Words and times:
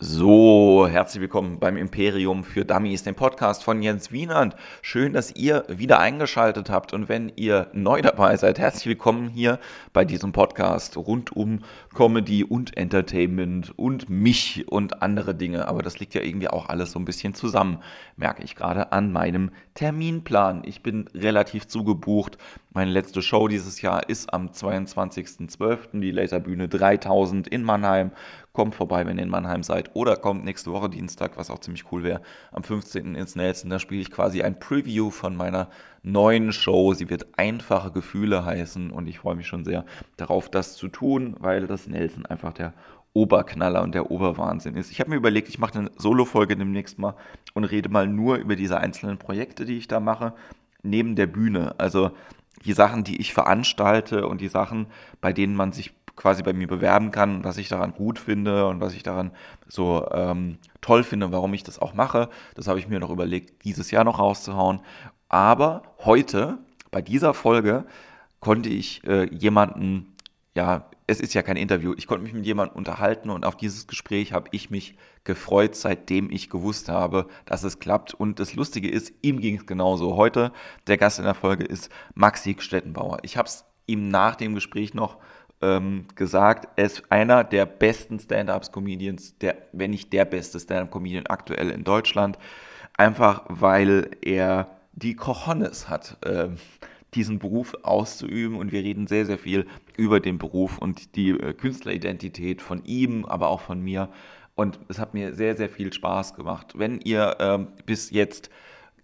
So, 0.00 0.86
herzlich 0.88 1.22
willkommen 1.22 1.58
beim 1.58 1.76
Imperium 1.76 2.44
für 2.44 2.64
Dummies, 2.64 3.02
dem 3.02 3.16
Podcast 3.16 3.64
von 3.64 3.82
Jens 3.82 4.12
Wienand. 4.12 4.54
Schön, 4.80 5.12
dass 5.12 5.34
ihr 5.34 5.64
wieder 5.66 5.98
eingeschaltet 5.98 6.70
habt 6.70 6.92
und 6.92 7.08
wenn 7.08 7.32
ihr 7.34 7.66
neu 7.72 8.00
dabei 8.00 8.36
seid, 8.36 8.60
herzlich 8.60 8.86
willkommen 8.86 9.28
hier 9.28 9.58
bei 9.92 10.04
diesem 10.04 10.30
Podcast 10.30 10.96
rund 10.96 11.34
um 11.34 11.64
Comedy 11.96 12.44
und 12.44 12.76
Entertainment 12.76 13.76
und 13.76 14.08
mich 14.08 14.70
und 14.70 15.02
andere 15.02 15.34
Dinge. 15.34 15.66
Aber 15.66 15.82
das 15.82 15.98
liegt 15.98 16.14
ja 16.14 16.22
irgendwie 16.22 16.48
auch 16.48 16.68
alles 16.68 16.92
so 16.92 17.00
ein 17.00 17.04
bisschen 17.04 17.34
zusammen, 17.34 17.78
merke 18.16 18.44
ich 18.44 18.54
gerade 18.54 18.92
an 18.92 19.10
meinem 19.10 19.50
Terminplan. 19.74 20.62
Ich 20.64 20.80
bin 20.80 21.08
relativ 21.12 21.66
zugebucht. 21.66 22.38
Meine 22.70 22.90
letzte 22.90 23.22
Show 23.22 23.48
dieses 23.48 23.80
Jahr 23.80 24.08
ist 24.10 24.32
am 24.34 24.48
22.12. 24.48 26.00
die 26.00 26.10
Laserbühne 26.10 26.68
3000 26.68 27.48
in 27.48 27.62
Mannheim. 27.62 28.10
Kommt 28.52 28.74
vorbei, 28.74 29.06
wenn 29.06 29.16
ihr 29.16 29.22
in 29.22 29.30
Mannheim 29.30 29.62
seid. 29.62 29.90
Oder 29.94 30.16
kommt 30.16 30.44
nächste 30.44 30.70
Woche 30.70 30.90
Dienstag, 30.90 31.38
was 31.38 31.50
auch 31.50 31.60
ziemlich 31.60 31.90
cool 31.90 32.02
wäre, 32.02 32.20
am 32.52 32.62
15. 32.62 33.14
ins 33.14 33.36
Nelson. 33.36 33.70
Da 33.70 33.78
spiele 33.78 34.02
ich 34.02 34.10
quasi 34.10 34.42
ein 34.42 34.58
Preview 34.58 35.10
von 35.10 35.34
meiner 35.34 35.70
neuen 36.02 36.52
Show. 36.52 36.92
Sie 36.92 37.08
wird 37.08 37.38
einfache 37.38 37.90
Gefühle 37.90 38.44
heißen 38.44 38.90
und 38.90 39.06
ich 39.06 39.20
freue 39.20 39.34
mich 39.34 39.46
schon 39.46 39.64
sehr 39.64 39.86
darauf, 40.18 40.50
das 40.50 40.76
zu 40.76 40.88
tun, 40.88 41.36
weil 41.40 41.66
das 41.66 41.86
Nelson 41.86 42.26
einfach 42.26 42.52
der 42.52 42.74
Oberknaller 43.14 43.82
und 43.82 43.94
der 43.94 44.10
Oberwahnsinn 44.10 44.76
ist. 44.76 44.90
Ich 44.90 45.00
habe 45.00 45.10
mir 45.10 45.16
überlegt, 45.16 45.48
ich 45.48 45.58
mache 45.58 45.78
eine 45.78 45.90
Solo-Folge 45.96 46.54
demnächst 46.54 46.98
mal 46.98 47.14
und 47.54 47.64
rede 47.64 47.88
mal 47.88 48.06
nur 48.06 48.36
über 48.36 48.56
diese 48.56 48.78
einzelnen 48.78 49.16
Projekte, 49.16 49.64
die 49.64 49.78
ich 49.78 49.88
da 49.88 50.00
mache, 50.00 50.34
neben 50.82 51.16
der 51.16 51.26
Bühne. 51.26 51.74
Also 51.78 52.12
die 52.64 52.72
Sachen, 52.72 53.04
die 53.04 53.20
ich 53.20 53.32
veranstalte 53.32 54.26
und 54.26 54.40
die 54.40 54.48
Sachen, 54.48 54.86
bei 55.20 55.32
denen 55.32 55.54
man 55.54 55.72
sich 55.72 55.92
quasi 56.16 56.42
bei 56.42 56.52
mir 56.52 56.66
bewerben 56.66 57.12
kann, 57.12 57.44
was 57.44 57.58
ich 57.58 57.68
daran 57.68 57.92
gut 57.92 58.18
finde 58.18 58.66
und 58.66 58.80
was 58.80 58.92
ich 58.92 59.04
daran 59.04 59.30
so 59.68 60.06
ähm, 60.10 60.58
toll 60.80 61.04
finde, 61.04 61.30
warum 61.30 61.54
ich 61.54 61.62
das 61.62 61.78
auch 61.78 61.94
mache. 61.94 62.28
Das 62.54 62.66
habe 62.66 62.80
ich 62.80 62.88
mir 62.88 62.98
noch 62.98 63.10
überlegt, 63.10 63.64
dieses 63.64 63.90
Jahr 63.92 64.04
noch 64.04 64.18
rauszuhauen. 64.18 64.80
Aber 65.28 65.82
heute, 66.04 66.58
bei 66.90 67.02
dieser 67.02 67.34
Folge, 67.34 67.84
konnte 68.40 68.68
ich 68.68 69.04
äh, 69.06 69.32
jemanden, 69.32 70.16
ja, 70.56 70.88
es 71.06 71.20
ist 71.20 71.34
ja 71.34 71.42
kein 71.42 71.56
Interview, 71.56 71.94
ich 71.96 72.06
konnte 72.06 72.24
mich 72.24 72.32
mit 72.32 72.44
jemandem 72.44 72.76
unterhalten 72.76 73.30
und 73.30 73.46
auf 73.46 73.56
dieses 73.56 73.86
Gespräch 73.86 74.32
habe 74.32 74.48
ich 74.50 74.70
mich 74.70 74.96
gefreut, 75.28 75.76
seitdem 75.76 76.30
ich 76.30 76.48
gewusst 76.48 76.88
habe, 76.88 77.26
dass 77.44 77.62
es 77.62 77.78
klappt. 77.78 78.14
Und 78.14 78.40
das 78.40 78.54
Lustige 78.54 78.88
ist, 78.88 79.12
ihm 79.20 79.40
ging 79.40 79.58
es 79.58 79.66
genauso. 79.66 80.16
Heute, 80.16 80.52
der 80.86 80.96
Gast 80.96 81.18
in 81.18 81.26
der 81.26 81.34
Folge 81.34 81.64
ist 81.64 81.90
Maxi 82.14 82.56
Stettenbauer. 82.58 83.18
Ich 83.22 83.36
habe 83.36 83.46
es 83.46 83.66
ihm 83.86 84.08
nach 84.08 84.36
dem 84.36 84.54
Gespräch 84.54 84.94
noch 84.94 85.18
ähm, 85.60 86.06
gesagt, 86.14 86.68
er 86.76 86.86
ist 86.86 87.12
einer 87.12 87.44
der 87.44 87.66
besten 87.66 88.18
Stand-Ups-Comedians, 88.18 89.36
wenn 89.72 89.90
nicht 89.90 90.14
der 90.14 90.24
beste 90.24 90.58
Stand-Up-Comedian 90.58 91.26
aktuell 91.26 91.70
in 91.70 91.84
Deutschland, 91.84 92.38
einfach 92.96 93.44
weil 93.48 94.10
er 94.22 94.78
die 94.94 95.14
Cojones 95.14 95.90
hat, 95.90 96.16
äh, 96.24 96.48
diesen 97.14 97.38
Beruf 97.38 97.74
auszuüben 97.82 98.56
und 98.56 98.72
wir 98.72 98.82
reden 98.82 99.06
sehr, 99.06 99.26
sehr 99.26 99.38
viel 99.38 99.66
über 99.96 100.20
den 100.20 100.38
Beruf 100.38 100.78
und 100.78 101.16
die 101.16 101.30
äh, 101.30 101.52
Künstleridentität 101.52 102.62
von 102.62 102.82
ihm, 102.86 103.26
aber 103.26 103.48
auch 103.48 103.60
von 103.60 103.82
mir 103.82 104.08
und 104.58 104.80
es 104.88 104.98
hat 104.98 105.14
mir 105.14 105.34
sehr, 105.34 105.56
sehr 105.56 105.68
viel 105.68 105.92
Spaß 105.92 106.34
gemacht. 106.34 106.72
Wenn 106.76 107.00
ihr 107.00 107.36
äh, 107.38 107.58
bis 107.86 108.10
jetzt 108.10 108.50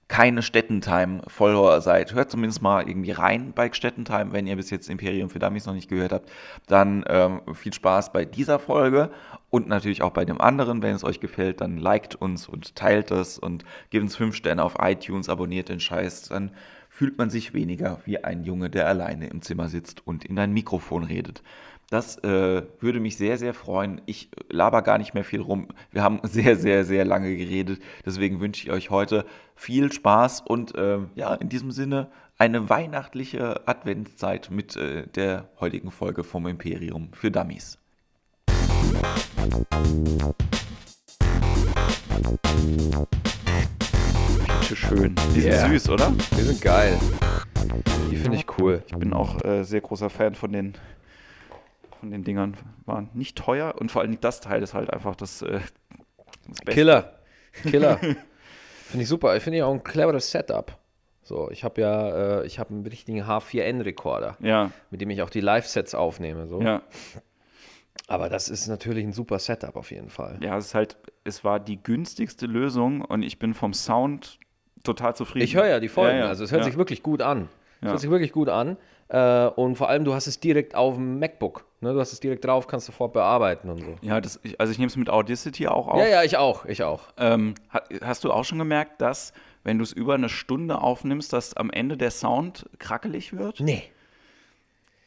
keine 0.08 0.42
Stettentime-Follower 0.42 1.80
seid, 1.80 2.12
hört 2.12 2.32
zumindest 2.32 2.60
mal 2.60 2.88
irgendwie 2.88 3.12
rein 3.12 3.52
bei 3.54 3.72
Stettentime, 3.72 4.32
wenn 4.32 4.48
ihr 4.48 4.56
bis 4.56 4.70
jetzt 4.70 4.90
Imperium 4.90 5.30
für 5.30 5.38
Dummies 5.38 5.66
noch 5.66 5.74
nicht 5.74 5.88
gehört 5.88 6.12
habt. 6.12 6.28
Dann 6.66 7.04
ähm, 7.06 7.40
viel 7.54 7.72
Spaß 7.72 8.12
bei 8.12 8.24
dieser 8.24 8.58
Folge 8.58 9.10
und 9.48 9.68
natürlich 9.68 10.02
auch 10.02 10.10
bei 10.10 10.24
dem 10.24 10.40
anderen. 10.40 10.82
Wenn 10.82 10.96
es 10.96 11.04
euch 11.04 11.20
gefällt, 11.20 11.60
dann 11.60 11.78
liked 11.78 12.16
uns 12.16 12.48
und 12.48 12.74
teilt 12.74 13.12
es 13.12 13.38
und 13.38 13.64
gebt 13.90 14.02
uns 14.02 14.16
5 14.16 14.34
Sterne 14.34 14.64
auf 14.64 14.74
iTunes, 14.80 15.28
abonniert 15.28 15.68
den 15.68 15.78
Scheiß. 15.78 16.30
Dann 16.30 16.50
fühlt 16.88 17.16
man 17.16 17.30
sich 17.30 17.54
weniger 17.54 18.00
wie 18.06 18.22
ein 18.22 18.42
Junge, 18.42 18.70
der 18.70 18.88
alleine 18.88 19.28
im 19.28 19.40
Zimmer 19.40 19.68
sitzt 19.68 20.04
und 20.04 20.24
in 20.24 20.36
ein 20.36 20.52
Mikrofon 20.52 21.04
redet. 21.04 21.44
Das 21.90 22.18
äh, 22.24 22.62
würde 22.80 23.00
mich 23.00 23.16
sehr, 23.16 23.38
sehr 23.38 23.54
freuen. 23.54 24.00
Ich 24.06 24.30
laber 24.48 24.82
gar 24.82 24.98
nicht 24.98 25.14
mehr 25.14 25.24
viel 25.24 25.40
rum. 25.40 25.68
Wir 25.92 26.02
haben 26.02 26.20
sehr, 26.24 26.56
sehr, 26.56 26.84
sehr 26.84 27.04
lange 27.04 27.36
geredet. 27.36 27.80
Deswegen 28.04 28.40
wünsche 28.40 28.64
ich 28.64 28.72
euch 28.72 28.90
heute 28.90 29.24
viel 29.54 29.92
Spaß 29.92 30.42
und 30.42 30.74
äh, 30.74 30.98
ja, 31.14 31.34
in 31.34 31.48
diesem 31.48 31.70
Sinne 31.70 32.10
eine 32.36 32.68
weihnachtliche 32.68 33.66
Adventszeit 33.68 34.50
mit 34.50 34.76
äh, 34.76 35.06
der 35.06 35.48
heutigen 35.60 35.90
Folge 35.90 36.24
vom 36.24 36.46
Imperium 36.46 37.10
für 37.12 37.30
Dummies. 37.30 37.78
Bitte 44.74 44.76
schön. 44.76 45.14
Die 45.34 45.40
sind 45.40 45.52
Yeah. 45.52 45.68
süß, 45.68 45.90
oder? 45.90 46.12
Die 46.36 46.42
sind 46.42 46.60
geil. 46.60 46.98
Die 48.10 48.16
finde 48.16 48.36
ich 48.36 48.46
cool. 48.58 48.82
Ich 48.86 48.96
bin 48.96 49.12
auch 49.12 49.44
äh, 49.44 49.62
sehr 49.62 49.80
großer 49.80 50.10
Fan 50.10 50.34
von 50.34 50.52
den, 50.52 50.74
von 52.04 52.10
den 52.10 52.22
Dingern. 52.22 52.54
Waren 52.84 53.08
nicht 53.14 53.38
teuer 53.38 53.76
und 53.78 53.90
vor 53.90 54.02
allem 54.02 54.20
das 54.20 54.42
Teil 54.42 54.62
ist 54.62 54.74
halt 54.74 54.92
einfach 54.92 55.16
das, 55.16 55.40
äh, 55.40 55.60
das 56.46 56.60
Beste. 56.60 56.72
Killer. 56.72 57.18
Killer. 57.62 57.96
finde 57.96 58.18
ich 59.02 59.08
super. 59.08 59.34
Ich 59.36 59.42
finde 59.42 59.60
ja 59.60 59.64
auch 59.64 59.72
ein 59.72 59.82
cleveres 59.82 60.30
Setup. 60.30 60.78
So, 61.22 61.50
ich 61.50 61.64
habe 61.64 61.80
ja, 61.80 62.40
äh, 62.42 62.46
ich 62.46 62.58
habe 62.58 62.74
einen 62.74 62.84
richtigen 62.86 63.22
H4n-Rekorder, 63.22 64.36
Ja, 64.40 64.70
mit 64.90 65.00
dem 65.00 65.08
ich 65.08 65.22
auch 65.22 65.30
die 65.30 65.40
Live-Sets 65.40 65.94
aufnehme. 65.94 66.46
So. 66.46 66.60
ja. 66.60 66.82
Aber 68.06 68.28
das 68.28 68.50
ist 68.50 68.66
natürlich 68.68 69.04
ein 69.04 69.14
super 69.14 69.38
Setup 69.38 69.74
auf 69.74 69.90
jeden 69.90 70.10
Fall. 70.10 70.38
Ja, 70.42 70.58
es 70.58 70.66
ist 70.66 70.74
halt, 70.74 70.98
es 71.24 71.42
war 71.42 71.58
die 71.58 71.82
günstigste 71.82 72.44
Lösung 72.44 73.00
und 73.00 73.22
ich 73.22 73.38
bin 73.38 73.54
vom 73.54 73.72
Sound 73.72 74.38
total 74.82 75.16
zufrieden. 75.16 75.44
Ich 75.46 75.56
höre 75.56 75.68
ja 75.68 75.80
die 75.80 75.88
Folgen, 75.88 76.18
Ja, 76.18 76.24
ja, 76.24 76.28
also 76.28 76.44
es 76.44 76.52
hört 76.52 76.60
ja. 76.60 76.66
sich 76.66 76.76
wirklich 76.76 77.02
gut 77.02 77.22
an. 77.22 77.48
Es 77.80 77.88
hört 77.88 78.00
sich 78.00 78.10
wirklich 78.10 78.32
gut 78.32 78.50
an. 78.50 78.76
Äh, 79.08 79.46
und 79.48 79.76
vor 79.76 79.88
allem, 79.88 80.04
du 80.04 80.14
hast 80.14 80.26
es 80.26 80.40
direkt 80.40 80.74
auf 80.74 80.94
dem 80.94 81.18
MacBook. 81.18 81.64
Ne? 81.80 81.92
Du 81.92 82.00
hast 82.00 82.12
es 82.12 82.20
direkt 82.20 82.44
drauf, 82.44 82.66
kannst 82.66 82.86
sofort 82.86 83.12
bearbeiten 83.12 83.68
und 83.70 83.78
so. 83.78 83.94
Ja, 84.02 84.20
das, 84.20 84.40
also 84.58 84.70
ich 84.72 84.78
nehme 84.78 84.88
es 84.88 84.96
mit 84.96 85.10
Audacity 85.10 85.66
auch 85.68 85.88
auf. 85.88 85.98
Ja, 85.98 86.06
ja, 86.06 86.22
ich 86.22 86.36
auch, 86.38 86.64
ich 86.64 86.82
auch. 86.82 87.02
Ähm, 87.18 87.54
ha- 87.72 87.82
hast 88.02 88.24
du 88.24 88.32
auch 88.32 88.44
schon 88.44 88.58
gemerkt, 88.58 89.00
dass, 89.02 89.32
wenn 89.62 89.78
du 89.78 89.84
es 89.84 89.92
über 89.92 90.14
eine 90.14 90.28
Stunde 90.30 90.80
aufnimmst, 90.80 91.32
dass 91.32 91.54
am 91.54 91.70
Ende 91.70 91.96
der 91.98 92.10
Sound 92.10 92.66
krackelig 92.78 93.36
wird? 93.36 93.60
Nee. 93.60 93.82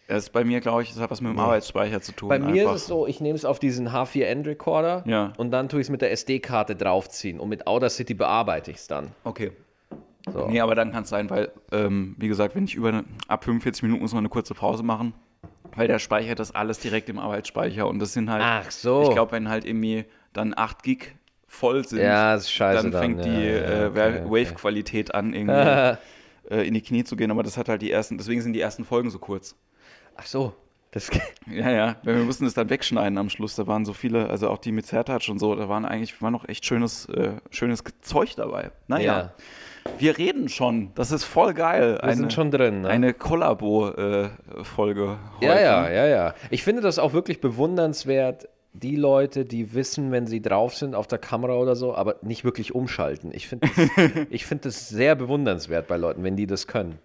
Das 0.07 0.23
ist 0.23 0.29
bei 0.29 0.45
mir, 0.45 0.61
glaube 0.61 0.83
ich, 0.83 0.93
das 0.93 1.01
hat 1.01 1.11
was 1.11 1.19
mit 1.19 1.31
dem 1.33 1.39
Arbeitsspeicher 1.39 1.99
zu 1.99 2.13
tun. 2.13 2.29
Bei 2.29 2.39
mir 2.39 2.61
einfach. 2.61 2.75
ist 2.75 2.83
es 2.83 2.87
so, 2.87 3.07
ich 3.07 3.19
nehme 3.19 3.35
es 3.35 3.43
auf 3.43 3.59
diesen 3.59 3.89
H4n-Recorder 3.89 5.03
Ja. 5.05 5.33
und 5.37 5.51
dann 5.51 5.67
tue 5.67 5.81
ich 5.81 5.87
es 5.87 5.89
mit 5.91 6.01
der 6.01 6.11
SD-Karte 6.11 6.77
draufziehen 6.77 7.41
und 7.41 7.49
mit 7.49 7.67
Audacity 7.67 8.13
bearbeite 8.13 8.71
ich 8.71 8.77
es 8.77 8.87
dann. 8.87 9.11
Okay. 9.25 9.51
So. 10.31 10.47
Nee, 10.47 10.59
aber 10.59 10.75
dann 10.75 10.91
kann 10.91 11.03
es 11.03 11.09
sein, 11.09 11.29
weil, 11.29 11.51
ähm, 11.71 12.15
wie 12.17 12.27
gesagt, 12.27 12.55
wenn 12.55 12.65
ich 12.65 12.75
über 12.75 12.89
eine, 12.89 13.05
ab 13.27 13.43
45 13.45 13.83
Minuten 13.83 14.01
muss 14.01 14.13
man 14.13 14.19
eine 14.19 14.29
kurze 14.29 14.53
Pause 14.53 14.83
machen, 14.83 15.13
weil 15.75 15.87
der 15.87 15.99
speichert 15.99 16.39
das 16.39 16.53
alles 16.53 16.79
direkt 16.79 17.09
im 17.09 17.19
Arbeitsspeicher 17.19 17.87
und 17.87 17.99
das 17.99 18.13
sind 18.13 18.29
halt, 18.29 18.43
Ach 18.43 18.71
so. 18.71 19.03
ich 19.03 19.11
glaube, 19.11 19.31
wenn 19.33 19.47
halt 19.49 19.65
irgendwie 19.65 20.05
dann 20.33 20.53
8 20.55 20.83
Gig 20.83 21.15
voll 21.47 21.87
sind, 21.87 21.99
Ja, 21.99 22.33
das 22.33 22.43
ist 22.43 22.51
scheiße 22.51 22.83
dann 22.83 22.91
dann, 22.91 23.01
fängt 23.01 23.25
ja, 23.25 23.31
die 23.31 23.45
ja, 23.45 23.83
äh, 23.83 23.85
okay, 23.87 24.21
okay. 24.25 24.25
Wave-Qualität 24.29 25.13
an, 25.15 25.33
irgendwie 25.33 25.97
äh, 26.51 26.67
in 26.67 26.73
die 26.73 26.81
Knie 26.81 27.03
zu 27.03 27.15
gehen, 27.15 27.31
aber 27.31 27.43
das 27.43 27.57
hat 27.57 27.69
halt 27.69 27.81
die 27.81 27.91
ersten, 27.91 28.17
deswegen 28.17 28.41
sind 28.41 28.53
die 28.53 28.61
ersten 28.61 28.85
Folgen 28.85 29.09
so 29.09 29.19
kurz. 29.19 29.55
Ach 30.15 30.25
so. 30.25 30.53
Das, 30.91 31.09
Ja, 31.47 31.69
ja, 31.69 31.95
wir 32.03 32.15
mussten 32.15 32.45
das 32.45 32.53
dann 32.53 32.69
wegschneiden 32.69 33.17
am 33.17 33.29
Schluss. 33.29 33.55
Da 33.55 33.67
waren 33.67 33.85
so 33.85 33.93
viele, 33.93 34.29
also 34.29 34.49
auch 34.49 34.57
die 34.57 34.71
mit 34.71 34.85
Zertatsch 34.85 35.29
und 35.29 35.39
so, 35.39 35.55
da 35.55 35.69
waren 35.69 35.85
eigentlich, 35.85 36.21
war 36.21 36.31
noch 36.31 36.47
echt 36.47 36.65
schönes, 36.65 37.05
äh, 37.09 37.33
schönes 37.51 37.83
Zeug 38.01 38.35
dabei. 38.35 38.71
Naja, 38.87 39.33
wir 39.97 40.17
reden 40.17 40.49
schon. 40.49 40.91
Das 40.95 41.11
ist 41.11 41.23
voll 41.23 41.53
geil. 41.53 41.99
wir 42.03 42.15
sind 42.15 42.33
schon 42.33 42.51
drin. 42.51 42.81
Ne? 42.81 42.89
Eine 42.89 43.13
Kollabo-Folge 43.13 45.17
heute. 45.35 45.45
ja, 45.45 45.59
ja, 45.59 45.89
ja, 45.89 46.07
ja. 46.07 46.33
Ich 46.49 46.63
finde 46.63 46.81
das 46.81 46.99
auch 46.99 47.13
wirklich 47.13 47.41
bewundernswert, 47.41 48.49
die 48.73 48.95
Leute, 48.95 49.45
die 49.45 49.73
wissen, 49.73 50.11
wenn 50.11 50.27
sie 50.27 50.41
drauf 50.41 50.75
sind 50.75 50.95
auf 50.95 51.07
der 51.07 51.17
Kamera 51.17 51.55
oder 51.55 51.75
so, 51.75 51.95
aber 51.95 52.17
nicht 52.21 52.43
wirklich 52.43 52.75
umschalten. 52.75 53.31
Ich 53.33 53.47
finde 53.47 53.67
das, 53.67 54.25
ich 54.29 54.45
finde 54.45 54.65
das 54.65 54.89
sehr 54.89 55.15
bewundernswert 55.15 55.87
bei 55.87 55.97
Leuten, 55.97 56.23
wenn 56.23 56.35
die 56.35 56.47
das 56.47 56.67
können. 56.67 56.99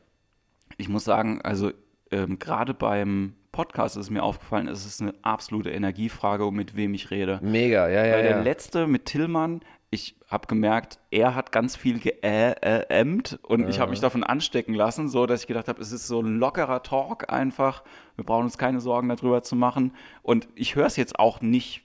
Ich 0.77 0.89
muss 0.89 1.05
sagen, 1.05 1.41
also 1.43 1.71
ähm, 2.11 2.39
gerade 2.39 2.75
beim 2.75 3.35
Podcast 3.53 3.97
ist 3.97 4.11
mir 4.11 4.23
aufgefallen, 4.23 4.69
es 4.69 4.87
ist 4.87 5.01
eine 5.01 5.15
absolute 5.23 5.71
Energiefrage, 5.71 6.51
mit 6.51 6.77
wem 6.77 6.95
ich 6.95 7.11
rede. 7.11 7.39
Mega, 7.43 7.89
ja, 7.89 8.07
ja, 8.07 8.15
Weil 8.15 8.25
ja. 8.25 8.33
der 8.33 8.43
letzte 8.43 8.87
mit 8.87 9.07
Tillmann, 9.07 9.61
ich 9.93 10.17
habe 10.27 10.47
gemerkt, 10.47 10.99
er 11.11 11.35
hat 11.35 11.53
ganz 11.53 11.77
viel 11.77 12.01
geämmt 12.01 13.39
und 13.43 13.69
ich 13.69 13.79
habe 13.79 13.91
mich 13.91 14.01
davon 14.01 14.25
anstecken 14.25 14.75
lassen, 14.75 15.11
so 15.11 15.27
dass 15.27 15.43
ich 15.43 15.47
gedacht 15.47 15.69
habe, 15.69 15.83
es 15.83 15.93
ist 15.93 16.07
so 16.07 16.21
ein 16.21 16.39
lockerer 16.39 16.83
Talk 16.83 17.31
einfach. 17.31 17.85
Wir 18.17 18.25
brauchen 18.25 18.45
uns 18.45 18.57
keine 18.57 18.81
Sorgen 18.81 19.11
darüber 19.11 19.43
zu 19.43 19.55
machen. 19.55 19.93
Und 20.23 20.49
ich 20.55 20.77
höre 20.77 20.87
es 20.87 20.97
jetzt 20.97 21.19
auch 21.19 21.43
nicht 21.43 21.83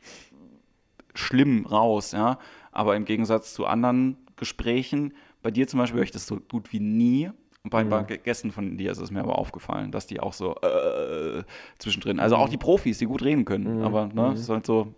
schlimm 1.16 1.66
raus, 1.66 2.14
ja. 2.14 2.40
Aber 2.72 2.96
im 2.96 3.04
Gegensatz 3.04 3.54
zu 3.54 3.66
anderen 3.66 4.16
Gesprächen, 4.38 5.14
bei 5.44 5.52
dir 5.52 5.68
zum 5.68 5.80
Beispiel 5.80 5.98
höre 5.98 6.06
ich 6.06 6.12
das 6.12 6.28
so 6.28 6.38
gut 6.38 6.72
wie 6.72 6.80
nie. 6.80 7.30
Und 7.66 7.72
bei 7.72 7.80
ein 7.80 7.90
paar 7.90 8.06
Gästen 8.06 8.54
von 8.54 8.78
dir 8.78 8.94
ist 8.94 9.00
es 9.00 9.12
mir 9.12 9.20
aber 9.20 9.38
aufgefallen, 9.38 9.92
dass 9.92 10.08
die 10.08 10.22
auch 10.22 10.32
so 10.32 10.56
äh, 10.62 11.44
zwischendrin, 11.78 12.22
also 12.22 12.38
auch 12.38 12.48
die 12.48 12.56
Profis, 12.56 13.00
die 13.00 13.06
gut 13.06 13.22
reden 13.22 13.44
können, 13.44 13.84
aber 13.84 14.08
ne, 14.08 14.32
es 14.32 14.40
ist 14.40 14.50
halt 14.50 14.66
so, 14.66 14.94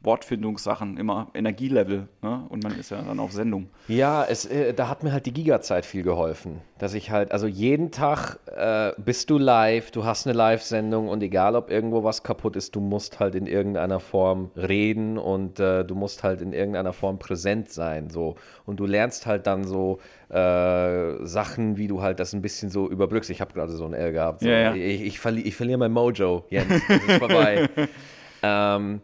Wortfindungssachen 0.00 0.98
immer 0.98 1.28
Energielevel 1.34 2.08
ne? 2.22 2.46
und 2.48 2.62
man 2.62 2.78
ist 2.78 2.90
ja 2.90 3.02
dann 3.02 3.18
auf 3.18 3.32
Sendung. 3.32 3.70
Ja, 3.88 4.24
es, 4.24 4.44
äh, 4.44 4.72
da 4.72 4.88
hat 4.88 5.02
mir 5.02 5.12
halt 5.12 5.26
die 5.26 5.32
Giga-Zeit 5.32 5.84
viel 5.84 6.02
geholfen, 6.02 6.60
dass 6.78 6.94
ich 6.94 7.10
halt, 7.10 7.32
also 7.32 7.46
jeden 7.46 7.90
Tag 7.90 8.38
äh, 8.46 8.92
bist 8.98 9.30
du 9.30 9.38
live, 9.38 9.90
du 9.90 10.04
hast 10.04 10.26
eine 10.26 10.36
Live-Sendung 10.36 11.08
und 11.08 11.22
egal 11.22 11.56
ob 11.56 11.70
irgendwo 11.70 12.04
was 12.04 12.22
kaputt 12.22 12.56
ist, 12.56 12.76
du 12.76 12.80
musst 12.80 13.20
halt 13.20 13.34
in 13.34 13.46
irgendeiner 13.46 13.98
Form 13.98 14.50
reden 14.54 15.18
und 15.18 15.58
äh, 15.58 15.84
du 15.84 15.94
musst 15.94 16.22
halt 16.22 16.40
in 16.40 16.52
irgendeiner 16.52 16.92
Form 16.92 17.18
präsent 17.18 17.70
sein, 17.70 18.10
so 18.10 18.36
und 18.64 18.78
du 18.78 18.86
lernst 18.86 19.26
halt 19.26 19.46
dann 19.46 19.64
so 19.64 19.98
äh, 20.28 21.24
Sachen, 21.24 21.76
wie 21.78 21.88
du 21.88 22.02
halt 22.02 22.20
das 22.20 22.32
ein 22.32 22.42
bisschen 22.42 22.70
so 22.70 22.88
überbrückst. 22.88 23.30
Ich 23.30 23.40
habe 23.40 23.52
gerade 23.52 23.72
so 23.72 23.84
ein 23.84 23.94
L 23.94 24.12
gehabt, 24.12 24.40
so. 24.40 24.48
Ja, 24.48 24.74
ja. 24.74 24.74
Ich, 24.74 25.02
ich, 25.02 25.20
verli 25.20 25.40
ich 25.42 25.56
verliere 25.56 25.78
mein 25.78 25.92
Mojo, 25.92 26.44
Jens, 26.50 26.82
das 26.88 27.02
ist 27.02 27.18
vorbei. 27.18 27.68
ähm, 28.42 29.00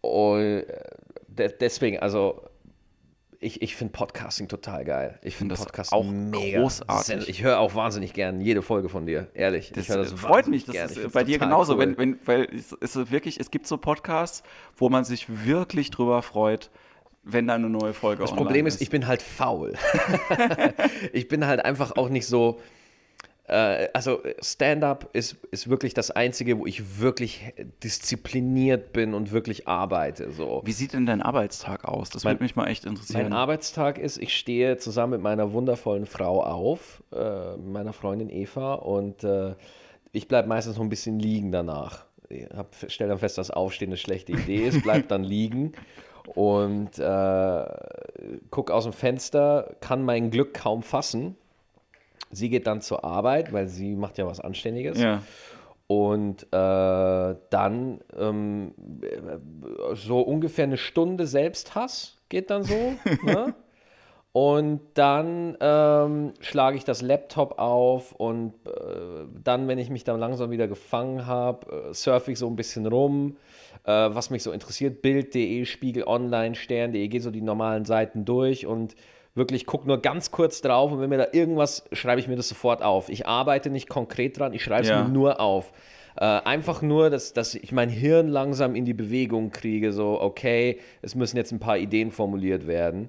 und 0.00 0.40
äh, 0.40 0.64
de 1.28 1.52
deswegen, 1.58 1.98
also 1.98 2.48
ich, 3.40 3.62
ich 3.62 3.76
finde 3.76 3.92
Podcasting 3.92 4.48
total 4.48 4.84
geil. 4.84 5.18
Ich 5.22 5.36
finde 5.36 5.54
das 5.54 5.64
Podcast 5.64 5.92
auch 5.92 6.04
mega 6.04 6.58
großartig. 6.58 7.28
Ich 7.28 7.42
höre 7.42 7.60
auch 7.60 7.74
wahnsinnig 7.74 8.12
gern 8.12 8.40
jede 8.40 8.62
Folge 8.62 8.88
von 8.88 9.06
dir, 9.06 9.28
ehrlich. 9.34 9.70
Das, 9.72 9.88
äh, 9.88 10.04
freut 10.04 10.48
mich, 10.48 10.64
das 10.64 10.74
gern. 10.74 10.88
ist 10.90 11.12
bei 11.12 11.22
dir 11.22 11.38
genauso, 11.38 11.74
cool. 11.74 11.80
wenn, 11.80 11.98
wenn, 11.98 12.18
weil 12.24 12.48
es 12.52 12.72
ist 12.72 13.12
wirklich, 13.12 13.38
es 13.38 13.50
gibt 13.50 13.66
so 13.66 13.76
Podcasts, 13.76 14.42
wo 14.76 14.88
man 14.88 15.04
sich 15.04 15.46
wirklich 15.46 15.90
drüber 15.90 16.22
freut, 16.22 16.70
wenn 17.22 17.46
da 17.46 17.54
eine 17.54 17.70
neue 17.70 17.92
Folge 17.92 18.22
Das 18.22 18.32
online 18.32 18.44
Problem 18.44 18.66
ist, 18.66 18.80
ich 18.80 18.90
bin 18.90 19.06
halt 19.06 19.22
faul. 19.22 19.74
ich 21.12 21.28
bin 21.28 21.46
halt 21.46 21.64
einfach 21.64 21.96
auch 21.96 22.08
nicht 22.08 22.26
so. 22.26 22.60
Äh, 23.48 23.88
also 23.94 24.20
Stand-up 24.40 25.08
ist, 25.14 25.36
ist 25.50 25.70
wirklich 25.70 25.94
das 25.94 26.10
Einzige, 26.10 26.58
wo 26.58 26.66
ich 26.66 27.00
wirklich 27.00 27.54
diszipliniert 27.82 28.92
bin 28.92 29.14
und 29.14 29.32
wirklich 29.32 29.66
arbeite. 29.66 30.30
So. 30.32 30.60
Wie 30.64 30.72
sieht 30.72 30.92
denn 30.92 31.06
dein 31.06 31.22
Arbeitstag 31.22 31.84
aus? 31.86 32.10
Das 32.10 32.24
Mein- 32.24 32.34
würde 32.34 32.44
mich 32.44 32.56
mal 32.56 32.66
echt 32.68 32.84
interessieren. 32.84 33.22
Mein 33.22 33.32
Arbeitstag 33.32 33.98
ist, 33.98 34.18
ich 34.18 34.36
stehe 34.36 34.76
zusammen 34.76 35.12
mit 35.12 35.22
meiner 35.22 35.52
wundervollen 35.52 36.04
Frau 36.06 36.42
auf, 36.42 37.02
äh, 37.12 37.56
meiner 37.56 37.92
Freundin 37.94 38.28
Eva, 38.28 38.74
und 38.74 39.24
äh, 39.24 39.54
ich 40.12 40.28
bleibe 40.28 40.46
meistens 40.48 40.76
noch 40.76 40.82
ein 40.82 40.90
bisschen 40.90 41.18
liegen 41.18 41.50
danach. 41.50 42.04
Ich 42.28 42.46
stelle 42.92 43.08
dann 43.08 43.18
fest, 43.18 43.38
dass 43.38 43.50
Aufstehen 43.50 43.88
eine 43.88 43.96
schlechte 43.96 44.32
Idee 44.32 44.66
ist, 44.68 44.82
bleib 44.82 45.08
dann 45.08 45.24
liegen 45.24 45.72
und 46.34 46.98
äh, 46.98 47.64
guck 48.50 48.70
aus 48.70 48.84
dem 48.84 48.92
Fenster, 48.92 49.74
kann 49.80 50.02
mein 50.04 50.30
Glück 50.30 50.52
kaum 50.52 50.82
fassen. 50.82 51.36
Sie 52.30 52.48
geht 52.48 52.66
dann 52.66 52.80
zur 52.80 53.04
Arbeit, 53.04 53.52
weil 53.52 53.68
sie 53.68 53.94
macht 53.96 54.18
ja 54.18 54.26
was 54.26 54.40
Anständiges. 54.40 55.00
ja. 55.00 55.22
Und 55.86 56.42
äh, 56.52 57.36
dann 57.48 58.00
ähm, 58.18 58.74
äh, 59.00 59.94
so 59.94 60.20
ungefähr 60.20 60.64
eine 60.64 60.76
Stunde 60.76 61.26
Selbsthass 61.26 62.18
geht 62.28 62.50
dann 62.50 62.62
so. 62.62 62.74
ne? 63.22 63.54
Und 64.32 64.80
dann 64.94 65.56
ähm, 65.60 66.34
schlage 66.40 66.76
ich 66.76 66.84
das 66.84 67.00
Laptop 67.00 67.58
auf 67.58 68.12
und 68.12 68.52
äh, 68.66 69.26
dann, 69.42 69.66
wenn 69.66 69.78
ich 69.78 69.88
mich 69.88 70.04
dann 70.04 70.20
langsam 70.20 70.50
wieder 70.50 70.68
gefangen 70.68 71.26
habe, 71.26 71.88
äh, 71.90 71.94
surfe 71.94 72.32
ich 72.32 72.38
so 72.38 72.46
ein 72.46 72.54
bisschen 72.54 72.86
rum, 72.86 73.38
äh, 73.84 73.90
was 73.90 74.28
mich 74.28 74.42
so 74.42 74.52
interessiert, 74.52 75.00
Bild.de, 75.00 75.64
Spiegel 75.64 76.04
Online, 76.04 76.54
Stern.de, 76.54 77.08
gehe 77.08 77.22
so 77.22 77.30
die 77.30 77.40
normalen 77.40 77.86
Seiten 77.86 78.26
durch 78.26 78.66
und 78.66 78.94
wirklich 79.38 79.64
gucke 79.66 79.86
nur 79.86 80.02
ganz 80.02 80.30
kurz 80.30 80.60
drauf 80.60 80.92
und 80.92 81.00
wenn 81.00 81.08
mir 81.08 81.18
da 81.18 81.28
irgendwas, 81.32 81.84
schreibe 81.92 82.20
ich 82.20 82.28
mir 82.28 82.36
das 82.36 82.48
sofort 82.48 82.82
auf. 82.82 83.08
Ich 83.08 83.26
arbeite 83.26 83.70
nicht 83.70 83.88
konkret 83.88 84.38
dran, 84.38 84.52
ich 84.52 84.62
schreibe 84.62 84.82
es 84.82 84.88
Ja. 84.88 85.02
mir 85.04 85.08
nur 85.08 85.40
auf. 85.40 85.72
Äh, 86.16 86.24
einfach 86.24 86.82
nur, 86.82 87.10
dass, 87.10 87.32
dass 87.32 87.54
ich 87.54 87.70
mein 87.72 87.88
Hirn 87.88 88.28
langsam 88.28 88.74
in 88.74 88.84
die 88.84 88.94
Bewegung 88.94 89.50
kriege, 89.50 89.92
so, 89.92 90.20
okay, 90.20 90.80
es 91.00 91.14
müssen 91.14 91.36
jetzt 91.36 91.52
ein 91.52 91.60
paar 91.60 91.78
Ideen 91.78 92.10
formuliert 92.10 92.66
werden. 92.66 93.08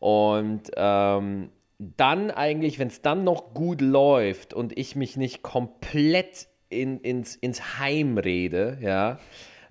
Und 0.00 0.62
ähm, 0.76 1.50
dann 1.78 2.30
eigentlich, 2.32 2.78
wenn 2.80 2.88
es 2.88 3.00
dann 3.02 3.22
noch 3.22 3.54
gut 3.54 3.80
läuft 3.80 4.52
und 4.54 4.76
ich 4.76 4.96
mich 4.96 5.16
nicht 5.16 5.42
komplett 5.42 6.48
in, 6.68 6.98
ins, 7.00 7.36
ins 7.36 7.78
Heim 7.78 8.18
rede, 8.18 8.78
ja, 8.80 9.18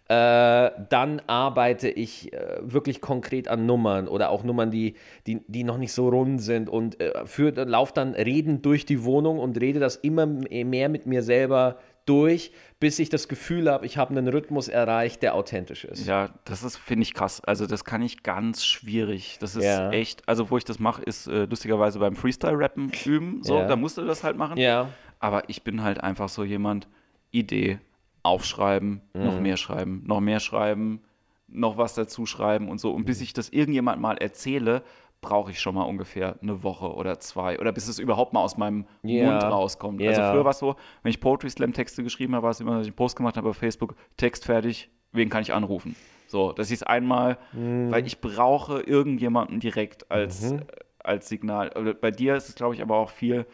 äh, 0.09 0.71
dann 0.89 1.21
arbeite 1.27 1.89
ich 1.89 2.31
äh, 2.33 2.57
wirklich 2.61 3.01
konkret 3.01 3.47
an 3.47 3.65
Nummern 3.65 4.07
oder 4.07 4.29
auch 4.29 4.43
Nummern, 4.43 4.71
die, 4.71 4.95
die, 5.25 5.41
die 5.47 5.63
noch 5.63 5.77
nicht 5.77 5.91
so 5.93 6.09
rund 6.09 6.41
sind 6.41 6.69
und 6.69 6.99
äh, 7.01 7.25
für, 7.25 7.51
lauf 7.51 7.91
dann 7.91 8.13
redend 8.13 8.65
durch 8.65 8.85
die 8.85 9.03
Wohnung 9.03 9.39
und 9.39 9.59
rede 9.59 9.79
das 9.79 9.97
immer 9.97 10.25
mehr 10.25 10.87
mit 10.89 11.05
mir 11.07 11.23
selber 11.23 11.79
durch, 12.05 12.53
bis 12.79 12.99
ich 12.99 13.09
das 13.09 13.27
Gefühl 13.27 13.69
habe, 13.69 13.85
ich 13.85 13.97
habe 13.97 14.11
einen 14.17 14.29
Rhythmus 14.29 14.69
erreicht, 14.69 15.21
der 15.23 15.35
authentisch 15.35 15.83
ist. 15.83 16.07
Ja, 16.07 16.29
das 16.45 16.63
ist, 16.63 16.77
finde 16.77 17.03
ich, 17.03 17.13
krass. 17.13 17.41
Also, 17.43 17.67
das 17.67 17.83
kann 17.83 18.01
ich 18.01 18.23
ganz 18.23 18.63
schwierig. 18.63 19.37
Das 19.41 19.57
ist 19.57 19.65
Ja. 19.65 19.89
echt, 19.91 20.21
also, 20.29 20.49
wo 20.49 20.57
ich 20.57 20.63
das 20.63 20.79
mache, 20.79 21.03
ist 21.03 21.27
äh, 21.27 21.43
lustigerweise 21.43 21.99
beim 21.99 22.15
Freestyle-Rappen 22.15 22.93
üben. 23.05 23.43
So, 23.43 23.57
Ja. 23.57 23.65
da 23.67 23.75
musst 23.75 23.97
du 23.97 24.05
das 24.05 24.23
halt 24.23 24.37
machen. 24.37 24.57
Ja. 24.57 24.87
Aber 25.19 25.49
ich 25.49 25.63
bin 25.63 25.83
halt 25.83 26.01
einfach 26.01 26.29
so 26.29 26.45
jemand, 26.45 26.87
Idee, 27.31 27.79
aufschreiben, 28.27 29.01
Mhm. 29.13 29.23
noch 29.23 29.39
mehr 29.39 29.57
schreiben, 29.57 30.03
noch 30.05 30.19
mehr 30.19 30.39
schreiben, 30.39 31.01
noch 31.47 31.77
was 31.77 31.95
dazu 31.95 32.25
schreiben 32.25 32.69
und 32.69 32.79
so. 32.79 32.91
Und 32.91 33.05
bis 33.05 33.21
ich 33.21 33.33
das 33.33 33.49
irgendjemand 33.49 34.01
mal 34.01 34.17
erzähle, 34.17 34.83
brauche 35.21 35.49
ich 35.51 35.59
schon 35.59 35.73
mal 35.73 35.83
ungefähr 35.83 36.37
eine 36.41 36.61
Woche 36.61 36.93
oder 36.93 37.19
zwei. 37.19 37.59
Oder 37.59 37.71
bis 37.71 37.87
es 37.87 37.97
überhaupt 37.97 38.33
mal 38.33 38.41
aus 38.41 38.55
meinem 38.57 38.85
Ja. 39.01 39.31
Mund 39.31 39.43
rauskommt. 39.43 39.99
Ja. 40.01 40.09
Also 40.09 40.21
früher 40.21 40.43
war 40.43 40.51
es 40.51 40.59
so, 40.59 40.75
wenn 41.01 41.09
ich 41.09 41.19
Poetry 41.19 41.49
Slam 41.49 41.73
Texte 41.73 42.03
geschrieben 42.03 42.35
habe, 42.35 42.43
war 42.43 42.51
es 42.51 42.59
immer, 42.59 42.71
dass 42.77 42.81
ich 42.83 42.89
einen 42.89 42.95
Post 42.97 43.15
gemacht 43.15 43.35
habe 43.37 43.49
auf 43.49 43.57
Facebook, 43.57 43.95
Text 44.17 44.45
fertig, 44.45 44.89
wen 45.13 45.29
kann 45.29 45.41
ich 45.41 45.53
anrufen? 45.53 45.95
So, 46.27 46.51
das 46.51 46.69
ist 46.69 46.85
einmal, 46.85 47.37
Mhm. 47.53 47.89
weil 47.89 48.05
ich 48.05 48.19
brauche 48.21 48.81
irgendjemanden 48.81 49.59
direkt 49.59 50.11
als, 50.11 50.51
äh, 50.51 50.59
als 50.99 51.29
Signal. 51.29 51.71
Oder 51.75 51.93
Bei 51.93 52.11
dir 52.11 52.35
ist 52.35 52.49
es, 52.49 52.55
glaube 52.55 52.75
ich, 52.75 52.81
aber 52.81 52.97
auch 52.97 53.09
viel, 53.09 53.45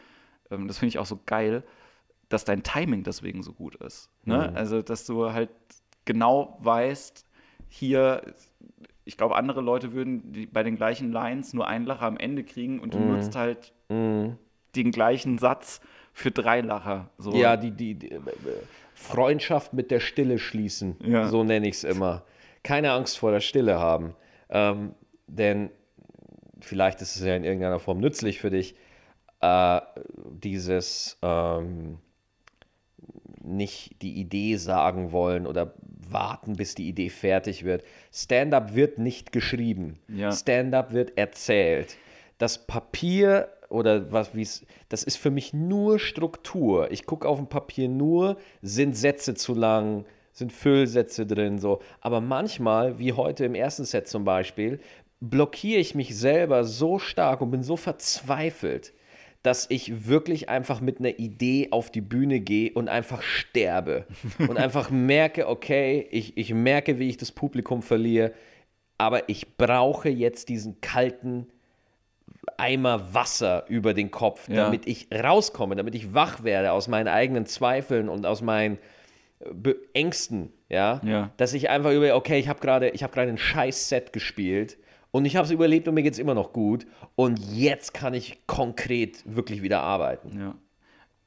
ähm, 0.52 0.68
das 0.68 0.80
finde 0.80 0.90
ich 0.90 1.00
auch 1.00 1.06
so 1.06 1.20
geil, 1.25 1.64
dass 2.33 2.45
dein 2.45 2.63
Timing 2.63 3.03
deswegen 3.03 3.44
so 3.44 3.53
gut 3.53 3.75
ist. 3.75 4.09
Ne? 4.25 4.50
Mhm. 4.50 4.57
Also, 4.57 4.81
dass 4.81 5.06
du 5.06 5.31
halt 5.31 5.50
genau 6.06 6.57
weißt, 6.62 7.25
hier, 7.69 8.33
ich 9.06 9.18
glaube, 9.18 9.35
andere 9.35 9.62
Leute 9.62 9.94
würden 9.94 10.47
bei 10.51 10.63
den 10.63 10.75
gleichen 10.75 11.12
Lines 11.12 11.53
nur 11.53 11.68
einen 11.68 11.85
Lacher 11.85 12.03
am 12.06 12.18
Ende 12.18 12.44
kriegen 12.44 12.80
und 12.80 12.94
du 12.94 13.00
Mhm. 13.00 13.07
nutzt 13.12 13.35
halt 13.35 13.74
den 13.89 14.91
gleichen 14.91 15.38
Satz 15.38 15.81
für 16.13 16.31
drei 16.31 16.62
Lacher. 16.62 17.09
So. 17.18 17.35
Ja, 17.35 17.57
die, 17.57 17.71
die, 17.71 17.95
die 17.95 18.12
äh, 18.12 18.21
Freundschaft 18.95 19.74
mit 19.74 19.91
der 19.91 20.00
Stille 20.00 20.39
schließen, 20.39 20.97
Ja. 21.00 21.27
so 21.27 21.44
nenne 21.44 21.67
ich 21.67 21.75
es 21.75 21.84
immer. 21.84 22.24
Keine 22.63 22.91
Angst 22.91 23.17
vor 23.17 23.31
der 23.31 23.39
Stille 23.41 23.79
haben. 23.79 24.15
Ähm, 24.50 24.93
denn 25.27 25.69
vielleicht 26.62 27.01
ist 27.01 27.15
es 27.15 27.24
ja 27.24 27.36
in 27.36 27.43
irgendeiner 27.43 27.79
Form 27.79 28.00
nützlich 28.00 28.39
für 28.39 28.50
dich, 28.50 28.75
äh, 29.41 29.81
dieses 30.31 31.17
ähm, 31.22 32.00
nicht 33.43 34.01
die 34.01 34.13
Idee 34.19 34.55
sagen 34.57 35.12
wollen 35.12 35.45
oder 35.47 35.73
warten, 36.09 36.55
bis 36.55 36.75
die 36.75 36.88
Idee 36.88 37.09
fertig 37.09 37.63
wird. 37.63 37.83
Stand-up 38.13 38.75
wird 38.75 38.97
nicht 38.97 39.31
geschrieben. 39.31 40.00
Ja. 40.07 40.31
Stand-up 40.31 40.93
wird 40.93 41.17
erzählt. 41.17 41.97
Das 42.38 42.65
Papier 42.65 43.50
oder 43.69 44.12
was 44.12 44.35
wie 44.35 44.43
es 44.43 44.65
das 44.89 45.03
ist 45.03 45.17
für 45.17 45.31
mich 45.31 45.53
nur 45.53 46.00
Struktur. 46.00 46.91
Ich 46.91 47.05
gucke 47.05 47.27
auf 47.27 47.38
dem 47.38 47.47
Papier 47.47 47.89
nur, 47.89 48.38
sind 48.62 48.95
Sätze 48.95 49.33
zu 49.33 49.55
lang, 49.55 50.05
sind 50.31 50.53
Füllsätze 50.53 51.25
drin 51.25 51.57
so, 51.59 51.81
aber 52.01 52.21
manchmal, 52.21 53.00
wie 53.00 53.13
heute 53.13 53.45
im 53.45 53.55
ersten 53.55 53.85
Set 53.85 54.07
zum 54.07 54.23
Beispiel, 54.23 54.79
blockiere 55.19 55.79
ich 55.79 55.95
mich 55.95 56.17
selber 56.17 56.63
so 56.63 57.00
stark 57.00 57.41
und 57.41 57.51
bin 57.51 57.63
so 57.63 57.77
verzweifelt, 57.77 58.93
dass 59.43 59.65
ich 59.69 60.07
wirklich 60.07 60.47
einfach 60.50 60.79
mit 60.81 61.00
einer 61.00 61.19
Idee 61.19 61.67
auf 61.71 61.91
die 61.91 62.01
Bühne 62.01 62.39
gehe 62.39 62.71
und 62.73 62.88
einfach 62.89 63.21
sterbe 63.21 64.05
und 64.39 64.57
einfach 64.57 64.89
merke, 64.89 65.47
okay, 65.47 66.07
ich, 66.12 66.38
ich 66.38 66.53
merke, 66.53 66.97
wie 66.97 67.09
ich 67.09 67.17
das 67.17 67.31
Publikum 67.31 67.81
verliere, 67.81 68.31
aber 68.97 69.27
ich 69.29 69.57
brauche 69.57 70.07
jetzt 70.09 70.47
diesen 70.50 70.79
kalten 70.81 71.47
Eimer 72.57 73.13
Wasser 73.13 73.65
über 73.67 73.93
den 73.93 74.12
Kopf, 74.12 74.47
Ja. 74.47 74.55
damit 74.65 74.88
ich 74.88 75.07
rauskomme, 75.13 75.75
damit 75.75 75.95
ich 75.95 76.13
wach 76.13 76.43
werde 76.43 76.71
aus 76.71 76.88
meinen 76.88 77.07
eigenen 77.07 77.45
Zweifeln 77.45 78.09
und 78.09 78.25
aus 78.25 78.41
meinen 78.41 78.77
äh, 79.39 79.73
Ängsten, 79.93 80.51
ja, 80.69 81.01
Ja. 81.03 81.31
dass 81.38 81.53
ich 81.53 81.69
einfach 81.69 81.91
über, 81.91 82.15
okay, 82.15 82.39
ich 82.39 82.47
habe 82.47 82.59
gerade, 82.59 82.89
ich 82.89 83.03
habe 83.03 83.13
gerade 83.13 83.29
ein 83.29 83.38
scheiß 83.38 83.89
Set 83.89 84.13
gespielt 84.13 84.77
und 85.13 85.25
ich 85.25 85.36
habe 85.36 85.46
es 85.46 85.51
überlebt 85.51 85.88
und 85.88 85.93
mir 85.93 86.01
geht 86.03 86.13
es 86.13 86.20
immer 86.20 86.34
noch 86.34 86.51
gut 86.51 86.88
und 87.15 87.39
jetzt 87.39 87.93
kann 87.93 88.15
ich 88.15 88.46
konkret 88.48 89.24
wirklich 89.25 89.62
wieder 89.62 89.82
arbeiten. 89.82 90.38
Ja. 90.38 90.55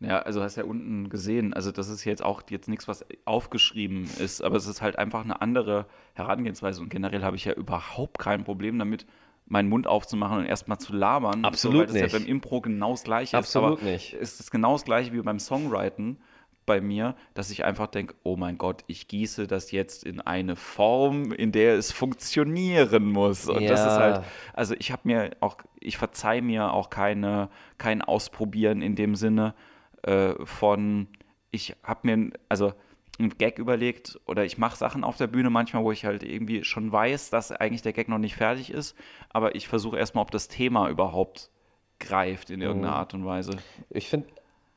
Ja, 0.00 0.19
also 0.19 0.43
hast 0.43 0.57
ja 0.57 0.64
unten 0.64 1.09
gesehen, 1.09 1.55
also 1.55 1.73
das 1.73 1.88
ist 1.88 2.05
jetzt 2.05 2.23
auch 2.23 2.43
jetzt 2.50 2.69
nichts, 2.69 2.87
was 2.87 3.07
aufgeschrieben 3.25 4.11
ist, 4.19 4.43
aber 4.43 4.57
es 4.57 4.66
ist 4.66 4.83
halt 4.83 4.99
einfach 4.99 5.25
eine 5.25 5.40
andere 5.40 5.87
Herangehensweise 6.12 6.83
und 6.83 6.90
generell 6.90 7.23
habe 7.23 7.37
ich 7.37 7.47
ja 7.47 7.55
überhaupt 7.55 8.19
kein 8.19 8.45
Problem 8.45 8.78
damit, 8.78 9.07
meinen 9.47 9.71
Mund 9.71 9.87
aufzumachen 9.87 10.38
und 10.38 10.47
erstmal 10.47 10.78
zu 10.78 10.93
labern. 10.93 11.47
Absolut 11.47 11.75
so, 11.75 11.78
weil 11.78 11.87
das 11.87 11.95
nicht. 11.95 12.12
ja 12.12 12.19
beim 12.19 12.28
Impro 12.28 12.61
genau 12.61 12.90
das 12.90 13.05
gleiche 13.05 13.38
Absolut 13.38 13.78
ist. 13.78 13.85
nicht. 13.85 14.16
Es 14.21 14.38
ist 14.38 14.50
genau 14.50 14.73
das 14.73 14.85
gleiche 14.85 15.12
wie 15.14 15.23
beim 15.23 15.38
Songwriten. 15.38 16.19
Bei 16.66 16.80
mir, 16.80 17.14
dass 17.35 17.50
ich 17.50 17.64
einfach 17.64 17.87
denke, 17.87 18.14
oh 18.25 18.37
mein 18.37 18.58
Gott, 18.58 18.85
ich 18.88 19.08
gieße 19.08 19.46
das 19.46 19.70
jetzt 19.70 20.04
in 20.04 20.20
eine 20.20 20.56
Form, 20.56 21.32
in 21.32 21.52
der 21.52 21.76
es 21.76 21.92
funktionieren 21.92 23.06
muss. 23.06 23.49
Und 23.49 23.70
das 23.70 23.85
ist 23.87 23.96
Ja. 23.96 24.00
halt, 24.02 24.20
also 24.52 24.75
ich 24.78 24.90
habe 24.92 25.02
mir 25.04 25.30
auch, 25.40 25.56
ich 25.80 25.96
verzeih 25.96 26.40
mir 26.40 26.73
auch 26.73 26.90
keine, 26.90 27.49
kein 27.78 28.02
Ausprobieren 28.02 28.82
in 28.82 28.96
dem 28.96 29.14
Sinne 29.14 29.54
äh, 30.02 30.35
von, 30.44 31.08
ich 31.50 31.76
habe 31.82 32.00
mir, 32.14 32.30
also 32.49 32.73
einen 33.18 33.38
Gag 33.38 33.58
überlegt 33.58 34.20
oder 34.26 34.44
ich 34.44 34.58
mache 34.58 34.76
Sachen 34.76 35.02
auf 35.02 35.16
der 35.16 35.26
Bühne 35.26 35.49
manchmal, 35.49 35.85
wo 35.85 35.92
ich 35.92 36.04
halt 36.04 36.23
irgendwie 36.23 36.64
schon 36.64 36.92
weiß, 36.92 37.30
dass 37.30 37.50
eigentlich 37.50 37.80
der 37.82 37.94
Gag 37.94 38.08
noch 38.08 38.18
nicht 38.18 38.37
fertig 38.37 38.70
ist, 38.70 38.94
aber 39.30 39.54
ich 39.54 39.68
versuche 39.68 39.96
erstmal, 39.99 40.23
ob 40.23 40.30
das 40.30 40.49
Thema 40.49 40.90
überhaupt 40.90 41.50
greift 41.99 42.50
in 42.50 42.61
irgendeiner 42.61 42.92
Mhm. 42.92 42.99
Art 42.99 43.14
und 43.14 43.25
Weise. 43.25 43.62
Ich 43.88 44.08
finde, 44.11 44.28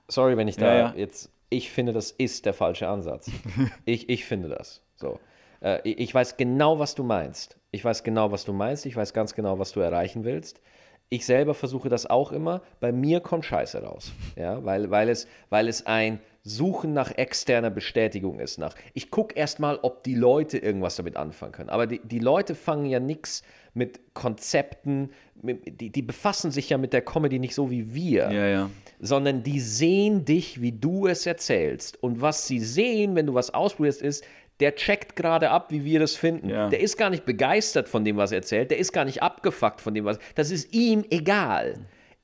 sorry, 0.07 0.37
wenn 0.37 0.47
ich 0.47 0.55
da 0.57 0.73
Ja, 0.73 0.73
ja. 0.73 0.93
jetzt, 0.95 1.31
ich 1.49 1.71
finde, 1.71 1.93
das 1.93 2.11
ist 2.11 2.45
der 2.45 2.53
falsche 2.53 2.87
Ansatz. 2.87 3.29
ich, 3.85 4.09
ich 4.09 4.25
finde 4.25 4.49
das. 4.49 4.81
So. 4.95 5.19
Äh, 5.61 5.87
ich, 5.89 6.13
weiß 6.13 6.37
genau, 6.37 6.79
was 6.79 6.95
du 6.95 7.03
meinst. 7.03 7.57
Ich 7.71 7.83
weiß 7.83 8.03
genau, 8.03 8.31
was 8.31 8.45
du 8.45 8.53
meinst. 8.53 8.85
Ich 8.85 8.95
weiß 8.95 9.13
ganz 9.13 9.33
genau, 9.33 9.59
was 9.59 9.71
du 9.71 9.79
erreichen 9.79 10.23
willst. 10.23 10.61
Ich 11.09 11.25
selber 11.25 11.55
versuche 11.55 11.89
das 11.89 12.05
auch 12.05 12.31
immer. 12.31 12.61
Bei 12.79 12.91
mir 12.91 13.19
kommt 13.19 13.45
Scheiße 13.45 13.81
raus. 13.81 14.11
Ja, 14.35 14.63
weil, 14.63 14.91
weil, 14.91 15.09
es, 15.09 15.27
weil 15.49 15.67
es 15.67 15.85
ein 15.87 16.19
Suchen 16.49 16.93
nach 16.93 17.11
externer 17.11 17.69
Bestätigung 17.69 18.39
ist. 18.39 18.57
Nach, 18.57 18.75
ich 18.93 19.11
gucke 19.11 19.35
erstmal, 19.35 19.79
ob 19.81 20.03
die 20.03 20.15
Leute 20.15 20.57
irgendwas 20.57 20.95
damit 20.95 21.15
anfangen 21.15 21.51
können. 21.51 21.69
Aber 21.69 21.87
die, 21.87 22.01
die 22.03 22.19
Leute 22.19 22.55
fangen 22.55 22.85
ja 22.85 22.99
nichts 22.99 23.43
mit 23.73 23.99
Konzepten, 24.13 25.11
mit, 25.41 25.79
die, 25.79 25.89
die 25.91 26.01
befassen 26.01 26.51
sich 26.51 26.69
ja 26.69 26.77
mit 26.77 26.91
der 26.91 27.01
Comedy 27.01 27.39
nicht 27.39 27.55
so 27.55 27.69
wie 27.69 27.93
wir 27.93 28.31
Ja, 28.31 28.47
ja. 28.47 28.69
sondern 28.99 29.43
die 29.43 29.59
sehen 29.59 30.25
dich, 30.25 30.61
wie 30.61 30.71
du 30.71 31.07
es 31.07 31.25
erzählst. 31.25 32.01
Und 32.03 32.21
was 32.21 32.47
sie 32.47 32.59
sehen, 32.59 33.15
wenn 33.15 33.27
du 33.27 33.33
was 33.35 33.53
ausprobierst, 33.53 34.01
ist, 34.01 34.25
der 34.59 34.75
checkt 34.75 35.15
gerade 35.15 35.51
ab, 35.51 35.71
wie 35.71 35.85
wir 35.85 35.99
das 35.99 36.15
finden. 36.15 36.49
Ja. 36.49 36.67
Der 36.67 36.81
ist 36.81 36.97
gar 36.97 37.09
nicht 37.09 37.25
begeistert 37.25 37.87
von 37.87 38.03
dem, 38.03 38.17
was 38.17 38.31
er 38.31 38.39
erzählt. 38.39 38.71
Der 38.71 38.77
ist 38.77 38.91
gar 38.91 39.05
nicht 39.05 39.23
abgefuckt 39.23 39.79
von 39.79 39.93
dem, 39.93 40.03
was. 40.03 40.19
Das 40.35 40.51
ist 40.51 40.73
ihm 40.73 41.05
egal. 41.09 41.75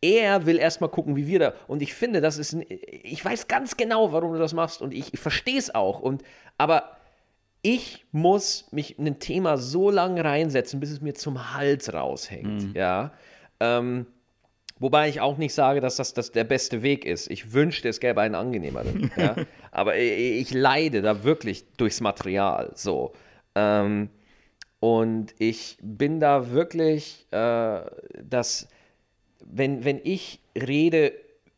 Er 0.01 0.45
will 0.45 0.57
erstmal 0.57 0.89
gucken, 0.89 1.15
wie 1.15 1.27
wir 1.27 1.39
da. 1.39 1.53
Und 1.67 1.81
ich 1.81 1.93
finde, 1.93 2.21
das 2.21 2.37
ist. 2.37 2.53
ein- 2.53 2.65
Ich 2.69 3.23
weiß 3.23 3.47
ganz 3.47 3.77
genau, 3.77 4.11
warum 4.11 4.33
du 4.33 4.39
das 4.39 4.53
machst. 4.53 4.81
Und 4.81 4.93
ich, 4.93 5.13
ich 5.13 5.19
verstehe 5.19 5.57
es 5.57 5.73
auch. 5.73 5.99
Und, 5.99 6.23
aber 6.57 6.91
ich 7.61 8.05
muss 8.11 8.67
mich 8.71 8.99
in 8.99 9.07
ein 9.07 9.19
Thema 9.19 9.57
so 9.57 9.89
lange 9.89 10.23
reinsetzen, 10.23 10.79
bis 10.79 10.91
es 10.91 11.01
mir 11.01 11.13
zum 11.15 11.53
Hals 11.55 11.91
raushängt. 11.93 12.75
Ja. 12.75 13.11
Ähm, 13.59 14.05
Wobei 14.77 15.07
ich 15.07 15.21
auch 15.21 15.37
nicht 15.37 15.53
sage, 15.53 15.79
dass 15.79 15.95
das, 15.95 16.13
das 16.13 16.33
der 16.33 16.43
beste 16.43 16.81
Weg 16.83 17.05
ist. 17.05 17.31
Ich 17.31 17.53
wünschte, 17.53 17.87
es 17.87 18.01
gäbe 18.01 18.19
einen 18.19 18.35
angenehmeren. 18.35 19.09
ja? 19.17 19.33
Aber 19.71 19.95
ich, 19.97 20.11
ich 20.41 20.53
leide 20.53 21.01
da 21.01 21.23
wirklich 21.23 21.63
durchs 21.77 22.01
Material. 22.01 22.73
So. 22.75 23.13
Ähm, 23.55 24.09
und 24.81 25.33
ich 25.39 25.77
bin 25.81 26.19
da 26.19 26.51
wirklich, 26.51 27.25
äh, 27.31 27.81
dass, 28.21 28.67
wenn, 29.43 29.83
wenn 29.83 29.99
ich 30.03 30.39
rede 30.55 31.13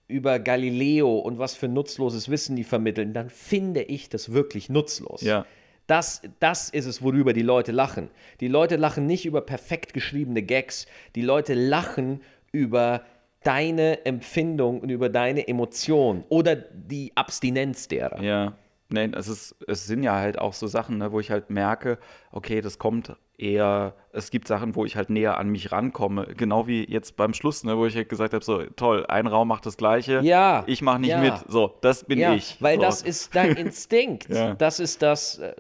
über 0.08 0.40
Galileo 0.40 1.18
und 1.18 1.38
was 1.38 1.56
für 1.56 1.68
nutzloses 1.68 2.30
Wissen 2.30 2.56
die 2.56 2.64
vermitteln, 2.64 3.14
dann 3.14 3.30
finde 3.30 3.84
ich 3.84 4.10
das 4.10 4.32
wirklich 4.32 4.70
nutzlos. 4.70 5.22
Ja. 5.22 5.46
Das, 5.86 6.22
das 6.40 6.70
ist 6.70 6.86
es, 6.86 7.02
worüber 7.02 7.34
die 7.34 7.42
Leute 7.42 7.72
lachen. 7.72 8.10
Die 8.42 8.48
Leute 8.48 8.76
lachen 8.76 9.06
nicht 9.06 9.26
über 9.26 9.42
perfekt 9.42 9.94
geschriebene 9.94 10.44
Gags. 10.44 10.86
Die 11.16 11.22
Leute 11.22 11.54
lachen 11.54 12.22
über 12.52 13.04
deine 13.44 14.06
Empfindung 14.06 14.82
und 14.82 14.90
über 14.90 15.08
deine 15.10 15.48
Emotion 15.48 16.26
oder 16.28 16.56
die 16.56 17.14
Abstinenz 17.16 17.88
derer. 17.88 18.22
Ja. 18.22 18.58
Nein, 18.90 19.14
es, 19.14 19.28
ist, 19.28 19.56
es 19.68 19.86
sind 19.86 20.04
ja 20.04 20.16
halt 20.16 20.40
auch 20.40 20.54
so 20.54 20.68
Sachen, 20.68 20.98
ne, 20.98 21.12
wo 21.12 21.20
ich 21.20 21.30
halt 21.30 21.50
merke, 21.50 21.98
okay, 22.32 22.62
das 22.62 22.80
kommt 22.80 23.16
eher, 23.38 23.96
es 24.14 24.32
gibt 24.32 24.48
Sachen, 24.48 24.76
wo 24.76 24.86
ich 24.86 24.96
halt 24.96 25.10
näher 25.10 25.38
an 25.38 25.50
mich 25.50 25.72
rankomme. 25.72 26.28
Genau 26.38 26.68
wie 26.68 26.90
jetzt 26.90 27.18
beim 27.18 27.34
Schluss, 27.34 27.64
ne, 27.64 27.78
wo 27.78 27.86
ich 27.86 27.96
halt 27.96 28.08
gesagt 28.10 28.34
habe, 28.34 28.44
so 28.44 28.64
toll, 28.76 29.06
ein 29.08 29.28
Raum 29.28 29.50
macht 29.50 29.66
das 29.66 29.76
Gleiche, 29.78 30.22
Ja, 30.24 30.64
ich 30.68 30.82
mache 30.82 31.00
nicht 31.00 31.10
ja. 31.10 31.20
mit. 31.20 31.34
So, 31.48 31.76
das 31.82 32.06
bin 32.06 32.18
ja, 32.20 32.34
ich. 32.34 32.58
weil 32.62 32.78
so. 32.78 32.82
das 32.82 33.02
ist 33.02 33.36
dein 33.36 33.56
Instinkt. 33.58 34.30
Ja. 34.30 34.56
Das 34.56 34.80
ist 34.80 35.02
das. 35.02 35.40
äh, 35.40 35.54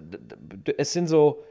Es 0.77 0.93
sind 0.93 1.07
so 1.07 1.43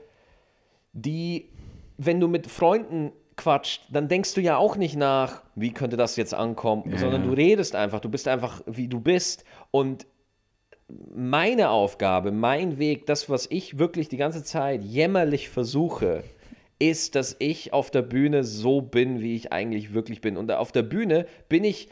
die, 0.92 1.50
wenn 1.98 2.20
du 2.20 2.28
mit 2.28 2.46
Freunden 2.46 3.12
quatscht, 3.36 3.82
dann 3.90 4.08
denkst 4.08 4.32
du 4.34 4.40
ja 4.40 4.56
auch 4.56 4.76
nicht 4.76 4.96
nach, 4.96 5.42
wie 5.54 5.70
könnte 5.72 5.98
das 5.98 6.16
jetzt 6.16 6.32
ankommen, 6.32 6.96
sondern 6.96 7.22
du 7.22 7.32
redest 7.34 7.76
einfach. 7.76 8.00
Du 8.00 8.08
bist 8.08 8.28
einfach, 8.28 8.62
wie 8.66 8.88
du 8.88 8.98
bist. 8.98 9.44
Und 9.70 10.06
meine 10.88 11.70
Aufgabe, 11.70 12.30
mein 12.30 12.78
Weg, 12.78 13.06
das, 13.06 13.28
was 13.28 13.46
ich 13.50 13.78
wirklich 13.78 14.08
die 14.08 14.16
ganze 14.16 14.44
Zeit 14.44 14.82
jämmerlich 14.84 15.48
versuche, 15.48 16.22
ist, 16.78 17.14
dass 17.14 17.36
ich 17.38 17.72
auf 17.72 17.90
der 17.90 18.02
Bühne 18.02 18.44
so 18.44 18.82
bin, 18.82 19.20
wie 19.20 19.34
ich 19.34 19.52
eigentlich 19.52 19.94
wirklich 19.94 20.20
bin. 20.20 20.36
Und 20.36 20.52
auf 20.52 20.72
der 20.72 20.82
Bühne 20.82 21.26
bin 21.48 21.64
ich 21.64 21.88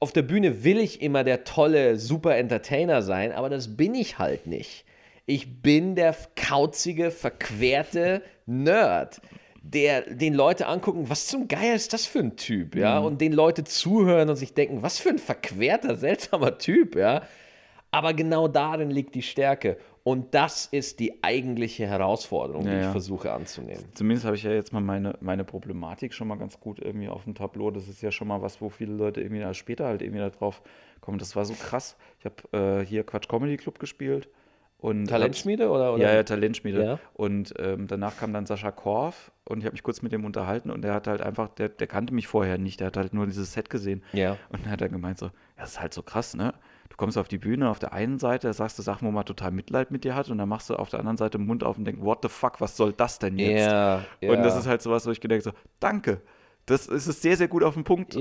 auf 0.00 0.12
der 0.12 0.22
Bühne 0.22 0.64
will 0.64 0.78
ich 0.78 1.02
immer 1.02 1.24
der 1.24 1.44
tolle, 1.44 1.98
super 1.98 2.36
Entertainer 2.36 3.02
sein, 3.02 3.32
aber 3.32 3.50
das 3.50 3.76
bin 3.76 3.94
ich 3.94 4.18
halt 4.18 4.46
nicht. 4.46 4.84
Ich 5.26 5.60
bin 5.60 5.94
der 5.94 6.14
kauzige, 6.36 7.10
verquerte 7.10 8.22
Nerd, 8.46 9.20
der 9.60 10.02
den 10.02 10.34
Leute 10.34 10.68
angucken, 10.68 11.10
was 11.10 11.26
zum 11.26 11.48
Geier 11.48 11.74
ist 11.74 11.92
das 11.92 12.06
für 12.06 12.20
ein 12.20 12.36
Typ, 12.36 12.76
ja? 12.76 12.98
Und 12.98 13.20
den 13.20 13.32
Leute 13.32 13.64
zuhören 13.64 14.30
und 14.30 14.36
sich 14.36 14.54
denken, 14.54 14.82
was 14.82 14.98
für 14.98 15.10
ein 15.10 15.18
verquerter, 15.18 15.96
seltsamer 15.96 16.58
Typ, 16.58 16.96
ja? 16.96 17.22
Aber 17.90 18.12
genau 18.12 18.48
darin 18.48 18.90
liegt 18.90 19.14
die 19.14 19.22
Stärke. 19.22 19.78
Und 20.04 20.34
das 20.34 20.66
ist 20.66 21.00
die 21.00 21.22
eigentliche 21.22 21.86
Herausforderung, 21.86 22.64
die 22.64 22.70
Ja, 22.70 22.78
ich 22.78 22.84
ja. 22.84 22.90
versuche 22.92 23.32
anzunehmen. 23.32 23.84
Zumindest 23.94 24.24
habe 24.24 24.36
ich 24.36 24.42
ja 24.42 24.52
jetzt 24.52 24.72
mal 24.72 24.80
meine, 24.80 25.14
meine 25.20 25.44
Problematik 25.44 26.14
schon 26.14 26.28
mal 26.28 26.36
ganz 26.38 26.58
gut 26.60 26.78
irgendwie 26.80 27.08
auf 27.08 27.24
dem 27.24 27.34
Tableau. 27.34 27.70
Das 27.70 27.88
ist 27.88 28.00
ja 28.02 28.10
schon 28.10 28.28
mal 28.28 28.40
was, 28.40 28.60
wo 28.60 28.68
viele 28.70 28.94
Leute 28.94 29.20
irgendwie 29.20 29.42
da 29.42 29.52
später 29.52 29.86
halt 29.86 30.02
irgendwie 30.02 30.20
da 30.20 30.30
drauf 30.30 30.62
kommen. 31.00 31.18
Das 31.18 31.36
war 31.36 31.44
so 31.44 31.54
krass. 31.54 31.96
Ich 32.20 32.24
habe 32.24 32.80
äh, 32.80 32.86
hier 32.86 33.04
Quatsch 33.04 33.28
Comedy 33.28 33.56
Club 33.56 33.78
gespielt. 33.78 34.28
Und 34.78 35.06
Talentschmiede 35.06 35.68
oder? 35.68 35.94
oder? 35.94 36.02
Ja, 36.02 36.14
ja, 36.14 36.22
Talentschmiede. 36.22 36.84
Ja. 36.84 36.98
Und 37.14 37.52
ähm, 37.58 37.88
danach 37.88 38.16
kam 38.16 38.32
dann 38.32 38.46
Sascha 38.46 38.70
Korf 38.70 39.32
und 39.44 39.58
ich 39.58 39.64
habe 39.64 39.72
mich 39.72 39.82
kurz 39.82 40.02
mit 40.02 40.12
dem 40.12 40.24
unterhalten 40.24 40.70
und 40.70 40.82
der 40.82 40.94
hat 40.94 41.08
halt 41.08 41.20
einfach, 41.20 41.48
der, 41.48 41.68
der 41.68 41.88
kannte 41.88 42.14
mich 42.14 42.28
vorher 42.28 42.58
nicht, 42.58 42.78
der 42.78 42.86
hat 42.86 42.96
halt 42.96 43.12
nur 43.12 43.26
dieses 43.26 43.52
Set 43.52 43.70
gesehen. 43.70 44.04
Ja. 44.12 44.36
Und 44.50 44.64
dann 44.64 44.70
hat 44.70 44.80
er 44.80 44.88
gemeint 44.88 45.18
so, 45.18 45.26
ja, 45.26 45.32
das 45.56 45.70
ist 45.70 45.80
halt 45.80 45.92
so 45.92 46.02
krass, 46.02 46.36
ne? 46.36 46.54
Du 46.88 46.96
kommst 46.96 47.18
auf 47.18 47.28
die 47.28 47.38
Bühne, 47.38 47.68
auf 47.70 47.78
der 47.78 47.92
einen 47.92 48.18
Seite 48.18 48.52
sagst 48.52 48.78
du 48.78 48.82
Sachen, 48.82 49.06
wo 49.06 49.12
man 49.12 49.24
total 49.24 49.50
Mitleid 49.50 49.90
mit 49.90 50.04
dir 50.04 50.14
hat 50.14 50.30
und 50.30 50.38
dann 50.38 50.48
machst 50.48 50.70
du 50.70 50.74
auf 50.76 50.88
der 50.88 51.00
anderen 51.00 51.16
Seite 51.16 51.38
den 51.38 51.46
Mund 51.46 51.62
auf 51.64 51.78
und 51.78 51.84
denkst, 51.84 52.02
what 52.02 52.20
the 52.22 52.28
fuck, 52.28 52.60
was 52.60 52.76
soll 52.76 52.92
das 52.92 53.18
denn 53.18 53.38
jetzt? 53.38 53.66
Ja, 53.66 54.02
Und 54.22 54.42
das 54.42 54.56
ist 54.56 54.66
halt 54.66 54.82
sowas, 54.82 55.06
wo 55.06 55.10
ich 55.10 55.20
gedacht 55.20 55.42
so, 55.42 55.52
danke. 55.80 56.20
Das 56.66 56.86
ist 56.86 57.06
es 57.06 57.22
sehr, 57.22 57.36
sehr 57.36 57.48
gut 57.48 57.62
auf 57.62 57.74
den 57.74 57.84
Punkt 57.84 58.14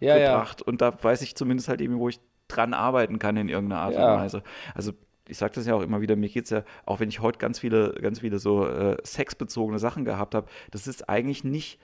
Ja, 0.00 0.16
äh, 0.16 0.26
gebracht. 0.26 0.60
Und 0.62 0.82
da 0.82 0.92
weiß 1.02 1.22
ich 1.22 1.36
zumindest 1.36 1.68
halt 1.68 1.80
eben, 1.80 1.98
wo 1.98 2.08
ich 2.08 2.20
dran 2.48 2.74
arbeiten 2.74 3.18
kann 3.18 3.36
in 3.36 3.48
irgendeiner 3.48 3.82
Art 3.82 3.94
und 3.94 4.00
Weise. 4.16 4.42
Also 4.74 4.92
ich 5.28 5.36
sage 5.36 5.52
das 5.54 5.66
ja 5.66 5.74
auch 5.74 5.82
immer 5.82 6.00
wieder, 6.00 6.16
mir 6.16 6.28
geht 6.28 6.44
es 6.44 6.50
ja, 6.50 6.64
auch 6.86 7.00
wenn 7.00 7.08
ich 7.10 7.20
heute 7.20 7.38
ganz 7.38 7.58
viele, 7.58 7.92
ganz 8.00 8.20
viele 8.20 8.38
so 8.38 8.66
äh, 8.66 8.96
sexbezogene 9.04 9.78
Sachen 9.78 10.04
gehabt 10.04 10.34
habe, 10.34 10.48
das 10.70 10.86
ist 10.86 11.08
eigentlich 11.08 11.44
nicht 11.44 11.78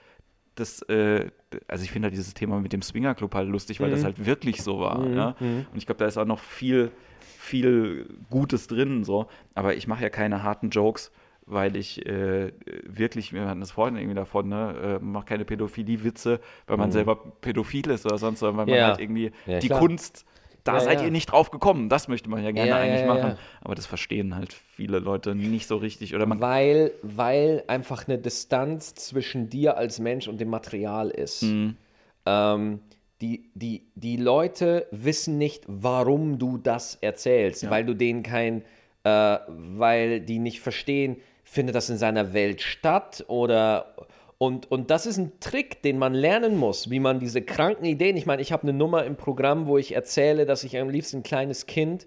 das, 0.55 0.81
äh, 0.83 1.29
also 1.67 1.83
ich 1.83 1.91
finde 1.91 2.07
halt 2.07 2.13
dieses 2.13 2.33
Thema 2.33 2.59
mit 2.59 2.73
dem 2.73 2.81
Swingerclub 2.81 3.33
halt 3.35 3.49
lustig, 3.49 3.79
weil 3.81 3.91
das 3.91 4.01
Mhm. 4.01 4.05
halt 4.05 4.25
wirklich 4.25 4.63
so 4.63 4.79
war. 4.79 5.05
Ja? 5.15 5.35
Und 5.41 5.75
ich 5.77 5.85
glaube, 5.85 5.99
da 5.99 6.05
ist 6.05 6.17
auch 6.17 6.25
noch 6.25 6.39
viel, 6.39 6.91
viel 7.19 8.07
Gutes 8.29 8.67
drin, 8.67 9.03
so. 9.03 9.27
Aber 9.53 9.75
ich 9.75 9.87
mache 9.87 10.03
ja 10.03 10.09
keine 10.09 10.43
harten 10.43 10.69
Jokes, 10.69 11.11
weil 11.45 11.75
ich 11.75 12.05
äh, 12.07 12.51
wirklich, 12.85 13.31
wir 13.33 13.47
hatten 13.47 13.59
das 13.59 13.71
vorhin 13.71 13.97
irgendwie 13.97 14.15
davon, 14.15 14.49
ne, 14.49 14.99
äh, 15.01 15.03
mache 15.03 15.25
keine 15.25 15.45
Pädophilie-Witze, 15.45 16.39
weil 16.67 16.77
man 16.77 16.91
selber 16.91 17.15
pädophil 17.17 17.87
ist 17.91 18.05
oder 18.05 18.17
sonst, 18.17 18.39
sondern 18.39 18.57
weil 18.57 18.65
man 18.65 18.73
Mhm. 18.75 18.79
Ja. 18.79 18.87
halt 18.87 18.99
irgendwie 18.99 19.31
Ja, 19.45 19.59
die 19.59 19.67
klar. 19.67 19.79
Kunst, 19.79 20.25
da 20.65 20.73
Ja, 20.73 20.79
seid 20.81 20.99
ja. 20.99 21.05
ihr 21.05 21.11
nicht 21.11 21.27
drauf 21.31 21.51
gekommen, 21.51 21.87
das 21.87 22.07
möchte 22.09 22.29
man 22.29 22.43
ja 22.43 22.51
gerne 22.51 22.69
Ja, 22.69 22.77
eigentlich 22.77 23.05
machen. 23.05 23.37
Aber 23.61 23.75
das 23.75 23.85
verstehen 23.85 24.35
halt 24.35 24.51
viele 24.53 24.99
Leute 24.99 25.33
nicht 25.35 25.67
so 25.67 25.77
richtig. 25.77 26.13
Oder 26.13 26.25
man 26.25 26.41
Weil, 26.41 26.91
weil 27.01 27.63
einfach 27.67 28.07
eine 28.07 28.17
Distanz 28.17 28.93
zwischen 28.95 29.49
dir 29.49 29.77
als 29.77 29.99
Mensch 29.99 30.27
und 30.27 30.41
dem 30.41 30.49
Material 30.49 31.09
ist. 31.09 31.43
Mhm. 31.43 31.77
Ähm, 32.25 32.79
die, 33.21 33.49
die, 33.53 33.83
die 33.95 34.17
Leute 34.17 34.87
wissen 34.91 35.37
nicht, 35.37 35.63
warum 35.67 36.37
du 36.37 36.57
das 36.57 36.95
erzählst, 36.95 37.69
weil 37.69 37.85
du 37.85 37.93
denen 37.93 38.23
kein, 38.23 38.63
äh, 39.03 39.37
weil 39.47 40.19
die 40.19 40.39
nicht 40.39 40.59
verstehen, 40.59 41.17
findet 41.43 41.75
das 41.75 41.89
in 41.89 41.97
seiner 41.97 42.33
Welt 42.33 42.61
statt 42.61 43.23
oder 43.27 43.95
und, 44.37 44.69
und 44.69 44.91
das 44.91 45.05
ist 45.05 45.17
ein 45.17 45.39
Trick, 45.39 45.81
den 45.81 45.97
man 45.97 46.13
lernen 46.13 46.57
muss, 46.57 46.89
wie 46.89 46.99
man 46.99 47.19
diese 47.19 47.41
kranken 47.41 47.85
Ideen, 47.85 48.17
ich 48.17 48.25
meine, 48.25 48.41
ich 48.41 48.51
habe 48.51 48.63
eine 48.63 48.73
Nummer 48.73 49.05
im 49.05 49.15
Programm, 49.15 49.67
wo 49.67 49.77
ich 49.77 49.95
erzähle, 49.95 50.45
dass 50.45 50.63
ich 50.63 50.77
am 50.77 50.89
liebsten 50.89 51.17
ein 51.17 51.23
kleines 51.23 51.65
Kind 51.65 52.05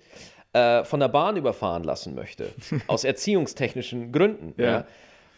äh, 0.52 0.84
von 0.84 1.00
der 1.00 1.08
Bahn 1.08 1.36
überfahren 1.36 1.84
lassen 1.84 2.14
möchte, 2.14 2.50
aus 2.86 3.04
erziehungstechnischen 3.04 4.12
Gründen. 4.12 4.54
Ja. 4.56 4.70
Ja. 4.70 4.86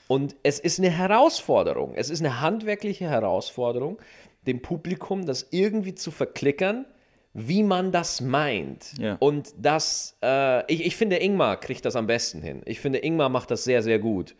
Und 0.09 0.35
es 0.43 0.59
ist 0.59 0.81
eine 0.81 0.91
Herausforderung, 0.91 1.95
es 1.95 2.11
ist 2.11 2.21
eine 2.21 2.41
handwerkliche 2.41 3.09
Herausforderung, 3.09 3.99
dem 4.47 4.61
Publikum 4.61 5.27
das 5.27 5.47
irgendwie 5.53 5.95
zu 5.95 6.11
verklickern, 6.11 6.87
wie 7.33 7.63
man 7.63 7.93
das 7.93 8.21
meint. 8.21 8.99
Ja. 8.99 9.17
Und 9.21 9.55
das, 9.57 10.17
äh, 10.23 10.73
ich, 10.73 10.85
ich 10.85 10.97
finde, 10.97 11.19
Ingmar 11.19 11.61
kriegt 11.61 11.85
das 11.85 11.95
am 11.95 12.09
besten 12.09 12.43
hin. 12.43 12.63
Ich 12.65 12.81
finde, 12.81 12.99
Ingmar 12.99 13.29
macht 13.29 13.53
das 13.53 13.63
sehr, 13.63 13.83
sehr 13.83 14.01
gut. 14.01 14.35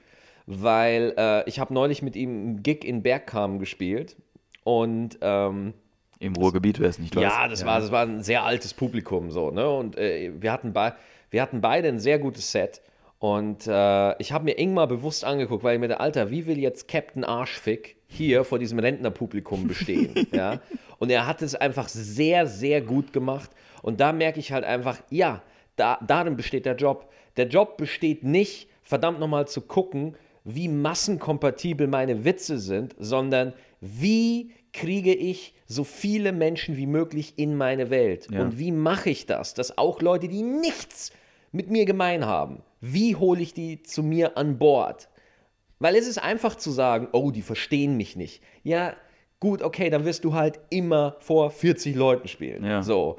Weil 0.47 1.15
äh, 1.17 1.49
ich 1.49 1.59
habe 1.61 1.73
neulich 1.73 2.03
mit 2.03 2.17
ihm 2.17 2.31
einen 2.31 2.63
Gig 2.63 2.85
in 2.85 3.03
Bergkamen 3.03 3.59
gespielt. 3.59 4.17
Und 4.65 5.19
ähm, 5.21 5.75
Im 6.19 6.35
Ruhrgebiet 6.35 6.79
wäre 6.79 6.91
es 6.91 6.99
nicht 6.99 7.15
ja, 7.15 7.49
das, 7.49 7.65
War, 7.65 7.81
das 7.81 7.91
war 7.91 8.05
ein 8.05 8.23
sehr 8.23 8.45
altes 8.45 8.75
Publikum 8.75 9.31
so, 9.31 9.51
ne? 9.51 9.69
Und 9.69 9.97
äh, 9.97 10.33
wir, 10.39 10.53
hatten 10.53 10.73
bei, 10.73 10.95
wir 11.31 11.43
hatten 11.43 11.61
beide 11.61 11.89
ein 11.89 11.99
sehr 11.99 12.19
gutes 12.19 12.51
Set. 12.53 12.83
Und 13.21 13.67
äh, 13.67 14.19
ich 14.19 14.33
habe 14.33 14.45
mir 14.45 14.59
Ingmar 14.59 14.87
bewusst 14.87 15.25
angeguckt, 15.25 15.63
weil 15.63 15.75
ich 15.75 15.81
mir 15.81 15.89
dachte, 15.89 16.01
Alter, 16.01 16.31
wie 16.31 16.47
will 16.47 16.59
jetzt 16.59 16.89
Captain 16.89 17.23
Arschfick 17.23 17.97
hier 18.07 18.45
vor 18.45 18.59
diesem 18.59 18.79
Rentnerpublikum 18.79 19.69
bestehen? 19.69 20.27
ja? 20.33 20.61
Und 20.99 21.11
er 21.11 21.27
hat 21.27 21.43
es 21.43 21.55
einfach 21.55 21.89
sehr, 21.89 22.47
sehr 22.47 22.81
gut 22.81 23.13
gemacht. 23.13 23.51
Und 23.83 24.01
da 24.01 24.13
merke 24.13 24.41
ich 24.41 24.53
halt 24.53 24.65
einfach, 24.65 24.99
ja, 25.11 25.43
da, 25.77 25.99
darin 26.07 26.37
besteht 26.37 26.65
der 26.65 26.77
Job. 26.77 27.11
Der 27.37 27.47
Job 27.47 27.77
besteht 27.77 28.25
nicht, 28.25 28.69
verdammt 28.83 29.21
nochmal 29.21 29.47
zu 29.47 29.61
gucken, 29.61 30.17
wie 30.45 30.69
massenkompatibel 30.69 31.87
meine 31.87 32.25
Witze 32.25 32.59
sind, 32.59 32.95
sondern 32.99 33.53
wie 33.81 34.53
kriege 34.73 35.15
ich 35.15 35.55
so 35.67 35.85
viele 35.85 36.33
Menschen 36.33 36.77
wie 36.77 36.87
möglich 36.87 37.35
in 37.37 37.57
meine 37.57 37.91
Welt? 37.91 38.29
Ja. 38.31 38.43
Und 38.43 38.59
wie 38.59 38.73
mache 38.73 39.11
ich 39.11 39.27
das, 39.27 39.55
dass 39.55 39.79
auch 39.79 40.01
Leute, 40.01 40.29
die 40.29 40.43
nichts 40.43 41.13
mit 41.53 41.71
mir 41.71 41.85
gemein 41.85 42.25
haben, 42.25 42.63
wie 42.81 43.17
hole 43.17 43.41
ich 43.41 43.55
die 43.55 43.83
zu 43.83 44.03
mir 44.03 44.37
an 44.37 44.59
Bord? 44.59 45.09
Weil 45.79 45.97
es 45.97 46.07
ist 46.07 46.19
einfach 46.19 46.57
zu 46.57 46.71
sagen, 46.71 47.09
oh, 47.13 47.31
die 47.31 47.43
verstehen 47.43 47.97
mich 47.97 48.15
nicht. 48.15 48.43
Ja, 48.63 48.95
gut, 49.41 49.63
okay, 49.63 49.91
dann 49.91 50.05
wirst 50.05 50.25
du 50.25 50.35
halt 50.35 50.61
immer 50.71 51.17
vor 51.21 51.51
40 51.51 51.97
Leuten 51.97 52.29
spielen. 52.29 52.65
Ja. 52.65 52.83
So. 52.83 53.19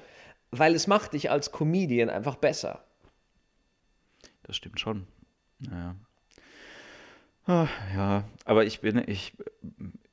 Weil 0.52 0.76
es 0.76 0.88
macht 0.88 1.14
dich 1.14 1.32
als 1.32 1.52
Comedian 1.52 2.10
einfach 2.10 2.36
besser. 2.36 2.84
Das 4.44 4.56
stimmt 4.56 4.80
schon. 4.80 5.08
Naja. 5.60 5.96
Ah, 7.48 7.68
Ja, 7.96 8.24
aber 8.46 8.66
ich 8.66 8.82
bin, 8.82 9.02
ich, 9.08 9.34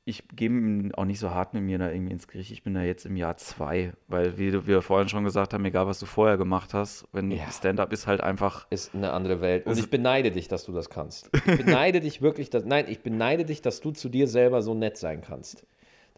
ich 0.05 0.23
gehe 0.35 0.49
auch 0.95 1.05
nicht 1.05 1.19
so 1.19 1.29
hart 1.31 1.53
mit 1.53 1.63
mir 1.63 1.77
da 1.77 1.91
irgendwie 1.91 2.13
ins 2.13 2.27
Gericht. 2.27 2.51
Ich 2.51 2.63
bin 2.63 2.73
da 2.73 2.81
jetzt 2.81 3.05
im 3.05 3.15
Jahr 3.15 3.37
zwei, 3.37 3.93
weil 4.07 4.37
wie 4.37 4.65
wir 4.65 4.81
vorhin 4.81 5.07
schon 5.09 5.23
gesagt 5.23 5.53
haben, 5.53 5.63
egal 5.65 5.85
was 5.85 5.99
du 5.99 6.05
vorher 6.07 6.37
gemacht 6.37 6.73
hast, 6.73 7.05
wenn 7.13 7.29
Ja. 7.31 7.51
Stand-up 7.51 7.93
ist 7.93 8.07
halt 8.07 8.21
einfach, 8.21 8.65
Ist 8.71 8.95
eine 8.95 9.11
andere 9.13 9.41
Welt. 9.41 9.67
Und 9.67 9.77
ich 9.77 9.89
beneide 9.89 10.31
dich, 10.31 10.47
dass 10.47 10.65
du 10.65 10.71
das 10.71 10.89
kannst. 10.89 11.29
Ich 11.33 11.57
beneide 11.57 11.99
dich 12.01 12.21
wirklich, 12.21 12.49
dass, 12.49 12.65
nein, 12.65 12.85
ich 12.87 13.01
beneide 13.01 13.45
dich, 13.45 13.61
dass 13.61 13.81
du 13.81 13.91
zu 13.91 14.09
dir 14.09 14.27
selber 14.27 14.61
so 14.63 14.73
nett 14.73 14.97
sein 14.97 15.21
kannst. 15.21 15.65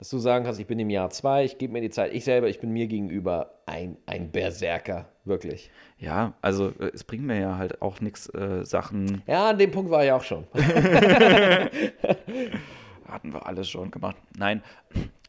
Dass 0.01 0.09
du 0.09 0.17
sagen 0.17 0.43
kannst, 0.43 0.59
ich 0.59 0.65
bin 0.65 0.79
im 0.79 0.89
Jahr 0.89 1.11
zwei, 1.11 1.45
ich 1.45 1.59
gebe 1.59 1.73
mir 1.73 1.81
die 1.81 1.91
Zeit. 1.91 2.11
Ich 2.11 2.23
selber, 2.23 2.49
ich 2.49 2.59
bin 2.59 2.71
mir 2.71 2.87
gegenüber 2.87 3.51
ein, 3.67 3.97
ein 4.07 4.31
Berserker, 4.31 5.05
wirklich. 5.25 5.69
ja, 5.99 6.33
also 6.41 6.69
äh, 6.79 6.89
es 6.91 7.03
bringt 7.03 7.23
mir 7.23 7.39
ja 7.39 7.59
halt 7.59 7.83
auch 7.83 8.01
nichts, 8.01 8.27
äh, 8.33 8.65
Sachen, 8.65 9.21
Ja, 9.27 9.51
an 9.51 9.59
dem 9.59 9.69
Punkt 9.69 9.91
war 9.91 10.03
ich 10.03 10.11
auch 10.11 10.23
schon. 10.23 10.47
hatten 13.07 13.31
wir 13.31 13.45
alles 13.45 13.69
schon 13.69 13.91
gemacht. 13.91 14.15
Nein, 14.35 14.63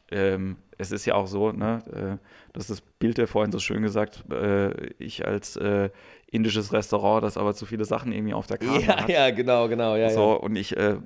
ähm, 0.09 0.57
es 0.79 0.91
ist 0.91 1.05
ja 1.05 1.13
auch 1.13 1.27
so, 1.27 1.51
ne, 1.51 1.83
äh, 1.93 2.17
das 2.53 2.63
ist 2.63 2.69
das 2.71 2.81
Bild 2.97 3.19
der 3.19 3.27
vorhin 3.27 3.51
so 3.51 3.59
schön 3.59 3.83
gesagt, 3.83 4.23
äh, 4.31 4.87
ich 4.97 5.23
als 5.23 5.55
äh, 5.55 5.91
indisches 6.33 6.73
Restaurant, 6.73 7.23
das 7.23 7.37
aber 7.37 7.53
zu 7.53 7.65
viele 7.65 7.85
Sachen 7.85 8.11
irgendwie 8.11 8.33
auf 8.33 8.47
der 8.47 8.57
Karte 8.57 8.85
ja, 8.85 9.01
hat. 9.01 9.09
ja, 9.09 9.29
genau, 9.29 9.67
genau. 9.67 9.95
Ja, 9.95 10.09
So, 10.09 10.33
und 10.39 10.55
ich 10.55 10.75
äh, 10.75 10.93
äh, 10.93 10.97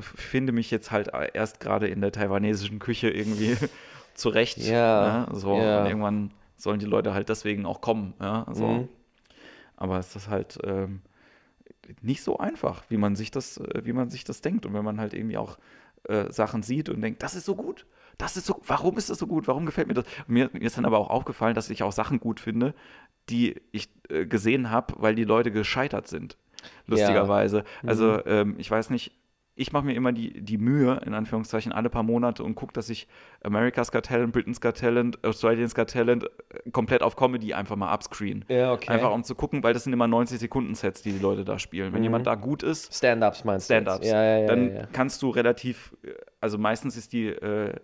finde 0.00 0.52
mich 0.52 0.70
jetzt 0.70 0.90
halt 0.90 1.10
erst 1.34 1.60
gerade 1.60 1.86
in 1.86 2.00
der 2.00 2.12
taiwanesischen 2.12 2.78
Küche 2.78 3.10
irgendwie 3.10 3.56
zurecht. 4.14 4.56
Ja, 4.56 5.26
ne? 5.28 5.38
So, 5.38 5.56
ja. 5.56 5.80
und 5.82 5.86
irgendwann 5.86 6.30
sollen 6.56 6.78
die 6.78 6.86
Leute 6.86 7.12
halt 7.12 7.28
deswegen 7.28 7.66
auch 7.66 7.82
kommen. 7.82 8.14
Ja, 8.20 8.46
so. 8.52 8.66
Mhm. 8.66 8.88
Aber 9.76 9.98
es 9.98 10.16
ist 10.16 10.28
halt 10.28 10.58
ähm, 10.64 11.02
nicht 12.00 12.22
so 12.22 12.38
einfach, 12.38 12.82
wie 12.88 12.96
man 12.96 13.16
sich 13.16 13.30
das, 13.30 13.58
äh, 13.58 13.82
wie 13.84 13.92
man 13.92 14.08
sich 14.08 14.24
das 14.24 14.40
denkt. 14.40 14.64
Und 14.64 14.72
wenn 14.72 14.84
man 14.84 14.98
halt 14.98 15.12
irgendwie 15.12 15.36
auch 15.36 15.58
äh, 16.04 16.32
Sachen 16.32 16.62
sieht 16.62 16.88
und 16.88 17.02
denkt, 17.02 17.22
das 17.22 17.34
ist 17.34 17.44
so 17.44 17.54
gut, 17.54 17.86
das 18.16 18.36
ist 18.36 18.46
so, 18.46 18.60
warum 18.66 18.98
ist 18.98 19.10
das 19.10 19.18
so 19.18 19.26
gut, 19.26 19.48
warum 19.48 19.66
gefällt 19.66 19.88
mir 19.88 19.94
das? 19.94 20.04
Mir, 20.26 20.50
mir 20.52 20.62
ist 20.62 20.76
dann 20.76 20.84
aber 20.84 20.98
auch 20.98 21.10
aufgefallen, 21.10 21.54
dass 21.54 21.70
ich 21.70 21.82
auch 21.82 21.92
Sachen 21.92 22.20
gut 22.20 22.40
finde, 22.40 22.74
die 23.30 23.60
ich 23.72 23.88
äh, 24.08 24.26
gesehen 24.26 24.70
habe, 24.70 24.94
weil 24.98 25.14
die 25.14 25.24
Leute 25.24 25.50
gescheitert 25.50 26.08
sind. 26.08 26.36
Lustigerweise. 26.86 27.64
Also 27.86 28.24
ähm, 28.26 28.56
ich 28.58 28.70
weiß 28.70 28.90
nicht, 28.90 29.12
ich 29.60 29.72
mache 29.72 29.84
mir 29.84 29.92
immer 29.92 30.12
die, 30.12 30.40
die 30.40 30.56
Mühe, 30.56 30.98
in 31.04 31.12
Anführungszeichen, 31.12 31.70
alle 31.70 31.90
paar 31.90 32.02
Monate 32.02 32.42
und 32.42 32.54
gucke, 32.54 32.72
dass 32.72 32.88
ich 32.88 33.06
America's 33.44 33.92
Got 33.92 34.06
Talent, 34.06 34.32
Britain's 34.32 34.58
Got 34.58 34.78
Talent, 34.78 35.22
Australian's 35.22 35.74
Got 35.74 35.90
Talent 35.90 36.24
äh, 36.24 36.70
komplett 36.70 37.02
auf 37.02 37.14
Comedy 37.14 37.52
einfach 37.52 37.76
mal 37.76 37.92
upscreen. 37.92 38.46
Ja, 38.48 38.72
okay. 38.72 38.90
Einfach 38.90 39.12
um 39.12 39.22
zu 39.22 39.34
gucken, 39.34 39.62
weil 39.62 39.74
das 39.74 39.84
sind 39.84 39.92
immer 39.92 40.06
90-Sekunden-Sets, 40.06 41.02
die 41.02 41.12
die 41.12 41.18
Leute 41.18 41.44
da 41.44 41.58
spielen. 41.58 41.92
Wenn 41.92 42.02
jemand 42.02 42.26
da 42.26 42.36
gut 42.36 42.62
ist, 42.62 42.94
Stand-ups 42.94 43.44
meinst 43.44 43.68
du? 43.68 43.74
Stand-ups, 43.74 44.06
Ja, 44.06 44.22
ja, 44.22 44.38
ja, 44.38 44.46
dann 44.46 44.68
ja, 44.68 44.80
ja. 44.80 44.86
kannst 44.92 45.20
du 45.20 45.28
relativ, 45.28 45.94
äh, 46.04 46.12
also 46.40 46.56
meistens 46.56 46.96
ist 46.96 47.12
die, 47.12 47.26
äh, 47.26 47.74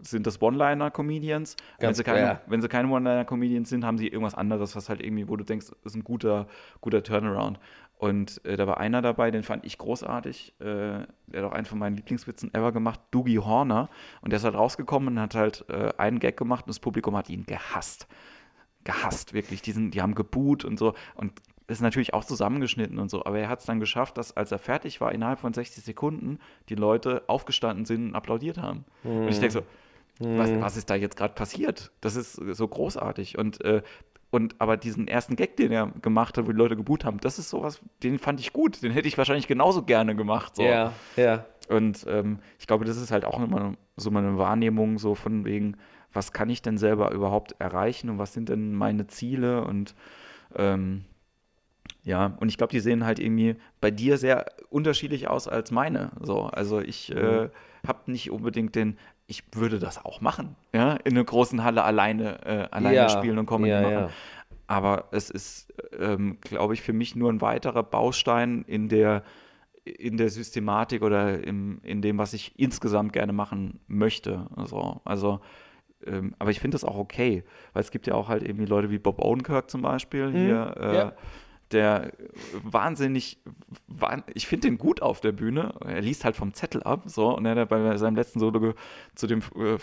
sind 0.00 0.24
das 0.24 0.40
One-Liner-Comedians. 0.40 1.56
Wenn 1.80 1.94
sie 1.94 2.04
keine, 2.04 2.20
ja. 2.20 2.40
wenn 2.46 2.62
sie 2.62 2.68
keine 2.68 2.88
One-Liner-Comedians 2.90 3.68
sind, 3.70 3.84
haben 3.84 3.98
sie 3.98 4.06
irgendwas 4.06 4.36
anderes, 4.36 4.76
was 4.76 4.88
halt 4.88 5.02
irgendwie, 5.02 5.28
wo 5.28 5.34
du 5.34 5.42
denkst, 5.42 5.66
ist 5.84 5.96
ein 5.96 6.04
guter, 6.04 6.46
guter 6.80 7.02
Turnaround. 7.02 7.58
Und 7.98 8.44
äh, 8.44 8.56
da 8.56 8.68
war 8.68 8.78
einer 8.78 9.02
dabei, 9.02 9.32
den 9.32 9.42
fand 9.42 9.66
ich 9.66 9.76
großartig. 9.76 10.54
Äh, 10.60 10.64
der 10.64 11.06
hat 11.34 11.44
auch 11.44 11.52
einen 11.52 11.66
von 11.66 11.80
meinen 11.80 11.96
Lieblingswitzen 11.96 12.54
ever 12.54 12.70
gemacht, 12.70 13.00
Doogie 13.10 13.40
Horner. 13.40 13.88
Und 14.20 14.30
der 14.30 14.38
ist 14.38 14.44
halt 14.44 14.54
rausgekommen 14.54 15.14
und 15.14 15.20
hat 15.20 15.34
halt 15.34 15.64
äh, 15.68 15.90
einen 15.98 16.20
Gag 16.20 16.36
gemacht 16.36 16.66
und 16.66 16.68
das 16.70 16.78
Publikum 16.78 17.16
hat 17.16 17.28
ihn 17.28 17.44
gehasst. 17.44 18.06
Gehasst, 18.84 19.32
wirklich. 19.32 19.62
Die, 19.62 19.72
sind, 19.72 19.94
die 19.94 20.00
haben 20.00 20.14
geboot 20.14 20.64
und 20.64 20.78
so. 20.78 20.94
Und 21.16 21.32
ist 21.66 21.82
natürlich 21.82 22.14
auch 22.14 22.24
zusammengeschnitten 22.24 23.00
und 23.00 23.10
so. 23.10 23.24
Aber 23.24 23.40
er 23.40 23.48
hat 23.48 23.58
es 23.58 23.66
dann 23.66 23.80
geschafft, 23.80 24.16
dass, 24.16 24.36
als 24.36 24.52
er 24.52 24.58
fertig 24.58 25.00
war, 25.00 25.12
innerhalb 25.12 25.40
von 25.40 25.52
60 25.52 25.82
Sekunden 25.82 26.38
die 26.68 26.76
Leute 26.76 27.24
aufgestanden 27.26 27.84
sind 27.84 28.08
und 28.08 28.14
applaudiert 28.14 28.58
haben. 28.58 28.84
Und 29.02 29.28
ich 29.28 29.40
denke 29.40 29.52
so, 29.52 29.62
was, 30.20 30.50
was 30.60 30.76
ist 30.76 30.90
da 30.90 30.96
jetzt 30.96 31.16
gerade 31.16 31.34
passiert? 31.34 31.92
Das 32.00 32.16
ist 32.16 32.32
so 32.32 32.66
großartig. 32.66 33.38
Und, 33.38 33.62
äh, 33.64 33.82
und 34.30 34.56
aber 34.58 34.76
diesen 34.76 35.08
ersten 35.08 35.36
Gag, 35.36 35.56
den 35.56 35.72
er 35.72 35.88
gemacht 36.02 36.36
hat, 36.36 36.46
wo 36.46 36.52
die 36.52 36.58
Leute 36.58 36.76
geboot 36.76 37.04
haben, 37.04 37.18
das 37.20 37.38
ist 37.38 37.48
sowas, 37.48 37.80
den 38.02 38.18
fand 38.18 38.40
ich 38.40 38.52
gut. 38.52 38.82
Den 38.82 38.92
hätte 38.92 39.08
ich 39.08 39.16
wahrscheinlich 39.16 39.48
genauso 39.48 39.82
gerne 39.82 40.14
gemacht. 40.14 40.56
So. 40.56 40.62
Ja, 40.62 40.92
ja. 41.16 41.46
Und 41.68 42.06
ähm, 42.08 42.38
ich 42.58 42.66
glaube, 42.66 42.84
das 42.84 42.96
ist 42.96 43.10
halt 43.10 43.24
auch 43.24 43.40
immer 43.42 43.74
so 43.96 44.10
eine 44.10 44.38
Wahrnehmung, 44.38 44.98
so 44.98 45.14
von 45.14 45.44
wegen, 45.44 45.76
was 46.12 46.32
kann 46.32 46.50
ich 46.50 46.62
denn 46.62 46.78
selber 46.78 47.10
überhaupt 47.12 47.54
erreichen 47.58 48.10
und 48.10 48.18
was 48.18 48.32
sind 48.32 48.48
denn 48.48 48.74
meine 48.74 49.06
Ziele 49.06 49.64
und 49.64 49.94
ähm, 50.56 51.04
ja, 52.04 52.36
und 52.40 52.48
ich 52.48 52.56
glaube, 52.56 52.70
die 52.70 52.80
sehen 52.80 53.04
halt 53.04 53.18
irgendwie 53.18 53.56
bei 53.80 53.90
dir 53.90 54.16
sehr 54.16 54.46
unterschiedlich 54.70 55.28
aus 55.28 55.46
als 55.46 55.70
meine. 55.70 56.12
So, 56.20 56.44
also 56.44 56.80
ich 56.80 57.14
äh, 57.14 57.50
habe 57.86 58.10
nicht 58.10 58.30
unbedingt 58.30 58.74
den, 58.74 58.96
ich 59.28 59.44
würde 59.52 59.78
das 59.78 60.04
auch 60.04 60.20
machen, 60.20 60.56
ja, 60.74 60.94
in 61.04 61.12
einer 61.12 61.22
großen 61.24 61.62
Halle 61.62 61.84
alleine, 61.84 62.44
äh, 62.44 62.68
alleine 62.70 62.96
Ja, 62.96 63.08
spielen 63.10 63.38
und 63.38 63.46
Comedy 63.46 63.70
ja, 63.70 63.80
machen. 63.82 63.92
ja. 63.92 64.08
Aber 64.66 65.04
es 65.12 65.30
ist, 65.30 65.72
ähm, 65.98 66.38
glaube 66.40 66.74
ich, 66.74 66.82
für 66.82 66.92
mich 66.94 67.14
nur 67.14 67.30
ein 67.30 67.40
weiterer 67.40 67.82
Baustein 67.82 68.64
in 68.66 68.88
der, 68.88 69.22
in 69.84 70.16
der 70.16 70.30
Systematik 70.30 71.02
oder 71.02 71.42
im, 71.44 71.80
in 71.82 72.02
dem, 72.02 72.18
was 72.18 72.32
ich 72.32 72.58
insgesamt 72.58 73.12
gerne 73.12 73.32
machen 73.32 73.80
möchte. 73.86 74.46
Also, 74.56 75.00
also 75.04 75.40
ähm, 76.06 76.34
aber 76.38 76.50
ich 76.50 76.60
finde 76.60 76.74
das 76.76 76.84
auch 76.84 76.96
okay, 76.96 77.44
weil 77.74 77.82
es 77.82 77.90
gibt 77.90 78.06
ja 78.06 78.14
auch 78.14 78.28
halt 78.28 78.42
irgendwie 78.42 78.66
Leute 78.66 78.90
wie 78.90 78.98
Bob 78.98 79.22
Odenkirk 79.22 79.70
zum 79.70 79.82
Beispiel 79.82 80.30
hier, 80.30 80.74
äh, 80.78 80.86
Mhm. 80.88 80.94
ja. 80.94 81.12
Der 81.72 82.12
wahnsinnig, 82.62 83.38
wahn, 83.86 84.24
ich 84.32 84.46
finde 84.46 84.68
den 84.68 84.78
gut 84.78 85.02
auf 85.02 85.20
der 85.20 85.32
Bühne. 85.32 85.74
Er 85.84 86.00
liest 86.00 86.24
halt 86.24 86.36
vom 86.36 86.54
Zettel 86.54 86.82
ab, 86.82 87.02
so 87.06 87.36
und 87.36 87.44
er 87.46 87.56
hat 87.56 87.68
bei 87.68 87.96
seinem 87.96 88.16
letzten 88.16 88.40
Solo 88.40 88.74
zu 89.14 89.26
dem 89.26 89.42
äh, 89.56 89.78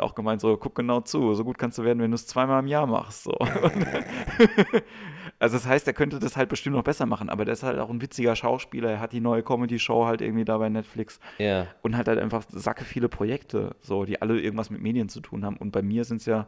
auch 0.00 0.14
gemeint, 0.14 0.40
so 0.40 0.56
guck 0.56 0.74
genau 0.74 1.00
zu, 1.00 1.34
so 1.34 1.44
gut 1.44 1.58
kannst 1.58 1.78
du 1.78 1.84
werden, 1.84 2.00
wenn 2.00 2.10
du 2.10 2.14
es 2.14 2.26
zweimal 2.26 2.60
im 2.60 2.66
Jahr 2.66 2.86
machst. 2.86 3.24
So. 3.24 3.32
also 5.38 5.56
das 5.56 5.66
heißt, 5.66 5.86
er 5.86 5.92
könnte 5.92 6.18
das 6.18 6.36
halt 6.36 6.48
bestimmt 6.48 6.76
noch 6.76 6.84
besser 6.84 7.06
machen, 7.06 7.28
aber 7.28 7.44
der 7.44 7.52
ist 7.52 7.62
halt 7.62 7.78
auch 7.78 7.90
ein 7.90 8.00
witziger 8.00 8.36
Schauspieler. 8.36 8.90
Er 8.90 9.00
hat 9.00 9.12
die 9.12 9.20
neue 9.20 9.42
Comedy-Show 9.42 10.06
halt 10.06 10.22
irgendwie 10.22 10.44
da 10.44 10.58
bei 10.58 10.68
Netflix 10.68 11.20
Ja. 11.38 11.66
und 11.82 11.96
hat 11.96 12.08
halt 12.08 12.18
einfach 12.18 12.44
sacke 12.48 12.84
viele 12.84 13.08
Projekte, 13.08 13.76
so 13.80 14.04
die 14.04 14.22
alle 14.22 14.40
irgendwas 14.40 14.70
mit 14.70 14.80
Medien 14.80 15.08
zu 15.08 15.20
tun 15.20 15.44
haben. 15.44 15.56
Und 15.56 15.72
bei 15.72 15.82
mir 15.82 16.04
sind 16.04 16.18
es 16.18 16.26
ja, 16.26 16.46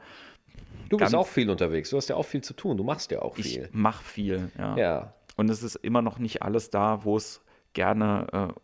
Du 0.88 0.96
bist 0.96 1.14
auch 1.14 1.26
viel 1.26 1.50
unterwegs. 1.50 1.90
Du 1.90 1.96
hast 1.96 2.08
ja 2.08 2.16
auch 2.16 2.24
viel 2.24 2.42
zu 2.42 2.54
tun. 2.54 2.76
Du 2.76 2.84
machst 2.84 3.10
ja 3.10 3.20
auch 3.22 3.36
ich 3.36 3.54
viel. 3.54 3.68
mache 3.72 4.02
viel, 4.02 4.50
ja. 4.58 4.76
Ja. 4.76 5.14
Und 5.36 5.50
es 5.50 5.62
ist 5.62 5.76
immer 5.76 6.02
noch 6.02 6.18
nicht 6.18 6.42
alles 6.42 6.70
da, 6.70 7.04
wo 7.04 7.16
es 7.16 7.42
gerne, 7.72 8.26
äh, 8.32 8.60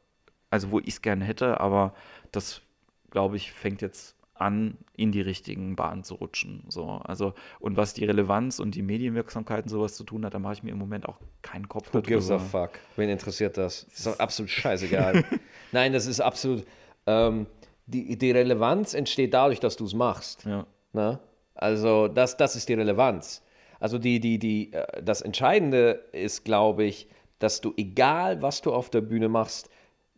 also 0.51 0.71
wo 0.71 0.81
ich 0.81 0.89
es 0.89 1.03
gerne 1.03 1.25
hätte, 1.25 1.61
aber 1.61 1.95
das, 2.33 2.63
glaube 3.11 3.37
ich, 3.37 3.53
fängt 3.53 3.83
jetzt 3.83 4.17
an, 4.35 4.77
in 4.97 5.13
die 5.13 5.21
richtigen 5.21 5.77
Bahnen 5.77 6.03
zu 6.03 6.17
rutschen. 6.17 6.65
So, 6.69 6.87
also, 7.05 7.35
und 7.61 7.77
was 7.77 7.95
die 7.95 8.05
Relevanz 8.05 8.59
und 8.59 8.75
die 8.75 8.83
Medienwirksamkeit 8.83 9.65
und 9.65 9.69
sowas 9.69 9.95
zu 9.95 10.03
tun 10.03 10.25
hat, 10.25 10.35
da 10.35 10.41
mache 10.41 10.55
ich 10.55 10.63
mir 10.63 10.73
im 10.73 10.79
Moment 10.79 11.09
auch 11.09 11.19
keinen 11.43 11.69
Kopf 11.69 11.95
Who 11.95 12.03
gives 12.03 12.31
a 12.31 12.39
fuck? 12.39 12.71
Wen 12.97 13.09
interessiert 13.09 13.57
das? 13.57 13.85
Ist 13.85 14.07
doch 14.07 14.19
absolut 14.19 14.51
scheißegal. 14.51 15.25
Nein, 15.73 15.93
das 15.93 16.07
ist 16.07 16.21
absolut. 16.21 16.67
Ähm, 17.07 17.47
die, 17.87 18.19
die 18.19 18.31
Relevanz 18.33 18.95
entsteht 18.95 19.35
dadurch, 19.35 19.61
dass 19.61 19.77
du 19.77 19.85
es 19.85 19.95
machst. 19.95 20.45
Ja. 20.45 20.67
Na? 20.93 21.21
Also 21.55 22.09
das, 22.09 22.37
das 22.37 22.57
ist 22.57 22.69
die 22.69 22.75
Relevanz. 22.75 23.43
Also 23.81 23.99
die, 23.99 24.21
die, 24.21 24.39
die, 24.39 24.73
äh, 24.73 25.03
das 25.03 25.21
Entscheidende 25.21 26.05
ist, 26.13 26.45
glaube 26.45 26.85
ich, 26.85 27.09
dass 27.39 27.61
du, 27.61 27.75
egal 27.77 28.43
was 28.43 28.63
du 28.63 28.73
auf 28.73 28.91
der 28.91 29.01
Bühne 29.01 29.29
machst, 29.29 29.69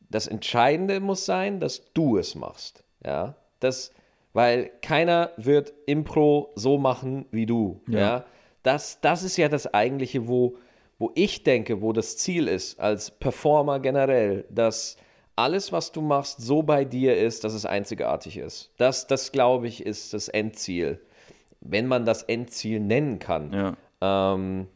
das 0.08 0.26
Entscheidende 0.26 1.00
muss 1.00 1.26
sein, 1.26 1.60
dass 1.60 1.92
du 1.92 2.16
es 2.18 2.34
machst. 2.34 2.84
Ja, 3.04 3.36
das, 3.60 3.92
weil 4.32 4.70
keiner 4.82 5.32
wird 5.36 5.72
Impro 5.86 6.52
so 6.54 6.78
machen 6.78 7.26
wie 7.30 7.46
du. 7.46 7.82
Ja, 7.88 7.98
ja? 7.98 8.24
Das, 8.62 9.00
das 9.00 9.22
ist 9.22 9.36
ja 9.36 9.48
das 9.48 9.72
eigentliche, 9.72 10.28
wo, 10.28 10.58
wo 10.98 11.10
ich 11.14 11.42
denke, 11.42 11.82
wo 11.82 11.92
das 11.92 12.16
Ziel 12.16 12.48
ist, 12.48 12.78
als 12.80 13.10
Performer 13.10 13.80
generell, 13.80 14.44
dass 14.50 14.96
alles, 15.36 15.70
was 15.70 15.92
du 15.92 16.00
machst, 16.00 16.40
so 16.40 16.62
bei 16.62 16.84
dir 16.84 17.16
ist, 17.16 17.44
dass 17.44 17.52
es 17.52 17.66
einzigartig 17.66 18.38
ist. 18.38 18.72
Das, 18.78 19.06
das 19.06 19.32
glaube 19.32 19.68
ich, 19.68 19.84
ist 19.84 20.14
das 20.14 20.28
Endziel. 20.28 21.00
Wenn 21.70 21.86
man 21.86 22.04
das 22.04 22.22
Endziel 22.24 22.80
nennen 22.80 23.18
kann. 23.18 23.52
Ja. 23.52 23.76
Ähm, 24.00 24.68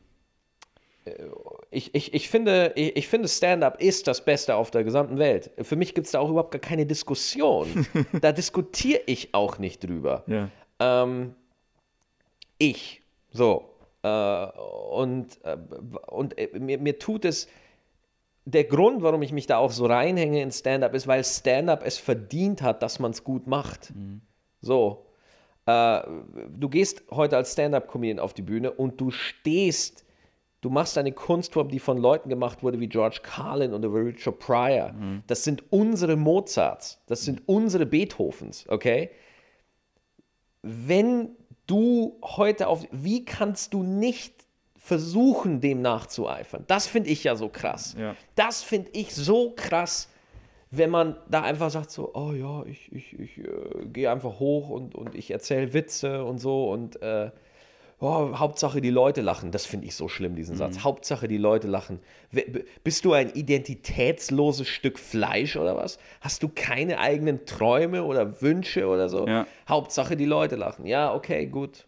ich, 1.70 1.94
ich, 1.94 2.14
ich 2.14 2.29
finde, 2.29 2.72
ich, 2.74 2.96
ich 2.96 3.09
finde 3.09 3.29
Stand-up 3.29 3.81
ist 3.81 4.07
das 4.07 4.24
Beste 4.24 4.55
auf 4.57 4.70
der 4.70 4.85
gesamten 4.85 5.18
Welt. 5.18 5.50
Für 5.62 5.76
mich 5.76 5.94
gibt 5.94 6.07
es 6.07 6.12
da 6.12 6.20
auch 6.20 6.29
überhaupt 6.29 6.50
gar 6.50 6.61
keine 6.61 6.87
Diskussion. 6.87 7.87
da 8.20 8.33
diskutiere 8.33 9.00
ich 9.07 9.35
auch 9.35 9.59
nicht 9.59 9.85
drüber. 9.85 10.24
Ja. 10.26 10.48
Ähm, 10.79 11.35
ich. 12.59 13.03
So. 13.33 13.70
Äh, 14.03 14.46
und 14.90 15.38
äh, 15.44 15.57
und 16.09 16.38
äh, 16.38 16.59
mir, 16.59 16.79
mir 16.79 16.98
tut 16.98 17.24
es. 17.24 17.48
Der 18.46 18.64
Grund, 18.64 19.03
warum 19.03 19.22
ich 19.22 19.33
mich 19.33 19.46
da 19.46 19.59
auch 19.59 19.70
so 19.70 19.87
reinhänge 19.87 20.42
in 20.42 20.50
Stand-up, 20.50 20.94
ist, 20.94 21.07
weil 21.07 21.22
Stand-up 21.22 21.83
es 21.85 21.98
verdient 21.98 22.62
hat, 22.62 22.83
dass 22.83 22.98
man 22.98 23.12
es 23.12 23.22
gut 23.22 23.46
macht. 23.46 23.94
Mhm. 23.94 24.22
So. 24.61 25.07
Äh, 25.66 26.01
du 26.49 26.68
gehst 26.68 27.03
heute 27.11 27.37
als 27.37 27.53
Stand-up-Comedian 27.53 28.18
auf 28.18 28.35
die 28.35 28.42
Bühne 28.42 28.73
und 28.73 29.01
du 29.01 29.11
stehst 29.11 30.05
Du 30.61 30.68
machst 30.68 30.99
eine 30.99 31.12
Kunstform, 31.12 31.68
die 31.68 31.79
von 31.79 31.96
Leuten 31.96 32.29
gemacht 32.29 32.62
wurde 32.62 32.81
wie 32.81 32.87
George 32.87 33.20
Carlin 33.23 33.73
oder 33.73 33.88
Richard 33.92 34.38
Pryor. 34.38 34.92
Mhm. 34.92 35.23
Das 35.27 35.42
sind 35.42 35.64
unsere 35.70 36.16
Mozarts, 36.16 37.01
das 37.07 37.23
sind 37.23 37.42
unsere 37.46 37.87
Beethovens, 37.87 38.66
okay? 38.68 39.11
Wenn 40.62 41.31
du 41.66 42.18
heute 42.23 42.68
auf, 42.68 42.85
wie 42.90 43.25
kannst 43.25 43.73
du 43.73 43.83
nicht 43.83 44.35
versuchen, 44.77 45.62
dem 45.62 45.81
nachzueifern? 45.81 46.64
Das 46.66 46.87
finde 46.87 47.09
ich 47.09 47.25
ja 47.25 47.37
so 47.37 47.49
krass. 47.49 47.96
Ja. 47.99 48.14
Das 48.35 48.62
finde 48.62 48.90
ich 48.92 49.14
so 49.14 49.53
krass, 49.57 50.11
wenn 50.70 50.90
man 50.90 51.16
da 51.28 51.42
einfach 51.42 51.70
sagt 51.70 51.90
so, 51.90 52.14
oh 52.14 52.33
ja, 52.33 52.64
ich, 52.64 52.92
ich, 52.92 53.18
ich 53.18 53.38
äh, 53.38 53.87
gehe 53.87 54.11
einfach 54.11 54.38
hoch 54.38 54.68
und, 54.68 54.94
und 54.94 55.14
ich 55.14 55.30
erzähle 55.30 55.72
Witze 55.72 56.24
und 56.24 56.38
so 56.38 56.70
und 56.70 57.02
äh, 57.02 57.30
oh, 57.98 58.38
Hauptsache 58.38 58.80
die 58.80 58.90
Leute 58.90 59.20
lachen. 59.20 59.50
Das 59.50 59.66
finde 59.66 59.87
ich 59.87 59.96
so 59.96 60.09
schlimm, 60.09 60.37
diesen 60.37 60.56
Satz. 60.56 60.76
Mhm. 60.76 60.85
Hauptsache 60.85 61.26
die 61.26 61.38
Leute 61.38 61.66
lachen. 61.66 61.98
Bist 62.85 63.04
du 63.04 63.12
ein 63.12 63.30
identitätsloses 63.30 64.68
Stück 64.68 64.98
Fleisch 64.98 65.56
oder 65.56 65.76
was? 65.76 65.98
Hast 66.20 66.42
du 66.44 66.48
keine 66.48 66.98
eigenen 66.98 67.46
Träume 67.46 68.04
oder 68.04 68.40
Wünsche 68.40 68.87
oder 68.87 69.09
so? 69.09 69.26
Ja. 69.26 69.46
Hauptsache 69.68 70.16
die 70.16 70.24
Leute 70.24 70.54
lachen. 70.54 70.87
Ja, 70.87 71.12
okay, 71.12 71.46
gut. 71.46 71.87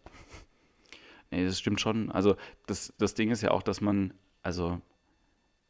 Nee, 1.31 1.45
das 1.45 1.59
stimmt 1.59 1.81
schon. 1.81 2.11
Also 2.11 2.37
das, 2.67 2.93
das 2.99 3.15
Ding 3.15 3.31
ist 3.31 3.43
ja 3.43 3.53
auch, 3.53 3.63
dass 3.63 3.81
man, 3.81 4.13
also 4.43 4.81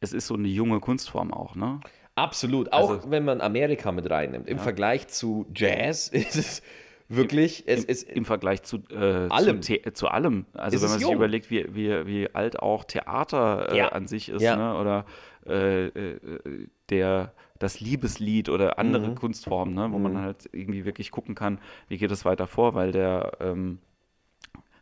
es 0.01 0.13
ist 0.13 0.27
so 0.27 0.33
eine 0.33 0.49
junge 0.49 0.79
Kunstform 0.81 1.31
auch, 1.31 1.55
ne? 1.55 1.79
Absolut. 2.15 2.71
Auch 2.73 2.89
Also- 2.91 3.11
wenn 3.11 3.25
man 3.25 3.41
Amerika 3.41 3.91
mit 3.91 4.09
reinnimmt. 4.09 4.47
Im 4.47 4.59
Vergleich 4.59 5.07
zu 5.07 5.45
Jazz 5.55 6.07
ist 6.09 6.35
es 6.35 6.61
wirklich, 7.09 7.63
es 7.67 7.83
Im, 7.83 7.89
ist 7.89 8.09
Im 8.09 8.25
Vergleich 8.25 8.63
zu, 8.63 8.77
äh, 8.91 9.27
allem. 9.29 9.61
Zu, 9.61 9.79
zu 9.93 10.07
allem. 10.07 10.45
Also 10.53 10.75
Es 10.77 10.81
wenn 10.81 10.85
ist 10.85 10.91
man 10.91 10.99
sich 10.99 11.07
jung. 11.07 11.15
überlegt, 11.15 11.49
wie, 11.49 11.73
wie, 11.75 12.05
wie 12.07 12.33
alt 12.35 12.59
auch 12.59 12.83
Theater 12.83 13.71
äh, 13.71 13.77
Ja. 13.77 13.89
an 13.89 14.07
sich 14.07 14.29
ist, 14.29 14.41
Ja. 14.41 14.55
ne? 14.55 14.79
oder 14.79 15.05
äh, 15.45 15.87
äh, 15.87 16.67
der, 16.89 17.33
das 17.59 17.79
Liebeslied 17.79 18.49
oder 18.49 18.77
andere 18.79 19.09
Mhm. 19.09 19.15
Kunstformen, 19.15 19.73
ne? 19.73 19.91
wo 19.91 19.97
man 19.97 20.17
halt 20.19 20.49
irgendwie 20.51 20.85
wirklich 20.85 21.11
gucken 21.11 21.35
kann, 21.35 21.59
wie 21.87 21.97
geht 21.97 22.11
es 22.11 22.25
weiter 22.25 22.47
vor, 22.47 22.73
weil 22.75 22.91
der, 22.91 23.33
ähm, 23.41 23.79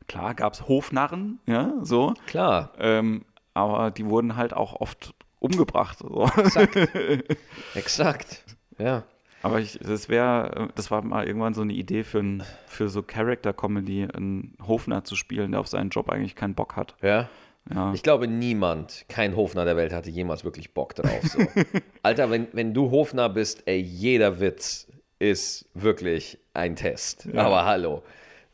klar 0.08 0.34
gab 0.36 0.54
es 0.54 0.68
Hofnarren, 0.68 1.40
ja, 1.48 1.74
so, 1.82 2.14
klar. 2.28 2.74
ähm, 2.80 3.24
aber 3.54 3.92
die 3.92 4.06
wurden 4.06 4.36
halt 4.36 4.54
auch 4.54 4.80
oft 4.80 5.14
umgebracht. 5.42 5.98
So. 6.00 6.30
Exakt. 6.38 6.76
Exakt. 7.76 8.44
Ja. 8.78 9.04
Aber 9.44 9.60
ich, 9.60 9.80
das 9.80 10.08
wäre, 10.08 10.70
das 10.76 10.92
war 10.92 11.02
mal 11.02 11.26
irgendwann 11.26 11.54
so 11.54 11.62
eine 11.62 11.74
Idee 11.74 12.04
für, 12.04 12.20
ein, 12.20 12.44
für 12.68 12.90
so 12.90 13.02
Character-Comedy, 13.02 14.08
einen 14.14 14.56
Hofner 14.66 15.04
zu 15.04 15.16
spielen, 15.16 15.52
der 15.52 15.60
auf 15.60 15.68
seinen 15.68 15.90
Job 15.90 16.10
eigentlich 16.10 16.36
keinen 16.36 16.54
Bock 16.54 16.76
hat. 16.76 16.96
Ja. 17.02 17.28
Ja. 17.74 17.94
Ich 17.94 18.02
glaube, 18.02 18.28
niemand, 18.28 19.06
kein 19.08 19.36
Hofner 19.36 19.66
der 19.66 19.78
Welt 19.78 19.94
hatte 19.94 20.10
jemals 20.10 20.44
wirklich 20.44 20.74
Bock 20.74 20.96
drauf. 20.96 21.22
So. 21.24 21.40
Alter, 22.04 22.32
wenn, 22.32 22.48
wenn 22.54 22.74
du 22.74 22.90
Hofner 22.90 23.30
bist, 23.30 23.64
ey, 23.68 23.80
jeder 23.80 24.40
Witz 24.40 24.88
ist 25.20 25.70
wirklich 25.76 26.40
ein 26.54 26.76
Test. 26.76 27.28
Aber 27.36 27.66
hallo. 27.66 28.04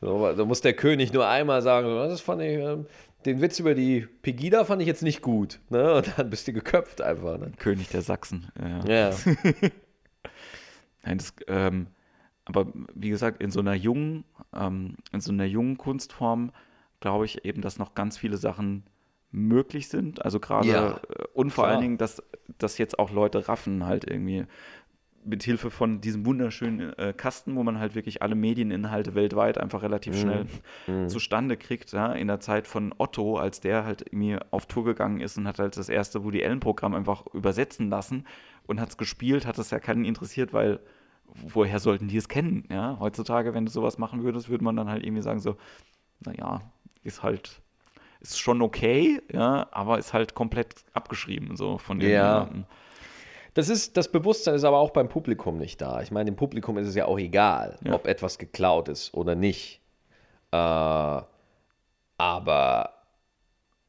So, 0.02 0.32
da 0.34 0.45
muss 0.45 0.62
der 0.62 0.73
König 0.73 1.12
nur 1.13 1.28
einmal 1.28 1.62
sagen, 1.62 1.88
das 1.88 2.21
fand 2.21 2.41
ich, 2.41 2.60
ähm, 2.60 2.86
den 3.27 3.41
Witz 3.41 3.59
über 3.59 3.75
die 3.75 4.07
Pegida 4.21 4.63
fand 4.63 4.81
ich 4.81 4.87
jetzt 4.87 5.03
nicht 5.03 5.21
gut. 5.21 5.59
Ne? 5.69 5.93
Und 5.95 6.17
dann 6.17 6.29
bist 6.29 6.47
du 6.47 6.53
geköpft 6.53 7.01
einfach. 7.01 7.37
Ne? 7.37 7.51
König 7.57 7.89
der 7.89 8.01
Sachsen. 8.01 8.49
Ja, 8.59 9.09
ja. 9.09 9.15
Nein, 11.03 11.17
das, 11.17 11.33
ähm, 11.47 11.87
aber 12.45 12.71
wie 12.95 13.09
gesagt, 13.09 13.41
in 13.41 13.51
so 13.51 13.59
einer 13.59 13.73
jungen, 13.73 14.23
ähm, 14.55 14.95
in 15.11 15.19
so 15.19 15.31
einer 15.31 15.45
jungen 15.45 15.77
Kunstform 15.77 16.51
glaube 17.01 17.25
ich 17.25 17.45
eben, 17.45 17.61
dass 17.61 17.77
noch 17.77 17.93
ganz 17.95 18.17
viele 18.17 18.37
Sachen 18.37 18.83
möglich 19.31 19.89
sind. 19.89 20.23
Also 20.23 20.39
gerade 20.39 20.67
Ja, 20.67 20.91
äh, 20.91 21.23
und 21.33 21.51
vor 21.51 21.65
klar. 21.65 21.73
allen 21.75 21.81
Dingen, 21.81 21.97
dass, 21.97 22.23
dass 22.57 22.77
jetzt 22.77 22.97
auch 22.97 23.11
Leute 23.11 23.47
raffen 23.49 23.85
halt 23.85 24.09
irgendwie 24.09 24.45
mit 25.23 25.43
Hilfe 25.43 25.71
von 25.71 25.99
diesem 25.99 26.25
wunderschönen 26.25 26.93
äh, 26.97 27.13
Kasten, 27.15 27.56
wo 27.56 27.63
man 27.63 27.80
halt 27.80 27.95
wirklich 27.95 28.21
alle 28.21 28.36
Medieninhalte 28.36 29.13
weltweit 29.15 29.58
einfach 29.58 29.82
relativ 29.82 30.15
Mhm. 30.15 30.19
schnell 30.19 30.45
zustande 31.08 31.58
kriegt, 31.58 31.91
ja, 31.91 32.13
in 32.13 32.27
der 32.27 32.39
Zeit 32.39 32.67
von 32.67 32.93
Otto, 32.97 33.38
als 33.38 33.60
der 33.60 33.84
halt 33.86 34.01
irgendwie 34.01 34.38
auf 34.51 34.65
Tour 34.65 34.86
gegangen 34.86 35.19
ist 35.19 35.38
und 35.38 35.47
hat 35.47 35.60
halt 35.60 35.75
das 35.77 35.89
erste 35.89 36.23
Woody 36.23 36.43
Allen-Programm 36.45 36.93
einfach 36.95 37.25
übersetzen 37.34 37.89
lassen 37.89 38.25
und 38.67 38.80
hat 38.80 38.89
es 38.89 38.97
gespielt, 38.97 39.45
hat 39.45 39.58
es 39.58 39.69
ja 39.71 39.80
keinen 39.80 40.06
interessiert, 40.06 40.53
weil 40.53 40.80
woher 41.25 41.80
sollten 41.80 42.08
die 42.08 42.17
es 42.17 42.30
kennen, 42.30 42.65
ja? 42.69 42.97
Heutzutage, 42.99 43.53
wenn 43.53 43.65
du 43.65 43.71
sowas 43.71 43.97
machen 43.97 44.23
würdest, 44.23 44.49
würde 44.49 44.63
man 44.63 44.75
dann 44.77 44.89
halt 44.89 45.03
irgendwie 45.03 45.23
sagen 45.23 45.39
so, 45.39 45.58
naja, 46.25 46.62
ist 47.03 47.21
halt, 47.23 47.62
ist 48.21 48.39
schon 48.39 48.62
okay, 48.62 49.21
ja, 49.32 49.67
aber 49.71 49.97
ist 49.99 50.13
halt 50.13 50.36
komplett 50.36 50.75
abgeschrieben, 50.93 51.56
so 51.58 51.77
von 51.77 51.99
den 51.99 52.10
Ja. 52.12 52.39
Leuten. 52.43 52.65
Das, 53.57 53.69
ist, 53.69 53.97
das 53.97 54.11
Bewusstsein 54.11 54.55
ist 54.55 54.63
aber 54.63 54.77
auch 54.77 54.91
beim 54.91 55.09
Publikum 55.09 55.57
nicht 55.57 55.81
da. 55.81 56.01
Ich 56.01 56.11
meine, 56.11 56.25
dem 56.31 56.35
Publikum 56.35 56.77
ist 56.77 56.87
es 56.87 56.95
ja 56.95 57.05
auch 57.05 57.17
egal, 57.17 57.77
Ja. 57.83 57.93
ob 57.93 58.05
etwas 58.07 58.37
geklaut 58.37 58.87
ist 58.87 59.13
oder 59.13 59.33
nicht. 59.35 59.81
Äh, 60.51 61.21
aber 62.17 62.93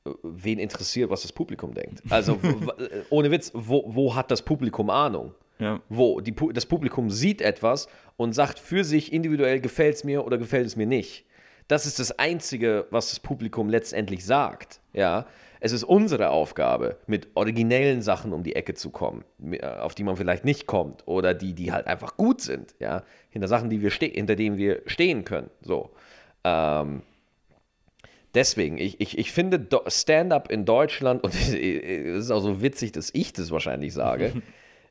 äh, 0.07 0.11
wen 0.23 0.59
interessiert, 0.59 1.11
was 1.11 1.23
das 1.23 1.33
Publikum 1.33 1.75
denkt? 1.75 2.03
Also, 2.11 2.43
w- 2.43 2.71
ohne 3.11 3.31
Witz, 3.31 3.51
wo, 3.55 3.85
wo 3.87 4.15
hat 4.15 4.31
das 4.31 4.43
Publikum 4.43 4.91
Ahnung? 4.91 5.35
Ja. 5.59 5.81
Wo 5.89 6.21
die, 6.21 6.35
das 6.53 6.67
Publikum 6.67 7.11
sieht 7.11 7.41
etwas 7.43 7.89
und 8.17 8.33
sagt 8.33 8.59
für 8.59 8.85
sich 8.85 9.13
individuell, 9.13 9.61
gefällt 9.61 9.97
es 9.97 10.05
mir 10.05 10.25
oder 10.25 10.39
gefällt 10.39 10.67
es 10.67 10.77
mir 10.77 10.87
nicht. 10.87 11.25
Das 11.67 11.85
ist 11.85 11.99
das 11.99 12.19
Einzige, 12.19 12.87
was 12.91 13.11
das 13.11 13.21
Publikum 13.21 13.69
letztendlich 13.69 14.25
sagt. 14.25 14.81
Ja, 14.93 15.27
es 15.61 15.73
ist 15.73 15.85
unsere 15.85 16.31
Aufgabe, 16.31 16.97
mit 17.07 17.29
originellen 17.35 18.03
Sachen 18.03 18.33
um 18.33 18.43
die 18.43 18.57
Ecke 18.57 18.75
zu 18.75 18.91
kommen, 18.91 19.25
äh, 19.51 19.65
auf 19.65 19.95
die 19.95 20.05
man 20.05 20.17
vielleicht 20.17 20.45
nicht 20.45 20.67
kommt 20.67 21.07
oder 21.07 21.35
die, 21.35 21.55
die 21.55 21.73
halt 21.73 21.87
einfach 21.87 22.17
gut 22.17 22.41
sind. 22.41 22.75
Ja, 22.79 23.03
hinter 23.31 23.49
Sachen, 23.49 23.71
die 23.71 23.83
wir 23.83 23.91
hinter 23.91 24.37
denen 24.37 24.57
wir 24.57 24.83
stehen 24.87 25.25
können. 25.25 25.51
So. 25.63 25.91
Ähm, 26.45 27.03
Deswegen, 28.35 28.77
ich, 28.79 29.01
ich, 29.01 29.19
ich 29.19 29.33
finde 29.33 29.67
Stand-up 29.87 30.51
in 30.51 30.65
Deutschland, 30.65 31.25
und 31.25 31.35
es 31.35 31.49
ist 31.49 32.31
auch 32.31 32.41
so 32.41 32.61
witzig, 32.63 32.93
dass 32.93 33.11
ich 33.13 33.33
das 33.33 33.51
wahrscheinlich 33.51 33.95
sage, 33.95 34.35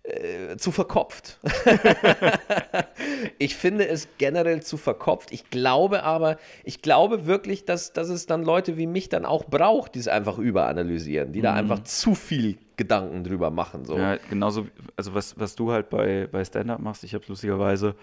äh, 0.08 0.56
zu 0.56 0.72
verkopft. 0.72 1.38
ich 3.40 3.58
finde 3.58 3.88
es 3.90 4.08
generell 4.18 4.64
zu 4.64 4.78
verkopft. 4.78 5.34
Ich 5.34 5.50
glaube 5.50 6.04
aber, 6.04 6.38
ich 6.64 6.82
glaube 6.82 7.26
wirklich, 7.26 7.66
dass, 7.66 7.92
dass 7.92 8.08
es 8.08 8.26
dann 8.26 8.44
Leute 8.44 8.78
wie 8.78 8.88
mich 8.88 9.10
dann 9.10 9.26
auch 9.26 9.44
braucht, 9.44 9.96
die 9.96 10.00
es 10.00 10.08
einfach 10.08 10.38
überanalysieren, 10.38 11.34
die 11.34 11.42
da 11.42 11.54
einfach 11.54 11.84
zu 11.84 12.16
viel 12.16 12.58
Gedanken 12.78 13.26
drüber 13.26 13.50
machen. 13.50 13.84
So. 13.84 13.98
Ja, 13.98 14.18
genauso, 14.30 14.68
also 14.96 15.14
was, 15.14 15.38
was 15.38 15.56
du 15.56 15.74
halt 15.74 15.90
bei, 15.90 16.30
bei 16.32 16.46
Stand-Up 16.46 16.80
machst, 16.80 17.04
ich 17.04 17.14
habe 17.14 17.26
lustigerweise 17.28 17.96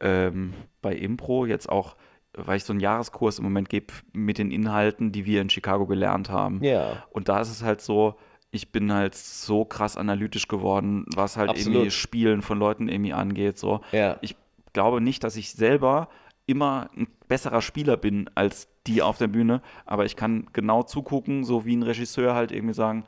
ähm, 0.00 0.54
bei 0.82 0.94
Impro 0.94 1.46
jetzt 1.46 1.68
auch, 1.68 1.96
weil 2.32 2.58
ich 2.58 2.64
so 2.64 2.72
einen 2.72 2.80
Jahreskurs 2.80 3.38
im 3.38 3.44
Moment 3.44 3.68
gebe 3.68 3.92
mit 4.12 4.38
den 4.38 4.52
Inhalten, 4.52 5.10
die 5.10 5.26
wir 5.26 5.40
in 5.40 5.50
Chicago 5.50 5.86
gelernt 5.86 6.30
haben. 6.30 6.62
Ja. 6.62 7.02
Und 7.10 7.28
da 7.28 7.40
ist 7.40 7.50
es 7.50 7.64
halt 7.64 7.80
so, 7.80 8.14
ich 8.50 8.72
bin 8.72 8.92
halt 8.92 9.14
so 9.14 9.64
krass 9.64 9.96
analytisch 9.96 10.48
geworden, 10.48 11.04
was 11.14 11.36
halt 11.36 11.50
Absolut. 11.50 11.74
irgendwie 11.74 11.90
Spielen 11.90 12.42
von 12.42 12.58
Leuten 12.58 12.88
irgendwie 12.88 13.12
angeht. 13.12 13.58
So. 13.58 13.80
Ja. 13.92 14.18
Ich 14.22 14.36
glaube 14.72 15.00
nicht, 15.00 15.22
dass 15.24 15.36
ich 15.36 15.52
selber 15.52 16.08
immer 16.46 16.90
ein 16.96 17.06
besserer 17.28 17.62
Spieler 17.62 17.96
bin 17.96 18.28
als 18.34 18.68
die 18.86 19.02
auf 19.02 19.18
der 19.18 19.28
Bühne, 19.28 19.62
aber 19.86 20.04
ich 20.04 20.16
kann 20.16 20.48
genau 20.52 20.82
zugucken, 20.82 21.44
so 21.44 21.64
wie 21.64 21.76
ein 21.76 21.82
Regisseur 21.82 22.34
halt 22.34 22.50
irgendwie 22.50 22.74
sagen, 22.74 23.04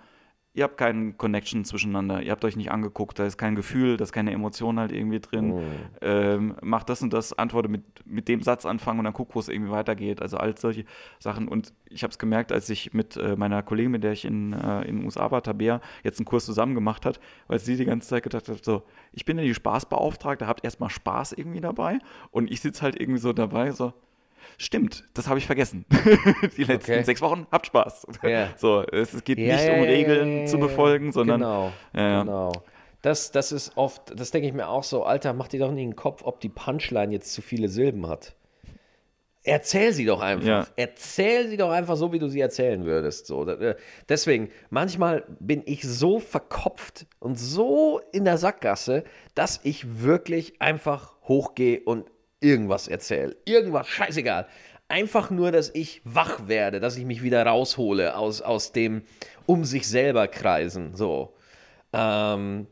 ihr 0.55 0.65
habt 0.65 0.77
keinen 0.77 1.17
Connection 1.17 1.65
zwischeneinander, 1.65 2.23
ihr 2.23 2.31
habt 2.31 2.45
euch 2.45 2.57
nicht 2.57 2.71
angeguckt, 2.71 3.19
da 3.19 3.25
ist 3.25 3.39
kein 3.39 3.55
Gefühl, 3.55 3.97
da 3.97 4.05
ist 4.05 4.13
keine 4.13 4.33
Emotion 4.33 4.79
halt 4.79 4.93
irgendwie 4.93 5.21
drin. 5.21 5.55
Mhm. 5.55 5.63
Ähm, 6.03 6.57
macht 6.61 6.91
das 6.91 7.01
und 7.01 7.13
das, 7.13 7.33
antworte 7.33 7.69
mit, 7.69 7.83
mit 8.05 8.29
dem 8.29 8.43
Satz 8.43 8.67
anfangen 8.67 8.99
und 8.99 9.07
dann 9.07 9.15
guck, 9.15 9.35
wo 9.35 9.41
es 9.41 9.49
irgendwie 9.49 9.71
weitergeht. 9.71 10.21
Also 10.21 10.37
all 10.37 10.57
solche 10.59 10.85
Sachen. 11.19 11.49
Und 11.49 11.73
ich 11.89 12.03
habe 12.03 12.11
es 12.11 12.19
gemerkt, 12.19 12.53
als 12.53 12.69
ich 12.69 12.93
mit 12.93 13.17
äh, 13.17 13.35
meiner 13.37 13.63
Kollegin, 13.63 13.93
mit 13.93 14.05
der 14.05 14.13
ich 14.13 14.27
in, 14.27 14.53
äh, 14.53 14.83
in 14.83 14.97
den 14.97 15.05
USA 15.07 15.31
war, 15.31 15.43
Tabea, 15.43 15.81
jetzt 16.05 16.19
einen 16.19 16.27
Kurs 16.27 16.45
zusammen 16.45 16.75
gemacht 16.75 17.07
hat, 17.07 17.19
weil 17.47 17.59
sie 17.59 17.77
die 17.77 17.87
ganze 17.87 18.09
Zeit 18.09 18.23
gedacht 18.23 18.49
hat, 18.49 18.63
so, 18.63 18.83
ich 19.13 19.25
bin 19.25 19.39
ja 19.39 19.45
die 19.45 19.55
Spaßbeauftragte, 19.55 20.47
habt 20.47 20.65
erstmal 20.65 20.91
Spaß 20.91 21.33
irgendwie 21.33 21.61
dabei 21.61 21.99
und 22.31 22.51
ich 22.51 22.61
sitze 22.61 22.83
halt 22.83 23.01
irgendwie 23.01 23.21
so 23.21 23.33
dabei, 23.33 23.73
so, 23.73 23.95
Stimmt, 24.59 25.05
das 25.15 25.29
habe 25.29 25.39
ich 25.39 25.47
vergessen. 25.47 25.85
Die 26.57 26.65
letzten 26.65 26.93
Okay. 26.93 27.03
sechs 27.03 27.21
Wochen, 27.21 27.47
habt 27.51 27.67
Spaß. 27.67 28.07
Ja. 28.23 28.49
So, 28.57 28.83
es, 28.83 29.23
geht 29.25 29.39
Ja, 29.39 29.57
nicht 29.57 29.67
ja, 29.67 29.75
um 29.75 29.83
Regeln 29.83 30.47
zu 30.47 30.59
befolgen, 30.59 31.13
sondern 31.13 31.41
Genau, 31.41 31.73
genau. 31.93 32.53
Das, 33.03 33.33
das 33.33 33.51
ist 33.51 33.77
oft, 33.77 34.19
das 34.19 34.31
denke 34.31 34.47
ich 34.47 34.55
mir 34.55 34.69
auch 34.69 34.85
so, 34.85 35.03
Alter, 35.05 35.33
mach 35.33 35.49
dir 35.49 35.59
doch 35.59 35.73
nicht 35.73 35.83
in 35.83 35.91
den 35.91 35.97
Kopf, 35.97 36.23
ob 36.25 36.41
die 36.41 36.49
Punchline 36.49 37.13
jetzt 37.13 37.33
zu 37.33 37.43
viele 37.43 37.69
Silben 37.69 38.07
hat. 38.07 38.37
Erzähl 39.45 39.93
sie 39.93 40.05
doch 40.05 40.21
einfach. 40.21 40.47
Ja. 40.47 40.67
Erzähl 40.77 41.49
sie 41.49 41.57
doch 41.57 41.71
einfach 41.71 41.97
so, 41.97 42.13
wie 42.13 42.21
du 42.21 42.29
sie 42.29 42.39
erzählen 42.39 42.85
würdest. 42.85 43.27
So. 43.27 43.45
Äh, 43.49 43.75
Deswegen, 44.09 44.51
manchmal 44.71 45.25
bin 45.41 45.63
ich 45.67 45.83
so 45.83 46.21
verkopft 46.21 47.07
und 47.19 47.37
so 47.41 48.01
in 48.13 48.25
der 48.25 48.39
Sackgasse, 48.39 49.03
dass 49.35 49.59
ich 49.65 50.03
wirklich 50.03 50.61
einfach 50.63 51.17
hochgehe 51.27 51.81
und 51.81 52.09
irgendwas 52.43 52.89
erzähle. 52.89 53.37
Irgendwas, 53.45 53.89
scheißegal. 53.89 54.47
Einfach 54.89 55.31
nur, 55.31 55.53
dass 55.53 55.71
ich 55.75 56.03
wach 56.05 56.49
werde, 56.49 56.79
dass 56.81 56.97
ich 56.97 57.05
mich 57.05 57.23
wieder 57.23 57.47
raushole 57.47 58.17
aus, 58.17 58.43
aus 58.43 58.73
dem 58.73 59.03
um 59.47 59.65
sich 59.65 59.89
selber 59.89 60.29
kreisen. 60.29 60.95
So. 60.95 61.35
Ähm, 61.93 62.67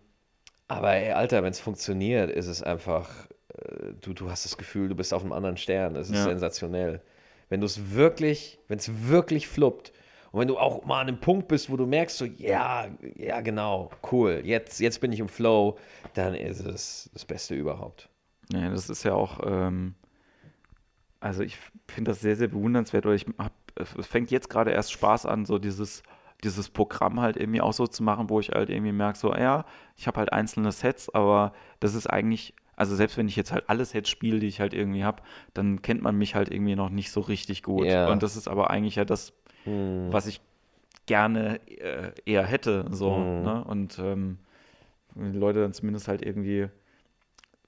aber 0.69 0.93
ey, 0.95 1.13
Alter, 1.13 1.43
wenn 1.43 1.51
es 1.51 1.61
funktioniert, 1.61 2.31
ist 2.31 2.47
es 2.47 2.63
einfach, 2.63 3.09
äh, 3.55 3.95
du, 4.01 4.13
du 4.13 4.31
hast 4.31 4.45
das 4.45 4.59
Gefühl, 4.59 4.89
du 4.89 4.95
bist 4.95 5.15
auf 5.15 5.23
einem 5.23 5.33
anderen 5.33 5.57
Stern. 5.57 5.95
Das 5.95 6.11
ist 6.11 6.17
Ja. 6.17 6.25
sensationell. 6.25 7.01
Wenn 7.49 7.61
du 7.61 7.67
es 7.67 7.95
wirklich, 7.95 8.59
wenn 8.69 8.79
es 8.79 9.09
wirklich 9.09 9.49
fluppt 9.49 9.93
und 10.31 10.41
wenn 10.41 10.47
du 10.49 10.59
auch 10.59 10.85
mal 10.85 11.01
an 11.01 11.09
einem 11.09 11.21
Punkt 11.21 11.49
bist, 11.49 11.71
wo 11.71 11.77
du 11.77 11.87
merkst, 11.87 12.19
so, 12.19 12.25
ja, 12.27 12.87
ja, 13.17 13.41
genau, 13.41 13.91
cool, 14.13 14.43
jetzt, 14.45 14.79
jetzt 14.79 15.01
bin 15.01 15.11
ich 15.11 15.21
im 15.21 15.29
Flow, 15.29 15.79
dann 16.15 16.35
ist 16.35 16.61
es 16.61 17.09
das 17.15 17.25
Beste 17.25 17.55
überhaupt. 17.55 18.10
Ja, 18.53 18.71
das 18.71 18.91
ist 18.91 19.05
ja 19.05 19.15
auch, 19.15 19.41
ähm, 19.45 19.95
also 21.21 21.43
ich 21.43 21.59
finde 21.89 22.11
das 22.11 22.21
sehr, 22.21 22.37
sehr 22.37 22.49
bewundernswert, 22.49 23.05
weil 23.05 23.15
ich 23.15 23.27
hab, 23.39 23.53
es 23.77 24.07
fängt 24.07 24.31
jetzt 24.31 24.51
gerade 24.51 24.71
erst 24.71 24.93
Spaß 24.93 25.27
an, 25.27 25.45
so 25.45 25.59
dieses, 25.59 26.03
dieses 26.43 26.69
Programm 26.69 27.21
halt 27.21 27.37
irgendwie 27.37 27.61
auch 27.61 27.73
so 27.73 27.87
zu 27.87 28.03
machen, 28.03 28.31
wo 28.31 28.41
ich 28.41 28.51
halt 28.51 28.71
irgendwie 28.71 28.93
merke, 28.93 29.19
so, 29.19 29.35
ja, 29.35 29.65
ich 29.97 30.07
habe 30.07 30.19
halt 30.19 30.33
einzelne 30.33 30.73
Sets, 30.73 31.15
aber 31.15 31.53
das 31.79 31.95
ist 31.95 32.07
eigentlich, 32.09 32.55
also 32.77 32.97
selbst 32.97 33.17
wenn 33.19 33.29
ich 33.29 33.37
jetzt 33.37 33.53
halt 33.53 33.69
alle 33.69 33.85
Sets 33.85 34.09
spiele, 34.09 34.41
die 34.41 34.47
ich 34.47 34.61
halt 34.61 34.75
irgendwie 34.75 35.05
habe, 35.05 35.23
dann 35.55 35.83
kennt 35.83 36.03
man 36.03 36.17
mich 36.17 36.35
halt 36.35 36.51
irgendwie 36.51 36.77
noch 36.77 36.91
nicht 36.91 37.13
so 37.13 37.21
richtig 37.21 37.63
gut. 37.63 37.87
Ja. 37.87 38.11
Und 38.11 38.23
das 38.23 38.37
ist 38.37 38.49
aber 38.49 38.71
eigentlich 38.71 38.97
ja 38.97 39.05
das, 39.05 39.35
was 39.67 40.27
ich 40.27 40.41
gerne 41.05 41.61
äh, 41.67 42.13
eher 42.25 42.45
hätte, 42.45 42.87
so, 42.91 43.19
ne? 43.19 43.63
Und 43.65 43.99
ähm, 43.99 44.39
wenn 45.15 45.33
die 45.33 45.39
Leute 45.39 45.61
dann 45.61 45.75
zumindest 45.75 46.09
halt 46.09 46.23
irgendwie 46.23 46.69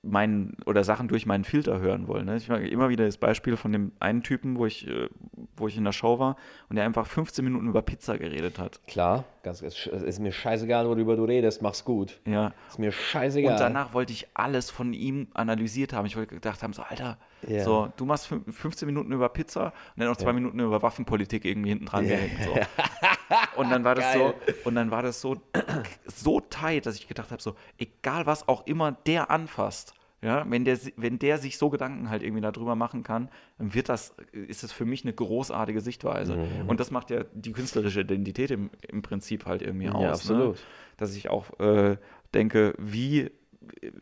meinen 0.03 0.57
oder 0.67 0.83
Sachen 0.83 1.07
durch 1.07 1.27
meinen 1.27 1.45
Filter 1.45 1.79
hören 1.79 2.09
wollen. 2.09 2.27
Ne? 2.27 2.37
Ich 2.37 2.49
mag 2.49 2.62
immer 2.62 2.88
wieder 2.88 3.07
das 3.07 3.17
Beispiel 3.17 3.57
von 3.57 3.73
dem 3.73 3.93
einen 4.01 4.23
Typen, 4.23 4.59
wo 4.59 4.67
ich, 4.67 4.88
äh, 4.88 5.09
wo 5.57 5.69
ich 5.69 5.77
in 5.77 5.85
der 5.85 5.93
Show 5.93 6.19
war 6.19 6.37
und 6.69 6.77
der 6.77 6.85
einfach 6.85 7.07
15 7.07 7.45
Minuten 7.45 7.69
über 7.69 7.83
Pizza 7.83 8.19
geredet 8.19 8.59
hat. 8.59 8.81
Klar, 8.88 9.25
ganz, 9.45 9.62
es 9.62 9.87
ist 9.87 10.19
mir 10.19 10.33
scheißegal, 10.33 10.88
worüber 10.88 11.15
du 11.15 11.25
redest, 11.25 11.62
mach's 11.62 11.85
gut. 11.85 12.21
Ja. 12.27 12.53
Ist 12.69 12.81
mir 12.81 12.91
scheißegal. 12.91 13.53
Und 13.53 13.61
danach 13.61 13.95
wollte 13.95 14.12
ich 14.12 14.27
alles 14.35 14.71
von 14.71 14.93
ihm 14.93 15.29
analysiert 15.35 15.93
haben. 15.93 16.07
Ich 16.07 16.17
wollte 16.17 16.35
gedacht 16.35 16.65
haben, 16.65 16.73
so, 16.73 16.83
Alter, 16.83 17.17
Ja. 17.46 17.64
so, 17.64 17.92
du 17.96 18.05
machst 18.05 18.31
fün- 18.31 18.50
15 18.50 18.87
Minuten 18.87 19.12
über 19.12 19.28
Pizza 19.28 19.66
und 19.66 19.72
dann 20.00 20.09
noch 20.09 20.16
zwei 20.16 20.33
Minuten 20.33 20.61
über 20.61 20.83
Waffenpolitik 20.83 21.44
irgendwie 21.44 21.70
hinten 21.70 21.87
dran. 21.87 22.07
gehängt, 22.07 22.38
So. 22.44 22.55
Und 23.57 23.70
dann 23.70 23.83
war 23.83 23.94
das 23.94 24.12
so, 24.12 24.35
und 24.64 24.74
dann 24.74 24.90
war 24.90 25.02
das 25.02 25.20
so, 25.20 25.40
so 26.07 26.40
tight, 26.40 26.85
dass 26.87 26.96
ich 26.96 27.09
gedacht 27.09 27.31
habe, 27.31 27.40
so, 27.42 27.55
egal 27.78 28.26
was 28.26 28.46
auch 28.46 28.66
immer 28.66 28.92
der 28.92 29.31
anfasst, 29.31 29.94
ja, 30.20 30.44
wenn 30.48 30.64
der, 30.64 30.78
wenn 30.96 31.18
der 31.18 31.38
sich 31.38 31.57
so 31.59 31.68
Gedanken 31.70 32.09
halt 32.11 32.22
irgendwie 32.22 32.42
darüber 32.42 32.76
machen 32.76 33.02
kann, 33.02 33.28
dann 33.59 33.74
wird 33.74 33.88
das, 33.88 34.14
ist 34.33 34.62
das 34.62 34.70
für 34.70 34.85
mich 34.85 35.02
eine 35.05 35.12
großartige 35.14 35.81
Sichtweise. 35.81 36.37
Mhm. 36.37 36.68
Und 36.68 36.78
das 36.78 36.90
macht 36.90 37.11
ja 37.11 37.24
die 37.35 37.52
künstlerische 37.52 38.02
Identität 38.02 38.50
im, 38.52 38.70
im 38.87 39.02
Prinzip 39.02 39.46
halt 39.46 39.62
irgendwie 39.62 39.88
aus. 39.88 40.20
absolut. 40.20 40.55
Ne? 40.57 40.61
Dass 40.98 41.16
ich 41.16 41.28
auch 41.31 41.59
äh, 41.59 41.96
denke, 42.35 42.74
wie, 42.78 43.31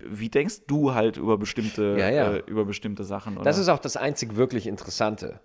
wie 0.01 0.29
denkst 0.29 0.67
du 0.67 0.95
halt 0.95 1.17
über 1.17 1.39
bestimmte, 1.39 1.97
Ja, 1.99 2.11
ja. 2.11 2.33
Äh, 2.35 2.43
über 2.47 2.65
bestimmte 2.65 3.05
Sachen? 3.05 3.37
Oder? 3.37 3.45
Das 3.45 3.59
ist 3.59 3.69
auch 3.69 3.79
das 3.79 3.97
einzig 3.97 4.37
wirklich 4.37 4.67
Interessante. 4.67 5.41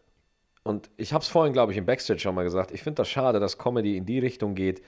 Und 0.63 0.89
ich 0.97 1.13
habe 1.13 1.21
es 1.21 1.28
vorhin, 1.28 1.54
glaube 1.54 1.71
ich, 1.71 1.78
im 1.78 1.86
Backstage 1.86 2.19
schon 2.19 2.34
mal 2.34 2.43
gesagt. 2.43 2.71
Ich 2.71 2.82
finde 2.82 2.97
das 2.97 3.10
schade, 3.10 3.39
dass 3.39 3.58
Comedy 3.58 3.97
in 3.97 4.06
die 4.06 4.17
Richtung 4.19 4.56
geht, 4.56 4.82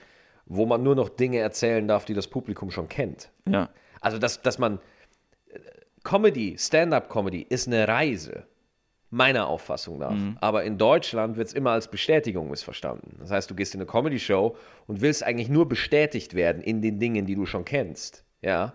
wo 0.46 0.66
man 0.66 0.82
nur 0.82 0.96
noch 0.96 1.08
Dinge 1.08 1.38
erzählen 1.38 1.86
darf, 1.86 2.04
die 2.04 2.14
das 2.14 2.26
Publikum 2.26 2.70
schon 2.70 2.88
kennt. 2.88 3.30
ja. 3.48 3.68
Also, 4.00 4.18
dass, 4.18 4.42
dass 4.42 4.58
man. 4.58 4.78
Comedy, 6.04 6.56
Stand-up-Comedy 6.56 7.46
ist 7.48 7.66
eine 7.66 7.88
Reise. 7.88 8.46
Meiner 9.10 9.48
Auffassung 9.48 9.98
nach. 9.98 10.14
Aber 10.40 10.64
in 10.64 10.76
Deutschland 10.76 11.36
wird 11.36 11.48
es 11.48 11.54
immer 11.54 11.70
als 11.70 11.88
Bestätigung 11.90 12.50
missverstanden. 12.50 13.16
Das 13.20 13.30
heißt, 13.30 13.50
du 13.50 13.54
gehst 13.54 13.74
in 13.74 13.80
eine 13.80 13.86
Comedy-Show 13.90 14.54
und 14.86 15.00
willst 15.00 15.22
eigentlich 15.24 15.48
nur 15.48 15.66
bestätigt 15.66 16.34
werden 16.34 16.60
in 16.62 16.82
den 16.82 16.98
Dingen, 16.98 17.24
die 17.24 17.34
du 17.34 17.46
schon 17.46 17.64
kennst. 17.64 18.24
Ja. 18.42 18.74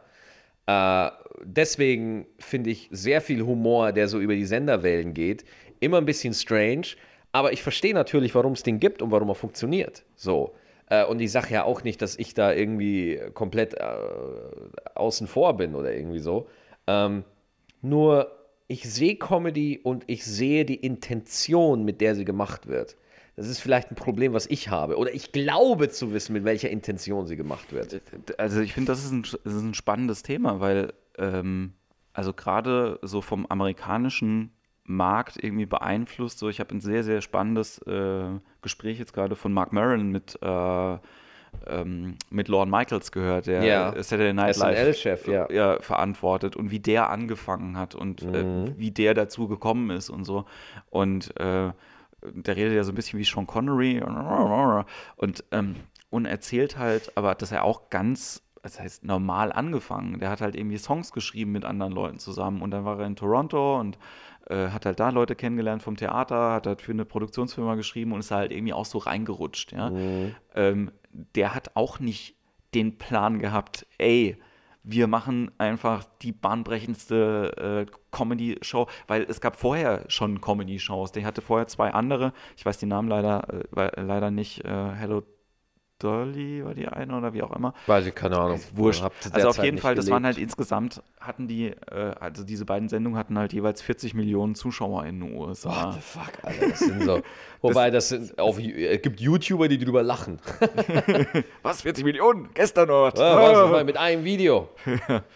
Äh, 0.68 1.10
deswegen 1.44 2.26
finde 2.40 2.70
ich 2.70 2.90
sehr 2.92 3.22
viel 3.22 3.42
Humor, 3.46 3.92
der 3.92 4.08
so 4.08 4.20
über 4.20 4.36
die 4.36 4.46
Senderwellen 4.46 5.14
geht, 5.14 5.46
immer 5.80 5.98
ein 5.98 6.06
bisschen 6.06 6.34
strange. 6.34 6.88
Aber 7.32 7.52
ich 7.52 7.64
verstehe 7.64 7.94
natürlich, 7.94 8.36
warum 8.36 8.54
es 8.54 8.64
den 8.64 8.80
gibt 8.80 9.02
und 9.02 9.12
warum 9.12 9.30
er 9.30 9.36
funktioniert. 9.36 10.04
So. 10.16 10.54
Äh, 10.90 11.06
und 11.06 11.20
ich 11.20 11.32
sage 11.32 11.54
ja 11.54 11.64
auch 11.64 11.84
nicht, 11.84 12.02
dass 12.02 12.18
ich 12.18 12.34
da 12.34 12.54
irgendwie 12.54 13.20
komplett 13.34 13.74
äh, 13.74 13.86
außen 14.96 15.28
vor 15.28 15.58
bin 15.58 15.76
oder 15.76 15.94
irgendwie 15.94 16.20
so. 16.20 16.48
Ähm, 16.88 17.24
nur 17.82 18.32
ich 18.68 18.90
sehe 18.90 19.16
Comedy 19.16 19.80
und 19.82 20.04
ich 20.08 20.24
sehe 20.26 20.66
die 20.66 20.76
Intention, 20.76 21.84
mit 21.84 22.02
der 22.02 22.16
sie 22.16 22.26
gemacht 22.26 22.68
wird. 22.68 22.96
Das 23.36 23.48
ist 23.48 23.60
vielleicht 23.60 23.90
ein 23.92 23.96
Problem, 23.96 24.34
was 24.34 24.46
ich 24.48 24.70
habe. 24.70 24.98
Oder 24.98 25.14
ich 25.14 25.32
glaube 25.32 25.90
zu 25.90 26.14
wissen, 26.14 26.34
mit 26.34 26.44
welcher 26.46 26.70
Intention 26.70 27.26
sie 27.26 27.36
gemacht 27.36 27.74
wird. 27.74 28.02
Also 28.38 28.62
ich 28.62 28.74
finde, 28.74 28.92
das, 28.92 29.04
ist 29.04 29.12
ein- 29.12 29.24
das 29.44 29.54
ist 29.56 29.62
ein 29.64 29.74
spannendes 29.74 30.22
Thema, 30.22 30.60
weil 30.60 30.94
ähm, 31.18 31.74
also 32.14 32.32
gerade 32.34 33.00
so 33.02 33.22
vom 33.22 33.46
amerikanischen 33.48 34.52
Markt 34.84 35.42
irgendwie 35.44 35.66
beeinflusst. 35.66 36.38
So, 36.40 36.50
ich 36.50 36.60
habe 36.60 36.76
ein 36.76 36.82
sehr, 36.82 37.04
sehr 37.04 37.22
spannendes 37.22 37.80
äh, 37.88 38.26
Gespräch 38.62 39.00
jetzt 39.00 39.14
gerade 39.14 39.36
von 39.36 39.52
Mark 39.54 39.74
Maron 39.74 40.10
mit, 40.12 40.38
äh, 40.42 40.98
ähm, 41.68 42.16
mit 42.30 42.48
Lorne 42.50 42.70
Michaels 42.70 43.12
gehört, 43.12 43.48
der 43.48 43.64
Ja. 43.64 44.04
Saturday 44.04 44.34
Night 44.34 44.58
Live 44.58 44.78
SNL-Chef, 44.78 45.28
ja. 45.28 45.46
äh, 45.48 45.82
verantwortet 45.82 46.56
und 46.56 46.70
wie 46.72 46.80
der 46.80 47.10
angefangen 47.10 47.78
hat 47.78 47.96
und 47.96 48.22
äh, 48.24 48.78
wie 48.78 48.92
der 48.92 49.14
dazu 49.14 49.48
gekommen 49.48 49.90
ist 49.90 50.10
und 50.10 50.26
so. 50.26 50.46
Und 50.90 51.36
äh, 51.40 51.72
der 52.32 52.56
redet 52.56 52.74
ja 52.74 52.84
so 52.84 52.92
ein 52.92 52.96
bisschen 52.96 53.20
wie 53.20 53.24
Sean 53.24 53.48
Connery 53.48 54.02
und, 55.16 55.44
ähm, 55.52 55.76
und 56.10 56.26
erzählt 56.26 56.78
halt, 56.78 57.18
aber 57.18 57.36
dass 57.36 57.52
er 57.52 57.64
auch 57.64 57.90
ganz, 57.90 58.44
das 58.62 58.80
heißt 58.80 59.04
normal 59.04 59.52
angefangen. 59.52 60.20
Der 60.20 60.30
hat 60.30 60.42
halt 60.42 60.56
irgendwie 60.56 60.78
Songs 60.78 61.12
geschrieben 61.12 61.52
mit 61.52 61.66
anderen 61.66 61.94
Leuten 61.94 62.20
zusammen 62.20 62.62
und 62.62 62.72
dann 62.72 62.86
war 62.86 63.00
er 63.00 63.08
in 63.08 63.16
Toronto 63.16 63.80
und 63.80 63.98
äh, 64.50 64.70
hat 64.70 64.86
halt 64.86 65.00
da 65.00 65.10
Leute 65.10 65.36
kennengelernt 65.36 65.82
vom 65.84 65.96
Theater, 65.96 66.54
hat 66.54 66.68
halt 66.68 66.82
für 66.82 66.92
eine 66.92 67.06
Produktionsfirma 67.06 67.76
geschrieben 67.76 68.12
und 68.12 68.20
ist 68.20 68.32
halt 68.32 68.52
irgendwie 68.52 68.74
auch 68.74 68.86
so 68.86 68.98
reingerutscht. 68.98 69.72
Ja? 69.72 69.90
Ähm, 70.56 70.92
der 71.12 71.56
hat 71.56 71.76
auch 71.76 72.00
nicht 72.00 72.36
den 72.74 72.98
Plan 72.98 73.40
gehabt, 73.40 73.86
ey, 73.98 74.38
wir 74.84 75.08
machen 75.08 75.52
einfach 75.58 76.04
die 76.22 76.34
bahnbrechendste 76.34 77.88
äh, 77.88 77.92
Comedy-Show, 78.12 78.88
weil 79.08 79.24
es 79.24 79.40
gab 79.40 79.56
vorher 79.56 80.04
schon 80.10 80.42
Comedy-Shows. 80.42 81.14
Der 81.14 81.26
hatte 81.26 81.42
vorher 81.42 81.68
zwei 81.68 81.92
andere, 81.94 82.34
ich 82.58 82.66
weiß 82.66 82.78
die 82.78 82.86
Namen 82.86 83.08
leider, 83.08 83.48
äh, 83.76 84.02
leider 84.02 84.30
nicht, 84.30 84.64
äh, 84.66 84.92
Hello 84.92 85.24
Dolly 86.04 86.66
war 86.66 86.74
die 86.74 86.88
eine 86.88 87.18
oder 87.18 87.34
wie 87.34 87.42
auch 87.42 87.56
immer. 87.56 87.74
Weiß 87.88 88.06
ich, 88.06 88.14
keine 88.14 88.38
Ahnung. 88.38 88.60
Wurscht. 88.74 89.04
Also 89.32 89.50
auf 89.50 89.64
jeden 89.64 89.78
Fall, 89.78 89.96
das 89.96 90.10
waren 90.10 90.26
halt 90.26 90.38
insgesamt, 90.38 91.02
hatten 91.20 91.48
die, 91.48 91.68
äh, 91.68 92.14
also 92.20 92.44
diese 92.44 92.66
beiden 92.66 92.90
Sendungen 92.90 93.18
hatten 93.18 93.38
halt 93.38 93.54
jeweils 93.54 93.82
40 93.82 94.14
Millionen 94.14 94.56
Zuschauer 94.56 95.06
in 95.06 95.22
den 95.22 95.36
USA. 95.36 95.88
What 95.88 95.94
the 95.94 96.02
fuck, 96.02 96.32
Alter, 96.44 96.70
das 96.70 96.80
sind 96.80 97.04
so. 97.04 97.22
Wobei, 97.62 97.90
das 97.90 98.10
sind 98.10 98.38
auf, 98.38 98.60
es 98.60 99.02
gibt 99.02 99.22
YouTuber, 99.22 99.68
die 99.68 99.78
drüber 99.78 100.04
lachen. 100.04 100.40
Was, 101.62 101.84
40 101.84 102.04
Millionen? 102.04 102.50
Gestern 102.54 102.90
noch. 102.90 103.16
Ja, 103.16 103.38
was, 103.38 103.72
mal 103.72 103.84
mit 103.86 103.96
einem 103.98 104.26
Video. 104.26 104.70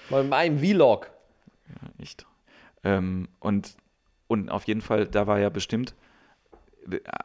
Mal 0.10 0.24
mit 0.24 0.34
einem 0.34 0.60
Vlog. 0.60 1.10
Echt. 2.00 2.26
Ähm, 2.84 3.30
und 3.40 3.78
und 4.28 4.50
auf 4.50 4.66
jeden 4.66 4.82
Fall, 4.82 5.08
da 5.08 5.26
war 5.26 5.40
ja 5.40 5.50
bestimmt 5.50 5.92
äh, 5.92 6.07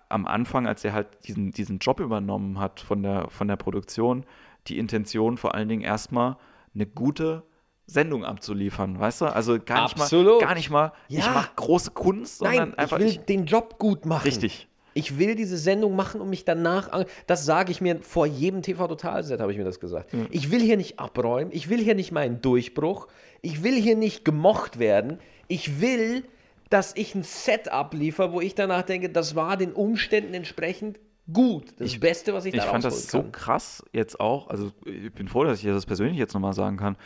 am 0.08 0.26
Anfang, 0.26 0.66
als 0.66 0.84
er 0.84 0.92
halt 0.92 1.06
diesen, 1.26 1.52
diesen 1.52 1.78
Job 1.78 2.00
übernommen 2.00 2.58
hat 2.58 2.80
von 2.80 3.02
der, 3.02 3.28
von 3.30 3.48
der 3.48 3.56
Produktion, 3.56 4.24
die 4.68 4.78
Intention 4.78 5.36
vor 5.38 5.54
allen 5.54 5.68
Dingen 5.68 5.82
erstmal 5.82 6.36
eine 6.74 6.86
gute 6.86 7.42
Sendung 7.86 8.24
abzuliefern, 8.24 8.98
weißt 8.98 9.20
du? 9.22 9.24
Also 9.26 9.58
gar 9.64 9.82
nicht 9.84 10.00
Absolut. 10.00 10.40
mal, 10.40 10.46
gar 10.46 10.54
nicht 10.54 10.70
mal, 10.70 10.92
Ja. 11.08 11.20
ich 11.20 11.26
mache 11.26 11.50
große 11.56 11.90
Kunst, 11.90 12.38
sondern 12.38 12.70
Nein, 12.70 12.78
einfach 12.78 12.98
ich 12.98 13.04
will 13.04 13.10
ich, 13.10 13.18
den 13.20 13.44
Job 13.46 13.78
gut 13.78 14.06
machen. 14.06 14.24
richtig. 14.24 14.68
Ich 14.94 15.18
will 15.18 15.34
diese 15.36 15.56
Sendung 15.56 15.96
machen 15.96 16.20
und 16.20 16.28
mich 16.28 16.44
danach. 16.44 16.92
an- 16.92 17.06
Das 17.26 17.46
sage 17.46 17.72
ich 17.72 17.80
mir 17.80 18.00
vor 18.02 18.26
jedem 18.26 18.60
TV-Total-Set, 18.62 19.40
habe 19.40 19.50
ich 19.50 19.56
mir 19.58 19.64
das 19.64 19.80
gesagt. 19.80 20.14
Ich 20.30 20.50
will 20.50 20.60
hier 20.60 20.76
nicht 20.76 20.98
abräumen. 21.00 21.50
Ich 21.52 21.70
will 21.70 21.78
hier 21.82 21.94
nicht 21.94 22.12
meinen 22.12 22.42
Durchbruch. 22.42 23.08
Ich 23.40 23.62
will 23.64 23.74
hier 23.74 23.96
nicht 23.96 24.22
gemocht 24.24 24.78
werden. 24.78 25.18
Ich 25.48 25.80
will, 25.80 26.24
dass 26.72 26.96
ich 26.96 27.14
ein 27.14 27.22
Set 27.22 27.68
abliefer, 27.68 28.32
wo 28.32 28.40
ich 28.40 28.54
danach 28.54 28.82
denke, 28.82 29.10
das 29.10 29.34
war 29.34 29.56
den 29.56 29.72
Umständen 29.72 30.32
entsprechend 30.32 30.98
gut. 31.30 31.74
Das 31.78 31.98
Beste, 32.00 32.32
was 32.32 32.46
ich, 32.46 32.54
Ich 32.54 32.60
da 32.60 32.66
fand 32.66 32.84
rausholen 32.84 33.02
das 33.02 33.10
so 33.10 33.22
kann. 33.22 33.32
krass 33.32 33.84
jetzt 33.92 34.18
auch, 34.18 34.48
also 34.48 34.72
ich 34.86 35.12
bin 35.12 35.28
froh, 35.28 35.44
dass 35.44 35.58
ich 35.62 35.66
das 35.66 35.84
persönlich 35.84 36.16
jetzt 36.16 36.32
nochmal 36.32 36.54
sagen 36.54 36.78
kann, 36.78 36.96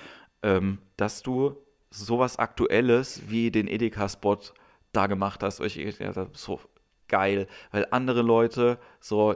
ähm, 0.42 0.78
dass 0.96 1.22
du 1.22 1.56
sowas 1.90 2.38
Aktuelles 2.38 3.22
wie 3.28 3.50
den 3.50 3.66
Edeka-Spot 3.66 4.38
da 4.92 5.08
gemacht 5.08 5.42
hast. 5.42 5.60
Ich, 5.60 5.78
ich, 5.78 5.98
ja, 5.98 6.12
so 6.32 6.60
geil, 7.08 7.48
weil 7.72 7.86
andere 7.90 8.22
Leute 8.22 8.78
so 9.00 9.34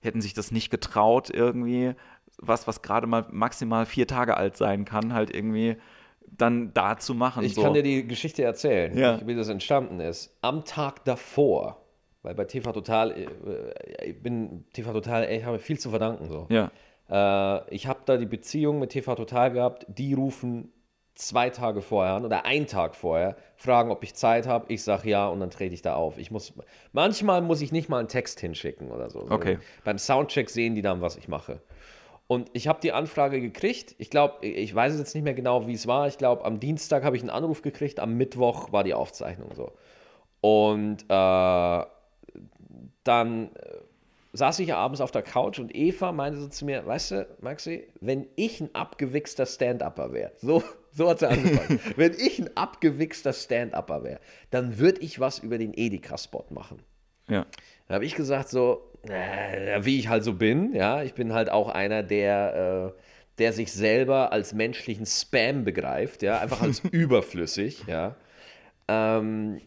hätten 0.00 0.20
sich 0.20 0.34
das 0.34 0.50
nicht 0.50 0.70
getraut 0.70 1.30
irgendwie, 1.30 1.94
was, 2.38 2.66
was 2.66 2.82
gerade 2.82 3.06
mal 3.06 3.26
maximal 3.30 3.86
vier 3.86 4.06
Tage 4.06 4.36
alt 4.36 4.56
sein 4.56 4.84
kann, 4.84 5.12
halt 5.12 5.34
irgendwie 5.34 5.76
dann 6.36 6.72
da 6.74 6.98
zu 6.98 7.14
machen. 7.14 7.44
Ich 7.44 7.54
so. 7.54 7.62
kann 7.62 7.74
dir 7.74 7.82
die 7.82 8.06
Geschichte 8.06 8.42
erzählen, 8.42 8.96
Ja. 8.96 9.20
wie 9.26 9.34
das 9.34 9.48
entstanden 9.48 10.00
ist. 10.00 10.36
Am 10.42 10.64
Tag 10.64 11.04
davor, 11.04 11.82
weil 12.22 12.34
bei 12.34 12.44
TV 12.44 12.72
Total, 12.72 13.12
äh, 13.12 14.06
ich 14.10 14.22
bin 14.22 14.64
TV 14.72 14.92
Total, 14.92 15.30
ich 15.30 15.44
habe 15.44 15.58
viel 15.58 15.78
zu 15.78 15.90
verdanken. 15.90 16.28
So. 16.28 16.46
ja, 16.50 16.70
Äh, 17.10 17.74
ich 17.74 17.86
habe 17.86 18.00
da 18.04 18.16
die 18.16 18.26
Beziehung 18.26 18.78
mit 18.78 18.90
TV 18.90 19.14
Total 19.14 19.50
gehabt, 19.50 19.86
die 19.88 20.12
rufen 20.14 20.72
zwei 21.14 21.50
Tage 21.50 21.80
vorher 21.82 22.14
an 22.14 22.24
oder 22.24 22.44
einen 22.44 22.66
Tag 22.68 22.94
vorher, 22.94 23.36
fragen, 23.56 23.90
ob 23.90 24.04
ich 24.04 24.14
Zeit 24.14 24.46
habe. 24.46 24.72
Ich 24.72 24.84
sage 24.84 25.08
ja 25.10 25.26
und 25.26 25.40
dann 25.40 25.50
trete 25.50 25.74
ich 25.74 25.82
da 25.82 25.94
auf. 25.94 26.16
Ich 26.16 26.30
muss, 26.30 26.52
manchmal 26.92 27.42
muss 27.42 27.60
ich 27.60 27.72
nicht 27.72 27.88
mal 27.88 27.98
einen 27.98 28.06
Text 28.08 28.38
hinschicken 28.38 28.90
oder 28.92 29.10
so. 29.10 29.26
Okay. 29.28 29.58
Beim 29.84 29.98
Soundcheck 29.98 30.48
sehen 30.48 30.76
die 30.76 30.82
dann, 30.82 31.00
was 31.00 31.16
ich 31.16 31.26
mache. 31.26 31.60
Und 32.28 32.50
ich 32.52 32.68
habe 32.68 32.78
die 32.80 32.92
Anfrage 32.92 33.40
gekriegt. 33.40 33.94
Ich 33.98 34.10
glaube, 34.10 34.46
ich 34.46 34.72
weiß 34.72 34.96
jetzt 34.98 35.14
nicht 35.14 35.24
mehr 35.24 35.32
genau, 35.32 35.66
wie 35.66 35.72
es 35.72 35.86
war. 35.86 36.06
Ich 36.08 36.18
glaube, 36.18 36.44
am 36.44 36.60
Dienstag 36.60 37.02
habe 37.02 37.16
ich 37.16 37.22
einen 37.22 37.30
Anruf 37.30 37.62
gekriegt, 37.62 37.98
am 37.98 38.16
Mittwoch 38.16 38.70
war 38.70 38.84
die 38.84 38.92
Aufzeichnung 38.92 39.54
so. 39.54 39.72
Und 40.42 41.04
äh, 41.08 41.84
dann 43.04 43.44
äh, 43.54 43.78
saß 44.34 44.58
ich 44.58 44.74
abends 44.74 45.00
auf 45.00 45.10
der 45.10 45.22
Couch 45.22 45.58
und 45.58 45.74
Eva 45.74 46.12
meinte 46.12 46.38
so 46.38 46.48
zu 46.48 46.66
mir, 46.66 46.86
weißt 46.86 47.10
du, 47.12 47.26
Maxi, 47.40 47.88
wenn 48.00 48.28
ich 48.36 48.60
ein 48.60 48.74
abgewichster 48.74 49.46
Stand-Upper 49.46 50.12
wäre, 50.12 50.32
so, 50.36 50.62
so 50.92 51.08
hat 51.08 51.20
sie 51.20 51.30
angefangen, 51.30 51.80
wenn 51.96 52.12
ich 52.12 52.38
ein 52.38 52.54
abgewichster 52.58 53.32
Stand-Upper 53.32 54.04
wäre, 54.04 54.20
dann 54.50 54.78
würde 54.78 55.00
ich 55.00 55.18
was 55.18 55.38
über 55.38 55.56
den 55.56 55.72
Edeka-Spot 55.74 56.44
machen. 56.50 56.82
Ja. 57.28 57.46
Da 57.88 57.94
habe 57.94 58.04
ich 58.04 58.14
gesagt, 58.14 58.48
so, 58.50 58.82
äh, 59.08 59.84
wie 59.84 59.98
ich 59.98 60.08
halt 60.08 60.24
so 60.24 60.34
bin, 60.34 60.74
ja, 60.74 61.02
ich 61.02 61.14
bin 61.14 61.32
halt 61.32 61.50
auch 61.50 61.68
einer, 61.68 62.02
der, 62.02 62.94
äh, 62.94 63.00
der 63.38 63.52
sich 63.52 63.72
selber 63.72 64.32
als 64.32 64.52
menschlichen 64.52 65.06
Spam 65.06 65.64
begreift, 65.64 66.22
ja, 66.22 66.38
einfach 66.38 66.60
als 66.62 66.80
überflüssig, 66.90 67.84
ja. 67.86 68.16
Ähm, 68.88 69.60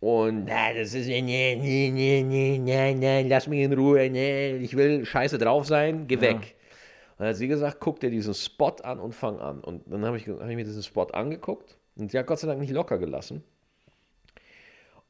und 0.00 0.44
na, 0.44 0.72
das 0.72 0.94
ist, 0.94 1.08
nee, 1.08 1.22
nee, 1.22 1.56
nee, 1.56 2.22
nee, 2.22 2.58
nee, 2.58 2.94
nee, 2.94 3.28
lass 3.28 3.48
mich 3.48 3.60
in 3.60 3.72
Ruhe, 3.72 4.08
nee, 4.10 4.56
ich 4.56 4.76
will 4.76 5.04
scheiße 5.04 5.38
drauf 5.38 5.66
sein, 5.66 6.06
geh 6.06 6.20
weg. 6.20 6.36
Und 6.36 7.24
dann 7.24 7.28
hat 7.28 7.36
sie 7.36 7.48
gesagt, 7.48 7.78
guck 7.80 7.98
dir 7.98 8.10
diesen 8.10 8.32
Spot 8.32 8.76
an 8.84 9.00
und 9.00 9.12
fang 9.12 9.40
an. 9.40 9.60
Und 9.60 9.82
dann 9.86 10.04
habe 10.04 10.16
ich, 10.16 10.28
hab 10.28 10.48
ich 10.48 10.54
mir 10.54 10.64
diesen 10.64 10.84
Spot 10.84 11.06
angeguckt 11.06 11.76
und 11.96 12.12
sie 12.12 12.18
hat 12.18 12.26
Gott 12.26 12.38
sei 12.38 12.46
Dank 12.46 12.60
nicht 12.60 12.70
locker 12.70 12.96
gelassen. 12.98 13.42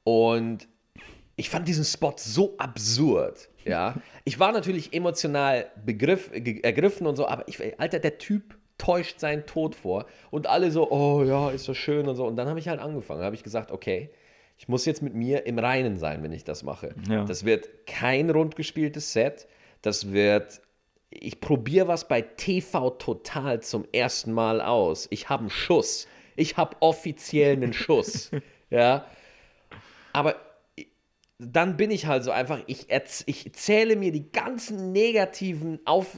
Und 0.04 0.66
ich 1.38 1.48
fand 1.50 1.68
diesen 1.68 1.84
Spot 1.84 2.14
so 2.16 2.54
absurd, 2.58 3.48
ja. 3.64 3.94
Ich 4.24 4.40
war 4.40 4.50
natürlich 4.50 4.92
emotional 4.92 5.70
begriff, 5.86 6.30
ergriffen 6.32 7.06
und 7.06 7.16
so, 7.16 7.28
aber 7.28 7.46
ich, 7.46 7.78
Alter, 7.78 8.00
der 8.00 8.18
Typ 8.18 8.56
täuscht 8.76 9.20
seinen 9.20 9.46
Tod 9.46 9.76
vor 9.76 10.06
und 10.30 10.48
alle 10.48 10.70
so, 10.72 10.90
oh 10.90 11.22
ja, 11.22 11.50
ist 11.50 11.64
so 11.64 11.74
schön 11.74 12.08
und 12.08 12.16
so. 12.16 12.26
Und 12.26 12.36
dann 12.36 12.48
habe 12.48 12.58
ich 12.58 12.68
halt 12.68 12.80
angefangen, 12.80 13.22
habe 13.22 13.36
ich 13.36 13.44
gesagt, 13.44 13.70
okay, 13.70 14.10
ich 14.58 14.66
muss 14.68 14.84
jetzt 14.84 15.00
mit 15.00 15.14
mir 15.14 15.46
im 15.46 15.58
Reinen 15.60 15.96
sein, 15.96 16.24
wenn 16.24 16.32
ich 16.32 16.42
das 16.42 16.64
mache. 16.64 16.94
Ja. 17.08 17.24
Das 17.24 17.44
wird 17.44 17.86
kein 17.86 18.30
rundgespieltes 18.30 19.12
Set, 19.12 19.46
das 19.82 20.12
wird, 20.12 20.60
ich 21.10 21.40
probiere 21.40 21.86
was 21.86 22.08
bei 22.08 22.20
TV 22.20 22.90
Total 22.90 23.60
zum 23.60 23.86
ersten 23.92 24.32
Mal 24.32 24.60
aus. 24.60 25.06
Ich 25.10 25.28
habe 25.28 25.42
einen 25.42 25.50
Schuss, 25.50 26.08
ich 26.34 26.56
habe 26.56 26.76
offiziell 26.80 27.52
einen 27.52 27.72
Schuss, 27.72 28.32
ja. 28.70 29.04
Aber 30.12 30.47
dann 31.38 31.76
bin 31.76 31.90
ich 31.90 32.06
halt 32.06 32.24
so 32.24 32.30
einfach, 32.32 32.60
ich, 32.66 32.86
ich 33.26 33.52
zähle 33.54 33.96
mir 33.96 34.10
die 34.12 34.30
ganzen 34.32 34.92
negativen 34.92 35.80
auf. 35.84 36.16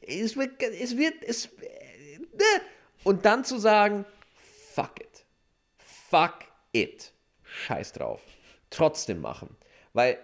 Es 0.00 0.36
wird, 0.36 0.62
es 0.62 0.96
wird, 0.96 1.14
es. 1.22 1.46
äh, 1.46 2.20
Und 3.02 3.24
dann 3.24 3.44
zu 3.44 3.58
sagen, 3.58 4.04
fuck 4.74 5.00
it. 5.00 5.24
Fuck 5.78 6.44
it. 6.72 7.12
Scheiß 7.42 7.92
drauf. 7.92 8.20
Trotzdem 8.70 9.20
machen. 9.20 9.56
Weil, 9.92 10.18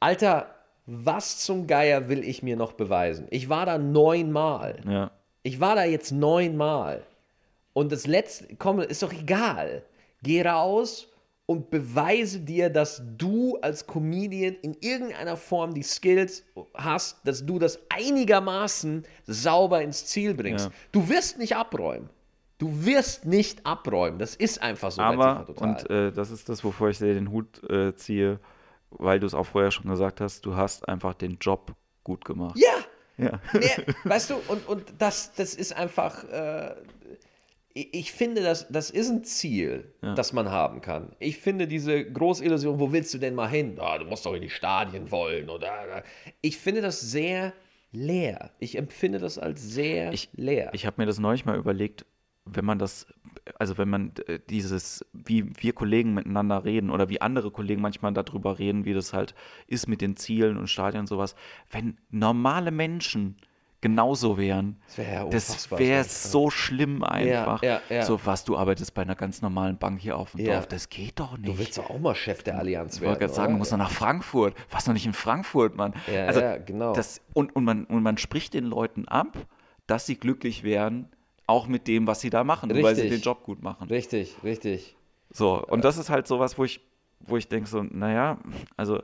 Alter, 0.00 0.54
was 0.84 1.38
zum 1.38 1.66
Geier 1.66 2.08
will 2.08 2.24
ich 2.24 2.42
mir 2.42 2.56
noch 2.56 2.72
beweisen? 2.72 3.26
Ich 3.30 3.48
war 3.48 3.64
da 3.66 3.78
neunmal. 3.78 4.80
ja. 4.86 5.10
Ich 5.44 5.58
war 5.58 5.74
da 5.74 5.84
jetzt 5.84 6.12
neunmal. 6.12 7.04
Und 7.72 7.90
das 7.90 8.06
letzte, 8.06 8.54
komm, 8.56 8.78
ist 8.80 9.02
doch 9.02 9.12
egal. 9.12 9.82
Geh 10.22 10.42
raus 10.42 11.08
und 11.52 11.70
beweise 11.70 12.40
dir, 12.40 12.70
dass 12.70 13.02
du 13.18 13.58
als 13.60 13.86
Comedian 13.86 14.54
in 14.62 14.74
irgendeiner 14.80 15.36
Form 15.36 15.74
die 15.74 15.82
Skills 15.82 16.44
hast, 16.74 17.26
dass 17.26 17.44
du 17.44 17.58
das 17.58 17.78
einigermaßen 17.90 19.04
sauber 19.26 19.82
ins 19.82 20.06
Ziel 20.06 20.34
bringst. 20.34 20.66
Ja. 20.66 20.72
Du 20.92 21.08
wirst 21.08 21.38
nicht 21.38 21.54
abräumen. 21.54 22.08
Du 22.58 22.84
wirst 22.84 23.26
nicht 23.26 23.66
abräumen. 23.66 24.18
Das 24.18 24.34
ist 24.34 24.62
einfach 24.62 24.90
so 24.90 25.02
Aber, 25.02 25.46
und 25.56 25.90
äh, 25.90 26.10
das 26.12 26.30
ist 26.30 26.48
das, 26.48 26.64
wovor 26.64 26.90
ich 26.90 26.98
dir 26.98 27.12
den 27.12 27.30
Hut 27.30 27.62
äh, 27.68 27.94
ziehe, 27.94 28.40
weil 28.90 29.20
du 29.20 29.26
es 29.26 29.34
auch 29.34 29.46
vorher 29.46 29.70
schon 29.70 29.90
gesagt 29.90 30.20
hast, 30.20 30.46
du 30.46 30.56
hast 30.56 30.88
einfach 30.88 31.14
den 31.14 31.38
Job 31.40 31.74
gut 32.02 32.24
gemacht. 32.24 32.56
ja! 32.56 32.72
Ja. 33.18 33.40
Mehr, 33.52 33.84
weißt 34.04 34.30
du, 34.30 34.36
und, 34.48 34.66
und 34.66 34.84
das, 34.98 35.34
das 35.34 35.54
ist 35.54 35.76
einfach, 35.76 36.24
äh, 36.24 36.74
ich 37.74 38.12
finde, 38.12 38.42
das, 38.42 38.68
das 38.68 38.90
ist 38.90 39.08
ein 39.10 39.24
Ziel, 39.24 39.92
das 40.00 40.32
man 40.32 40.50
haben 40.50 40.80
kann. 40.80 41.12
Ich 41.18 41.38
finde 41.38 41.66
diese 41.66 42.04
Großillusion, 42.04 42.78
wo 42.78 42.92
willst 42.92 43.14
du 43.14 43.18
denn 43.18 43.34
mal 43.34 43.48
hin? 43.48 43.78
Ah, 43.80 43.98
du 43.98 44.04
musst 44.04 44.26
doch 44.26 44.34
in 44.34 44.42
die 44.42 44.50
Stadien 44.50 45.10
wollen. 45.10 45.48
Oder, 45.48 46.04
ich 46.40 46.58
finde 46.58 46.82
das 46.82 47.00
sehr 47.00 47.52
leer. 47.92 48.50
Ich 48.58 48.76
empfinde 48.76 49.18
das 49.18 49.38
als 49.38 49.62
sehr 49.62 50.12
Ich- 50.12 50.28
leer. 50.34 50.70
Ich 50.74 50.86
habe 50.86 51.00
mir 51.00 51.06
das 51.06 51.18
neulich 51.18 51.44
mal 51.44 51.56
überlegt, 51.56 52.04
wenn 52.44 52.64
man 52.64 52.78
das, 52.78 53.06
also 53.58 53.78
wenn 53.78 53.88
man 53.88 54.12
äh, 54.26 54.40
dieses, 54.50 55.06
wie 55.12 55.44
wir 55.62 55.72
Kollegen 55.74 56.12
miteinander 56.12 56.64
reden 56.64 56.90
oder 56.90 57.08
wie 57.08 57.20
andere 57.20 57.50
Kollegen 57.52 57.80
manchmal 57.80 58.12
darüber 58.12 58.58
reden, 58.58 58.84
wie 58.84 58.94
das 58.94 59.12
halt 59.12 59.34
ist 59.68 59.86
mit 59.88 60.00
den 60.00 60.16
Zielen 60.16 60.56
und 60.56 60.68
Stadien 60.68 61.00
und 61.02 61.06
sowas, 61.06 61.36
wenn 61.70 61.98
normale 62.10 62.70
Menschen 62.72 63.36
genauso 63.82 64.38
wären, 64.38 64.76
Das 64.86 64.98
wär 64.98 65.12
ja 65.12 65.78
wäre 65.78 66.04
so. 66.04 66.48
schlimm 66.48 67.02
einfach. 67.02 67.62
ja, 67.62 67.82
ja. 67.90 68.02
So, 68.04 68.18
was, 68.24 68.44
du 68.44 68.56
arbeitest 68.56 68.94
bei 68.94 69.02
einer 69.02 69.16
ganz 69.16 69.42
normalen 69.42 69.76
Bank 69.76 70.00
hier 70.00 70.16
auf 70.16 70.30
dem. 70.32 70.46
Dorf, 70.46 70.66
das 70.68 70.88
geht 70.88 71.20
doch 71.20 71.36
nicht. 71.36 71.48
du 71.48 71.58
willst 71.58 71.76
doch 71.76 71.90
auch 71.90 71.98
mal 71.98 72.14
Chef 72.14 72.42
der 72.42 72.58
Allianz 72.58 72.94
Ich 72.94 73.00
werden. 73.02 73.10
wollte 73.10 73.20
gerade 73.26 73.34
sagen, 73.34 73.52
du 73.52 73.58
musst 73.58 73.72
noch 73.72 73.78
nach 73.78 73.90
Frankfurt. 73.90 74.54
Was 74.70 74.86
noch 74.86 74.94
nicht 74.94 75.04
in 75.04 75.12
Frankfurt, 75.12 75.76
Mann. 75.76 75.92
Ja, 76.10 76.26
also, 76.26 76.40
genau. 76.64 76.94
Das, 76.94 77.20
und, 77.34 77.54
und, 77.54 77.64
man, 77.64 77.84
und 77.84 78.02
man 78.02 78.16
spricht 78.16 78.54
den 78.54 78.64
Leuten 78.64 79.06
ab, 79.08 79.36
dass 79.86 80.06
sie 80.06 80.16
glücklich 80.16 80.62
wären, 80.62 81.08
auch 81.46 81.66
mit 81.66 81.88
dem, 81.88 82.06
was 82.06 82.20
sie 82.20 82.30
da 82.30 82.44
machen, 82.44 82.70
weil 82.70 82.94
sie 82.94 83.02
Richtig. 83.02 83.20
den 83.20 83.24
Job 83.24 83.42
gut 83.42 83.62
machen. 83.62 83.88
Richtig, 83.88 84.36
richtig. 84.44 84.96
So, 85.30 85.62
und 85.66 85.84
das 85.84 85.98
ist 85.98 86.08
halt 86.08 86.28
sowas, 86.28 86.56
wo 86.56 86.64
ich, 86.64 86.80
wo 87.20 87.36
ich 87.36 87.48
denke, 87.48 87.68
so, 87.68 87.82
naja, 87.82 88.38
also 88.76 89.02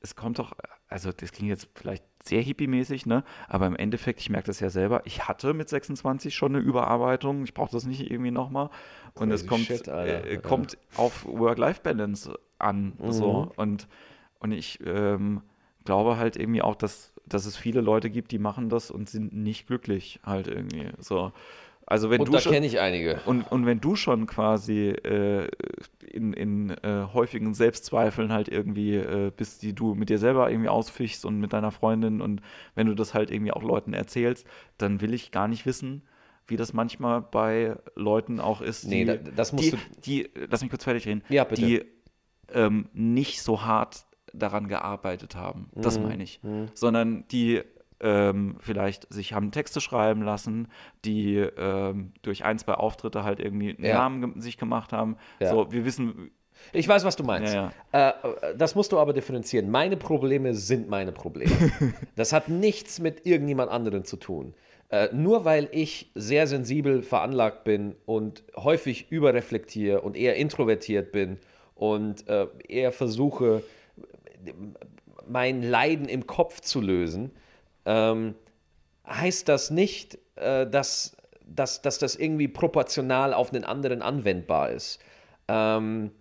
es 0.00 0.16
kommt 0.16 0.38
doch, 0.38 0.52
also 0.88 1.12
das 1.12 1.32
klingt 1.32 1.50
jetzt 1.50 1.68
vielleicht 1.74 2.04
sehr 2.22 2.42
hippie-mäßig, 2.42 3.06
ne? 3.06 3.24
Aber 3.48 3.66
im 3.66 3.76
Endeffekt, 3.76 4.20
ich 4.20 4.30
merke 4.30 4.46
das 4.46 4.60
ja 4.60 4.70
selber, 4.70 5.02
ich 5.04 5.26
hatte 5.28 5.54
mit 5.54 5.68
26 5.68 6.34
schon 6.34 6.54
eine 6.54 6.64
Überarbeitung, 6.64 7.44
ich 7.44 7.54
brauche 7.54 7.72
das 7.72 7.84
nicht 7.84 8.10
irgendwie 8.10 8.30
nochmal. 8.30 8.70
Und 9.14 9.30
es 9.30 9.46
kommt, 9.46 9.66
shit, 9.66 9.88
äh, 9.88 10.38
kommt 10.42 10.78
auf 10.96 11.24
Work-Life-Balance 11.24 12.38
an. 12.58 12.92
So. 13.08 13.52
Und, 13.56 13.88
und 14.38 14.52
ich 14.52 14.80
ähm, 14.84 15.42
glaube 15.84 16.18
halt 16.18 16.36
irgendwie 16.36 16.62
auch, 16.62 16.76
dass, 16.76 17.12
dass 17.26 17.46
es 17.46 17.56
viele 17.56 17.80
Leute 17.80 18.10
gibt, 18.10 18.32
die 18.32 18.38
machen 18.38 18.68
das 18.68 18.90
und 18.90 19.08
sind 19.08 19.32
nicht 19.32 19.66
glücklich 19.66 20.20
halt 20.24 20.46
irgendwie. 20.46 20.90
So. 20.98 21.32
Also 21.90 22.08
wenn 22.08 22.20
Und 22.20 22.28
du 22.28 22.32
da 22.32 22.40
kenne 22.40 22.66
ich 22.66 22.78
einige. 22.78 23.20
und, 23.26 23.50
und 23.50 23.66
wenn 23.66 23.80
du 23.80 23.96
schon 23.96 24.26
quasi 24.26 24.90
äh, 24.90 25.48
in, 26.06 26.32
in 26.32 26.70
äh, 26.70 27.06
häufigen 27.12 27.52
Selbstzweifeln 27.52 28.32
halt 28.32 28.48
irgendwie 28.48 28.94
äh, 28.94 29.32
bist, 29.36 29.62
die 29.62 29.74
du 29.74 29.94
mit 29.96 30.08
dir 30.08 30.18
selber 30.18 30.48
irgendwie 30.50 30.68
ausfichst 30.68 31.24
und 31.24 31.40
mit 31.40 31.52
deiner 31.52 31.72
Freundin 31.72 32.20
und 32.20 32.42
wenn 32.76 32.86
du 32.86 32.94
das 32.94 33.12
halt 33.12 33.30
irgendwie 33.32 33.52
auch 33.52 33.62
Leuten 33.64 33.92
erzählst, 33.92 34.46
dann 34.78 35.00
will 35.00 35.12
ich 35.12 35.32
gar 35.32 35.48
nicht 35.48 35.66
wissen, 35.66 36.02
wie 36.46 36.56
das 36.56 36.72
manchmal 36.72 37.22
bei 37.22 37.76
Leuten 37.96 38.38
auch 38.38 38.60
ist, 38.60 38.84
Nee, 38.84 39.00
die, 39.04 39.06
da- 39.06 39.16
das 39.16 39.52
musst 39.52 39.66
die, 39.66 39.70
du- 39.72 40.00
die, 40.04 40.30
lass 40.48 40.62
mich 40.62 40.70
kurz 40.70 40.84
fertig 40.84 41.06
reden, 41.06 41.22
Ja, 41.28 41.42
bitte. 41.44 41.60
die 41.62 41.84
ähm, 42.52 42.88
nicht 42.92 43.42
so 43.42 43.62
hart 43.62 44.04
daran 44.32 44.68
gearbeitet 44.68 45.34
haben. 45.34 45.70
Das 45.74 45.98
Mhm. 45.98 46.04
meine 46.04 46.22
ich. 46.22 46.40
Sondern 46.74 47.26
die 47.32 47.62
ähm, 48.00 48.56
vielleicht 48.60 49.12
sich 49.12 49.32
haben 49.32 49.50
Texte 49.50 49.80
schreiben 49.80 50.22
lassen, 50.22 50.68
die 51.04 51.36
ähm, 51.36 52.12
durch 52.22 52.44
ein, 52.44 52.58
zwei 52.58 52.74
Auftritte 52.74 53.24
halt 53.24 53.40
irgendwie 53.40 53.70
einen 53.76 53.84
Ja. 53.84 53.98
Namen 53.98 54.34
ge 54.34 54.42
sich 54.42 54.56
gemacht 54.58 54.92
haben. 54.92 55.16
Ja. 55.38 55.50
So, 55.50 55.70
wir 55.72 55.84
wissen, 55.84 56.30
Ich 56.72 56.86
weiß, 56.88 57.04
was 57.04 57.16
du 57.16 57.24
meinst. 57.24 57.54
Ja, 57.54 57.72
Äh, 57.92 58.08
äh, 58.08 58.56
das 58.56 58.74
musst 58.74 58.92
du 58.92 58.98
aber 58.98 59.12
differenzieren. 59.12 59.70
Meine 59.70 59.96
Probleme 59.96 60.54
sind 60.54 60.88
meine 60.88 61.12
Probleme. 61.12 61.52
das 62.16 62.32
hat 62.32 62.48
nichts 62.48 63.00
mit 63.00 63.26
irgendjemand 63.26 63.70
anderem 63.70 64.04
zu 64.04 64.16
tun. 64.16 64.54
Äh, 64.90 65.08
nur 65.12 65.44
weil 65.44 65.68
ich 65.72 66.10
sehr 66.14 66.46
sensibel 66.46 67.02
veranlagt 67.02 67.64
bin 67.64 67.94
und 68.06 68.42
häufig 68.56 69.10
überreflektiere 69.12 70.00
und 70.00 70.16
eher 70.16 70.34
introvertiert 70.36 71.12
bin 71.12 71.38
und 71.76 72.28
äh, 72.28 72.46
eher 72.68 72.90
versuche, 72.92 73.62
mein 75.28 75.62
Leiden 75.62 76.06
im 76.08 76.26
Kopf 76.26 76.60
zu 76.60 76.80
lösen, 76.80 77.30
ähm, 77.90 78.34
heißt 79.06 79.48
das 79.48 79.70
nicht, 79.70 80.18
äh, 80.36 80.68
dass, 80.68 81.16
dass, 81.44 81.82
dass 81.82 81.98
das 81.98 82.14
irgendwie 82.14 82.46
proportional 82.46 83.34
auf 83.34 83.52
einen 83.52 83.64
anderen 83.64 84.00
anwendbar 84.00 84.70
ist. 84.70 85.00
Ähm, 85.48 86.12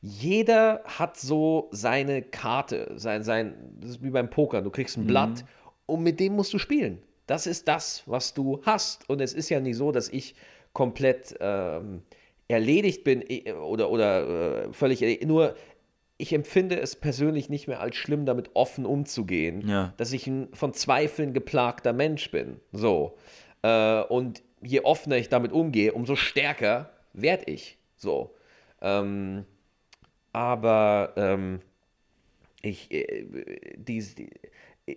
jeder 0.00 0.82
hat 0.84 1.18
so 1.18 1.68
seine 1.72 2.22
Karte, 2.22 2.92
sein, 2.96 3.22
sein, 3.22 3.54
das 3.80 3.90
ist 3.90 4.02
wie 4.02 4.10
beim 4.10 4.30
Poker, 4.30 4.62
du 4.62 4.70
kriegst 4.70 4.96
ein 4.96 5.06
Blatt 5.06 5.44
und 5.86 6.02
mit 6.02 6.18
dem 6.20 6.34
musst 6.34 6.52
du 6.54 6.58
spielen. 6.58 7.02
Das 7.26 7.46
ist 7.46 7.68
das, 7.68 8.04
was 8.06 8.32
du 8.32 8.62
hast. 8.64 9.08
Und 9.10 9.20
es 9.20 9.34
ist 9.34 9.50
ja 9.50 9.60
nicht 9.60 9.76
so, 9.76 9.92
dass 9.92 10.08
ich 10.08 10.34
komplett 10.72 11.36
ähm, 11.40 12.02
erledigt 12.48 13.04
bin 13.04 13.22
eh, 13.28 13.52
oder, 13.52 13.90
oder 13.90 14.66
äh, 14.66 14.72
völlig 14.72 15.02
erledigt. 15.02 15.26
Nur 15.26 15.54
ich 16.18 16.32
empfinde 16.32 16.78
es 16.80 16.96
persönlich 16.96 17.48
nicht 17.48 17.68
mehr 17.68 17.80
als 17.80 17.94
schlimm, 17.96 18.26
damit 18.26 18.50
offen 18.54 18.84
umzugehen, 18.84 19.66
Ja. 19.66 19.94
dass 19.96 20.12
ich 20.12 20.26
ein 20.26 20.48
von 20.52 20.74
Zweifeln 20.74 21.32
geplagter 21.32 21.92
Mensch 21.92 22.30
bin. 22.30 22.60
So. 22.72 23.16
Äh, 23.62 24.02
und 24.02 24.42
je 24.60 24.80
offener 24.80 25.16
ich 25.16 25.28
damit 25.28 25.52
umgehe, 25.52 25.92
umso 25.92 26.16
stärker 26.16 26.90
werde 27.12 27.44
ich. 27.50 27.78
So. 27.96 28.34
Ähm, 28.82 29.44
aber 30.32 31.12
ähm, 31.16 31.60
ich, 32.62 32.90
äh, 32.90 33.24
die, 33.76 34.02
die, 34.14 34.30
äh, 34.86 34.96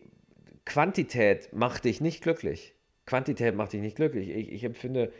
Quantität 0.66 1.54
macht 1.54 1.86
dich 1.86 2.02
nicht 2.02 2.22
glücklich. 2.24 2.74
Quantität 3.06 3.56
macht 3.56 3.74
dich 3.74 3.82
nicht 3.82 3.96
glücklich. 3.96 4.30
Ich, 4.30 4.52
ich 4.52 4.64
empfinde, 4.64 5.12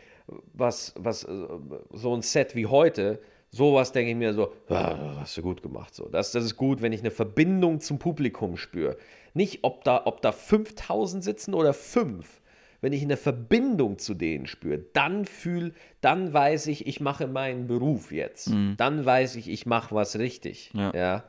was, 0.52 0.94
was 0.96 1.24
äh, 1.24 1.46
so 1.92 2.14
ein 2.14 2.22
Set 2.22 2.54
wie 2.56 2.66
heute, 2.66 3.20
sowas 3.52 3.92
denke 3.92 4.10
ich 4.10 4.16
mir 4.16 4.32
so, 4.34 4.52
ah, 4.68 5.18
hast 5.20 5.36
du 5.36 5.42
gut 5.42 5.62
gemacht. 5.62 5.94
So. 5.94 6.08
Das, 6.08 6.32
das 6.32 6.44
ist 6.44 6.56
gut, 6.56 6.82
wenn 6.82 6.92
ich 6.92 7.00
eine 7.00 7.10
Verbindung 7.10 7.80
zum 7.80 7.98
Publikum 7.98 8.56
spüre. 8.56 8.96
Nicht, 9.34 9.60
ob 9.62 9.84
da, 9.84 10.02
ob 10.06 10.20
da 10.22 10.32
5000 10.32 11.22
sitzen 11.22 11.54
oder 11.54 11.72
5. 11.74 12.40
Wenn 12.80 12.92
ich 12.92 13.02
eine 13.02 13.16
Verbindung 13.16 13.98
zu 13.98 14.14
denen 14.14 14.46
spüre, 14.46 14.78
dann 14.92 15.24
fühl, 15.24 15.72
dann 16.00 16.32
weiß 16.32 16.66
ich, 16.66 16.86
ich 16.88 17.00
mache 17.00 17.28
meinen 17.28 17.68
Beruf 17.68 18.10
jetzt. 18.10 18.48
Dann 18.76 19.04
weiß 19.06 19.36
ich, 19.36 19.48
ich 19.48 19.66
mache 19.66 19.94
was 19.94 20.18
richtig. 20.18 20.72
Ja. 20.74 20.92
ja? 20.92 21.24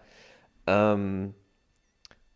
Ähm, 0.66 1.36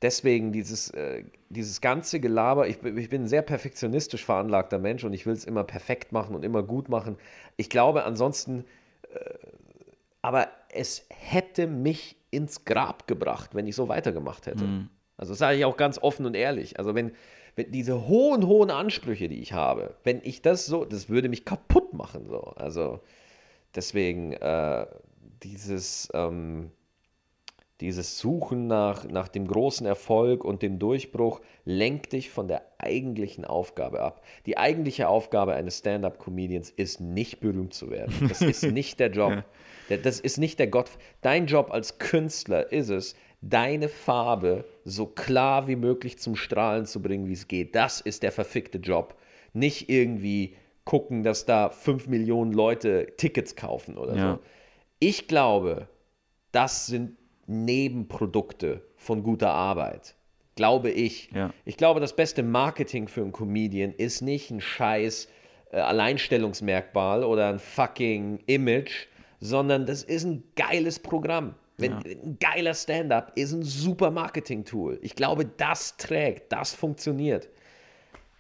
deswegen 0.02 0.52
dieses, 0.52 0.92
äh, 0.92 1.24
dieses 1.50 1.82
ganze 1.82 2.20
Gelaber, 2.20 2.68
ich, 2.68 2.80
bin- 2.80 2.98
ich 2.98 3.10
bin 3.10 3.24
ein 3.24 3.28
sehr 3.28 3.42
perfektionistisch 3.42 4.24
veranlagter 4.24 4.78
Mensch 4.80 5.04
und 5.04 5.14
ich 5.14 5.26
will 5.26 5.34
es 5.34 5.46
immer 5.46 5.64
perfekt 5.64 6.12
machen 6.12 6.36
und 6.36 6.44
immer 6.46 6.62
gut 6.62 6.88
machen. 6.90 7.18
Ich 7.56 7.70
glaube 7.70 8.04
ansonsten, 8.04 8.66
äh, 9.14 9.34
aber 10.22 10.48
es 10.70 11.06
hätte 11.10 11.68
mich 11.68 12.16
ins 12.32 12.66
Grab 12.66 13.08
gebracht, 13.08 13.56
wenn 13.56 13.68
ich 13.68 13.76
so 13.76 13.88
weitergemacht 13.88 14.46
hätte. 14.48 14.66
Also 15.18 15.32
das 15.32 15.40
sage 15.40 15.58
ich 15.58 15.66
auch 15.66 15.78
ganz 15.78 15.98
offen 15.98 16.26
und 16.26 16.36
ehrlich. 16.36 16.78
Also 16.78 16.94
wenn, 16.94 17.12
wenn 17.56 17.72
diese 17.72 18.08
hohen, 18.08 18.46
hohen 18.46 18.70
Ansprüche, 18.70 19.30
die 19.30 19.40
ich 19.42 19.54
habe, 19.54 19.96
wenn 20.04 20.22
ich 20.24 20.42
das 20.42 20.66
so, 20.66 20.86
das 20.86 21.10
würde 21.10 21.30
mich 21.30 21.46
kaputt 21.46 21.94
machen. 21.94 22.28
So. 22.28 22.42
Also 22.56 23.00
deswegen 23.74 24.34
äh, 24.34 24.86
dieses, 25.44 26.10
ähm, 26.14 26.72
dieses 27.82 28.18
Suchen 28.20 28.68
nach, 28.68 29.06
nach 29.06 29.28
dem 29.28 29.48
großen 29.48 29.86
Erfolg 29.86 30.44
und 30.44 30.62
dem 30.64 30.80
Durchbruch 30.80 31.42
lenkt 31.64 32.14
dich 32.14 32.30
von 32.30 32.48
der 32.48 32.64
eigentlichen 32.80 33.46
Aufgabe 33.46 34.02
ab. 34.02 34.24
Die 34.46 34.58
eigentliche 34.58 35.08
Aufgabe 35.08 35.54
eines 35.54 35.78
Stand-up-Comedians 35.80 36.70
ist 36.72 37.00
nicht 37.02 37.40
berühmt 37.40 37.74
zu 37.74 37.90
werden. 37.92 38.14
Das 38.28 38.42
ist 38.42 38.64
nicht 38.72 39.00
der 39.00 39.12
Job. 39.12 39.30
Der- 39.32 39.46
Das 39.90 40.20
ist 40.20 40.38
nicht 40.38 40.60
der 40.60 40.68
Gott. 40.68 40.90
Dein 41.22 41.46
Job 41.48 41.72
als 41.72 41.98
Künstler 42.00 42.72
ist 42.72 42.90
es, 42.90 43.16
deine 43.42 43.88
Farbe 43.90 44.66
so 44.84 45.06
klar 45.06 45.68
wie 45.68 45.76
möglich 45.76 46.18
zum 46.20 46.36
Strahlen 46.36 46.86
zu 46.86 47.02
bringen, 47.02 47.28
wie 47.28 47.34
es 47.34 47.48
geht. 47.48 47.76
Das 47.76 48.02
ist 48.02 48.24
der 48.24 48.32
verfickte 48.32 48.80
Job. 48.80 49.16
Nicht 49.54 49.90
irgendwie 49.90 50.56
gucken, 50.84 51.24
dass 51.24 51.46
da 51.46 51.70
fünf 51.70 52.08
Millionen 52.08 52.52
Leute 52.54 53.08
Tickets 53.18 53.56
kaufen 53.56 53.98
oder 53.98 54.16
Ja. 54.16 54.34
so. 54.34 54.40
Ich 55.00 55.28
glaube, 55.28 55.88
das 56.52 56.88
sind 56.88 57.18
Nebenprodukte 57.46 58.82
von 58.96 59.24
guter 59.24 59.52
Arbeit. 59.52 60.16
Glaube 60.56 60.90
ich. 60.90 61.30
Ja. 61.34 61.54
Ich 61.66 61.78
glaube, 61.78 62.00
das 62.00 62.16
beste 62.16 62.42
Marketing 62.42 63.08
für 63.08 63.22
einen 63.22 63.32
Comedian 63.32 63.94
ist 63.94 64.22
nicht 64.22 64.50
ein 64.50 64.60
scheiß 64.60 65.30
äh, 65.72 65.78
Alleinstellungsmerkmal 65.78 67.24
oder 67.24 67.50
ein 67.50 67.60
fucking 67.60 68.40
Image, 68.48 69.08
sondern 69.40 69.86
das 69.86 70.04
ist 70.04 70.24
ein 70.24 70.44
geiles 70.56 71.00
Programm. 71.00 71.56
Wenn, 71.78 71.94
Ein 71.94 72.38
geiler 72.40 72.74
Stand-up 72.74 73.34
ist 73.36 73.54
ein 73.54 73.62
super 73.62 74.10
Marketing-Tool. 74.10 74.98
Ich 75.04 75.16
glaube, 75.16 75.46
das 75.46 75.96
trägt, 75.98 76.52
das 76.52 76.74
funktioniert. 76.74 77.50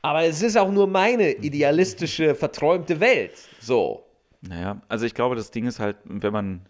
Aber 0.01 0.23
es 0.23 0.41
ist 0.41 0.57
auch 0.57 0.71
nur 0.71 0.87
meine 0.87 1.31
idealistische, 1.33 2.33
verträumte 2.33 2.99
Welt. 2.99 3.33
So. 3.59 4.03
Naja, 4.41 4.81
also 4.87 5.05
ich 5.05 5.13
glaube, 5.13 5.35
das 5.35 5.51
Ding 5.51 5.67
ist 5.67 5.79
halt, 5.79 5.97
wenn 6.05 6.33
man 6.33 6.65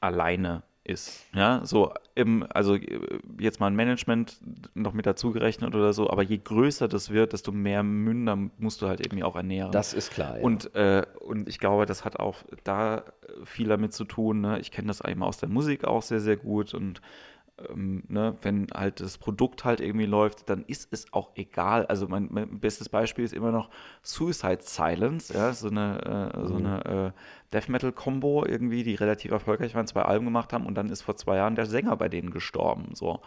alleine 0.00 0.62
ist, 0.82 1.24
ja, 1.34 1.60
so 1.64 1.92
im, 2.14 2.46
also 2.50 2.74
äh, 2.74 3.20
jetzt 3.38 3.60
mal 3.60 3.68
ein 3.68 3.76
Management 3.76 4.40
noch 4.74 4.92
mit 4.92 5.06
dazu 5.06 5.32
gerechnet 5.32 5.74
oder 5.74 5.92
so, 5.92 6.10
aber 6.10 6.22
je 6.22 6.38
größer 6.38 6.88
das 6.88 7.10
wird, 7.10 7.32
desto 7.32 7.52
mehr 7.52 7.82
Münder 7.82 8.36
musst 8.58 8.82
du 8.82 8.88
halt 8.88 9.00
irgendwie 9.00 9.24
auch 9.24 9.36
ernähren. 9.36 9.72
Das 9.72 9.94
ist 9.94 10.10
klar. 10.10 10.36
Ja. 10.36 10.42
Und, 10.42 10.74
äh, 10.74 11.04
und 11.20 11.48
ich 11.48 11.58
glaube, 11.58 11.86
das 11.86 12.04
hat 12.04 12.18
auch 12.18 12.38
da 12.64 13.04
viel 13.44 13.68
damit 13.68 13.92
zu 13.92 14.04
tun. 14.04 14.40
Ne? 14.40 14.58
Ich 14.60 14.70
kenne 14.70 14.88
das 14.88 15.02
eben 15.04 15.22
aus 15.22 15.38
der 15.38 15.48
Musik 15.48 15.84
auch 15.84 16.02
sehr, 16.02 16.20
sehr 16.20 16.36
gut. 16.36 16.74
Und 16.74 17.00
ähm, 17.70 18.04
ne, 18.08 18.36
wenn 18.42 18.68
halt 18.72 19.00
das 19.00 19.18
Produkt 19.18 19.64
halt 19.64 19.80
irgendwie 19.80 20.06
läuft, 20.06 20.48
dann 20.48 20.64
ist 20.64 20.88
es 20.92 21.12
auch 21.12 21.30
egal. 21.34 21.86
Also 21.86 22.08
mein, 22.08 22.28
mein 22.30 22.60
bestes 22.60 22.88
Beispiel 22.88 23.24
ist 23.24 23.34
immer 23.34 23.52
noch 23.52 23.70
Suicide 24.02 24.60
Silence, 24.60 25.32
ja, 25.32 25.52
so 25.52 25.68
eine, 25.68 26.32
äh, 26.34 26.46
so 26.46 26.56
eine 26.56 26.84
äh, 26.84 27.52
Death 27.52 27.68
Metal 27.68 27.92
Combo 27.92 28.44
irgendwie, 28.46 28.82
die 28.82 28.94
relativ 28.94 29.30
erfolgreich 29.30 29.74
waren, 29.74 29.86
zwei 29.86 30.02
Alben 30.02 30.24
gemacht 30.24 30.52
haben 30.52 30.66
und 30.66 30.74
dann 30.74 30.90
ist 30.90 31.02
vor 31.02 31.16
zwei 31.16 31.36
Jahren 31.36 31.54
der 31.54 31.66
Sänger 31.66 31.96
bei 31.96 32.08
denen 32.08 32.30
gestorben. 32.30 32.94
So. 32.94 33.20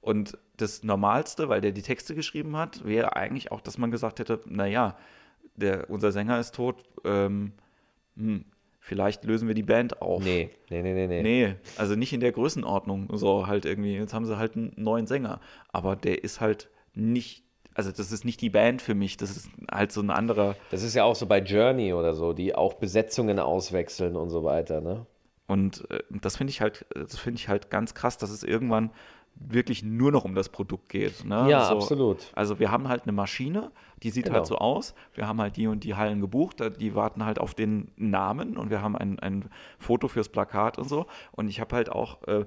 Und 0.00 0.36
das 0.56 0.82
Normalste, 0.82 1.48
weil 1.48 1.60
der 1.60 1.72
die 1.72 1.82
Texte 1.82 2.14
geschrieben 2.14 2.56
hat, 2.56 2.84
wäre 2.84 3.16
eigentlich 3.16 3.50
auch, 3.52 3.60
dass 3.60 3.78
man 3.78 3.90
gesagt 3.90 4.18
hätte, 4.18 4.40
naja, 4.46 4.96
der, 5.56 5.88
unser 5.88 6.12
Sänger 6.12 6.38
ist 6.38 6.54
tot, 6.54 6.82
ähm, 7.04 7.52
hm, 8.16 8.44
vielleicht 8.84 9.24
lösen 9.24 9.48
wir 9.48 9.54
die 9.54 9.62
Band 9.62 10.02
auf. 10.02 10.22
nee, 10.22 10.50
nee, 10.68 10.82
nee, 10.82 10.92
nee, 10.92 11.06
nee. 11.06 11.22
Nee, 11.22 11.54
also 11.78 11.96
nicht 11.96 12.12
in 12.12 12.20
der 12.20 12.32
Größenordnung. 12.32 13.08
So 13.16 13.46
halt 13.46 13.64
irgendwie, 13.64 13.96
jetzt 13.96 14.12
haben 14.12 14.26
sie 14.26 14.36
halt 14.36 14.56
einen 14.56 14.72
neuen 14.76 15.06
Sänger. 15.06 15.40
Aber 15.72 15.96
der 15.96 16.22
ist 16.22 16.42
halt 16.42 16.68
nicht, 16.92 17.44
also 17.74 17.90
das 17.90 18.12
ist 18.12 18.26
nicht 18.26 18.42
die 18.42 18.50
Band 18.50 18.82
für 18.82 18.94
mich, 18.94 19.16
das 19.16 19.36
ist 19.36 19.48
halt 19.72 19.90
so 19.90 20.02
ein 20.02 20.10
anderer. 20.10 20.54
Das 20.70 20.82
ist 20.82 20.94
ja 20.94 21.04
auch 21.04 21.16
so 21.16 21.24
bei 21.26 21.38
Journey 21.38 21.94
oder 21.94 22.12
so, 22.12 22.34
die 22.34 22.54
auch 22.54 22.74
Besetzungen 22.74 23.38
auswechseln 23.38 24.16
und 24.16 24.28
so 24.28 24.44
weiter, 24.44 24.82
ne? 24.82 25.06
Und 25.46 25.90
äh, 25.90 26.00
das 26.10 26.36
finde 26.36 26.50
ich 26.50 26.60
halt, 26.60 26.84
das 26.94 27.18
finde 27.18 27.38
ich 27.38 27.48
halt 27.48 27.70
ganz 27.70 27.94
krass, 27.94 28.18
dass 28.18 28.30
es 28.30 28.42
irgendwann 28.42 28.90
wirklich 29.36 29.82
nur 29.82 30.12
noch 30.12 30.24
um 30.24 30.34
das 30.34 30.48
Produkt 30.48 30.88
geht. 30.88 31.24
Ne? 31.24 31.48
Ja, 31.50 31.68
absolut. 31.68 32.30
Also 32.34 32.58
wir 32.60 32.70
haben 32.70 32.88
halt 32.88 33.02
eine 33.02 33.12
Maschine, 33.12 33.72
die 34.02 34.10
sieht 34.10 34.24
Genau. 34.24 34.36
halt 34.36 34.46
so 34.46 34.56
aus. 34.58 34.94
Wir 35.14 35.26
haben 35.26 35.40
halt 35.40 35.56
die 35.56 35.66
und 35.66 35.84
die 35.84 35.94
Hallen 35.94 36.20
gebucht, 36.20 36.62
die 36.80 36.94
warten 36.94 37.24
halt 37.24 37.38
auf 37.38 37.54
den 37.54 37.90
Namen 37.96 38.56
und 38.56 38.70
wir 38.70 38.80
haben 38.80 38.96
ein, 38.96 39.18
ein 39.18 39.50
Foto 39.78 40.08
fürs 40.08 40.28
Plakat 40.28 40.78
und 40.78 40.88
so. 40.88 41.06
Und 41.32 41.48
ich 41.48 41.60
habe 41.60 41.74
halt 41.74 41.90
auch 41.90 42.22
äh, 42.28 42.44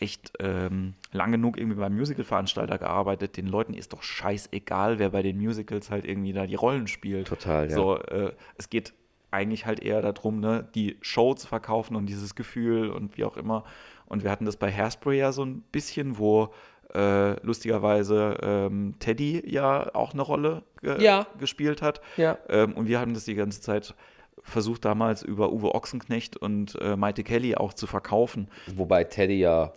echt 0.00 0.32
ähm, 0.38 0.94
lang 1.12 1.32
genug 1.32 1.58
irgendwie 1.58 1.78
beim 1.78 1.94
Musical-Veranstalter 1.96 2.78
gearbeitet. 2.78 3.36
Den 3.36 3.46
Leuten 3.46 3.74
ist 3.74 3.92
doch 3.92 4.02
scheißegal, 4.02 4.98
wer 4.98 5.10
bei 5.10 5.22
den 5.22 5.38
Musicals 5.38 5.90
halt 5.90 6.04
irgendwie 6.04 6.32
da 6.32 6.46
die 6.46 6.54
Rollen 6.54 6.86
spielt. 6.86 7.26
Total, 7.28 7.68
ja. 7.68 7.74
So, 7.74 7.96
äh, 7.98 8.32
es 8.56 8.70
geht 8.70 8.94
eigentlich 9.30 9.66
halt 9.66 9.80
eher 9.80 10.00
darum, 10.00 10.40
ne, 10.40 10.68
die 10.74 10.96
Show 11.02 11.34
zu 11.34 11.46
verkaufen 11.46 11.96
und 11.96 12.06
dieses 12.06 12.34
Gefühl 12.34 12.90
und 12.90 13.16
wie 13.18 13.24
auch 13.24 13.36
immer. 13.36 13.64
Und 14.08 14.24
wir 14.24 14.30
hatten 14.30 14.44
das 14.46 14.56
bei 14.56 14.72
Hairspray 14.72 15.18
ja 15.18 15.32
so 15.32 15.44
ein 15.44 15.62
bisschen, 15.72 16.18
wo 16.18 16.52
äh, 16.94 17.38
lustigerweise 17.44 18.38
ähm, 18.42 18.94
Teddy 18.98 19.42
ja 19.46 19.94
auch 19.94 20.12
eine 20.14 20.22
Rolle 20.22 20.62
ge 20.80 21.02
Ja. 21.02 21.26
gespielt 21.38 21.82
hat. 21.82 22.00
Ja. 22.16 22.38
Ähm, 22.48 22.72
und 22.74 22.88
wir 22.88 22.98
haben 23.00 23.12
das 23.14 23.24
die 23.24 23.34
ganze 23.34 23.60
Zeit 23.60 23.94
versucht, 24.42 24.84
damals 24.86 25.22
über 25.22 25.52
Uwe 25.52 25.74
Ochsenknecht 25.74 26.36
und 26.38 26.76
äh, 26.80 26.96
Maite 26.96 27.22
Kelly 27.24 27.54
auch 27.56 27.74
zu 27.74 27.86
verkaufen. 27.86 28.48
Wobei 28.76 29.04
Teddy 29.04 29.38
ja 29.40 29.72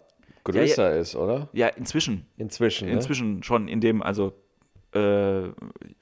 größer 0.45 0.95
ist, 0.97 1.15
oder? 1.15 1.49
Ja, 1.51 1.67
inzwischen. 1.67 2.25
Inzwischen. 2.37 2.87
Ne? 2.87 2.93
Inzwischen 2.93 3.43
schon 3.43 3.67
in 3.67 3.81
dem, 3.81 4.01
also 4.01 4.33
äh, 4.93 5.49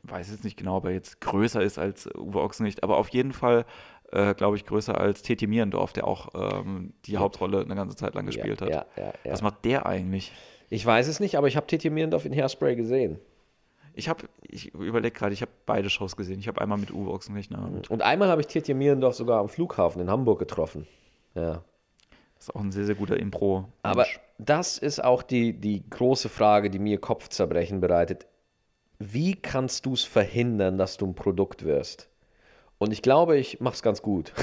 weiß 0.04 0.32
jetzt 0.32 0.44
nicht 0.44 0.58
genau, 0.58 0.78
ob 0.78 0.86
er 0.86 0.92
jetzt 0.92 1.22
größer 1.22 1.62
ist 1.62 1.78
als 1.80 2.08
Uwe 2.16 2.40
Ochsenknecht, 2.42 2.84
aber 2.84 2.98
auf 2.98 3.10
jeden 3.10 3.34
Fall, 3.34 3.66
äh, 4.12 4.34
glaube 4.34 4.58
ich, 4.58 4.66
größer 4.66 5.00
als 5.00 5.22
Teti 5.22 5.48
Mierendorf, 5.48 5.94
der 5.94 6.08
auch 6.08 6.30
ähm, 6.34 6.94
die 7.06 7.18
Hauptrolle 7.18 7.62
eine 7.62 7.76
ganze 7.76 7.96
Zeit 7.96 8.16
lang 8.16 8.26
gespielt 8.26 8.62
ja, 8.62 8.68
hat. 8.68 8.88
Ja, 8.98 9.14
ja. 9.24 9.32
Was 9.32 9.42
macht 9.42 9.66
der 9.66 9.86
eigentlich? 9.86 10.32
Ich 10.70 10.86
weiß 10.86 11.08
es 11.08 11.20
nicht, 11.20 11.36
aber 11.36 11.48
ich 11.48 11.56
habe 11.56 11.68
Titi 11.68 11.90
Mierendorf 11.90 12.26
in 12.26 12.34
Hairspray 12.34 12.76
gesehen. 12.76 13.20
Ich 13.94 14.08
habe, 14.08 14.26
ich 14.42 14.74
überlege 14.74 15.18
gerade, 15.18 15.34
ich 15.34 15.42
habe 15.42 15.52
beide 15.66 15.90
Shows 15.90 16.16
gesehen. 16.16 16.40
Ich 16.40 16.48
habe 16.48 16.62
einmal 16.62 16.78
mit 16.78 16.92
Uwe 16.92 17.12
Ochsenknecht, 17.12 17.52
ne, 17.52 17.82
Und 17.90 18.02
einmal 18.02 18.30
habe 18.30 18.42
ich 18.42 18.48
Titi 18.48 18.74
Mierendorf 18.74 19.16
sogar 19.16 19.40
am 19.40 19.50
Flughafen 19.50 20.02
in 20.02 20.10
Hamburg 20.10 20.40
getroffen. 20.40 20.88
Ja. 21.36 21.64
das 22.36 22.48
ist 22.48 22.56
auch 22.56 22.62
ein 22.62 22.72
sehr, 22.72 22.86
sehr 22.86 22.96
guter 22.96 23.18
Impro. 23.18 23.66
Aber 23.84 24.06
das 24.38 24.78
ist 24.78 25.04
auch 25.04 25.24
die, 25.24 25.54
die 25.54 25.88
große 25.90 26.30
Frage, 26.30 26.70
die 26.70 26.80
mir 26.80 27.00
Kopfzerbrechen 27.00 27.82
bereitet. 27.82 28.28
Wie 29.00 29.36
kannst 29.36 29.86
du 29.86 29.94
es 29.94 30.04
verhindern, 30.04 30.78
dass 30.78 30.98
du 30.98 31.08
ein 31.08 31.16
Produkt 31.16 31.66
wirst? 31.66 32.10
Und 32.80 32.94
ich 32.94 33.02
glaube, 33.02 33.38
ich 33.38 33.60
mache 33.60 33.76
es 33.76 33.84
ganz 33.84 34.02
gut. 34.02 34.34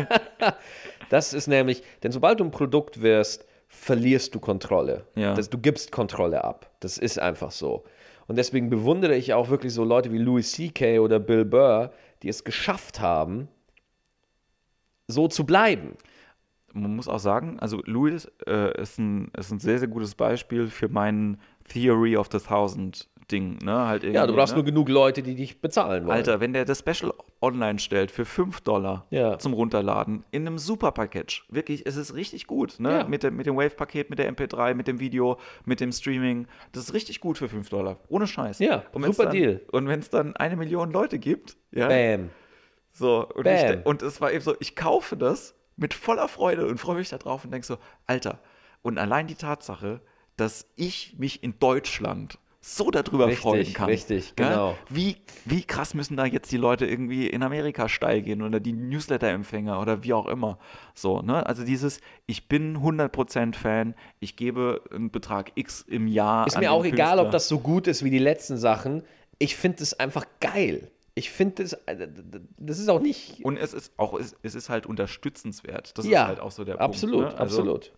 das 1.10 1.34
ist 1.34 1.46
nämlich, 1.46 1.82
denn 2.02 2.12
sobald 2.12 2.40
du 2.40 2.44
ein 2.44 2.50
Produkt 2.50 3.02
wirst, 3.02 3.46
verlierst 3.68 4.34
du 4.34 4.40
Kontrolle. 4.40 5.04
Ja. 5.14 5.34
Das, 5.34 5.50
du 5.50 5.58
gibst 5.58 5.92
Kontrolle 5.92 6.42
ab. 6.42 6.70
Das 6.80 6.96
ist 6.96 7.18
einfach 7.18 7.50
so. 7.50 7.84
Und 8.26 8.36
deswegen 8.36 8.70
bewundere 8.70 9.14
ich 9.14 9.34
auch 9.34 9.50
wirklich 9.50 9.72
so 9.74 9.84
Leute 9.84 10.12
wie 10.12 10.18
Louis 10.18 10.50
C.K. 10.52 10.98
oder 10.98 11.20
Bill 11.20 11.44
Burr, 11.44 11.92
die 12.22 12.28
es 12.28 12.42
geschafft 12.42 13.00
haben, 13.00 13.48
so 15.06 15.28
zu 15.28 15.44
bleiben. 15.44 15.96
man 16.72 16.96
muss 16.96 17.08
auch 17.08 17.18
sagen, 17.18 17.58
also 17.60 17.82
Louis 17.84 18.30
äh, 18.46 18.80
ist, 18.80 18.98
ein, 18.98 19.30
ist 19.36 19.50
ein 19.50 19.60
sehr, 19.60 19.78
sehr 19.78 19.88
gutes 19.88 20.14
Beispiel 20.14 20.68
für 20.68 20.88
meinen 20.88 21.38
Theory 21.68 22.16
of 22.16 22.28
the 22.32 22.38
Thousand 22.38 23.08
Ding. 23.28 23.58
Ne? 23.62 23.86
Halt 23.86 24.04
Ja, 24.04 24.26
du 24.26 24.34
brauchst 24.34 24.52
ne? 24.54 24.58
nur 24.58 24.64
genug 24.64 24.88
Leute, 24.88 25.22
die 25.22 25.34
dich 25.34 25.60
bezahlen 25.60 26.04
wollen. 26.06 26.16
Alter, 26.16 26.40
wenn 26.40 26.52
der 26.52 26.64
das 26.64 26.80
Special 26.80 27.12
online 27.40 27.78
stellt 27.78 28.10
für 28.10 28.24
5 28.24 28.60
Dollar 28.62 29.06
Ja. 29.10 29.38
zum 29.38 29.52
Runterladen 29.52 30.24
in 30.30 30.46
einem 30.46 30.58
super 30.58 30.92
Package, 30.92 31.44
wirklich, 31.50 31.86
es 31.86 31.96
ist 31.96 32.14
richtig 32.14 32.46
gut, 32.46 32.80
ne? 32.80 32.90
Ja. 32.90 33.04
Mit, 33.04 33.22
dem, 33.22 33.36
mit 33.36 33.46
dem 33.46 33.56
Wave-Paket, 33.56 34.10
mit 34.10 34.18
der 34.18 34.32
MP3, 34.34 34.74
mit 34.74 34.88
dem 34.88 34.98
Video, 35.00 35.38
mit 35.64 35.80
dem 35.80 35.92
Streaming. 35.92 36.46
Das 36.72 36.84
ist 36.84 36.94
richtig 36.94 37.20
gut 37.20 37.38
für 37.38 37.48
5 37.48 37.68
Dollar. 37.68 37.98
Ohne 38.08 38.26
Scheiß. 38.26 38.58
Ja, 38.58 38.82
Und 38.92 39.04
super 39.04 39.24
dann, 39.24 39.32
Deal. 39.32 39.60
Und 39.72 39.88
wenn 39.88 40.00
es 40.00 40.10
dann 40.10 40.34
eine 40.36 40.56
Million 40.56 40.90
Leute 40.90 41.18
gibt, 41.18 41.56
ja, 41.70 41.88
Bam. 41.88 42.30
so, 42.92 43.26
und, 43.34 43.44
Bam. 43.44 43.80
ich, 43.80 43.86
und 43.86 44.02
es 44.02 44.20
war 44.20 44.32
eben 44.32 44.42
so, 44.42 44.54
ich 44.60 44.74
kaufe 44.74 45.16
das 45.16 45.54
mit 45.76 45.94
voller 45.94 46.28
Freude 46.28 46.66
und 46.66 46.78
freue 46.78 46.96
mich 46.96 47.08
da 47.10 47.18
drauf 47.18 47.44
und 47.44 47.52
denke 47.52 47.66
so, 47.66 47.76
Alter, 48.06 48.40
und 48.82 48.98
allein 48.98 49.26
die 49.26 49.34
Tatsache, 49.36 50.00
dass 50.36 50.66
ich 50.76 51.16
mich 51.18 51.42
in 51.42 51.58
Deutschland 51.58 52.38
so 52.76 52.90
darüber 52.90 53.26
Richtig, 53.26 53.42
freuen 53.42 53.72
kann. 53.72 53.88
richtig, 53.88 54.34
ja, 54.38 54.48
genau. 54.48 54.78
Wie, 54.90 55.16
wie 55.44 55.62
krass 55.62 55.94
müssen 55.94 56.16
da 56.16 56.26
jetzt 56.26 56.52
die 56.52 56.56
Leute 56.56 56.86
irgendwie 56.86 57.26
in 57.26 57.42
Amerika 57.42 57.88
steil 57.88 58.22
gehen 58.22 58.42
oder 58.42 58.60
die 58.60 58.72
Newsletter-Empfänger 58.72 59.80
oder 59.80 60.02
wie 60.04 60.12
auch 60.12 60.26
immer. 60.26 60.58
So, 60.94 61.22
ne? 61.22 61.46
Also 61.46 61.64
dieses, 61.64 62.00
ich 62.26 62.48
bin 62.48 62.78
100% 62.78 63.54
Fan, 63.54 63.94
ich 64.20 64.36
gebe 64.36 64.82
einen 64.92 65.10
Betrag 65.10 65.52
X 65.54 65.82
im 65.88 66.06
Jahr. 66.06 66.46
Ist 66.46 66.58
mir 66.58 66.70
auch 66.70 66.84
egal, 66.84 67.16
Künstler. 67.16 67.22
ob 67.26 67.30
das 67.30 67.48
so 67.48 67.58
gut 67.58 67.86
ist 67.86 68.04
wie 68.04 68.10
die 68.10 68.18
letzten 68.18 68.58
Sachen. 68.58 69.02
Ich 69.38 69.56
finde 69.56 69.82
es 69.82 69.98
einfach 69.98 70.26
geil. 70.40 70.90
Ich 71.14 71.30
finde 71.30 71.62
es, 71.62 71.72
äh, 71.72 72.06
das 72.58 72.78
ist 72.78 72.88
auch 72.88 73.00
nicht. 73.00 73.44
Und 73.44 73.56
es 73.56 73.72
ist 73.72 73.92
auch, 73.96 74.14
es, 74.14 74.36
es 74.42 74.54
ist 74.54 74.68
halt 74.68 74.86
unterstützenswert. 74.86 75.96
Das 75.96 76.06
ja, 76.06 76.22
ist 76.22 76.28
halt 76.28 76.40
auch 76.40 76.50
so 76.50 76.64
der 76.64 76.80
absolut, 76.80 77.20
Punkt. 77.22 77.34
ne? 77.34 77.40
Also, 77.40 77.58
absolut. 77.60 77.92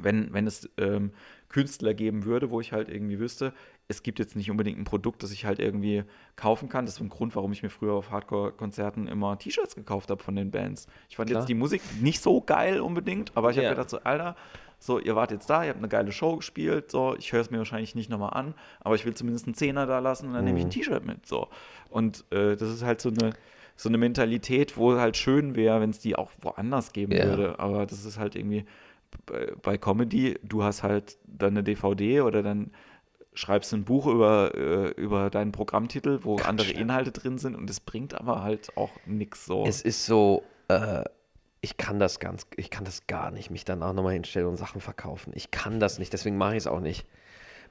Wenn, 0.00 0.32
wenn 0.32 0.46
es 0.46 0.68
ähm, 0.78 1.12
Künstler 1.48 1.94
geben 1.94 2.24
würde, 2.24 2.50
wo 2.50 2.60
ich 2.60 2.72
halt 2.72 2.88
irgendwie 2.88 3.18
wüsste, 3.18 3.52
es 3.88 4.02
gibt 4.02 4.18
jetzt 4.18 4.34
nicht 4.36 4.50
unbedingt 4.50 4.78
ein 4.78 4.84
Produkt, 4.84 5.22
das 5.22 5.30
ich 5.30 5.44
halt 5.44 5.58
irgendwie 5.60 6.02
kaufen 6.34 6.68
kann. 6.68 6.86
Das 6.86 6.96
ist 6.96 7.00
ein 7.00 7.08
Grund, 7.08 7.36
warum 7.36 7.52
ich 7.52 7.62
mir 7.62 7.70
früher 7.70 7.92
auf 7.94 8.10
Hardcore-Konzerten 8.10 9.06
immer 9.06 9.38
T-Shirts 9.38 9.74
gekauft 9.74 10.10
habe 10.10 10.22
von 10.22 10.34
den 10.36 10.50
Bands. 10.50 10.86
Ich 11.08 11.16
fand 11.16 11.30
Klar. 11.30 11.40
jetzt 11.42 11.48
die 11.48 11.54
Musik 11.54 11.82
nicht 12.00 12.20
so 12.20 12.40
geil 12.40 12.80
unbedingt, 12.80 13.32
aber 13.36 13.50
ich 13.50 13.56
Ja. 13.56 13.62
habe 13.64 13.74
gedacht 13.76 13.90
so, 13.90 13.98
Alter, 14.00 14.36
so, 14.78 14.98
ihr 14.98 15.16
wart 15.16 15.30
jetzt 15.30 15.48
da, 15.48 15.62
ihr 15.62 15.70
habt 15.70 15.78
eine 15.78 15.88
geile 15.88 16.12
Show 16.12 16.36
gespielt, 16.36 16.90
so, 16.90 17.14
ich 17.18 17.32
höre 17.32 17.40
es 17.40 17.50
mir 17.50 17.58
wahrscheinlich 17.58 17.94
nicht 17.94 18.10
nochmal 18.10 18.34
an, 18.34 18.54
aber 18.80 18.94
ich 18.94 19.06
will 19.06 19.14
zumindest 19.14 19.46
einen 19.46 19.54
Zehner 19.54 19.86
da 19.86 20.00
lassen 20.00 20.26
und 20.28 20.34
dann 20.34 20.42
Mhm. 20.42 20.46
nehme 20.48 20.58
ich 20.58 20.64
ein 20.66 20.70
T-Shirt 20.70 21.04
mit, 21.06 21.24
so. 21.26 21.48
Und 21.88 22.24
äh, 22.30 22.56
das 22.56 22.68
ist 22.70 22.82
halt 22.82 23.00
so 23.00 23.08
eine, 23.08 23.30
so 23.76 23.88
eine 23.88 23.98
Mentalität, 23.98 24.76
wo 24.76 24.98
halt 24.98 25.16
schön 25.16 25.54
wäre, 25.54 25.80
wenn 25.80 25.90
es 25.90 25.98
die 26.00 26.16
auch 26.16 26.30
woanders 26.40 26.92
geben 26.92 27.12
Ja. 27.12 27.24
würde, 27.24 27.58
aber 27.58 27.86
das 27.86 28.04
ist 28.04 28.18
halt 28.18 28.34
irgendwie 28.34 28.64
bei, 29.62 29.78
Comedy, 29.78 30.38
du 30.42 30.62
hast 30.62 30.82
halt 30.82 31.18
dann 31.26 31.50
eine 31.50 31.62
DVD 31.62 32.20
oder 32.22 32.42
dann 32.42 32.70
schreibst 33.34 33.72
du 33.72 33.76
ein 33.76 33.84
Buch 33.84 34.06
über, 34.06 34.54
äh, 34.54 34.88
über 35.00 35.30
deinen 35.30 35.52
Programmtitel, 35.52 36.20
wo 36.22 36.36
andere 36.36 36.70
Inhalte 36.70 37.12
drin 37.12 37.38
sind 37.38 37.54
und 37.54 37.68
es 37.68 37.80
bringt 37.80 38.14
aber 38.14 38.42
halt 38.42 38.76
auch 38.76 38.90
nichts 39.04 39.44
so. 39.44 39.64
Es 39.66 39.82
ist 39.82 40.06
so, 40.06 40.42
äh, 40.68 41.04
ich 41.60 41.76
kann 41.76 41.98
das 41.98 42.20
ganz, 42.20 42.46
ich 42.56 42.70
kann 42.70 42.84
das 42.84 43.06
gar 43.06 43.30
nicht, 43.30 43.50
mich 43.50 43.64
dann 43.64 43.82
auch 43.82 43.92
nochmal 43.92 44.14
hinstellen 44.14 44.46
und 44.46 44.56
Sachen 44.56 44.80
verkaufen. 44.80 45.32
Ich 45.34 45.50
kann 45.50 45.80
das 45.80 45.98
nicht, 45.98 46.12
deswegen 46.12 46.36
mache 46.36 46.52
ich 46.52 46.58
es 46.58 46.66
auch 46.66 46.80
nicht. 46.80 47.06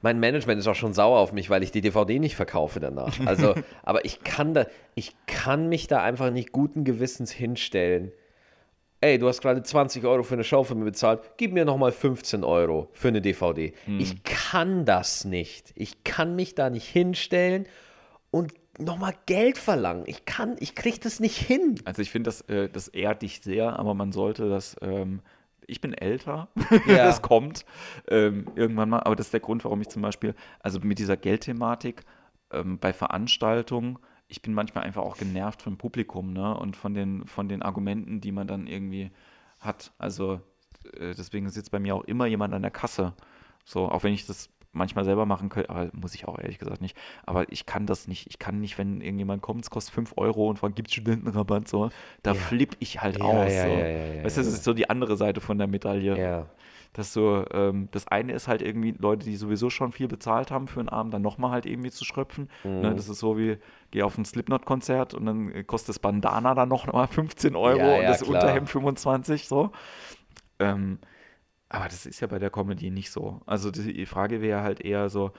Mein 0.02 0.20
Management 0.20 0.60
ist 0.60 0.66
auch 0.68 0.74
schon 0.74 0.92
sauer 0.92 1.18
auf 1.18 1.32
mich, 1.32 1.48
weil 1.48 1.62
ich 1.62 1.72
die 1.72 1.80
DVD 1.80 2.18
nicht 2.18 2.36
verkaufe 2.36 2.80
danach. 2.80 3.18
Also, 3.24 3.54
aber 3.82 4.04
ich 4.04 4.22
kann 4.22 4.52
da, 4.52 4.66
ich 4.94 5.14
kann 5.26 5.68
mich 5.68 5.86
da 5.86 6.02
einfach 6.02 6.30
nicht 6.30 6.52
guten 6.52 6.84
Gewissens 6.84 7.30
hinstellen. 7.32 8.12
Ey, 9.00 9.18
du 9.18 9.28
hast 9.28 9.42
gerade 9.42 9.62
20 9.62 10.04
Euro 10.04 10.22
für 10.22 10.34
eine 10.34 10.44
Show 10.44 10.64
von 10.64 10.78
mir 10.78 10.86
bezahlt, 10.86 11.20
gib 11.36 11.52
mir 11.52 11.64
nochmal 11.64 11.92
15 11.92 12.44
Euro 12.44 12.88
für 12.92 13.08
eine 13.08 13.20
DVD. 13.20 13.74
Ich 13.98 14.22
kann 14.24 14.84
das 14.86 15.24
nicht. 15.24 15.72
Ich 15.76 16.02
kann 16.02 16.34
mich 16.34 16.54
da 16.54 16.70
nicht 16.70 16.88
hinstellen 16.88 17.66
und 18.30 18.54
nochmal 18.78 19.14
Geld 19.26 19.58
verlangen. 19.58 20.04
Ich 20.06 20.24
kann, 20.24 20.56
ich 20.60 20.74
kriege 20.74 20.98
das 20.98 21.20
nicht 21.20 21.36
hin. 21.36 21.78
Also 21.84 22.00
ich 22.02 22.10
finde, 22.10 22.28
das, 22.28 22.40
äh, 22.42 22.68
das 22.70 22.88
ehrt 22.88 23.22
dich 23.22 23.40
sehr, 23.42 23.78
aber 23.78 23.92
man 23.94 24.12
sollte 24.12 24.48
das, 24.48 24.76
ähm, 24.80 25.20
ich 25.66 25.80
bin 25.82 25.92
älter, 25.92 26.48
Ja. 26.86 27.04
das 27.04 27.20
kommt 27.22 27.66
ähm, 28.08 28.46
irgendwann 28.54 28.88
mal, 28.88 29.00
aber 29.00 29.14
das 29.16 29.26
ist 29.26 29.32
der 29.32 29.40
Grund, 29.40 29.64
warum 29.64 29.80
ich 29.82 29.88
zum 29.88 30.02
Beispiel, 30.02 30.34
also 30.60 30.80
mit 30.80 30.98
dieser 30.98 31.16
Geldthematik 31.18 32.02
ähm, 32.50 32.78
bei 32.78 32.92
Veranstaltungen, 32.94 33.98
ich 34.28 34.42
bin 34.42 34.54
manchmal 34.54 34.84
einfach 34.84 35.02
auch 35.02 35.16
genervt 35.16 35.62
vom 35.62 35.76
Publikum 35.76 36.32
ne? 36.32 36.56
und 36.56 36.76
von 36.76 36.94
den, 36.94 37.26
von 37.26 37.48
den 37.48 37.62
Argumenten, 37.62 38.20
die 38.20 38.32
man 38.32 38.46
dann 38.46 38.66
irgendwie 38.66 39.10
hat. 39.60 39.92
Also 39.98 40.40
äh, 40.98 41.14
deswegen 41.14 41.48
sitzt 41.48 41.70
bei 41.70 41.78
mir 41.78 41.94
auch 41.94 42.04
immer 42.04 42.26
jemand 42.26 42.54
an 42.54 42.62
der 42.62 42.70
Kasse. 42.70 43.14
So, 43.64 43.88
auch 43.88 44.02
wenn 44.02 44.12
ich 44.12 44.26
das 44.26 44.48
manchmal 44.72 45.04
selber 45.04 45.26
machen 45.26 45.48
könnte, 45.48 45.70
aber 45.70 45.88
muss 45.92 46.14
ich 46.14 46.28
auch 46.28 46.38
ehrlich 46.38 46.58
gesagt 46.58 46.80
nicht. 46.80 46.96
Aber 47.24 47.50
ich 47.50 47.66
kann 47.66 47.86
das 47.86 48.08
nicht. 48.08 48.26
Ich 48.28 48.38
kann 48.38 48.60
nicht, 48.60 48.76
wenn 48.78 49.00
irgendjemand 49.00 49.42
kommt, 49.42 49.64
es 49.64 49.70
kostet 49.70 49.94
5 49.94 50.14
Euro 50.16 50.48
und 50.48 50.58
fragt, 50.58 50.76
gibt 50.76 50.88
es 50.88 50.94
Studentenrabatt? 50.94 51.66
So, 51.66 51.90
da 52.22 52.32
Ja. 52.32 52.36
flipp 52.40 52.76
ich 52.80 53.00
halt 53.00 53.18
Ja, 53.18 53.24
aus. 53.24 53.52
ja, 53.52 53.62
so. 53.64 54.24
weißt 54.24 54.36
du, 54.36 54.40
das 54.42 54.52
ist 54.52 54.64
so 54.64 54.74
die 54.74 54.90
andere 54.90 55.16
Seite 55.16 55.40
von 55.40 55.56
der 55.58 55.66
Medaille. 55.66 56.18
Ja. 56.18 56.46
Das 56.92 57.12
so, 57.12 57.44
ähm, 57.52 57.88
das 57.92 58.08
eine 58.08 58.32
ist 58.32 58.48
halt 58.48 58.62
irgendwie 58.62 58.92
Leute, 58.98 59.24
die 59.26 59.36
sowieso 59.36 59.70
schon 59.70 59.92
viel 59.92 60.08
bezahlt 60.08 60.50
haben 60.50 60.68
für 60.68 60.80
einen 60.80 60.88
Abend, 60.88 61.12
dann 61.12 61.22
nochmal 61.22 61.50
halt 61.50 61.66
irgendwie 61.66 61.90
zu 61.90 62.04
schröpfen. 62.04 62.48
Mhm. 62.64 62.80
Ne, 62.80 62.94
das 62.94 63.08
ist 63.08 63.18
so 63.18 63.36
wie, 63.38 63.58
geh 63.90 64.02
auf 64.02 64.16
ein 64.18 64.24
Slipknot-Konzert 64.24 65.14
und 65.14 65.26
dann 65.26 65.50
äh, 65.52 65.64
kostet 65.64 65.90
das 65.90 65.98
Bandana 65.98 66.54
dann 66.54 66.68
noch 66.68 66.90
mal 66.92 67.06
15 67.08 67.56
Euro 67.56 67.78
Ja, 67.78 67.96
und 67.96 68.02
ja, 68.02 68.08
das 68.08 68.22
klar. 68.22 68.42
Unterhemd 68.42 68.68
25, 68.68 69.48
so. 69.48 69.72
Ähm, 70.58 70.98
aber 71.68 71.86
das 71.86 72.06
ist 72.06 72.20
ja 72.20 72.26
bei 72.26 72.38
der 72.38 72.50
Comedy 72.50 72.90
nicht 72.90 73.10
so. 73.10 73.40
Also 73.46 73.70
die 73.70 74.06
Frage 74.06 74.40
wäre 74.40 74.62
halt 74.62 74.80
eher 74.80 75.08
so, 75.08 75.32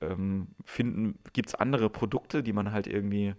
ähm, 0.00 0.48
finden, 0.64 1.18
gibt 1.32 1.48
es 1.48 1.54
andere 1.54 1.88
Produkte, 1.90 2.42
die 2.42 2.52
man 2.52 2.72
halt 2.72 2.86
irgendwie, 2.86 3.34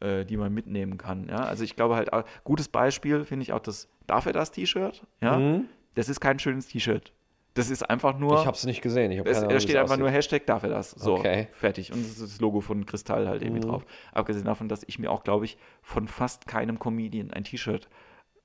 äh, 0.00 0.24
die 0.24 0.36
man 0.36 0.52
mitnehmen 0.52 0.98
kann. 0.98 1.28
Ja? 1.28 1.44
Also 1.44 1.64
ich 1.64 1.76
glaube 1.76 1.96
halt, 1.96 2.12
äh, 2.12 2.24
gutes 2.44 2.68
Beispiel 2.68 3.24
finde 3.24 3.42
ich 3.42 3.52
auch 3.52 3.60
das, 3.60 3.88
darf 4.06 4.26
er 4.26 4.32
das 4.32 4.50
T-Shirt? 4.50 5.06
Ja? 5.20 5.38
Mhm. 5.38 5.68
Das 5.98 6.08
ist 6.08 6.20
kein 6.20 6.38
schönes 6.38 6.68
T-Shirt. 6.68 7.12
Das 7.54 7.70
ist 7.70 7.82
einfach 7.82 8.16
nur. 8.16 8.34
Ich 8.38 8.46
habe 8.46 8.56
es 8.56 8.62
nicht 8.64 8.82
gesehen. 8.82 9.10
Ich 9.10 9.18
es, 9.26 9.38
Ahnung, 9.38 9.48
da 9.50 9.58
steht 9.58 9.74
einfach 9.74 9.96
nur 9.96 10.06
aussieht. 10.06 10.16
Hashtag 10.18 10.46
darf 10.46 10.62
er 10.62 10.68
das. 10.68 10.92
So, 10.92 11.14
Okay. 11.14 11.48
fertig. 11.50 11.92
Und 11.92 12.02
das 12.04 12.12
ist 12.12 12.22
das 12.22 12.40
Logo 12.40 12.60
von 12.60 12.86
Kristall 12.86 13.26
halt 13.26 13.42
irgendwie 13.42 13.66
Mhm. 13.66 13.68
drauf. 13.68 13.86
Abgesehen 14.12 14.44
davon, 14.44 14.68
dass 14.68 14.84
ich 14.86 15.00
mir 15.00 15.10
auch, 15.10 15.24
glaube 15.24 15.44
ich, 15.44 15.58
von 15.82 16.06
fast 16.06 16.46
keinem 16.46 16.78
Comedian 16.78 17.32
ein 17.32 17.42
T-Shirt 17.42 17.88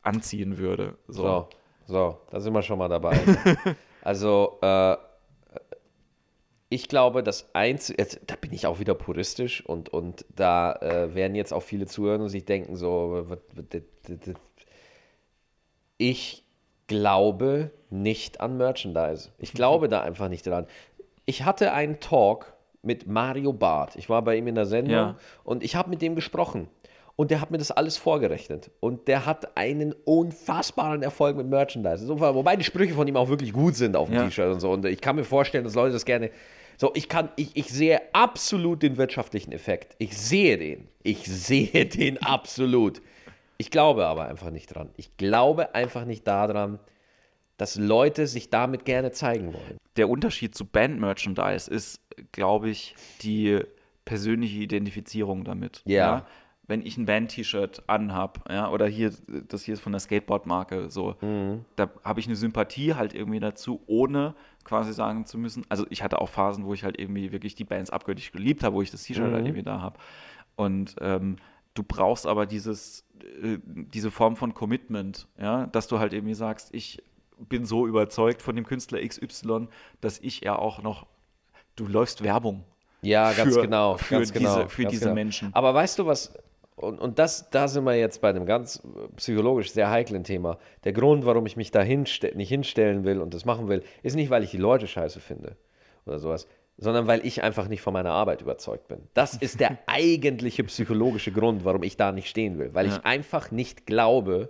anziehen 0.02 0.58
würde. 0.58 0.98
So. 1.08 1.22
So, 1.22 1.50
so, 1.86 2.22
da 2.32 2.40
sind 2.40 2.54
wir 2.54 2.64
schon 2.64 2.80
mal 2.80 2.90
dabei. 2.90 3.20
Also, 4.02 4.58
äh, 4.64 4.98
ich 6.70 6.88
glaube, 6.90 7.22
das 7.22 7.54
Einzige, 7.54 8.04
da 8.26 8.36
bin 8.36 8.52
ich 8.52 8.66
auch 8.66 8.80
wieder 8.80 8.96
puristisch 8.96 9.64
und, 9.64 9.90
und 9.90 10.26
da 10.36 10.74
äh, 10.78 11.14
werden 11.14 11.36
jetzt 11.36 11.54
auch 11.54 11.62
viele 11.62 11.86
zuhören 11.86 12.22
und 12.22 12.30
sich 12.30 12.46
denken 12.46 12.76
so, 12.76 13.28
ich 16.00 16.43
glaube 16.88 17.72
nicht 17.90 18.42
an 18.42 18.58
Merchandise. 18.58 19.30
Ich 19.38 19.54
glaube 19.54 19.88
da 19.88 20.02
einfach 20.02 20.30
nicht 20.30 20.46
dran. 20.48 20.66
Ich 21.26 21.44
hatte 21.46 21.74
einen 21.74 22.00
Talk 22.00 22.54
mit 22.82 23.08
Mario 23.08 23.54
Barth. 23.54 23.96
Ich 23.96 24.10
war 24.10 24.22
bei 24.24 24.36
ihm 24.36 24.48
in 24.48 24.56
der 24.56 24.66
Sendung 24.66 24.94
Ja. 24.96 25.16
und 25.44 25.64
ich 25.64 25.76
habe 25.76 25.90
mit 25.90 26.02
dem 26.02 26.16
gesprochen. 26.16 26.68
Und 27.16 27.30
der 27.30 27.40
hat 27.42 27.52
mir 27.52 27.60
das 27.60 27.70
alles 27.70 27.96
vorgerechnet. 27.98 28.72
Und 28.80 29.08
der 29.08 29.28
hat 29.28 29.56
einen 29.56 29.94
unfassbaren 30.04 31.04
Erfolg 31.04 31.38
mit 31.38 31.48
Merchandise. 31.48 32.06
So, 32.08 32.20
Wobei 32.20 32.56
die 32.56 32.64
Sprüche 32.64 32.96
von 32.96 33.08
ihm 33.08 33.16
auch 33.16 33.30
wirklich 33.30 33.54
gut 33.54 33.76
sind 33.76 33.96
auf 33.96 34.10
dem 34.10 34.16
Ja. 34.16 34.26
T-Shirt 34.26 34.52
und 34.52 34.60
so. 34.60 34.72
Und 34.72 34.84
ich 34.86 35.00
kann 35.00 35.16
mir 35.16 35.24
vorstellen, 35.24 35.64
dass 35.64 35.76
Leute 35.76 35.94
das 35.94 36.06
gerne. 36.06 36.32
So, 36.76 36.92
ich 36.96 37.08
kann, 37.08 37.30
ich, 37.36 37.56
ich 37.56 37.70
sehe 37.70 38.02
absolut 38.14 38.82
den 38.82 38.98
wirtschaftlichen 38.98 39.52
Effekt. 39.52 39.96
Ich 40.00 40.18
sehe 40.18 40.58
den. 40.58 40.88
Ich 41.04 41.24
sehe 41.28 41.86
den 41.86 42.22
absolut. 42.24 43.00
Ich 43.58 43.72
glaube 43.72 44.06
aber 44.06 44.26
einfach 44.28 44.50
nicht 44.52 44.68
dran. 44.68 44.90
Ich 44.98 45.16
glaube 45.18 45.76
einfach 45.76 46.06
nicht 46.06 46.28
daran, 46.28 46.80
dass 47.58 47.76
Leute 47.78 48.28
sich 48.28 48.50
damit 48.50 48.84
gerne 48.86 49.12
zeigen 49.12 49.54
wollen. 49.54 49.78
Der 49.96 50.10
Unterschied 50.10 50.56
zu 50.56 50.66
Band-Merchandise 50.66 51.70
ist, 51.70 52.02
glaube 52.32 52.70
ich, 52.70 52.96
die 53.22 53.60
persönliche 54.06 54.60
Identifizierung 54.60 55.44
damit. 55.44 55.82
Ja. 55.86 56.26
Wenn 56.66 56.82
ich 56.86 56.98
ein 56.98 57.06
Band-T-Shirt 57.06 57.84
anhab, 57.88 58.50
ja, 58.50 58.70
oder 58.72 58.88
hier, 58.88 59.12
das 59.50 59.64
hier 59.64 59.74
ist 59.76 59.82
von 59.82 59.92
der 59.92 60.00
Skateboard-Marke, 60.00 60.90
so, 60.90 61.16
Mhm. 61.22 61.66
da 61.76 61.90
habe 62.04 62.22
ich 62.22 62.26
eine 62.26 62.36
Sympathie 62.38 62.96
halt 62.96 63.14
irgendwie 63.14 63.40
dazu, 63.42 63.82
ohne 63.86 64.34
quasi 64.64 64.94
sagen 64.94 65.26
zu 65.26 65.38
müssen. 65.38 65.66
Also 65.70 65.86
ich 65.90 66.02
hatte 66.04 66.22
auch 66.22 66.30
Phasen, 66.30 66.66
wo 66.66 66.74
ich 66.74 66.84
halt 66.86 66.98
irgendwie 67.00 67.32
wirklich 67.34 67.56
die 67.56 67.66
Bands 67.66 67.90
abgöttisch 67.92 68.32
geliebt 68.32 68.64
habe, 68.64 68.76
wo 68.78 68.82
ich 68.82 68.92
das 68.92 69.04
T-Shirt 69.04 69.28
Mhm. 69.30 69.34
halt 69.34 69.46
irgendwie 69.46 69.64
da 69.64 69.82
habe. 69.82 70.00
Und 70.56 70.96
ähm, 71.02 71.36
du 71.74 71.84
brauchst 71.84 72.26
aber 72.28 72.46
dieses, 72.46 73.06
äh, 73.42 73.58
diese 73.66 74.12
Form 74.12 74.36
von 74.36 74.54
Commitment, 74.54 75.28
ja, 75.40 75.68
dass 75.68 75.88
du 75.88 76.00
halt 76.00 76.14
irgendwie 76.14 76.34
sagst, 76.36 76.74
ich 76.74 77.02
bin 77.38 77.66
so 77.66 77.88
überzeugt 77.88 78.42
von 78.42 78.56
dem 78.56 78.66
Künstler 78.66 79.00
XY, 79.06 79.68
dass 80.02 80.20
ich 80.20 80.42
ja 80.42 80.58
auch 80.58 80.82
noch, 80.84 81.08
du 81.76 81.86
läufst 81.88 82.24
Werbung. 82.24 82.64
Ja, 83.02 83.34
ganz 83.34 83.56
Für- 83.56 83.62
genau. 83.64 83.98
für 83.98 84.16
ganz 84.16 84.32
genau, 84.32 84.56
diese- 84.58 84.70
für 84.70 84.84
ganz 84.84 84.92
diese 84.94 85.14
Menschen. 85.14 85.54
Aber 85.54 85.74
weißt 85.74 86.00
du 86.00 86.06
was? 86.06 86.34
Und, 86.76 87.00
und 87.00 87.20
das, 87.20 87.50
da 87.52 87.68
sind 87.68 87.84
wir 87.84 87.96
jetzt 87.96 88.22
bei 88.22 88.30
einem 88.30 88.46
ganz 88.46 88.82
psychologisch 89.18 89.72
sehr 89.72 89.90
heiklen 89.90 90.24
Thema. 90.24 90.58
Der 90.86 90.94
Grund, 90.94 91.26
warum 91.26 91.46
ich 91.46 91.56
mich 91.58 91.70
da 91.70 91.82
hinste 91.82 92.32
nicht 92.36 92.50
hinstellen 92.50 93.04
will 93.04 93.20
und 93.22 93.34
das 93.34 93.46
machen 93.46 93.68
will, 93.68 93.84
ist 94.04 94.16
nicht, 94.16 94.30
weil 94.30 94.44
ich 94.44 94.52
die 94.52 94.58
Leute 94.58 94.88
scheiße 94.88 95.20
finde 95.20 95.56
oder 96.06 96.18
sowas, 96.20 96.48
sondern 96.78 97.08
weil 97.08 97.26
ich 97.26 97.44
einfach 97.44 97.68
nicht 97.68 97.82
von 97.82 97.94
meiner 97.94 98.12
Arbeit 98.12 98.42
überzeugt 98.42 98.88
bin. 98.88 99.08
Das 99.14 99.36
ist 99.36 99.60
der 99.60 99.78
eigentliche 99.86 100.64
psychologische 100.64 101.32
Grund, 101.32 101.66
warum 101.66 101.84
ich 101.84 101.98
da 101.98 102.12
nicht 102.12 102.30
stehen 102.30 102.58
will. 102.60 102.74
Weil 102.74 102.88
Ja. 102.88 102.94
ich 102.98 103.06
einfach 103.06 103.52
nicht 103.52 103.86
glaube, 103.86 104.50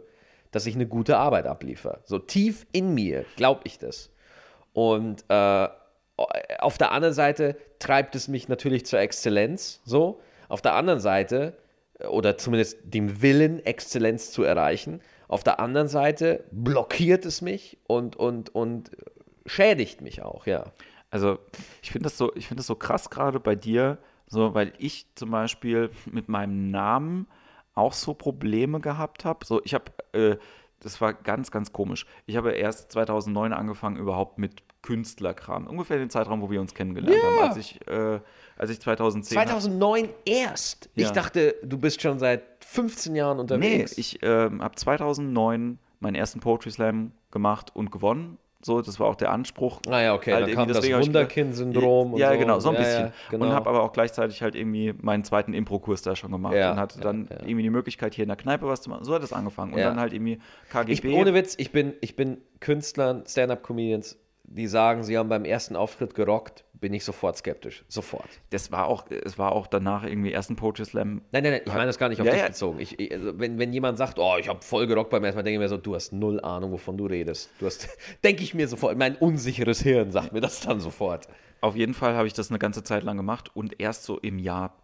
dass 0.51 0.65
ich 0.65 0.75
eine 0.75 0.87
gute 0.87 1.17
Arbeit 1.17 1.47
abliefere. 1.47 1.99
So 2.05 2.19
tief 2.19 2.65
in 2.71 2.93
mir 2.93 3.25
glaube 3.35 3.61
ich 3.65 3.77
das. 3.79 4.11
Und 4.71 5.25
äh, 5.29 5.67
auf 6.59 6.77
der 6.77 6.91
anderen 6.91 7.13
Seite 7.13 7.57
treibt 7.79 8.15
es 8.15 8.27
mich 8.27 8.47
natürlich 8.47 8.85
zur 8.85 8.99
Exzellenz, 8.99 9.81
so. 9.83 10.19
Auf 10.47 10.61
der 10.61 10.75
anderen 10.75 10.99
Seite, 10.99 11.57
äh, 11.99 12.05
oder 12.07 12.37
zumindest 12.37 12.77
dem 12.83 13.21
Willen, 13.21 13.65
Exzellenz 13.65 14.31
zu 14.31 14.43
erreichen. 14.43 15.01
Auf 15.27 15.43
der 15.43 15.59
anderen 15.59 15.87
Seite 15.87 16.43
blockiert 16.51 17.25
es 17.25 17.41
mich 17.41 17.77
und, 17.87 18.15
und, 18.15 18.53
und 18.53 18.91
schädigt 19.45 20.01
mich 20.01 20.21
auch, 20.21 20.45
ja. 20.45 20.65
Also 21.13 21.37
ich 21.83 21.91
finde 21.91 22.05
das 22.05 22.17
so, 22.17 22.33
ich 22.35 22.47
finde 22.47 22.61
das 22.61 22.67
so 22.67 22.73
krass 22.73 23.11
gerade 23.11 23.39
bei 23.39 23.53
dir, 23.53 23.99
so 24.25 24.55
weil 24.55 24.73
ich 24.79 25.05
zum 25.13 25.29
Beispiel 25.29 25.91
mit 26.07 26.27
meinem 26.27 26.71
Namen 26.71 27.27
auch 27.75 27.93
so 27.93 28.15
Probleme 28.15 28.79
gehabt 28.79 29.23
habe. 29.23 29.45
So, 29.45 29.61
ich 29.63 29.75
habe, 29.75 29.85
äh, 30.13 30.37
das 30.79 30.99
war 31.01 31.13
ganz, 31.13 31.51
ganz 31.51 31.71
komisch. 31.71 32.07
Ich 32.25 32.35
habe 32.35 32.53
erst 32.53 32.91
2009 32.93 33.53
angefangen 33.53 33.97
überhaupt 33.97 34.39
mit 34.39 34.63
Künstlerkram, 34.81 35.67
ungefähr 35.67 35.99
den 35.99 36.09
Zeitraum, 36.09 36.41
wo 36.41 36.49
wir 36.49 36.59
uns 36.59 36.73
kennengelernt 36.73 37.15
Ja. 37.21 37.27
haben, 37.29 37.37
als 37.47 37.57
ich, 37.57 37.87
äh, 37.87 38.19
als 38.57 38.71
ich 38.71 38.81
2010 38.81 39.35
2009 39.37 40.09
erst. 40.25 40.89
Ich 40.95 41.03
Ja. 41.05 41.11
dachte, 41.11 41.55
du 41.63 41.77
bist 41.77 42.01
schon 42.01 42.17
seit 42.17 42.43
15 42.65 43.15
Jahren 43.15 43.37
Nee, 43.37 43.41
unterwegs. 43.41 43.99
ich 43.99 44.17
ähm, 44.23 44.63
habe 44.63 44.73
2009 44.75 45.77
meinen 45.99 46.15
ersten 46.15 46.39
Poetry 46.39 46.71
Slam 46.71 47.11
gemacht 47.29 47.71
und 47.75 47.91
gewonnen. 47.91 48.39
So, 48.65 48.81
das 48.81 48.99
war 48.99 49.07
auch 49.07 49.15
der 49.15 49.31
Anspruch. 49.31 49.81
Ah 49.87 50.01
ja, 50.01 50.13
okay, 50.13 50.31
dann 50.31 50.41
irgendwie, 50.41 50.55
kam 50.55 50.67
das 50.69 50.89
Wunderkind-Syndrom 50.89 52.13
und 52.13 52.19
Ja, 52.19 52.33
so. 52.33 52.39
genau, 52.39 52.59
so 52.59 52.69
ein 52.69 52.75
Ja, 52.75 52.81
bisschen. 52.81 53.05
ja, 53.05 53.11
genau. 53.29 53.45
Und 53.47 53.53
habe 53.53 53.69
aber 53.69 53.83
auch 53.83 53.91
gleichzeitig 53.91 54.41
halt 54.41 54.55
irgendwie 54.55 54.93
meinen 55.01 55.23
zweiten 55.23 55.53
Impro-Kurs 55.53 56.01
da 56.01 56.15
schon 56.15 56.31
gemacht 56.31 56.55
Ja, 56.55 56.71
und 56.71 56.79
hatte 56.79 56.99
dann 56.99 57.27
irgendwie 57.41 57.63
die 57.63 57.69
Möglichkeit, 57.69 58.13
hier 58.13 58.23
in 58.23 58.29
der 58.29 58.37
Kneipe 58.37 58.65
was 58.67 58.81
zu 58.81 58.89
machen. 58.89 59.03
So 59.03 59.13
hat 59.13 59.23
es 59.23 59.33
angefangen. 59.33 59.73
Und 59.73 59.81
dann 59.81 59.99
halt 59.99 60.13
irgendwie 60.13 60.39
KGB. 60.69 61.09
Ich, 61.09 61.15
ohne 61.15 61.33
Witz, 61.33 61.55
ich 61.57 61.71
bin, 61.71 61.93
ich 62.01 62.15
bin 62.15 62.37
Künstlern, 62.59 63.23
Stand-Up-Comedians, 63.27 64.17
die 64.45 64.67
sagen, 64.67 65.03
sie 65.03 65.17
haben 65.17 65.29
beim 65.29 65.45
ersten 65.45 65.75
Auftritt 65.75 66.15
gerockt, 66.15 66.63
bin 66.83 66.93
ich 66.93 67.05
sofort 67.05 67.37
skeptisch. 67.37 67.83
Sofort. 67.87 68.27
das 68.49 68.69
war 68.71 68.87
auch, 68.87 69.05
es 69.09 69.39
war 69.39 69.53
auch 69.53 69.67
danach 69.67 70.03
irgendwie 70.03 70.33
ersten 70.33 70.57
Poetry 70.57 70.83
Slam. 70.85 71.21
Nein, 71.31 71.43
nein, 71.43 71.53
nein, 71.53 71.61
ich 71.65 71.71
meine 71.73 71.85
das 71.87 71.97
gar 71.97 72.09
nicht 72.09 72.19
auf 72.19 72.27
Ja, 72.27 72.33
dich 72.33 72.41
ja. 72.41 72.47
bezogen. 72.49 72.79
Ich, 72.81 72.99
ich, 72.99 73.11
also 73.13 73.39
wenn, 73.39 73.57
wenn 73.57 73.71
jemand 73.71 73.97
sagt, 73.97 74.19
oh, 74.19 74.35
ich 74.37 74.49
habe 74.49 74.61
voll 74.61 74.85
gerockt 74.85 75.09
beim 75.09 75.23
ersten 75.23 75.37
Mal, 75.37 75.43
denke 75.43 75.55
ich 75.55 75.59
mir 75.59 75.69
so, 75.69 75.77
du 75.77 75.95
hast 75.95 76.11
null 76.11 76.41
Ahnung, 76.41 76.71
wovon 76.73 76.97
du 76.97 77.05
redest. 77.05 77.49
Du 77.59 77.65
hast, 77.65 77.87
denke 78.23 78.43
ich 78.43 78.53
mir 78.53 78.67
sofort, 78.67 78.97
mein 78.97 79.15
unsicheres 79.15 79.81
Hirn 79.81 80.11
sagt 80.11 80.33
mir 80.33 80.41
das 80.41 80.59
dann 80.59 80.81
sofort. 80.81 81.27
Auf 81.61 81.75
jeden 81.77 81.93
Fall 81.93 82.15
habe 82.15 82.27
ich 82.27 82.33
das 82.33 82.49
eine 82.49 82.59
ganze 82.59 82.83
Zeit 82.83 83.03
lang 83.03 83.15
gemacht 83.15 83.49
und 83.55 83.79
erst 83.79 84.03
so 84.03 84.19
im 84.19 84.37
Jahr 84.37 84.75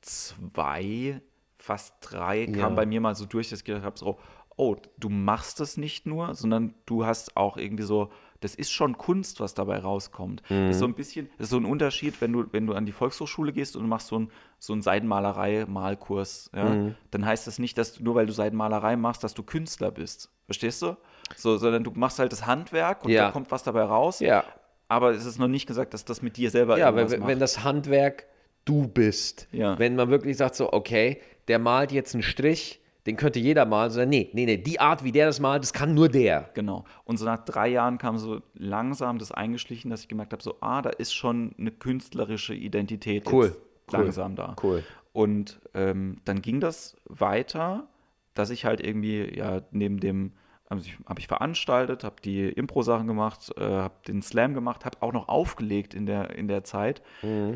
zwei, 0.00 1.20
fast 1.58 1.94
drei, 2.00 2.44
Ja. 2.44 2.56
kam 2.58 2.74
bei 2.76 2.86
mir 2.86 3.00
mal 3.00 3.14
so 3.14 3.26
durch, 3.26 3.50
dass 3.50 3.60
ich 3.60 3.64
gedacht 3.64 3.84
habe, 3.84 3.98
so, 3.98 4.18
oh, 4.56 4.76
du 4.98 5.08
machst 5.08 5.60
das 5.60 5.76
nicht 5.76 6.06
nur, 6.06 6.34
sondern 6.34 6.74
du 6.86 7.04
hast 7.04 7.36
auch 7.36 7.56
irgendwie 7.56 7.82
so, 7.84 8.10
das 8.40 8.54
ist 8.54 8.70
schon 8.70 8.96
Kunst, 8.98 9.40
was 9.40 9.54
dabei 9.54 9.78
rauskommt. 9.78 10.42
Das 10.48 10.76
ist 10.76 10.78
so 10.78 10.84
ein 10.86 10.94
bisschen, 10.94 11.28
das 11.38 11.46
ist 11.46 11.50
so 11.50 11.56
ein 11.56 11.64
Unterschied, 11.64 12.20
wenn 12.20 12.32
du, 12.32 12.44
wenn 12.52 12.66
du 12.66 12.74
an 12.74 12.86
die 12.86 12.92
Volkshochschule 12.92 13.52
gehst 13.52 13.74
und 13.76 13.82
du 13.82 13.88
machst 13.88 14.06
so, 14.08 14.18
ein, 14.18 14.30
so 14.58 14.72
einen 14.72 14.82
Seidenmalerei-Malkurs, 14.82 16.50
ja, 16.54 16.92
dann 17.10 17.26
heißt 17.26 17.46
das 17.46 17.58
nicht, 17.58 17.78
dass 17.78 17.94
du, 17.94 18.04
nur 18.04 18.14
weil 18.14 18.26
du 18.26 18.32
Seidenmalerei 18.32 18.96
machst, 18.96 19.24
dass 19.24 19.34
du 19.34 19.42
Künstler 19.42 19.90
bist. 19.90 20.30
Verstehst 20.46 20.82
du? 20.82 20.96
So, 21.36 21.56
sondern 21.58 21.84
du 21.84 21.90
machst 21.94 22.18
halt 22.18 22.32
das 22.32 22.46
Handwerk 22.46 23.04
und 23.04 23.10
Ja. 23.10 23.26
da 23.26 23.30
kommt 23.32 23.50
was 23.50 23.62
dabei 23.62 23.82
raus. 23.82 24.20
Ja. 24.20 24.44
Aber 24.88 25.10
es 25.10 25.26
ist 25.26 25.38
noch 25.38 25.48
nicht 25.48 25.66
gesagt, 25.66 25.92
dass 25.92 26.04
das 26.04 26.22
mit 26.22 26.36
dir 26.36 26.50
selber 26.50 26.78
Ja, 26.78 26.86
irgendwas 26.86 27.12
wenn, 27.12 27.26
wenn 27.26 27.38
das 27.38 27.64
Handwerk 27.64 28.26
du 28.64 28.86
bist. 28.88 29.48
Ja. 29.52 29.78
Wenn 29.78 29.96
man 29.96 30.08
wirklich 30.10 30.36
sagt 30.36 30.54
so, 30.54 30.72
okay, 30.72 31.20
der 31.48 31.58
malt 31.58 31.92
jetzt 31.92 32.14
einen 32.14 32.22
Strich, 32.22 32.80
den 33.08 33.16
könnte 33.16 33.38
jeder 33.38 33.64
malen, 33.64 33.90
sondern 33.90 34.10
nee, 34.10 34.28
nee, 34.34 34.44
nee, 34.44 34.58
die 34.58 34.78
Art, 34.80 35.02
wie 35.02 35.12
der 35.12 35.26
das 35.26 35.40
malt, 35.40 35.62
das 35.62 35.72
kann 35.72 35.94
nur 35.94 36.10
der. 36.10 36.50
Genau. 36.52 36.84
Und 37.04 37.16
so 37.16 37.24
nach 37.24 37.42
drei 37.42 37.68
Jahren 37.68 37.96
kam 37.96 38.18
so 38.18 38.42
langsam 38.52 39.18
das 39.18 39.32
eingeschlichen, 39.32 39.90
dass 39.90 40.02
ich 40.02 40.08
gemerkt 40.08 40.32
habe, 40.32 40.42
so, 40.42 40.56
ah, 40.60 40.82
da 40.82 40.90
ist 40.90 41.14
schon 41.14 41.54
eine 41.58 41.70
künstlerische 41.70 42.54
Identität 42.54 43.26
Cool. 43.32 43.56
Cool. 43.90 44.00
langsam 44.00 44.36
da. 44.36 44.54
Cool. 44.62 44.84
Und 45.14 45.58
ähm, 45.72 46.18
dann 46.26 46.42
ging 46.42 46.60
das 46.60 46.96
weiter, 47.06 47.88
dass 48.34 48.50
ich 48.50 48.66
halt 48.66 48.84
irgendwie, 48.84 49.34
ja, 49.34 49.62
neben 49.70 50.00
dem, 50.00 50.32
also 50.68 50.84
ich, 50.86 50.98
habe 51.06 51.18
ich 51.18 51.28
veranstaltet, 51.28 52.04
habe 52.04 52.16
die 52.22 52.46
Impro-Sachen 52.46 53.06
gemacht, 53.06 53.50
äh, 53.56 53.64
habe 53.64 53.94
den 54.06 54.20
Slam 54.20 54.52
gemacht, 54.52 54.84
habe 54.84 54.98
auch 55.00 55.14
noch 55.14 55.28
aufgelegt 55.28 55.94
in 55.94 56.04
der, 56.04 56.36
in 56.36 56.46
der 56.46 56.62
Zeit. 56.62 57.02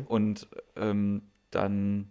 Und 0.07 0.47
ähm, 0.75 1.21
dann 1.51 2.09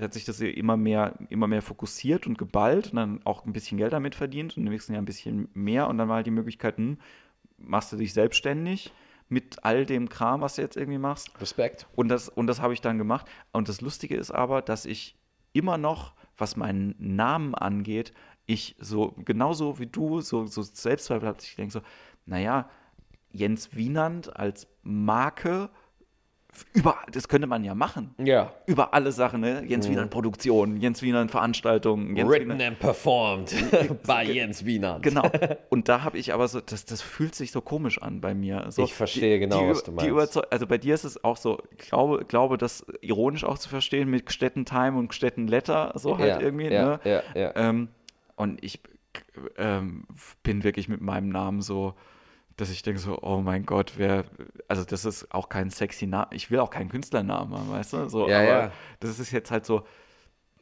hat 0.00 0.12
sich 0.12 0.24
das 0.24 0.40
immer 0.40 0.76
mehr, 0.76 1.14
immer 1.30 1.46
mehr 1.46 1.62
fokussiert 1.62 2.26
und 2.26 2.38
geballt 2.38 2.88
und 2.88 2.96
dann 2.96 3.20
auch 3.24 3.46
ein 3.46 3.52
bisschen 3.52 3.78
Geld 3.78 3.92
damit 3.92 4.14
verdient 4.14 4.56
und 4.56 4.66
im 4.66 4.72
nächsten 4.72 4.92
Jahr 4.92 5.02
ein 5.02 5.06
bisschen 5.06 5.48
mehr. 5.54 5.88
Und 5.88 5.98
dann 5.98 6.08
war 6.08 6.16
halt 6.16 6.26
die 6.26 6.30
Möglichkeit, 6.30 6.76
hm, 6.76 6.98
machst 7.58 7.92
du 7.92 7.96
dich 7.96 8.12
selbstständig 8.12 8.92
mit 9.28 9.64
all 9.64 9.86
dem 9.86 10.08
Kram, 10.08 10.42
was 10.42 10.56
du 10.56 10.62
jetzt 10.62 10.76
irgendwie 10.76 10.98
machst. 10.98 11.30
Respekt. 11.40 11.86
Und 11.96 12.08
das, 12.08 12.28
und 12.28 12.46
das 12.46 12.60
habe 12.60 12.74
ich 12.74 12.82
dann 12.82 12.98
gemacht. 12.98 13.26
Und 13.52 13.68
das 13.68 13.80
Lustige 13.80 14.16
ist 14.16 14.30
aber, 14.30 14.60
dass 14.60 14.84
ich 14.84 15.16
immer 15.52 15.78
noch, 15.78 16.14
was 16.36 16.56
meinen 16.56 16.94
Namen 16.98 17.54
angeht, 17.54 18.12
ich 18.46 18.76
so, 18.78 19.14
genauso 19.24 19.78
wie 19.78 19.86
du, 19.86 20.20
so, 20.20 20.46
so 20.46 20.62
Selbstzweifel 20.62 21.28
habe, 21.28 21.38
ich 21.40 21.56
denke 21.56 21.72
so, 21.72 21.80
naja, 22.26 22.68
Jens 23.30 23.74
Wienand 23.74 24.36
als 24.36 24.66
Marke, 24.82 25.70
über, 26.74 26.96
das 27.10 27.28
könnte 27.28 27.46
man 27.46 27.64
ja 27.64 27.74
machen. 27.74 28.14
Ja. 28.18 28.52
Über 28.66 28.92
alle 28.92 29.10
Sachen, 29.12 29.40
ne? 29.40 29.64
Jens 29.66 29.88
Wienand 29.88 30.10
Produktion, 30.10 30.76
Jens 30.76 31.00
Wienand 31.00 31.30
Veranstaltungen, 31.30 32.14
Jens 32.14 32.30
Written 32.30 32.44
Wienand, 32.50 32.62
and 32.62 32.78
performed 32.78 33.54
bei 34.06 34.24
Jens 34.24 34.64
Wiener. 34.64 34.98
Genau. 35.00 35.30
Und 35.70 35.88
da 35.88 36.02
habe 36.02 36.18
ich 36.18 36.32
aber 36.34 36.48
so, 36.48 36.60
das, 36.60 36.84
das 36.84 37.00
fühlt 37.00 37.34
sich 37.34 37.52
so 37.52 37.62
komisch 37.62 38.00
an 38.02 38.20
bei 38.20 38.34
mir. 38.34 38.66
So, 38.70 38.84
Ich 38.84 38.94
verstehe 38.94 39.34
die, 39.34 39.40
genau, 39.40 39.62
die, 39.62 39.70
was 39.70 39.84
du 39.84 39.92
Die 39.92 40.10
meinst. 40.10 40.52
Also 40.52 40.66
bei 40.66 40.78
dir 40.78 40.94
ist 40.94 41.04
es 41.04 41.24
auch 41.24 41.38
so, 41.38 41.58
ich 41.70 41.88
glaube, 41.88 42.24
glaube 42.26 42.58
das 42.58 42.84
ironisch 43.00 43.44
auch 43.44 43.58
zu 43.58 43.70
verstehen 43.70 44.10
mit 44.10 44.26
Gstetten 44.26 44.66
Time 44.66 44.98
und 44.98 45.08
Gstetten 45.08 45.48
Letter, 45.48 45.92
so 45.96 46.18
halt 46.18 46.28
ja, 46.28 46.40
irgendwie. 46.40 46.68
ja, 46.68 46.84
ne? 46.84 47.00
ja, 47.04 47.22
ja. 47.34 47.52
Ähm, 47.56 47.88
und 48.36 48.62
ich 48.62 48.80
ähm, 49.56 50.04
bin 50.42 50.64
wirklich 50.64 50.88
mit 50.88 51.00
meinem 51.00 51.28
Namen 51.30 51.62
so, 51.62 51.94
dass 52.56 52.70
ich 52.70 52.82
denke 52.82 53.00
so, 53.00 53.18
oh 53.22 53.40
mein 53.40 53.64
Gott, 53.64 53.94
wer, 53.96 54.24
also 54.68 54.84
das 54.84 55.04
ist 55.04 55.32
auch 55.32 55.48
kein 55.48 55.70
sexy 55.70 56.06
Name, 56.06 56.28
ich 56.32 56.50
will 56.50 56.58
auch 56.58 56.70
keinen 56.70 56.88
Künstlernamen 56.88 57.54
haben, 57.54 57.70
weißt 57.70 57.92
du? 57.92 58.08
So, 58.08 58.28
Ja, 58.28 58.38
aber 58.38 58.46
ja. 58.46 58.72
das 59.00 59.18
ist 59.18 59.30
jetzt 59.30 59.50
halt 59.50 59.64
so, 59.64 59.84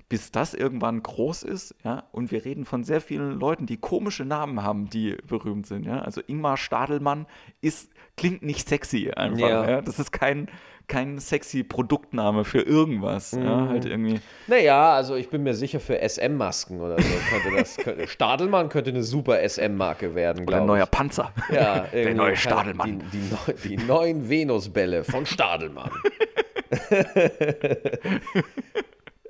bis 0.08 0.32
das 0.32 0.54
irgendwann 0.54 1.02
groß 1.02 1.44
ist, 1.44 1.74
ja, 1.84 2.04
und 2.10 2.32
wir 2.32 2.44
reden 2.44 2.64
von 2.64 2.82
sehr 2.82 3.00
vielen 3.00 3.38
Leuten, 3.38 3.66
die 3.66 3.76
komische 3.76 4.24
Namen 4.24 4.62
haben, 4.62 4.90
die 4.90 5.16
berühmt 5.26 5.66
sind, 5.66 5.86
ja. 5.86 6.00
Also 6.00 6.20
Ingmar 6.26 6.56
Stadelmann 6.56 7.26
ist, 7.60 7.92
klingt 8.20 8.42
nicht 8.42 8.68
sexy 8.68 9.10
einfach, 9.16 9.38
Ja. 9.38 9.68
ja. 9.70 9.80
Das 9.80 9.98
ist 9.98 10.12
kein, 10.12 10.48
kein 10.88 11.18
sexy 11.18 11.62
Produktname 11.62 12.44
für 12.44 12.60
irgendwas, 12.62 13.32
Mhm. 13.32 13.44
ja, 13.44 13.68
halt 13.68 13.84
irgendwie. 13.86 14.20
Naja, 14.46 14.92
also 14.94 15.14
ich 15.16 15.28
bin 15.30 15.42
mir 15.42 15.54
sicher, 15.54 15.80
für 15.80 15.98
SM-Masken 16.00 16.80
oder 16.80 16.96
so 17.00 17.08
könnte 17.30 17.56
das. 17.58 17.76
Könnte, 17.76 18.08
Stadelmann 18.08 18.68
könnte 18.68 18.90
eine 18.90 19.02
super 19.02 19.40
SM-Marke 19.40 20.14
werden, 20.14 20.44
Oder 20.44 20.46
glaube 20.46 20.56
ein 20.58 20.62
ich. 20.64 20.68
neuer 20.68 20.86
Panzer. 20.86 21.32
Ja, 21.52 21.80
Der 21.92 22.14
neue 22.14 22.36
Stadelmann. 22.36 23.02
Die, 23.12 23.18
die, 23.18 23.30
neu, 23.30 23.54
die 23.64 23.76
neuen 23.86 24.28
Venusbälle 24.28 25.04
von 25.04 25.26
Stadelmann. 25.26 25.90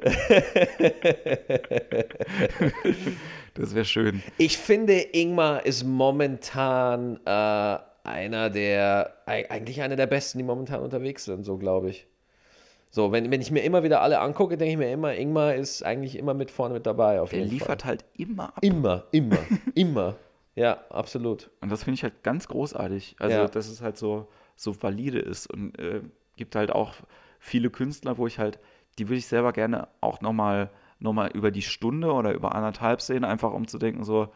Das 3.54 3.74
wäre 3.74 3.84
schön. 3.84 4.22
Ich 4.38 4.56
finde, 4.58 4.94
Ingmar 4.94 5.66
ist 5.66 5.84
momentan 5.84 7.18
äh, 7.26 7.78
einer 8.04 8.50
der, 8.50 9.14
eig- 9.26 9.50
eigentlich 9.50 9.82
einer 9.82 9.96
der 9.96 10.06
Besten, 10.06 10.38
die 10.38 10.44
momentan 10.44 10.80
unterwegs 10.80 11.24
sind, 11.24 11.44
so 11.44 11.56
glaube 11.58 11.90
ich. 11.90 12.06
So, 12.92 13.12
wenn, 13.12 13.30
wenn 13.30 13.40
ich 13.40 13.50
mir 13.52 13.60
immer 13.62 13.84
wieder 13.84 14.00
alle 14.02 14.18
angucke, 14.20 14.56
denke 14.56 14.72
ich 14.72 14.78
mir 14.78 14.90
immer, 14.92 15.14
Ingmar 15.14 15.54
ist 15.54 15.84
eigentlich 15.84 16.16
immer 16.18 16.34
mit 16.34 16.50
vorne 16.50 16.74
mit 16.74 16.86
dabei. 16.86 17.20
Auf 17.20 17.30
Der 17.30 17.38
jeden 17.40 17.50
liefert 17.50 17.82
Fall. 17.82 17.88
halt 17.90 18.04
immer 18.16 18.48
ab. 18.48 18.58
Immer, 18.64 19.04
immer, 19.12 19.38
immer. 19.74 20.16
Ja, 20.56 20.78
absolut. 20.90 21.50
Und 21.60 21.70
das 21.70 21.84
finde 21.84 21.94
ich 21.94 22.02
halt 22.02 22.24
ganz 22.24 22.48
großartig. 22.48 23.14
Also, 23.20 23.36
Ja. 23.38 23.46
dass 23.46 23.68
es 23.68 23.80
halt 23.80 23.96
so, 23.96 24.26
so 24.56 24.82
valide 24.82 25.20
ist. 25.20 25.46
Und 25.52 25.78
äh, 25.78 26.00
gibt 26.36 26.56
halt 26.56 26.72
auch 26.72 26.94
viele 27.38 27.70
Künstler, 27.70 28.18
wo 28.18 28.26
ich 28.26 28.40
halt, 28.40 28.58
die 28.98 29.08
würde 29.08 29.18
ich 29.18 29.26
selber 29.28 29.52
gerne 29.52 29.86
auch 30.00 30.20
nochmal 30.20 30.70
noch 30.98 31.12
mal 31.12 31.30
über 31.30 31.50
die 31.52 31.62
Stunde 31.62 32.12
oder 32.12 32.32
über 32.32 32.54
anderthalb 32.56 33.00
sehen, 33.00 33.24
einfach 33.24 33.52
um 33.54 33.66
zu 33.68 33.78
denken, 33.78 34.04
so, 34.04 34.28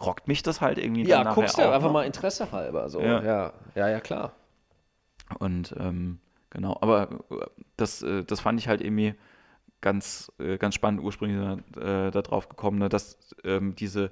rockt 0.00 0.28
mich 0.28 0.42
das 0.42 0.60
halt 0.60 0.78
irgendwie 0.78 1.06
Ja, 1.06 1.32
guckst 1.32 1.58
du 1.58 1.62
einfach 1.62 1.88
noch? 1.88 1.92
mal 1.94 2.04
Interesse 2.04 2.50
halber. 2.52 2.88
So. 2.88 3.00
Ja. 3.00 3.22
Ja. 3.22 3.52
ja, 3.74 3.88
ja, 3.88 4.00
klar. 4.00 4.32
Und 5.38 5.74
ähm, 5.78 6.18
genau, 6.50 6.78
aber 6.80 7.20
äh, 7.30 7.36
das, 7.76 8.02
äh, 8.02 8.24
das 8.24 8.40
fand 8.40 8.58
ich 8.60 8.68
halt 8.68 8.80
irgendwie 8.80 9.14
ganz, 9.80 10.32
äh, 10.38 10.56
ganz 10.58 10.74
spannend 10.74 11.02
ursprünglich 11.02 11.58
äh, 11.76 12.10
da 12.10 12.22
drauf 12.22 12.48
gekommen, 12.48 12.78
ne, 12.78 12.88
dass 12.88 13.18
ähm, 13.44 13.74
diese 13.76 14.10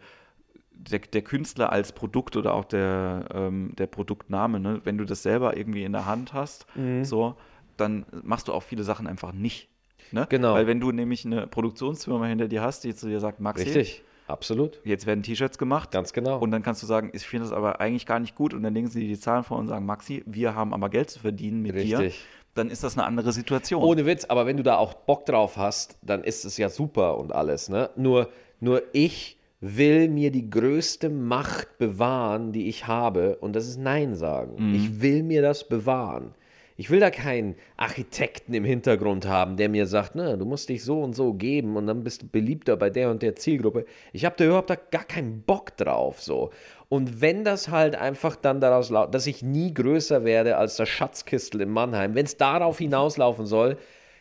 der, 0.70 0.98
der 0.98 1.22
Künstler 1.22 1.72
als 1.72 1.92
Produkt 1.92 2.36
oder 2.36 2.52
auch 2.52 2.64
der, 2.66 3.28
ähm, 3.32 3.74
der 3.76 3.86
Produktname, 3.86 4.60
ne, 4.60 4.82
wenn 4.84 4.98
du 4.98 5.04
das 5.04 5.22
selber 5.22 5.56
irgendwie 5.56 5.84
in 5.84 5.92
der 5.92 6.04
Hand 6.06 6.34
hast, 6.34 6.66
Mhm. 6.76 7.04
so, 7.04 7.36
dann 7.78 8.04
machst 8.22 8.48
du 8.48 8.52
auch 8.52 8.62
viele 8.62 8.84
Sachen 8.84 9.06
einfach 9.06 9.32
nicht. 9.32 9.70
Ne? 10.12 10.26
Genau. 10.28 10.54
Weil 10.54 10.66
wenn 10.66 10.78
du 10.78 10.92
nämlich 10.92 11.24
eine 11.24 11.46
Produktionsfirma 11.46 12.26
hinter 12.26 12.46
dir 12.46 12.62
hast, 12.62 12.84
die 12.84 12.94
zu 12.94 13.08
dir 13.08 13.20
sagt, 13.20 13.40
Maxi, 13.40 13.64
Richtig. 13.64 14.04
Absolut. 14.26 14.80
jetzt 14.84 15.06
werden 15.06 15.22
T-Shirts 15.22 15.58
gemacht, 15.58 15.90
Ganz 15.90 16.12
genau. 16.12 16.38
und 16.38 16.50
dann 16.50 16.62
kannst 16.62 16.82
du 16.82 16.86
sagen, 16.86 17.10
ich 17.12 17.26
finde 17.26 17.46
das 17.46 17.52
aber 17.52 17.80
eigentlich 17.80 18.06
gar 18.06 18.18
nicht 18.18 18.34
gut. 18.34 18.54
Und 18.54 18.62
dann 18.62 18.74
legen 18.74 18.88
sie 18.88 19.00
dir 19.00 19.08
die 19.08 19.18
Zahlen 19.20 19.44
vor 19.44 19.58
und 19.58 19.68
sagen, 19.68 19.86
Maxi, 19.86 20.22
wir 20.26 20.54
haben 20.54 20.74
aber 20.74 20.88
Geld 20.90 21.10
zu 21.10 21.20
verdienen 21.20 21.62
mit 21.62 21.74
dir. 21.76 21.98
Richtig. 21.98 22.24
Dann 22.54 22.70
ist 22.70 22.82
das 22.82 22.96
eine 22.96 23.06
andere 23.06 23.32
Situation. 23.32 23.82
Ohne 23.82 24.06
Witz, 24.06 24.24
aber 24.24 24.46
wenn 24.46 24.56
du 24.56 24.62
da 24.62 24.76
auch 24.78 24.94
Bock 24.94 25.26
drauf 25.26 25.56
hast, 25.56 25.98
dann 26.02 26.24
ist 26.24 26.44
es 26.44 26.56
ja 26.56 26.68
super 26.70 27.18
und 27.18 27.32
alles. 27.32 27.68
Ne? 27.68 27.90
Nur, 27.96 28.30
nur 28.60 28.82
ich 28.92 29.38
will 29.60 30.08
mir 30.08 30.30
die 30.30 30.48
größte 30.48 31.08
Macht 31.10 31.78
bewahren, 31.78 32.52
die 32.52 32.68
ich 32.68 32.86
habe, 32.86 33.36
und 33.40 33.54
das 33.54 33.66
ist 33.66 33.78
Nein 33.78 34.14
sagen. 34.14 34.74
Ich 34.74 35.00
will 35.00 35.22
mir 35.22 35.42
das 35.42 35.68
bewahren. 35.68 36.34
Ich 36.78 36.90
will 36.90 37.00
da 37.00 37.10
keinen 37.10 37.56
Architekten 37.78 38.52
im 38.52 38.64
Hintergrund 38.64 39.26
haben, 39.26 39.56
der 39.56 39.70
mir 39.70 39.86
sagt, 39.86 40.14
ne, 40.14 40.36
du 40.36 40.44
musst 40.44 40.68
dich 40.68 40.84
so 40.84 41.02
und 41.02 41.14
so 41.14 41.32
geben 41.32 41.76
und 41.76 41.86
dann 41.86 42.04
bist 42.04 42.22
du 42.22 42.28
beliebter 42.28 42.76
bei 42.76 42.90
der 42.90 43.10
und 43.10 43.22
der 43.22 43.34
Zielgruppe. 43.34 43.86
Ich 44.12 44.26
habe 44.26 44.36
da 44.36 44.44
überhaupt 44.44 44.90
gar 44.90 45.04
keinen 45.04 45.42
Bock 45.42 45.76
drauf 45.78 46.20
so. 46.22 46.50
Und 46.88 47.20
wenn 47.20 47.44
das 47.44 47.68
halt 47.68 47.96
einfach 47.96 48.36
dann 48.36 48.60
daraus 48.60 48.90
laut, 48.90 49.14
dass 49.14 49.26
ich 49.26 49.42
nie 49.42 49.72
größer 49.72 50.24
werde 50.24 50.58
als 50.58 50.76
das 50.76 50.88
Schatzkistel 50.88 51.62
in 51.62 51.70
Mannheim, 51.70 52.14
wenn 52.14 52.26
es 52.26 52.36
darauf 52.36 52.78
hinauslaufen 52.78 53.46
soll, 53.46 53.78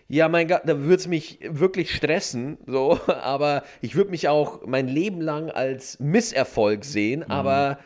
ja, 0.07 0.29
mein 0.29 0.47
Gott, 0.47 0.61
da 0.65 0.77
würde 0.79 0.95
es 0.95 1.07
mich 1.07 1.39
wirklich 1.41 1.93
stressen, 1.93 2.57
so, 2.67 2.99
aber 3.07 3.63
ich 3.81 3.95
würde 3.95 4.11
mich 4.11 4.29
auch 4.29 4.65
mein 4.65 4.87
Leben 4.87 5.19
lang 5.19 5.49
als 5.49 5.99
Misserfolg 5.99 6.85
sehen, 6.85 7.29
aber 7.29 7.79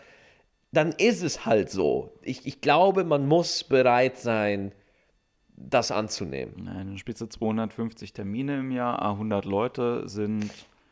dann 0.72 0.92
ist 0.92 1.24
es 1.24 1.46
halt 1.46 1.70
so. 1.70 2.14
Ich, 2.22 2.46
ich 2.46 2.62
glaube, 2.62 3.04
man 3.04 3.28
muss 3.28 3.64
bereit 3.64 4.18
sein, 4.18 4.72
das 5.56 5.92
anzunehmen. 5.92 6.98
Spielst 6.98 7.22
du 7.22 7.26
250 7.26 8.14
Termine 8.14 8.60
im 8.60 8.72
Jahr, 8.72 9.02
100 9.04 9.46
Leute 9.46 10.08
sind, 10.08 10.50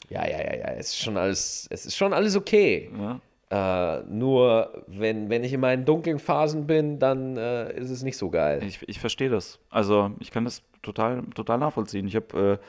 Ja, 0.09 0.27
ja, 0.27 0.39
ja, 0.39 0.55
ja, 0.57 0.65
es 0.73 0.87
ist 0.89 0.97
schon 0.99 1.15
alles, 1.17 1.67
es 1.69 1.85
ist 1.85 1.95
schon 1.95 2.13
alles 2.13 2.35
okay. 2.35 2.89
ja, 2.97 3.19
Äh, 3.49 4.03
nur 4.09 4.83
wenn, 4.87 5.29
wenn 5.29 5.43
ich 5.45 5.53
in 5.53 5.61
meinen 5.61 5.85
dunklen 5.85 6.19
Phasen 6.19 6.67
bin, 6.67 6.99
dann 6.99 7.37
äh, 7.37 7.71
ist 7.79 7.89
es 7.89 8.03
nicht 8.03 8.17
so 8.17 8.29
geil. 8.29 8.61
ich, 8.63 8.79
ich 8.89 8.99
verstehe 8.99 9.29
das. 9.29 9.57
Also 9.69 10.11
ich 10.19 10.31
kann 10.31 10.43
das 10.43 10.63
total, 10.81 11.23
total 11.33 11.57
nachvollziehen. 11.59 12.07
Ich 12.07 12.15
habe 12.17 12.59
äh, 12.61 12.65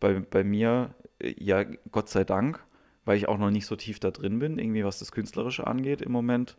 bei, 0.00 0.20
bei 0.20 0.42
mir, 0.42 0.94
äh, 1.20 1.34
ja, 1.38 1.64
Gott 1.90 2.08
sei 2.08 2.24
Dank, 2.24 2.60
weil 3.04 3.16
ich 3.16 3.28
auch 3.28 3.38
noch 3.38 3.50
nicht 3.50 3.66
so 3.66 3.76
tief 3.76 4.00
da 4.00 4.10
drin 4.10 4.38
bin, 4.38 4.58
irgendwie 4.58 4.84
was 4.84 4.98
das 4.98 5.12
Künstlerische 5.12 5.66
angeht 5.66 6.02
im 6.02 6.12
Moment, 6.12 6.56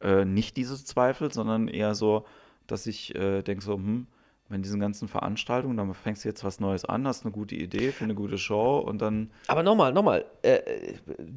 äh, 0.00 0.24
nicht 0.24 0.56
diese 0.56 0.82
Zweifel, 0.82 1.32
sondern 1.32 1.68
eher 1.68 1.94
so, 1.94 2.24
dass 2.66 2.86
ich 2.86 3.14
äh, 3.14 3.42
denke 3.42 3.64
so, 3.64 3.74
hm, 3.74 4.06
wenn 4.50 4.62
diesen 4.62 4.80
ganzen 4.80 5.06
Veranstaltungen, 5.06 5.76
dann 5.76 5.94
fängst 5.94 6.24
du 6.24 6.28
jetzt 6.28 6.42
was 6.42 6.58
Neues 6.58 6.84
an, 6.84 7.06
hast 7.06 7.24
eine 7.24 7.30
gute 7.32 7.54
Idee 7.54 7.92
für 7.92 8.02
eine 8.02 8.16
gute 8.16 8.36
Show 8.36 8.78
und 8.78 9.00
dann 9.00 9.30
Aber 9.46 9.62
nochmal, 9.62 9.92
nochmal, 9.92 10.24
äh, 10.42 10.58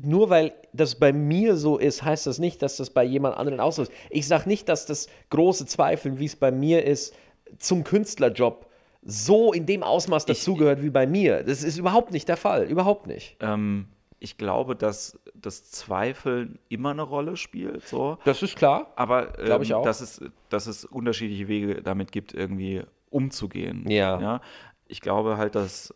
nur 0.01 0.31
weil 0.31 0.53
das 0.73 0.95
bei 0.95 1.13
mir 1.13 1.55
so 1.55 1.77
ist, 1.77 2.03
heißt 2.03 2.25
das 2.25 2.39
nicht, 2.39 2.63
dass 2.63 2.77
das 2.77 2.89
bei 2.89 3.03
jemand 3.03 3.37
anderen 3.37 3.59
auch 3.59 3.71
so 3.71 3.83
ist. 3.83 3.91
Ich 4.09 4.27
sage 4.27 4.49
nicht, 4.49 4.67
dass 4.67 4.87
das 4.87 5.07
große 5.29 5.67
Zweifeln, 5.67 6.17
wie 6.17 6.25
es 6.25 6.35
bei 6.35 6.51
mir 6.51 6.85
ist, 6.85 7.15
zum 7.59 7.83
Künstlerjob 7.83 8.67
so 9.03 9.53
in 9.53 9.67
dem 9.67 9.83
Ausmaß 9.83 10.25
dazugehört 10.25 10.81
wie 10.81 10.89
bei 10.89 11.05
mir. 11.05 11.43
Das 11.43 11.61
ist 11.61 11.77
überhaupt 11.77 12.11
nicht 12.13 12.27
der 12.27 12.37
Fall, 12.37 12.63
überhaupt 12.63 13.05
nicht. 13.05 13.37
Ähm, 13.41 13.87
ich 14.23 14.37
glaube, 14.37 14.77
dass 14.77 15.19
das 15.35 15.69
Zweifeln 15.69 16.57
immer 16.69 16.91
eine 16.91 17.01
Rolle 17.01 17.35
spielt, 17.35 17.85
so. 17.85 18.17
Das 18.23 18.41
ist 18.41 18.55
klar. 18.55 18.93
Aber 18.95 19.37
ähm, 19.37 19.61
ich 19.61 19.73
auch. 19.73 19.83
Dass, 19.83 19.99
es, 19.99 20.23
dass 20.47 20.65
es 20.65 20.85
unterschiedliche 20.85 21.49
Wege 21.49 21.81
damit 21.81 22.13
gibt, 22.13 22.33
irgendwie 22.33 22.83
umzugehen. 23.09 23.83
Ja. 23.89 24.21
ja? 24.21 24.41
Ich 24.87 25.01
glaube 25.01 25.35
halt, 25.35 25.55
dass, 25.55 25.93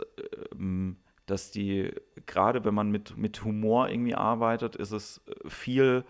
ähm, 0.52 0.98
dass 1.26 1.52
die, 1.52 1.94
gerade 2.26 2.66
wenn 2.66 2.74
man 2.74 2.92
mit, 2.92 3.16
mit 3.16 3.46
Humor 3.46 3.88
irgendwie 3.88 4.16
arbeitet, 4.16 4.76
ist 4.76 4.92
es 4.92 5.22
viel, 5.48 6.04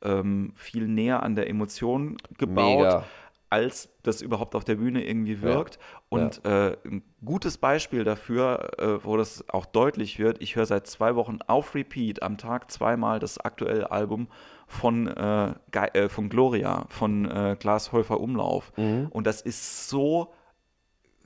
ähm, 0.00 0.52
viel 0.54 0.88
näher 0.88 1.22
an 1.22 1.36
der 1.36 1.50
Emotion 1.50 2.16
gebaut. 2.38 2.78
Mega. 2.78 3.04
Als 3.50 3.88
das 4.02 4.20
überhaupt 4.20 4.54
auf 4.54 4.64
der 4.64 4.76
Bühne 4.76 5.04
irgendwie 5.06 5.42
wirkt. 5.42 5.78
Und 6.08 6.44
äh, 6.44 6.76
ein 6.84 7.02
gutes 7.24 7.58
Beispiel 7.58 8.04
dafür, 8.04 8.70
äh, 8.78 9.04
wo 9.04 9.16
das 9.16 9.48
auch 9.48 9.66
deutlich 9.66 10.18
wird, 10.18 10.42
ich 10.42 10.56
höre 10.56 10.66
seit 10.66 10.86
zwei 10.86 11.14
Wochen 11.16 11.38
auf 11.46 11.74
Repeat 11.74 12.22
am 12.22 12.36
Tag 12.36 12.70
zweimal 12.70 13.18
das 13.18 13.38
aktuelle 13.38 13.90
Album 13.90 14.28
von, 14.66 15.06
äh, 15.06 15.54
äh, 15.72 16.08
von 16.08 16.28
Gloria, 16.28 16.84
von 16.88 17.24
äh, 17.24 17.56
Klaas 17.58 17.92
Häufer 17.92 18.20
Umlauf. 18.20 18.72
Und 19.10 19.26
das 19.26 19.40
ist 19.40 19.88
so 19.88 20.32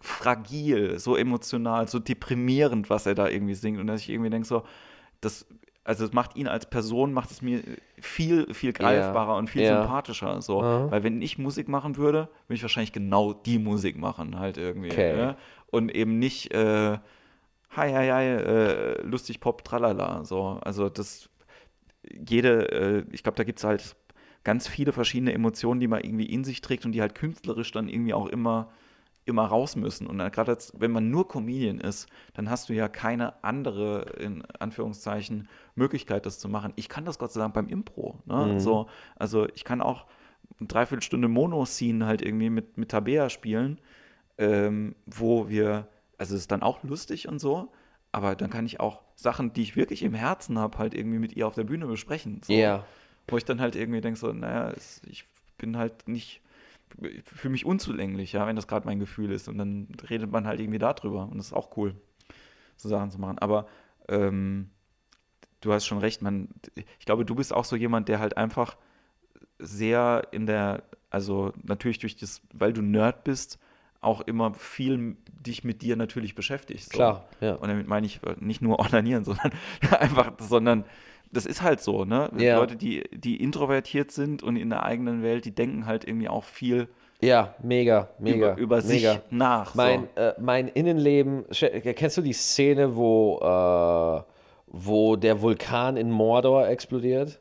fragil, 0.00 0.98
so 0.98 1.16
emotional, 1.16 1.88
so 1.88 1.98
deprimierend, 1.98 2.90
was 2.90 3.06
er 3.06 3.14
da 3.14 3.28
irgendwie 3.28 3.54
singt. 3.54 3.78
Und 3.78 3.86
dass 3.88 4.00
ich 4.00 4.10
irgendwie 4.10 4.30
denke, 4.30 4.46
so, 4.46 4.62
das, 5.20 5.46
also 5.84 6.04
es 6.04 6.12
macht 6.12 6.36
ihn 6.36 6.46
als 6.46 6.68
Person, 6.70 7.12
macht 7.12 7.30
es 7.30 7.42
mir 7.42 7.62
viel, 8.00 8.52
viel 8.54 8.72
greifbarer 8.72 9.36
und 9.36 9.50
viel 9.50 9.62
Ja. 9.62 9.80
sympathischer. 9.82 10.40
So. 10.40 10.62
Aha. 10.62 10.90
Weil 10.90 11.02
wenn 11.02 11.20
ich 11.22 11.38
Musik 11.38 11.68
machen 11.68 11.96
würde, 11.96 12.28
würde 12.46 12.54
ich 12.54 12.62
wahrscheinlich 12.62 12.92
genau 12.92 13.32
die 13.32 13.58
Musik 13.58 13.98
machen, 13.98 14.38
halt 14.38 14.58
irgendwie. 14.58 14.90
Okay. 14.92 15.16
Ja? 15.18 15.36
Und 15.70 15.94
eben 15.94 16.18
nicht 16.18 16.52
äh, 16.52 16.98
hi, 17.70 17.90
hi, 17.90 18.08
hi, 18.10 18.24
äh, 18.24 19.02
lustig 19.02 19.40
Pop, 19.40 19.64
tralala. 19.64 20.24
So. 20.24 20.58
Also 20.62 20.88
das 20.88 21.28
jede, 22.28 22.70
äh, 22.72 23.04
ich 23.12 23.22
glaube, 23.22 23.36
da 23.36 23.44
gibt 23.44 23.58
es 23.58 23.64
halt 23.64 23.96
ganz 24.44 24.68
viele 24.68 24.92
verschiedene 24.92 25.32
Emotionen, 25.32 25.80
die 25.80 25.88
man 25.88 26.00
irgendwie 26.02 26.26
in 26.26 26.44
sich 26.44 26.60
trägt 26.60 26.84
und 26.84 26.92
die 26.92 27.00
halt 27.00 27.14
künstlerisch 27.14 27.70
dann 27.72 27.88
irgendwie 27.88 28.14
auch 28.14 28.26
immer, 28.26 28.70
immer 29.24 29.44
raus 29.44 29.76
müssen. 29.76 30.06
Und 30.06 30.18
gerade 30.32 30.58
wenn 30.74 30.90
man 30.90 31.10
nur 31.10 31.28
Comedian 31.28 31.80
ist, 31.80 32.08
dann 32.34 32.50
hast 32.50 32.68
du 32.68 32.72
ja 32.72 32.88
keine 32.88 33.42
andere, 33.44 34.02
in 34.18 34.44
Anführungszeichen, 34.58 35.48
Möglichkeit, 35.76 36.26
das 36.26 36.38
zu 36.38 36.48
machen. 36.48 36.72
Ich 36.76 36.88
kann 36.88 37.04
das 37.04 37.18
Gott 37.18 37.32
sei 37.32 37.40
Dank 37.40 37.54
beim 37.54 37.68
Impro. 37.68 38.18
Ne? 38.26 38.60
So, 38.60 38.88
also 39.16 39.46
ich 39.54 39.64
kann 39.64 39.80
auch 39.80 40.06
eine 40.58 40.66
Dreiviertelstunde 40.66 41.28
Mono-Scene 41.28 42.04
halt 42.04 42.20
irgendwie 42.20 42.50
mit, 42.50 42.76
mit 42.76 42.90
Tabea 42.90 43.30
spielen, 43.30 43.78
ähm, 44.38 44.96
wo 45.06 45.48
wir, 45.48 45.86
also 46.18 46.34
es 46.34 46.42
ist 46.42 46.50
dann 46.50 46.62
auch 46.62 46.82
lustig 46.82 47.28
und 47.28 47.38
so, 47.38 47.70
aber 48.10 48.34
dann 48.34 48.50
kann 48.50 48.66
ich 48.66 48.80
auch 48.80 49.00
Sachen, 49.14 49.52
die 49.52 49.62
ich 49.62 49.76
wirklich 49.76 50.02
im 50.02 50.14
Herzen 50.14 50.58
habe, 50.58 50.78
halt 50.78 50.94
irgendwie 50.94 51.18
mit 51.18 51.34
ihr 51.36 51.46
auf 51.46 51.54
der 51.54 51.64
Bühne 51.64 51.86
besprechen. 51.86 52.40
So. 52.44 52.52
Ja. 52.52 52.84
wo 53.28 53.36
ich 53.36 53.44
dann 53.44 53.60
halt 53.60 53.76
irgendwie 53.76 54.00
denke, 54.00 54.18
so, 54.18 54.32
naja, 54.32 54.74
ich 55.08 55.24
bin 55.58 55.76
halt 55.78 56.08
nicht, 56.08 56.41
für 57.24 57.48
mich 57.48 57.64
unzulänglich, 57.64 58.32
ja, 58.32 58.46
wenn 58.46 58.56
das 58.56 58.68
gerade 58.68 58.86
mein 58.86 58.98
Gefühl 58.98 59.30
ist. 59.32 59.48
Und 59.48 59.58
dann 59.58 59.88
redet 60.08 60.30
man 60.30 60.46
halt 60.46 60.60
irgendwie 60.60 60.78
darüber. 60.78 61.24
Und 61.24 61.38
das 61.38 61.46
ist 61.46 61.52
auch 61.52 61.76
cool, 61.76 61.94
so 62.76 62.88
Sachen 62.88 63.10
zu 63.10 63.20
machen. 63.20 63.38
Aber 63.38 63.66
ähm, 64.08 64.70
du 65.60 65.72
hast 65.72 65.86
schon 65.86 65.98
recht, 65.98 66.22
man, 66.22 66.48
ich 66.98 67.06
glaube, 67.06 67.24
du 67.24 67.34
bist 67.34 67.52
auch 67.52 67.64
so 67.64 67.76
jemand, 67.76 68.08
der 68.08 68.18
halt 68.18 68.36
einfach 68.36 68.76
sehr 69.58 70.28
in 70.32 70.46
der, 70.46 70.82
also 71.10 71.52
natürlich 71.62 71.98
durch 71.98 72.16
das, 72.16 72.42
weil 72.52 72.72
du 72.72 72.82
Nerd 72.82 73.24
bist, 73.24 73.58
auch 74.00 74.20
immer 74.22 74.52
viel 74.54 75.16
dich 75.28 75.62
mit 75.62 75.80
dir 75.80 75.96
natürlich 75.96 76.34
beschäftigst. 76.34 76.90
So. 76.90 76.96
Klar, 76.96 77.28
ja. 77.40 77.54
Und 77.54 77.68
damit 77.68 77.86
meine 77.86 78.04
ich 78.06 78.22
äh, 78.24 78.34
nicht 78.40 78.60
nur 78.60 78.78
onanieren, 78.80 79.24
sondern 79.24 79.52
einfach, 79.98 80.32
sondern 80.38 80.84
das 81.32 81.46
ist 81.46 81.62
halt 81.62 81.80
so, 81.80 82.04
ne? 82.04 82.30
Ja. 82.36 82.58
Leute, 82.58 82.76
die, 82.76 83.04
die 83.12 83.42
introvertiert 83.42 84.10
sind 84.12 84.42
und 84.42 84.56
in 84.56 84.70
der 84.70 84.84
eigenen 84.84 85.22
Welt, 85.22 85.44
die 85.44 85.54
denken 85.54 85.86
halt 85.86 86.06
irgendwie 86.06 86.28
auch 86.28 86.44
viel 86.44 86.88
Ja, 87.20 87.54
mega, 87.62 88.08
mega. 88.18 88.52
über, 88.52 88.60
über 88.60 88.80
sich 88.82 89.02
mega. 89.02 89.22
nach. 89.30 89.74
Mein, 89.74 90.08
äh, 90.16 90.34
mein 90.38 90.68
Innenleben, 90.68 91.44
kennst 91.50 92.18
du 92.18 92.22
die 92.22 92.34
Szene, 92.34 92.96
wo, 92.96 93.38
äh, 93.40 94.22
wo 94.66 95.16
der 95.16 95.40
Vulkan 95.40 95.96
in 95.96 96.10
Mordor 96.10 96.68
explodiert? 96.68 97.40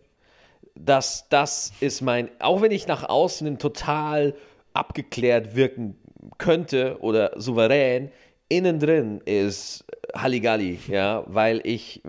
Das, 0.76 1.28
das 1.30 1.74
ist 1.82 2.02
mein, 2.02 2.30
auch 2.40 2.62
wenn 2.62 2.72
ich 2.72 2.88
nach 2.88 3.08
außen 3.08 3.60
total 3.60 4.34
abgeklärt 4.74 5.56
wirken 5.56 5.98
könnte 6.38 6.98
oder 7.02 7.34
souverän, 7.36 8.10
innen 8.52 8.80
drin 8.80 9.22
ist 9.24 9.86
Halligalli, 10.14 10.80
ja, 10.88 11.24
weil 11.28 11.62
ich 11.64 12.02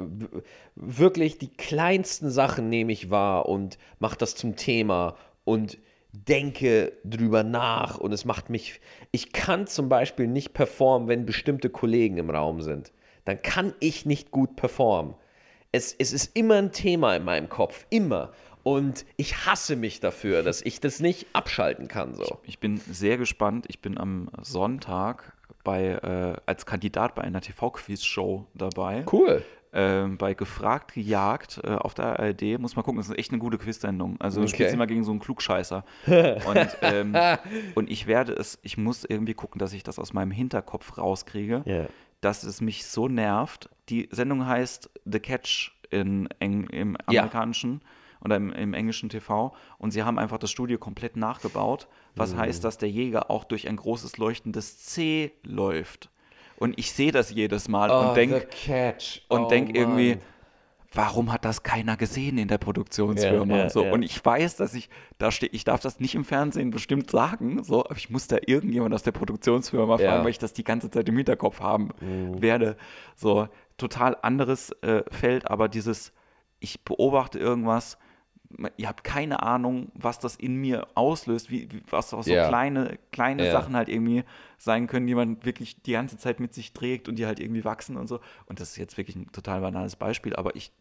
wirklich 0.75 1.39
die 1.39 1.49
kleinsten 1.49 2.31
Sachen 2.31 2.69
nehme 2.69 2.93
ich 2.93 3.11
wahr 3.11 3.49
und 3.49 3.79
mache 4.01 4.19
das 4.19 4.35
zum 4.35 4.57
Thema 4.57 5.17
und 5.45 5.79
denke 6.13 6.93
drüber 7.05 7.43
nach 7.43 7.97
und 7.97 8.13
es 8.13 8.25
macht 8.25 8.51
mich, 8.51 8.81
ich 9.13 9.33
kann 9.33 9.67
zum 9.67 9.89
Beispiel 9.89 10.27
nicht 10.27 10.53
performen, 10.53 11.09
wenn 11.09 11.25
bestimmte 11.25 11.71
Kollegen 11.71 12.19
im 12.19 12.29
Raum 12.29 12.61
sind. 12.61 12.93
Dann 13.25 13.41
kann 13.41 13.73
ich 13.81 14.05
nicht 14.05 14.31
gut 14.31 14.57
performen. 14.57 15.15
Es, 15.71 15.95
es 15.97 16.13
ist 16.13 16.37
immer 16.37 16.57
ein 16.57 16.73
Thema 16.73 17.15
in 17.15 17.25
meinem 17.25 17.49
Kopf, 17.49 17.87
immer. 17.89 18.33
Und 18.63 19.07
ich 19.17 19.47
hasse 19.47 19.75
mich 19.75 20.01
dafür, 20.01 20.43
dass 20.43 20.61
ich 20.61 20.81
das 20.81 21.01
nicht 21.01 21.27
abschalten 21.33 21.89
kann. 21.89 22.15
So. 22.15 22.39
Ich 22.45 22.59
bin 22.59 22.77
sehr 22.77 23.17
gespannt. 23.17 23.67
Ich 23.69 23.81
bin 23.81 23.97
am 23.97 24.29
Sonntag 24.43 25.33
bei, 25.65 25.85
äh, 25.87 26.41
als 26.47 26.67
Kandidat 26.67 27.15
bei 27.15 27.23
einer 27.23 27.41
TV-Quiz-Show 27.41 28.47
dabei. 28.55 29.05
Cool. 29.11 29.45
Ähm, 29.75 30.19
bei 30.19 30.35
Gefragt 30.35 30.93
gejagt 30.93 31.61
äh, 31.65 31.69
auf 31.71 31.95
der 31.95 32.19
ARD. 32.21 32.59
Muss 32.59 32.77
mal 32.77 32.83
gucken, 32.83 32.99
das 32.99 33.09
ist 33.09 33.19
echt 33.19 33.31
eine 33.33 33.39
gute 33.39 33.57
Quiz-Sendung. 33.57 34.21
Also 34.21 34.41
du 34.41 34.47
Okay. 34.47 34.55
spielst 34.57 34.75
immer 34.75 34.87
gegen 34.87 35.03
so 35.03 35.13
einen 35.13 35.21
Klugscheißer. 35.21 35.83
und, 36.07 36.77
ähm, 36.83 37.17
und 37.75 37.91
ich 37.91 38.07
werde 38.07 38.35
es, 38.35 38.59
ich 38.63 38.77
muss 38.77 39.05
irgendwie 39.05 39.33
gucken, 39.35 39.59
dass 39.59 39.73
ich 39.73 39.83
das 39.83 39.99
aus 39.99 40.13
meinem 40.13 40.31
Hinterkopf 40.31 40.99
rauskriege, 40.99 41.63
Ja. 41.65 41.87
dass 42.21 42.43
es 42.43 42.61
mich 42.61 42.85
so 42.87 43.09
nervt. 43.09 43.71
Die 43.89 44.09
Sendung 44.13 44.47
heißt 44.47 44.91
The 45.07 45.21
Catch 45.21 45.73
in 45.91 46.29
Eng, 46.39 46.65
im 46.69 46.97
Ja. 47.11 47.23
Oder 48.25 48.37
im, 48.37 48.53
im 48.53 48.75
englischen 48.75 49.09
TV 49.09 49.55
und 49.79 49.91
sie 49.91 50.03
haben 50.03 50.19
einfach 50.19 50.39
das 50.39 50.51
Studio 50.51 50.79
komplett 50.79 51.17
nachgebaut, 51.17 51.89
was 52.17 52.35
Mhm. 52.35 52.39
heißt, 52.39 52.65
dass 52.65 52.79
der 52.79 52.91
Jäger 52.91 53.31
auch 53.31 53.45
durch 53.45 53.69
ein 53.69 53.77
großes 53.77 54.19
leuchtendes 54.19 54.79
C 54.79 55.33
läuft. 55.45 56.11
Und 56.57 56.79
ich 56.79 56.93
sehe 56.93 57.11
das 57.13 57.31
jedes 57.31 57.69
Mal 57.69 57.91
Oh, 57.91 57.95
und 58.11 58.17
denke, 58.17 58.47
und 59.29 59.43
Oh, 59.43 59.47
denk 59.49 59.77
irgendwie, 59.77 60.19
warum 60.95 61.33
hat 61.33 61.45
das 61.45 61.63
keiner 61.63 61.97
gesehen 61.97 62.39
in 62.39 62.47
der 62.49 62.59
Produktionsfirma? 62.59 63.57
Ja, 63.57 63.63
ja, 63.65 63.69
so, 63.71 63.85
ja. 63.87 63.93
Und 63.93 64.03
ich 64.03 64.25
weiß, 64.25 64.57
dass 64.57 64.75
ich 64.75 64.89
da 65.19 65.31
stehe, 65.33 65.51
ich 65.53 65.65
darf 65.65 65.81
das 65.81 65.99
nicht 65.99 66.15
im 66.15 66.25
Fernsehen 66.25 66.71
bestimmt 66.71 67.11
sagen, 67.11 67.65
so, 67.65 67.85
aber 67.85 67.97
ich 67.97 68.11
muss 68.11 68.29
da 68.29 68.37
irgendjemand 68.47 68.95
aus 68.95 69.03
der 69.03 69.13
Produktionsfirma 69.13 69.99
fragen, 69.99 70.23
weil 70.23 70.31
ich 70.31 70.39
das 70.39 70.53
die 70.53 70.65
ganze 70.65 70.91
Zeit 70.91 71.09
im 71.09 71.17
Hinterkopf 71.17 71.61
haben 71.61 71.91
werde. 72.41 72.77
So, 73.17 73.49
total 73.79 74.17
anderes 74.23 74.71
äh, 74.83 75.03
Feld, 75.11 75.51
aber 75.51 75.69
dieses, 75.69 76.13
ich 76.61 76.85
beobachte 76.85 77.39
irgendwas, 77.41 77.99
ihr 78.77 78.89
habt 78.89 79.05
keine 79.05 79.43
Ahnung, 79.43 79.91
was 79.95 80.19
das 80.19 80.37
in 80.37 80.57
mir 80.57 80.87
auslöst, 80.95 81.51
wie, 81.51 81.69
was 81.91 82.13
auch 82.15 82.23
so 82.23 82.31
Ja. 82.33 82.47
kleine, 82.49 82.99
kleine 83.11 83.45
Ja. 83.45 83.51
Sachen 83.53 83.77
halt 83.77 83.89
irgendwie 83.89 84.25
sein 84.59 84.87
können, 84.87 85.07
die 85.07 85.15
man 85.15 85.45
wirklich 85.45 85.81
die 85.83 85.93
ganze 85.93 86.19
Zeit 86.19 86.41
mit 86.41 86.55
sich 86.55 86.73
trägt 86.73 87.09
und 87.09 87.17
die 87.17 87.27
halt 87.27 87.41
irgendwie 87.41 87.65
wachsen 87.65 87.97
und 87.97 88.07
so. 88.09 88.21
Und 88.47 88.61
das 88.61 88.71
ist 88.71 88.77
jetzt 88.77 88.97
wirklich 88.97 89.17
ein 89.17 89.31
total 89.33 89.61
banales 89.61 89.97
Beispiel, 89.97 90.35
aber 90.37 90.55
ich, 90.57 90.73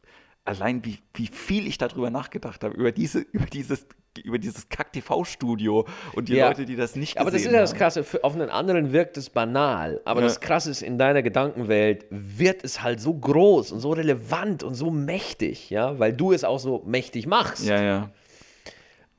allein 0.46 0.84
wie, 0.86 0.98
wie 1.14 1.28
viel 1.28 1.68
ich 1.68 1.78
darüber 1.78 2.10
nachgedacht 2.10 2.64
habe, 2.64 2.76
über 2.76 2.92
diese, 2.92 3.20
über 3.20 3.46
dieses, 3.46 3.86
über 4.24 4.40
dieses 4.40 4.68
Kack-TV-Studio 4.70 5.86
und 6.14 6.30
die 6.30 6.34
Ja. 6.34 6.48
Leute, 6.50 6.66
die 6.66 6.76
das 6.76 6.96
nicht 6.96 7.18
Aber 7.20 7.30
das 7.32 7.42
ist 7.42 7.46
gesehen 7.46 7.56
ja 7.56 7.62
das 7.62 7.72
haben. 7.72 7.78
Krasse. 7.80 8.04
Für, 8.04 8.24
auf 8.24 8.34
einen 8.34 8.50
anderen 8.50 8.92
wirkt 8.92 9.18
es 9.18 9.30
banal. 9.30 10.02
Aber 10.04 10.22
Ja. 10.22 10.28
das 10.28 10.42
Krasse 10.42 10.72
ist, 10.72 10.82
in 10.82 10.98
deiner 10.98 11.22
Gedankenwelt 11.22 12.06
wird 12.10 12.64
es 12.64 12.82
halt 12.82 13.00
so 13.00 13.14
groß 13.14 13.72
und 13.72 13.80
so 13.80 13.92
relevant 13.92 14.64
und 14.64 14.74
so 14.74 14.90
mächtig, 14.92 15.70
ja, 15.70 15.98
weil 16.00 16.12
du 16.14 16.32
es 16.34 16.44
auch 16.44 16.60
so 16.60 16.82
mächtig 16.86 17.28
machst. 17.28 17.66
Ja, 17.66 17.82
ja. 17.82 18.10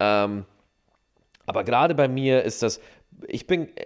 Ähm, 0.00 0.44
aber 1.46 1.64
gerade 1.64 1.94
bei 1.94 2.08
mir 2.08 2.42
ist 2.42 2.62
das, 2.62 2.80
ich 3.28 3.46
bin, 3.46 3.68
äh, 3.76 3.84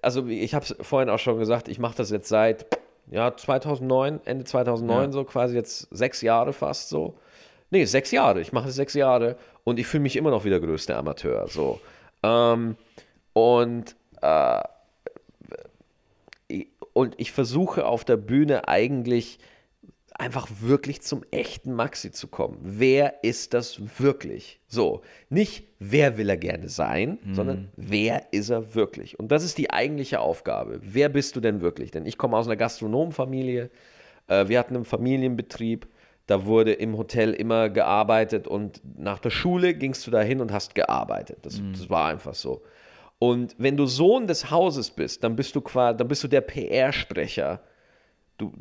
also 0.00 0.26
ich 0.26 0.54
habe 0.54 0.64
es 0.64 0.76
vorhin 0.80 1.10
auch 1.10 1.18
schon 1.18 1.38
gesagt, 1.38 1.68
ich 1.68 1.78
mache 1.80 1.96
das 1.96 2.10
jetzt 2.10 2.28
seit 2.28 2.66
ja, 3.10 3.36
2009, 3.36 4.20
Ende 4.24 4.44
2009 4.44 5.04
Ja. 5.04 5.12
so, 5.12 5.24
quasi 5.24 5.54
jetzt 5.54 5.88
sechs 5.90 6.20
Jahre 6.22 6.52
fast 6.52 6.88
so. 6.88 7.14
Nee, 7.70 7.84
sechs 7.84 8.10
Jahre. 8.10 8.40
Ich 8.40 8.52
mache 8.52 8.68
es 8.68 8.74
sechs 8.74 8.94
Jahre 8.94 9.36
und 9.64 9.78
ich 9.78 9.86
fühle 9.86 10.02
mich 10.02 10.16
immer 10.16 10.30
noch 10.30 10.44
wie 10.44 10.50
der 10.50 10.60
größte 10.60 10.96
Amateur. 10.96 11.46
So. 11.48 11.80
Ähm, 12.22 12.76
und, 13.34 13.94
äh, 14.22 14.62
und 16.92 17.14
ich 17.18 17.32
versuche 17.32 17.86
auf 17.86 18.04
der 18.04 18.16
Bühne 18.16 18.66
eigentlich 18.68 19.38
einfach 20.18 20.48
wirklich 20.60 21.00
zum 21.02 21.24
echten 21.30 21.72
Maxi 21.72 22.10
zu 22.10 22.26
kommen. 22.26 22.58
Wer 22.60 23.22
ist 23.22 23.54
das 23.54 23.80
wirklich? 24.00 24.60
So, 24.66 25.02
nicht 25.30 25.68
wer 25.78 26.18
will 26.18 26.28
er 26.28 26.36
gerne 26.36 26.68
sein, 26.68 27.18
sondern 27.32 27.68
wer 27.76 28.32
ist 28.32 28.50
er 28.50 28.74
wirklich? 28.74 29.18
Und 29.18 29.30
das 29.30 29.44
ist 29.44 29.58
die 29.58 29.70
eigentliche 29.70 30.18
Aufgabe. 30.20 30.80
Wer 30.82 31.08
bist 31.08 31.36
du 31.36 31.40
denn 31.40 31.60
wirklich? 31.60 31.92
Denn 31.92 32.04
ich 32.04 32.18
komme 32.18 32.36
aus 32.36 32.46
einer 32.46 32.56
Gastronomenfamilie. 32.56 33.70
Äh, 34.26 34.48
wir 34.48 34.58
hatten 34.58 34.74
einen 34.74 34.84
Familienbetrieb. 34.84 35.86
Da 36.26 36.44
wurde 36.44 36.72
im 36.72 36.98
Hotel 36.98 37.32
immer 37.32 37.70
gearbeitet 37.70 38.46
und 38.46 38.82
nach 38.98 39.18
der 39.18 39.30
Schule 39.30 39.72
gingst 39.72 40.06
du 40.06 40.10
dahin 40.10 40.40
und 40.40 40.52
hast 40.52 40.74
gearbeitet. 40.74 41.38
Das, 41.42 41.62
das 41.72 41.88
war 41.88 42.08
einfach 42.08 42.34
so. 42.34 42.62
Und 43.18 43.54
wenn 43.56 43.76
du 43.76 43.86
Sohn 43.86 44.26
des 44.26 44.50
Hauses 44.50 44.90
bist, 44.90 45.24
dann 45.24 45.36
bist 45.36 45.56
du 45.56 45.60
quasi, 45.60 45.96
dann 45.96 46.06
bist 46.08 46.22
du 46.24 46.28
der 46.28 46.42
PR-Sprecher 46.42 47.60
du, 48.38 48.52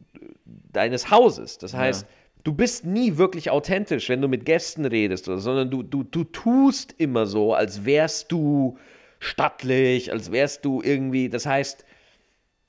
deines 0.46 1.10
Hauses. 1.10 1.58
Das 1.58 1.74
heißt, 1.74 2.06
du 2.44 2.54
bist 2.54 2.86
nie 2.86 3.18
wirklich 3.18 3.50
authentisch, 3.50 4.10
wenn 4.10 4.22
du 4.22 4.28
mit 4.28 4.46
Gästen 4.46 4.86
redest, 4.86 5.28
oder, 5.28 5.40
sondern 5.40 5.70
du, 5.70 5.84
du, 5.84 6.04
du 6.04 6.24
tust 6.24 6.94
immer 6.98 7.26
so, 7.26 7.54
als 7.54 7.86
wärst 7.86 8.32
du 8.32 8.78
stattlich, 9.20 10.12
als 10.12 10.32
wärst 10.32 10.66
du 10.66 10.82
irgendwie, 10.82 11.30
das 11.30 11.46
heißt, 11.46 11.86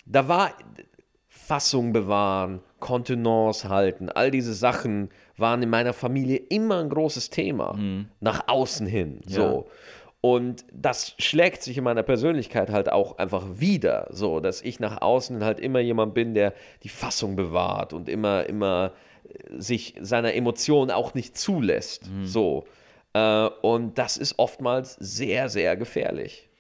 da 0.07 0.29
war 0.29 0.53
Fassung 1.29 1.93
bewahren, 1.93 2.61
Kontenance 2.81 3.69
halten, 3.69 4.09
all 4.09 4.31
diese 4.31 4.55
Sachen 4.55 5.11
waren 5.37 5.63
in 5.63 5.71
meiner 5.71 5.93
Familie 5.93 6.37
immer 6.37 6.81
ein 6.81 6.89
großes 6.89 7.31
Thema, 7.31 7.75
nach 8.21 8.49
außen 8.49 8.87
hin, 8.87 9.21
so. 9.27 9.69
Und 10.29 10.66
das 10.70 11.14
schlägt 11.18 11.62
sich 11.62 11.79
in 11.79 11.85
meiner 11.85 12.03
Persönlichkeit 12.03 12.68
halt 12.68 12.93
auch 12.93 13.16
einfach 13.16 13.47
wieder, 13.55 14.09
so, 14.11 14.41
dass 14.41 14.61
ich 14.61 14.79
nach 14.79 15.01
außen 15.01 15.43
halt 15.43 15.59
immer 15.59 15.81
jemand 15.81 16.12
bin, 16.12 16.35
der 16.35 16.53
die 16.83 16.91
Fassung 16.91 17.35
bewahrt 17.35 17.95
und 17.95 18.11
immer, 18.11 18.45
immer 18.45 18.93
äh, 19.24 19.59
sich 19.59 19.95
seiner 20.03 20.35
Emotionen 20.35 20.91
auch 20.91 21.14
nicht 21.14 21.39
zulässt, 21.39 22.11
so. 22.24 22.66
Äh, 23.14 23.47
und 23.62 23.97
das 23.97 24.18
ist 24.18 24.39
oftmals 24.39 24.97
sehr, 24.97 25.49
sehr 25.49 25.79
gefährlich. 25.79 26.51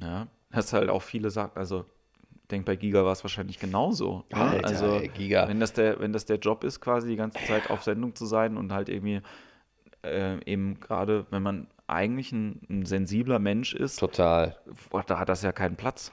Ja, 0.00 0.28
hast 0.52 0.72
halt 0.72 0.88
auch 0.88 1.02
viele 1.02 1.30
sagen, 1.30 1.50
also 1.56 1.84
ich 2.42 2.48
denke, 2.52 2.66
bei 2.66 2.76
Giga 2.76 3.04
war 3.04 3.12
es 3.12 3.24
wahrscheinlich 3.24 3.58
genauso. 3.58 4.22
ne? 4.30 4.36
Alter, 4.36 4.68
also, 4.68 4.94
ey, 5.00 5.08
Giga. 5.08 5.48
Wenn 5.48 5.58
das, 5.58 5.72
der, 5.72 5.98
wenn 5.98 6.12
das 6.12 6.24
der 6.24 6.36
Job 6.36 6.62
ist, 6.62 6.78
quasi 6.80 7.08
die 7.08 7.16
ganze 7.16 7.44
Zeit 7.46 7.68
auf 7.68 7.82
Sendung 7.82 8.14
zu 8.14 8.26
sein 8.26 8.56
und 8.56 8.70
halt 8.70 8.88
irgendwie 8.88 9.22
äh, 10.04 10.38
eben 10.44 10.78
gerade, 10.78 11.26
wenn 11.30 11.42
man 11.42 11.66
eigentlich 11.86 12.32
ein, 12.32 12.60
ein 12.70 12.86
sensibler 12.86 13.38
Mensch 13.38 13.74
ist, 13.74 13.96
Total. 13.98 14.56
boah, 14.90 15.02
da 15.02 15.18
hat 15.18 15.28
das 15.28 15.42
ja 15.42 15.52
keinen 15.52 15.76
Platz. 15.76 16.12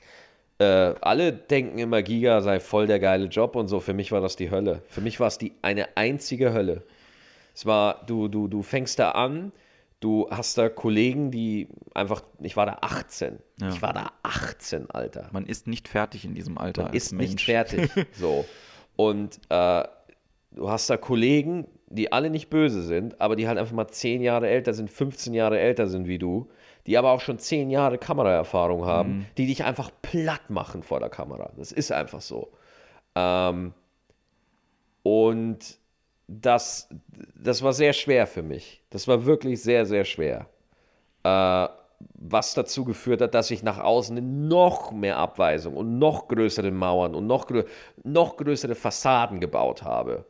äh, 0.60 0.94
alle 1.02 1.32
denken 1.34 1.80
immer, 1.80 2.02
Giga 2.04 2.42
sei 2.42 2.60
voll 2.60 2.88
der 2.88 3.00
geile 3.00 3.26
Job 3.26 3.56
und 3.56 3.68
so. 3.68 3.80
Für 3.80 3.94
mich 3.94 4.12
war 4.12 4.22
das 4.22 4.36
die 4.36 4.52
Hölle. 4.52 4.82
Für 4.88 5.02
mich 5.02 5.20
war 5.20 5.28
es 5.28 5.38
die 5.38 5.54
eine 5.62 5.96
einzige 5.98 6.52
Hölle. 6.54 6.84
Es 7.56 7.66
war, 7.66 8.06
du, 8.06 8.28
du, 8.28 8.48
du 8.48 8.62
fängst 8.62 9.00
da 9.00 9.12
an, 9.12 9.52
du 10.00 10.28
hast 10.32 10.58
da 10.58 10.70
Kollegen, 10.70 11.32
die 11.32 11.68
einfach, 11.94 12.22
ich 12.42 12.56
war 12.56 12.66
da 12.66 12.78
18. 12.82 13.40
Ja. 13.60 13.70
Ich 13.70 13.82
war 13.82 13.94
da 13.94 14.12
18, 14.24 14.90
Alter. 14.92 15.30
Man 15.32 15.46
ist 15.46 15.68
nicht 15.68 15.88
fertig 15.88 16.26
in 16.26 16.36
diesem 16.36 16.58
Alter. 16.58 16.84
Man 16.84 16.94
ist 16.94 17.12
Mensch. 17.12 17.32
nicht 17.32 17.46
fertig. 17.46 17.90
so. 18.14 18.46
Und 18.96 19.40
äh, 19.50 19.84
du 20.52 20.70
hast 20.70 20.90
da 20.90 20.98
Kollegen, 20.98 21.68
die 21.90 22.12
alle 22.12 22.30
nicht 22.30 22.50
böse 22.50 22.84
sind, 22.84 23.20
aber 23.20 23.36
die 23.36 23.48
halt 23.48 23.58
einfach 23.58 23.74
mal 23.74 23.88
10 23.88 24.22
Jahre 24.22 24.48
älter 24.48 24.74
sind, 24.74 24.90
15 24.90 25.34
Jahre 25.34 25.60
älter 25.60 25.88
sind 25.88 26.08
wie 26.08 26.20
du, 26.20 26.50
die 26.86 26.98
aber 26.98 27.12
auch 27.12 27.20
schon 27.22 27.40
10 27.40 27.70
Jahre 27.70 27.98
Kameraerfahrung 27.98 28.86
haben, 28.86 29.10
Mhm. 29.18 29.26
die 29.38 29.48
dich 29.48 29.64
einfach 29.64 29.92
platt 30.02 30.50
machen 30.50 30.84
vor 30.84 31.00
der 31.00 31.10
Kamera. 31.10 31.52
Das 31.58 31.72
ist 31.72 31.92
einfach 31.92 32.22
so. 32.22 32.50
Ähm, 33.16 33.74
und 35.04 35.78
das, 36.28 36.90
das 37.36 37.64
war 37.64 37.74
sehr 37.74 37.94
schwer 37.94 38.28
für 38.28 38.44
mich. 38.44 38.82
Das 38.92 39.08
war 39.08 39.26
wirklich 39.26 39.62
sehr, 39.62 39.86
sehr 39.86 40.06
schwer. 40.06 40.48
Äh, 41.24 41.68
was 42.14 42.54
dazu 42.54 42.86
geführt 42.86 43.22
hat, 43.22 43.34
dass 43.34 43.52
ich 43.52 43.62
nach 43.62 43.80
außen 43.80 44.48
noch 44.48 44.92
mehr 44.92 45.18
Abweisung 45.18 45.76
und 45.76 46.00
noch 46.00 46.28
größere 46.30 46.72
Mauern 46.72 47.14
und 47.14 47.28
noch, 47.28 47.48
noch 48.04 48.38
größere 48.38 48.76
Fassaden 48.76 49.40
gebaut 49.42 49.84
habe. 49.84 50.26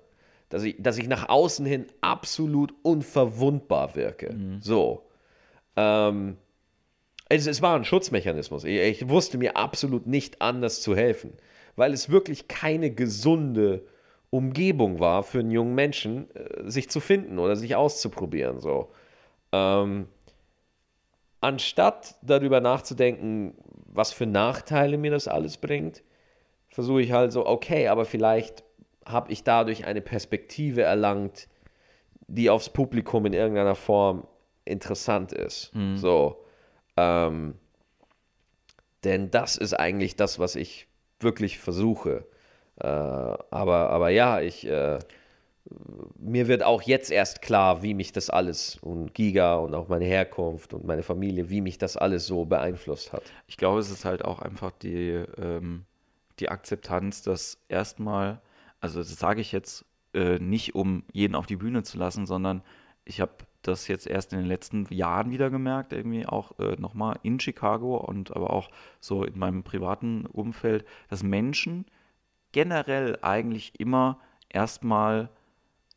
Dass 0.50 0.64
ich, 0.64 0.76
dass 0.80 0.98
ich 0.98 1.08
nach 1.08 1.30
außen 1.30 1.66
hin 1.66 1.86
absolut 2.02 2.74
unverwundbar 2.82 3.96
wirke. 3.96 4.36
So. 4.62 5.08
Ähm, 5.76 6.38
es, 7.30 7.46
es 7.46 7.62
war 7.62 7.76
ein 7.76 7.86
Schutzmechanismus. 7.86 8.64
Ich, 8.64 8.80
ich 8.80 9.10
wusste 9.10 9.38
mir 9.38 9.56
absolut 9.56 10.08
nicht 10.08 10.42
anders 10.42 10.82
zu 10.82 10.96
helfen, 10.96 11.34
weil 11.76 11.94
es 11.94 12.10
wirklich 12.10 12.48
keine 12.48 12.92
gesunde 12.92 13.86
Umgebung 14.32 15.00
war 15.00 15.24
für 15.24 15.40
einen 15.40 15.52
jungen 15.52 15.76
Menschen, 15.76 16.34
äh, 16.36 16.70
sich 16.70 16.90
zu 16.90 17.00
finden 17.00 17.40
oder 17.40 17.56
sich 17.56 17.76
auszuprobieren. 17.76 18.60
So. 18.60 18.92
Ähm, 19.52 20.08
anstatt 21.42 22.16
darüber 22.22 22.60
nachzudenken, 22.60 23.54
was 23.86 24.12
für 24.12 24.26
Nachteile 24.26 24.98
mir 24.98 25.12
das 25.12 25.28
alles 25.28 25.58
bringt, 25.58 26.04
versuche 26.68 27.02
ich 27.02 27.12
halt 27.12 27.32
so, 27.32 27.46
okay, 27.46 27.88
aber 27.88 28.06
vielleicht 28.06 28.64
habe 29.12 29.32
ich 29.32 29.44
dadurch 29.44 29.86
eine 29.86 30.02
Perspektive 30.02 30.84
erlangt, 30.84 31.48
die 32.28 32.50
aufs 32.50 32.70
Publikum 32.70 33.26
in 33.26 33.34
irgendeiner 33.34 33.76
Form 33.76 34.28
interessant 34.66 35.32
ist. 35.32 35.72
So. 35.98 36.46
Ähm, 36.96 37.56
denn 39.04 39.32
das 39.32 39.56
ist 39.56 39.74
eigentlich 39.74 40.16
das, 40.16 40.40
was 40.40 40.56
ich 40.56 40.88
wirklich 41.20 41.60
versuche. 41.60 42.26
Äh, 42.78 42.88
aber, 42.88 43.90
aber 43.90 44.10
ja, 44.10 44.42
ich, 44.42 44.68
äh, 44.68 45.00
mir 46.18 46.48
wird 46.48 46.64
auch 46.64 46.82
jetzt 46.82 47.12
erst 47.12 47.42
klar, 47.42 47.84
wie 47.84 47.94
mich 47.94 48.12
das 48.12 48.30
alles 48.30 48.78
und 48.82 49.14
Giga 49.14 49.56
und 49.56 49.76
auch 49.76 49.88
meine 49.88 50.06
Herkunft 50.06 50.74
und 50.74 50.86
meine 50.86 51.04
Familie, 51.04 51.50
wie 51.50 51.62
mich 51.62 51.78
das 51.78 51.98
alles 51.98 52.26
so 52.28 52.46
beeinflusst 52.46 53.14
hat. 53.14 53.24
Ich 53.48 53.58
glaube, 53.58 53.80
es 53.80 53.90
ist 53.90 54.06
halt 54.06 54.24
auch 54.26 54.42
einfach 54.42 54.72
die, 54.72 55.24
ähm, 55.38 55.86
die 56.40 56.50
Akzeptanz, 56.50 57.22
dass 57.22 57.58
erstmal, 57.68 58.42
also 58.80 59.00
das 59.00 59.16
sage 59.16 59.42
ich 59.42 59.52
jetzt 59.52 59.86
äh, 60.14 60.40
nicht, 60.40 60.76
um 60.76 61.04
jeden 61.12 61.36
auf 61.36 61.46
die 61.46 61.56
Bühne 61.56 61.84
zu 61.84 61.98
lassen, 61.98 62.26
sondern 62.26 62.62
ich 63.06 63.22
habe 63.22 63.32
das 63.62 63.88
jetzt 63.88 64.08
erst 64.08 64.34
in 64.34 64.40
den 64.40 64.48
letzten 64.48 64.86
Jahren 64.94 65.32
wieder 65.32 65.50
gemerkt, 65.50 65.92
irgendwie 65.92 66.26
auch 66.26 66.58
äh, 66.60 66.76
nochmal 66.78 67.20
in 67.24 67.40
Chicago 67.40 67.98
und 67.98 68.36
aber 68.36 68.52
auch 68.52 68.70
so 69.00 69.24
in 69.24 69.38
meinem 69.38 69.64
privaten 69.64 70.26
Umfeld, 70.26 70.86
dass 71.10 71.24
Menschen 71.24 71.86
generell 72.52 73.20
eigentlich 73.22 73.80
immer 73.80 74.20
erstmal 74.50 75.30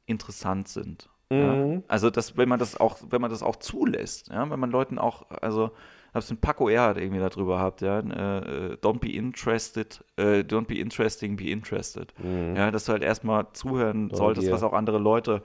interessant 0.06 0.68
sind. 0.68 1.08
Ja? 1.30 1.82
Also 1.88 2.10
dass, 2.10 2.36
wenn 2.36 2.48
man 2.48 2.58
das 2.58 2.78
auch, 2.78 2.98
wenn 3.08 3.20
man 3.20 3.30
das 3.30 3.42
auch 3.42 3.56
zulässt, 3.56 4.28
ja, 4.28 4.50
wenn 4.50 4.60
man 4.60 4.70
Leuten 4.70 4.98
auch, 4.98 5.30
also 5.30 5.70
hab's 6.14 6.30
ein 6.30 6.38
Paco 6.38 6.68
Erhard 6.68 6.98
irgendwie 6.98 7.20
darüber 7.20 7.56
gehabt, 7.56 7.80
ja, 7.80 8.00
äh, 8.00 8.76
don't 8.82 8.98
be 8.98 9.10
interested, 9.12 10.04
äh, 10.16 10.40
don't 10.40 10.66
be 10.66 10.78
interesting, 10.78 11.36
be 11.36 11.50
interested. 11.50 12.12
Ja, 12.56 12.70
dass 12.70 12.84
du 12.84 12.92
halt 12.92 13.02
erstmal 13.02 13.46
zuhören 13.52 14.10
solltest, 14.12 14.48
dir. 14.48 14.52
was 14.52 14.62
auch 14.62 14.72
andere 14.72 14.98
Leute, 14.98 15.42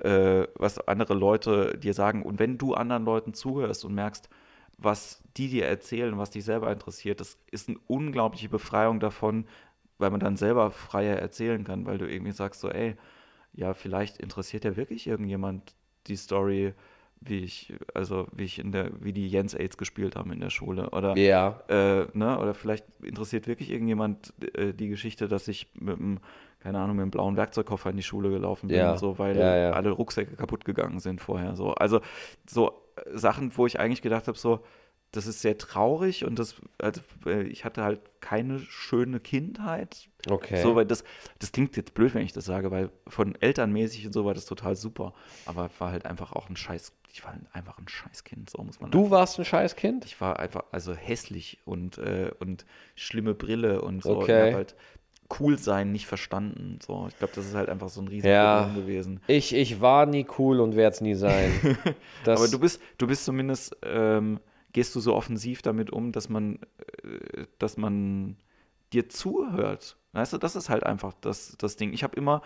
äh, 0.00 0.46
was 0.56 0.78
andere 0.86 1.14
Leute 1.14 1.78
dir 1.78 1.94
sagen. 1.94 2.22
Und 2.22 2.38
wenn 2.38 2.58
du 2.58 2.74
anderen 2.74 3.04
Leuten 3.04 3.34
zuhörst 3.34 3.84
und 3.84 3.94
merkst, 3.94 4.28
was 4.76 5.22
die 5.36 5.48
dir 5.48 5.66
erzählen, 5.66 6.16
was 6.18 6.30
dich 6.30 6.44
selber 6.44 6.70
interessiert, 6.72 7.20
das 7.20 7.38
ist 7.50 7.68
eine 7.68 7.78
unglaubliche 7.86 8.48
Befreiung 8.48 9.00
davon, 9.00 9.46
weil 9.98 10.10
man 10.10 10.20
dann 10.20 10.36
selber 10.36 10.70
freier 10.70 11.16
erzählen 11.16 11.64
kann, 11.64 11.86
weil 11.86 11.98
du 11.98 12.10
irgendwie 12.10 12.32
sagst 12.32 12.60
so, 12.60 12.70
ey, 12.70 12.96
ja, 13.52 13.74
vielleicht 13.74 14.18
interessiert 14.18 14.64
ja 14.64 14.76
wirklich 14.76 15.06
irgendjemand 15.06 15.74
die 16.06 16.16
Story, 16.16 16.72
wie 17.22 17.40
ich, 17.40 17.74
also 17.94 18.26
wie 18.32 18.44
ich 18.44 18.58
in 18.58 18.72
der, 18.72 18.90
wie 19.02 19.12
die 19.12 19.28
Jens 19.28 19.54
Aids 19.54 19.76
gespielt 19.76 20.16
haben 20.16 20.32
in 20.32 20.40
der 20.40 20.48
Schule. 20.50 20.90
Oder 20.90 21.16
Ja. 21.18 21.60
äh, 21.68 22.06
ne, 22.14 22.38
oder 22.38 22.54
vielleicht 22.54 22.86
interessiert 23.02 23.46
wirklich 23.46 23.70
irgendjemand 23.70 24.32
äh, 24.54 24.72
die 24.72 24.88
Geschichte, 24.88 25.28
dass 25.28 25.46
ich 25.48 25.68
mit 25.74 25.98
einem, 25.98 26.20
keine 26.60 26.78
Ahnung, 26.78 26.96
mit 26.96 27.02
einem 27.02 27.10
blauen 27.10 27.36
Werkzeugkoffer 27.36 27.90
in 27.90 27.96
die 27.98 28.02
Schule 28.02 28.30
gelaufen 28.30 28.68
bin, 28.68 28.76
Ja. 28.78 28.96
so, 28.96 29.18
weil 29.18 29.38
Ja, 29.38 29.70
alle 29.72 29.90
Rucksäcke 29.90 30.34
kaputt 30.36 30.64
gegangen 30.64 30.98
sind 31.00 31.20
vorher. 31.20 31.56
So. 31.56 31.72
Also 31.74 32.00
so 32.48 32.82
äh, 32.96 33.18
Sachen, 33.18 33.54
wo 33.56 33.66
ich 33.66 33.78
eigentlich 33.78 34.00
gedacht 34.02 34.26
habe, 34.26 34.38
so, 34.38 34.60
das 35.12 35.26
ist 35.26 35.42
sehr 35.42 35.58
traurig 35.58 36.24
und 36.24 36.38
das, 36.38 36.54
also, 36.78 37.00
äh, 37.26 37.42
ich 37.42 37.64
hatte 37.64 37.82
halt 37.82 38.00
keine 38.20 38.60
schöne 38.60 39.20
Kindheit. 39.20 40.08
Okay. 40.28 40.62
So, 40.62 40.74
weil 40.76 40.86
das, 40.86 41.04
das 41.38 41.50
klingt 41.52 41.76
jetzt 41.76 41.94
blöd, 41.94 42.14
wenn 42.14 42.22
ich 42.24 42.32
das 42.32 42.44
sage, 42.44 42.70
weil 42.70 42.90
von 43.08 43.34
elternmäßig 43.34 44.06
und 44.06 44.12
so 44.12 44.24
war 44.24 44.34
das 44.34 44.46
total 44.46 44.76
super. 44.76 45.12
Aber 45.46 45.68
war 45.80 45.90
halt 45.90 46.06
einfach 46.06 46.32
auch 46.32 46.48
ein 46.48 46.56
Scheiß, 46.56 46.92
ich 47.12 47.24
war 47.24 47.34
einfach 47.52 47.78
ein 47.78 47.88
Scheißkind, 47.88 48.50
so 48.50 48.62
muss 48.62 48.80
man 48.80 48.90
Du 48.90 49.10
warst 49.10 49.38
ein 49.38 49.44
Scheißkind? 49.44 50.04
ich 50.04 50.20
war 50.20 50.38
einfach 50.38 50.64
also 50.72 50.94
hässlich 50.94 51.58
und, 51.64 51.98
äh, 51.98 52.30
und 52.40 52.64
schlimme 52.94 53.34
Brille 53.34 53.82
und 53.82 54.02
so. 54.02 54.18
Okay. 54.18 54.24
Ich 54.24 54.46
habe 54.46 54.54
halt 54.56 54.76
cool 55.38 55.58
sein 55.58 55.92
nicht 55.92 56.06
verstanden. 56.06 56.78
So, 56.84 57.06
ich 57.08 57.16
glaube, 57.18 57.32
das 57.36 57.46
ist 57.46 57.54
halt 57.54 57.68
einfach 57.68 57.88
so 57.88 58.00
ein 58.00 58.08
riesiges 58.08 58.30
Ja. 58.32 58.62
Problem 58.62 58.82
gewesen. 58.82 59.20
Ich, 59.28 59.54
ich 59.54 59.80
war 59.80 60.06
nie 60.06 60.26
cool 60.38 60.60
und 60.60 60.74
werde 60.76 60.94
es 60.94 61.00
nie 61.00 61.14
sein. 61.14 61.52
Das, 62.24 62.40
Aber 62.40 62.50
du 62.50 62.58
bist, 62.58 62.80
du 62.98 63.06
bist 63.06 63.24
zumindest, 63.24 63.76
ähm, 63.82 64.40
gehst 64.72 64.94
du 64.94 65.00
so 65.00 65.14
offensiv 65.14 65.62
damit 65.62 65.90
um, 65.90 66.12
dass 66.12 66.28
man, 66.28 66.58
äh, 67.04 67.46
dass 67.58 67.76
man 67.76 68.36
dir 68.92 69.08
zuhört. 69.08 69.96
Weißt 70.12 70.32
du, 70.32 70.38
das 70.38 70.56
ist 70.56 70.68
halt 70.68 70.84
einfach 70.84 71.12
das, 71.20 71.54
das 71.58 71.76
Ding. 71.76 71.92
Ich 71.92 72.02
habe 72.02 72.16
immer 72.16 72.42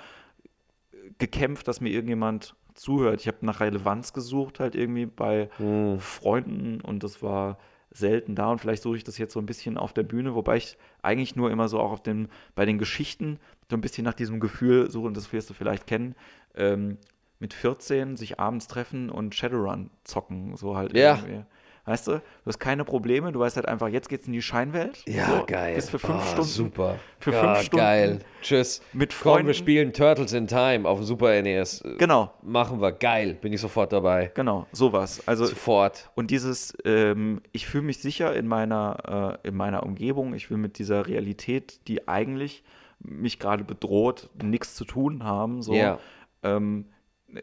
gekämpft, 1.18 1.68
dass 1.68 1.80
mir 1.80 1.90
irgendjemand 1.90 2.54
zuhört. 2.74 3.20
Ich 3.20 3.26
habe 3.28 3.38
nach 3.42 3.60
Relevanz 3.60 4.12
gesucht, 4.12 4.60
halt 4.60 4.74
irgendwie 4.74 5.06
bei 5.06 5.48
Hm. 5.58 5.98
Freunden 6.00 6.80
und 6.80 7.02
das 7.02 7.22
war 7.22 7.58
selten 7.90 8.34
da 8.34 8.50
und 8.50 8.58
vielleicht 8.60 8.82
suche 8.82 8.96
ich 8.96 9.04
das 9.04 9.18
jetzt 9.18 9.32
so 9.32 9.38
ein 9.40 9.46
bisschen 9.46 9.78
auf 9.78 9.92
der 9.92 10.02
Bühne, 10.02 10.34
wobei 10.34 10.56
ich 10.56 10.76
eigentlich 11.02 11.36
nur 11.36 11.50
immer 11.52 11.68
so 11.68 11.78
auch 11.78 11.92
auf 11.92 12.02
den, 12.02 12.28
bei 12.56 12.66
den 12.66 12.78
Geschichten 12.78 13.38
so 13.70 13.76
ein 13.76 13.80
bisschen 13.80 14.04
nach 14.04 14.14
diesem 14.14 14.40
Gefühl 14.40 14.90
suche 14.90 15.06
und 15.06 15.16
das 15.16 15.32
wirst 15.32 15.48
du 15.48 15.54
vielleicht 15.54 15.86
kennen, 15.86 16.16
ähm, 16.56 16.98
mit 17.38 17.54
14 17.54 18.16
sich 18.16 18.40
abends 18.40 18.66
treffen 18.66 19.10
und 19.10 19.34
Shadowrun 19.34 19.90
zocken, 20.02 20.56
so 20.56 20.76
halt 20.76 20.96
Ja. 20.96 21.16
irgendwie. 21.18 21.44
Weißt 21.86 22.06
du, 22.06 22.12
du 22.12 22.20
hast 22.46 22.58
keine 22.58 22.82
Probleme, 22.84 23.30
du 23.30 23.40
weißt 23.40 23.56
halt 23.56 23.68
einfach, 23.68 23.88
jetzt 23.88 24.08
geht's 24.08 24.26
in 24.26 24.32
die 24.32 24.40
Scheinwelt. 24.40 25.02
ja, 25.06 25.26
so, 25.40 25.44
geil. 25.46 25.74
Bist 25.74 25.90
für 25.90 25.98
fünf 25.98 26.22
Ah, 26.22 26.26
Stunden 26.28 26.48
Super. 26.48 26.98
für 27.18 27.32
ja, 27.32 27.40
fünf 27.54 27.66
Stunden 27.66 27.84
Geil. 27.84 28.18
Tschüss. 28.40 28.80
mit 28.94 29.10
Komm, 29.10 29.18
Freunden. 29.18 29.46
wir 29.48 29.54
spielen 29.54 29.92
Turtles 29.92 30.32
in 30.32 30.46
Time 30.46 30.88
auf 30.88 30.98
dem 30.98 31.04
Super 31.04 31.42
NES. 31.42 31.82
Genau, 31.98 32.32
Machen 32.42 32.80
wir. 32.80 32.92
Geil. 32.92 33.34
Bin 33.34 33.52
ich 33.52 33.60
sofort 33.60 33.92
dabei. 33.92 34.30
genau, 34.34 34.66
sowas. 34.72 35.22
Also 35.28 35.44
Sofort. 35.44 36.10
Und 36.14 36.30
dieses, 36.30 36.74
ähm, 36.86 37.42
ich 37.52 37.66
fühle 37.66 37.84
mich 37.84 37.98
sicher 37.98 38.34
in 38.34 38.46
meiner, 38.48 39.38
äh, 39.44 39.48
in 39.48 39.54
meiner 39.54 39.82
Umgebung, 39.82 40.32
ich 40.32 40.48
will 40.50 40.56
mit 40.56 40.78
dieser 40.78 41.06
Realität, 41.06 41.86
die 41.86 42.08
eigentlich 42.08 42.64
mich 43.00 43.38
gerade 43.38 43.62
bedroht, 43.62 44.30
nichts 44.42 44.74
zu 44.74 44.86
tun 44.86 45.22
haben. 45.24 45.60
So. 45.60 45.74
Ja. 45.74 45.98
Ähm, 46.42 46.86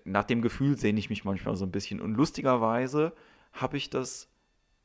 nach 0.06 0.24
dem 0.24 0.42
Gefühl 0.42 0.78
sehne 0.80 0.98
ich 0.98 1.12
mich 1.12 1.26
manchmal 1.26 1.56
so 1.56 1.66
ein 1.66 1.72
bisschen. 1.72 2.02
Und 2.02 2.16
lustigerweise 2.16 3.12
habe 3.54 3.78
ich 3.78 3.90
das 3.90 4.30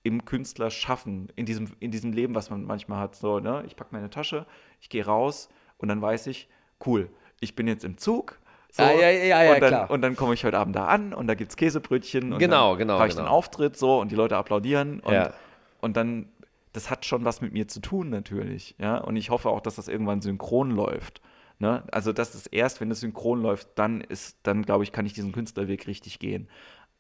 im 0.07 0.25
Künstler 0.25 0.71
schaffen, 0.71 1.29
in 1.35 1.47
diesem, 1.47 1.69
in 1.81 1.91
diesem 1.91 2.13
Leben, 2.13 2.37
was 2.37 2.49
man 2.49 2.65
manchmal 2.65 3.01
hat. 3.01 3.17
So, 3.17 3.41
ne? 3.41 3.65
Ich 3.67 3.75
packe 3.75 3.91
meine 3.93 4.09
Tasche, 4.09 4.47
ich 4.81 4.89
gehe 4.89 5.05
raus 5.05 5.49
und 5.79 5.89
dann 5.89 6.01
weiß 6.01 6.29
ich, 6.29 6.49
cool, 6.87 7.11
ich 7.41 7.57
bin 7.57 7.67
jetzt 7.67 7.85
im 7.85 7.99
Zug. 7.99 8.39
So, 8.71 8.85
Ah, 8.85 8.93
ja, 8.93 9.11
ja, 9.11 9.43
ja, 9.43 9.55
und 9.55 9.61
dann, 9.63 9.69
klar. 9.69 9.91
Und 9.91 10.03
dann 10.03 10.15
komme 10.15 10.35
ich 10.35 10.45
heute 10.45 10.59
Abend 10.59 10.77
da 10.77 10.87
an 10.87 11.13
und 11.13 11.27
da 11.27 11.35
gibt 11.35 11.51
es 11.51 11.57
Käsebrötchen. 11.57 12.33
Und 12.35 12.39
Genau, 12.39 12.71
dann 12.71 12.79
genau, 12.79 12.99
habe 12.99 13.09
ich 13.09 13.15
genau. 13.15 13.27
den 13.27 13.31
Auftritt 13.33 13.77
so 13.77 14.01
und 14.01 14.13
die 14.13 14.17
Leute 14.17 14.37
applaudieren. 14.37 15.01
Und, 15.01 15.13
Ja. 15.13 15.33
und 15.81 15.97
dann, 15.97 16.29
das 16.73 16.89
hat 16.89 17.05
schon 17.05 17.25
was 17.25 17.41
mit 17.41 17.53
mir 17.53 17.67
zu 17.67 17.81
tun 17.81 18.09
natürlich. 18.09 18.77
Ja? 18.79 18.99
Und 18.99 19.17
ich 19.17 19.31
hoffe 19.31 19.49
auch, 19.49 19.61
dass 19.61 19.75
das 19.75 19.89
irgendwann 19.89 20.21
synchron 20.21 20.71
läuft. 20.71 21.21
Ne? 21.59 21.83
Also 21.91 22.13
das 22.13 22.35
ist 22.35 22.47
erst, 22.49 22.81
wenn 22.81 22.91
es 22.91 23.01
synchron 23.01 23.43
läuft, 23.43 23.69
dann 23.77 24.03
ist, 24.03 24.37
dann 24.45 24.63
glaube 24.63 24.85
ich, 24.85 24.93
kann 24.93 25.07
ich 25.07 25.15
diesen 25.15 25.33
Künstlerweg 25.33 25.87
richtig 25.87 26.19
gehen. 26.19 26.49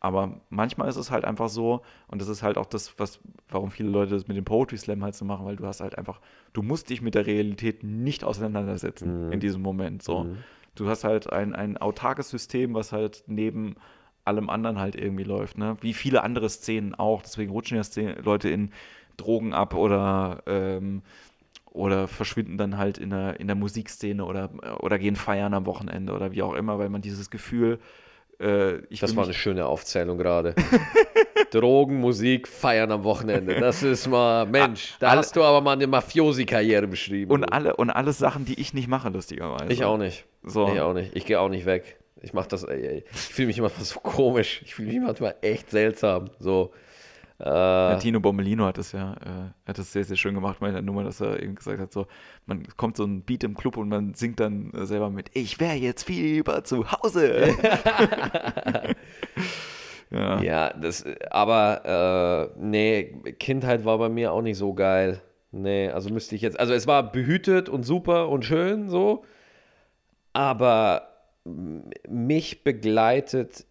Aber 0.06 0.40
manchmal 0.50 0.88
ist 0.88 0.94
es 0.94 1.10
halt 1.10 1.24
einfach 1.24 1.48
so, 1.48 1.82
und 2.06 2.22
das 2.22 2.28
ist 2.28 2.44
halt 2.44 2.58
auch 2.58 2.66
das, 2.66 2.96
was, 2.96 3.18
warum 3.48 3.72
viele 3.72 3.88
Leute 3.88 4.12
das 4.12 4.28
mit 4.28 4.36
dem 4.36 4.44
Poetry 4.44 4.78
Slam 4.78 5.02
halt 5.02 5.16
so 5.16 5.24
machen, 5.24 5.44
weil 5.44 5.56
du 5.56 5.66
hast 5.66 5.80
halt 5.80 5.98
einfach, 5.98 6.20
du 6.52 6.62
musst 6.62 6.90
dich 6.90 7.02
mit 7.02 7.16
der 7.16 7.26
Realität 7.26 7.82
nicht 7.82 8.22
auseinandersetzen 8.22 9.32
in 9.32 9.40
diesem 9.40 9.62
Moment. 9.62 10.04
So. 10.04 10.28
Du 10.76 10.88
hast 10.88 11.02
halt 11.02 11.32
ein, 11.32 11.56
ein 11.56 11.76
autarkes 11.76 12.30
System, 12.30 12.72
was 12.74 12.92
halt 12.92 13.24
neben 13.26 13.74
allem 14.24 14.48
anderen 14.48 14.78
halt 14.78 14.94
irgendwie 14.94 15.24
läuft, 15.24 15.58
ne? 15.58 15.76
Wie 15.80 15.92
viele 15.92 16.22
andere 16.22 16.48
Szenen 16.50 16.94
auch. 16.94 17.22
Deswegen 17.22 17.50
rutschen 17.50 17.76
ja 17.76 17.82
Szenen, 17.82 18.22
Leute 18.22 18.48
in 18.48 18.70
Drogen 19.16 19.54
ab 19.54 19.74
oder 19.74 20.44
ähm, 20.46 21.02
oder 21.70 22.06
verschwinden 22.06 22.58
dann 22.58 22.78
halt 22.78 22.98
in 22.98 23.10
der, 23.10 23.40
in 23.40 23.48
der 23.48 23.56
Musikszene 23.56 24.24
oder, 24.24 24.50
oder 24.84 25.00
gehen 25.00 25.16
feiern 25.16 25.52
am 25.52 25.66
Wochenende 25.66 26.12
oder 26.12 26.30
wie 26.30 26.42
auch 26.42 26.54
immer, 26.54 26.78
weil 26.78 26.90
man 26.90 27.02
dieses 27.02 27.28
Gefühl. 27.28 27.80
Äh, 28.38 28.78
Das 29.00 29.16
war 29.16 29.24
eine 29.24 29.34
schöne 29.34 29.66
Aufzählung 29.66 30.18
gerade. 30.18 30.54
Drogen, 31.50 32.00
Musik, 32.00 32.48
Feiern 32.48 32.90
am 32.92 33.04
Wochenende. 33.04 33.58
Das 33.60 33.82
ist 33.82 34.06
mal, 34.08 34.46
Mensch, 34.46 34.94
da 34.98 35.08
Alle- 35.10 35.18
hast 35.20 35.36
du 35.36 35.42
aber 35.42 35.60
mal 35.60 35.72
eine 35.72 35.86
Mafiosi-Karriere 35.86 36.86
beschrieben. 36.86 37.30
und, 37.30 37.44
alle, 37.44 37.76
und 37.76 37.90
alles 37.90 38.18
Sachen, 38.18 38.44
die 38.44 38.60
ich 38.60 38.74
nicht 38.74 38.88
mache, 38.88 39.08
lustigerweise. 39.08 39.72
ich 39.72 39.84
auch 39.84 39.96
nicht. 39.98 40.24
So. 40.42 40.68
Ich 40.72 40.80
auch 40.80 40.92
nicht. 40.92 41.14
Ich 41.16 41.24
gehe 41.26 41.40
auch 41.40 41.48
nicht 41.48 41.66
weg. 41.66 41.98
Ich 42.22 42.32
mach 42.32 42.46
das, 42.46 42.64
ey, 42.64 42.86
ey. 42.86 43.04
ich 43.12 43.18
fühle 43.20 43.46
mich 43.48 43.60
manchmal 43.60 43.84
so 43.84 44.00
komisch. 44.00 44.60
Ich 44.64 44.74
fühle 44.74 44.88
mich 44.92 45.00
manchmal 45.00 45.36
echt 45.42 45.70
seltsam. 45.70 46.30
So. 46.38 46.72
Äh, 47.38 47.44
Ja, 47.44 47.96
Tino 47.96 48.20
Bommelino 48.20 48.64
hat 48.64 48.78
das 48.78 48.92
ja, 48.92 49.12
äh, 49.14 49.68
hat 49.68 49.78
das 49.78 49.92
sehr, 49.92 50.04
sehr 50.04 50.16
schön 50.16 50.34
gemacht 50.34 50.58
bei 50.60 50.70
der 50.70 50.82
Nummer, 50.82 51.04
dass 51.04 51.20
er 51.20 51.42
eben 51.42 51.54
gesagt 51.54 51.78
hat, 51.80 51.92
so, 51.92 52.06
man 52.46 52.66
kommt 52.76 52.96
so 52.96 53.04
ein 53.04 53.22
Beat 53.22 53.44
im 53.44 53.54
Club 53.54 53.76
und 53.76 53.88
man 53.88 54.14
singt 54.14 54.40
dann 54.40 54.72
äh, 54.72 54.86
selber 54.86 55.10
mit, 55.10 55.30
ich 55.34 55.60
wäre 55.60 55.74
jetzt 55.74 56.04
viel 56.04 56.24
lieber 56.24 56.64
zu 56.64 56.90
Hause. 56.90 57.48
ja. 60.10 60.40
Ja, 60.40 60.72
das, 60.72 61.04
aber 61.30 62.52
äh, 62.56 62.58
nee, 62.60 63.04
Kindheit 63.38 63.84
war 63.84 63.98
bei 63.98 64.08
mir 64.08 64.32
auch 64.32 64.42
nicht 64.42 64.56
so 64.58 64.72
geil. 64.74 65.20
Nee, 65.52 65.90
also 65.90 66.10
müsste 66.10 66.34
ich 66.36 66.42
jetzt, 66.42 66.58
also 66.58 66.74
es 66.74 66.86
war 66.86 67.10
behütet 67.12 67.68
und 67.68 67.82
super 67.84 68.28
und 68.28 68.44
schön 68.44 68.88
so, 68.88 69.24
aber 70.32 71.08
mich 72.08 72.64
begleitet, 72.64 73.65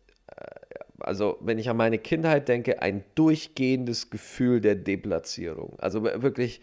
also 1.00 1.38
wenn 1.42 1.58
ich 1.60 1.70
an 1.70 1.78
meine 1.78 1.98
Kindheit 1.98 2.48
denke, 2.48 2.82
ein 2.82 3.04
durchgehendes 3.16 4.10
Gefühl 4.10 4.62
der 4.62 4.76
Deplatzierung. 4.76 5.78
Also 5.80 6.04
wirklich, 6.04 6.62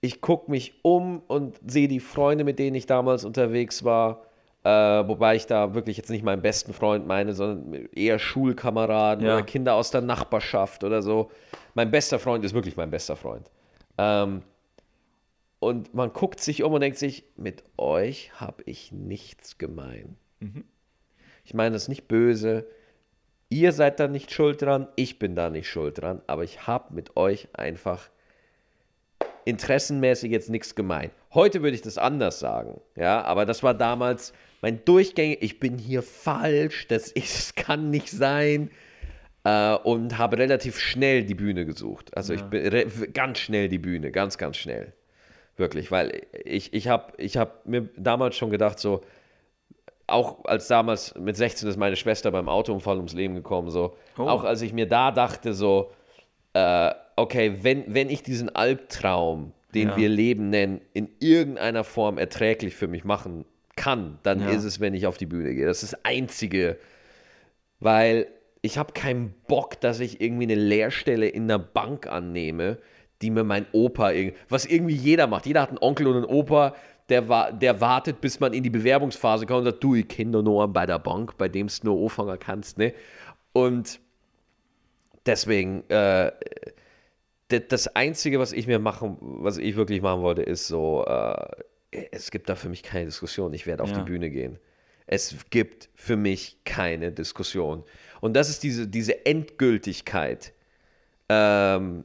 ich 0.00 0.20
gucke 0.20 0.50
mich 0.50 0.74
um 0.82 1.20
und 1.26 1.60
sehe 1.66 1.88
die 1.88 2.00
Freunde, 2.00 2.44
mit 2.44 2.58
denen 2.58 2.74
ich 2.76 2.86
damals 2.86 3.24
unterwegs 3.24 3.84
war. 3.84 4.22
Äh, 4.62 4.68
wobei 4.70 5.36
ich 5.36 5.46
da 5.46 5.74
wirklich 5.74 5.96
jetzt 5.96 6.10
nicht 6.10 6.22
meinen 6.22 6.42
besten 6.42 6.74
Freund 6.74 7.06
meine, 7.06 7.32
sondern 7.32 7.88
eher 7.94 8.18
Schulkameraden 8.18 9.24
Ja. 9.24 9.36
oder 9.36 9.42
Kinder 9.44 9.74
aus 9.74 9.90
der 9.90 10.02
Nachbarschaft 10.02 10.84
oder 10.84 11.00
so. 11.02 11.30
Mein 11.74 11.90
bester 11.90 12.18
Freund 12.18 12.44
ist 12.44 12.52
wirklich 12.52 12.76
mein 12.76 12.90
bester 12.90 13.16
Freund. 13.16 13.50
Ähm, 13.96 14.42
und 15.60 15.94
man 15.94 16.12
guckt 16.12 16.40
sich 16.40 16.62
um 16.62 16.72
und 16.72 16.80
denkt 16.80 16.98
sich, 16.98 17.24
mit 17.36 17.62
euch 17.76 18.32
habe 18.40 18.62
ich 18.66 18.92
nichts 18.92 19.58
gemein. 19.58 20.16
Ich 21.44 21.52
meine 21.54 21.74
das 21.74 21.82
ist 21.84 21.88
nicht 21.88 22.08
böse. 22.08 22.66
Ihr 23.50 23.72
seid 23.72 23.98
da 24.00 24.06
nicht 24.08 24.30
schuld 24.32 24.62
dran, 24.62 24.86
ich 24.96 25.18
bin 25.18 25.34
da 25.34 25.50
nicht 25.50 25.68
schuld 25.68 26.00
dran, 26.00 26.22
aber 26.28 26.44
ich 26.44 26.66
habe 26.68 26.94
mit 26.94 27.16
euch 27.16 27.48
einfach 27.52 28.08
interessenmäßig 29.44 30.30
jetzt 30.30 30.50
nichts 30.50 30.74
gemein. 30.74 31.10
Heute 31.34 31.62
würde 31.62 31.74
ich 31.74 31.82
das 31.82 31.98
anders 31.98 32.38
sagen, 32.38 32.80
ja, 32.96 33.22
aber 33.22 33.46
das 33.46 33.62
war 33.62 33.74
damals 33.74 34.32
mein 34.62 34.84
Durchgängig, 34.84 35.38
ich 35.42 35.58
bin 35.58 35.78
hier 35.78 36.02
falsch, 36.02 36.86
das, 36.88 37.08
ist, 37.12 37.36
das 37.36 37.54
kann 37.54 37.90
nicht 37.90 38.10
sein 38.10 38.70
äh, 39.44 39.74
und 39.74 40.18
habe 40.18 40.38
relativ 40.38 40.78
schnell 40.78 41.24
die 41.24 41.34
Bühne 41.34 41.64
gesucht. 41.66 42.16
Also 42.16 42.34
ich 42.34 42.42
bin 42.42 42.66
re- 42.68 42.86
ganz 43.12 43.38
schnell 43.38 43.68
die 43.68 43.78
Bühne, 43.78 44.10
ganz, 44.12 44.38
ganz 44.38 44.58
schnell. 44.58 44.92
Wirklich, 45.56 45.90
weil 45.90 46.22
ich, 46.44 46.72
ich 46.72 46.88
habe 46.88 47.12
ich 47.18 47.36
hab 47.36 47.66
mir 47.66 47.88
damals 47.96 48.36
schon 48.36 48.50
gedacht, 48.50 48.78
so, 48.78 49.00
auch 50.10 50.44
als 50.44 50.68
damals 50.68 51.14
mit 51.16 51.36
16 51.36 51.68
ist 51.68 51.76
meine 51.76 51.96
Schwester 51.96 52.30
beim 52.30 52.48
Autounfall 52.48 52.96
ums 52.96 53.12
Leben 53.14 53.34
gekommen, 53.34 53.70
so, 53.70 53.94
Oh. 54.18 54.22
auch 54.22 54.44
als 54.44 54.62
ich 54.62 54.72
mir 54.72 54.86
da 54.86 55.10
dachte, 55.10 55.54
so, 55.54 55.90
äh, 56.54 56.90
okay, 57.16 57.58
wenn, 57.62 57.84
wenn 57.94 58.10
ich 58.10 58.22
diesen 58.22 58.54
Albtraum, 58.54 59.52
den 59.74 59.88
Ja. 59.90 59.96
wir 59.96 60.08
Leben 60.08 60.50
nennen, 60.50 60.80
in 60.94 61.08
irgendeiner 61.20 61.84
Form 61.84 62.18
erträglich 62.18 62.74
für 62.74 62.88
mich 62.88 63.04
machen 63.04 63.44
kann, 63.76 64.18
dann 64.24 64.40
Ja. 64.40 64.50
ist 64.50 64.64
es, 64.64 64.80
wenn 64.80 64.94
ich 64.94 65.06
auf 65.06 65.16
die 65.16 65.26
Bühne 65.26 65.54
gehe. 65.54 65.66
Das 65.66 65.82
ist 65.82 65.92
das 65.92 66.04
Einzige, 66.04 66.76
weil 67.78 68.26
ich 68.62 68.78
habe 68.78 68.92
keinen 68.92 69.34
Bock, 69.48 69.80
dass 69.80 70.00
ich 70.00 70.20
irgendwie 70.20 70.44
eine 70.44 70.54
Lehrstelle 70.54 71.28
in 71.28 71.44
einer 71.44 71.58
Bank 71.58 72.06
annehme, 72.06 72.78
die 73.22 73.30
mir 73.30 73.44
mein 73.44 73.66
Opa, 73.72 74.12
was 74.48 74.64
irgendwie 74.66 74.94
jeder 74.94 75.26
macht. 75.26 75.46
Jeder 75.46 75.62
hat 75.62 75.68
einen 75.70 75.78
Onkel 75.78 76.06
und 76.06 76.16
einen 76.16 76.24
Opa, 76.24 76.74
der, 77.10 77.28
wa 77.28 77.50
der 77.50 77.80
wartet, 77.80 78.20
bis 78.20 78.40
man 78.40 78.52
in 78.52 78.62
die 78.62 78.70
Bewerbungsphase 78.70 79.46
kommt 79.46 79.60
und 79.60 79.64
sagt, 79.66 79.84
du, 79.84 79.94
ich 79.94 80.08
kenne 80.08 80.30
doch 80.32 80.42
nur 80.42 80.64
einen 80.64 80.72
bei 80.72 80.86
der 80.86 80.98
Bank, 80.98 81.36
bei 81.36 81.48
dem 81.48 81.66
du 81.66 81.72
nur 81.84 82.02
anfangen 82.02 82.38
kannst, 82.38 82.78
ne? 82.78 82.94
Und 83.52 84.00
deswegen, 85.26 85.82
äh, 85.90 86.32
das 87.48 87.88
Einzige, 87.96 88.38
was 88.38 88.52
ich 88.52 88.66
mir 88.66 88.78
machen, 88.78 89.16
was 89.20 89.58
ich 89.58 89.74
wirklich 89.76 90.02
machen 90.02 90.22
wollte, 90.22 90.42
ist 90.42 90.68
so, 90.68 91.04
äh, 91.04 92.06
es 92.12 92.30
gibt 92.30 92.48
da 92.48 92.54
für 92.54 92.68
mich 92.68 92.82
keine 92.84 93.06
Diskussion. 93.06 93.52
Ich 93.52 93.66
werde 93.66 93.82
auf 93.82 93.90
Ja. 93.90 93.98
die 93.98 94.04
Bühne 94.04 94.30
gehen. 94.30 94.58
Es 95.08 95.34
gibt 95.50 95.88
für 95.96 96.16
mich 96.16 96.58
keine 96.64 97.10
Diskussion. 97.10 97.82
Und 98.20 98.34
das 98.36 98.48
ist 98.48 98.62
diese, 98.62 98.86
diese 98.86 99.26
Endgültigkeit, 99.26 100.52
ähm, 101.28 102.04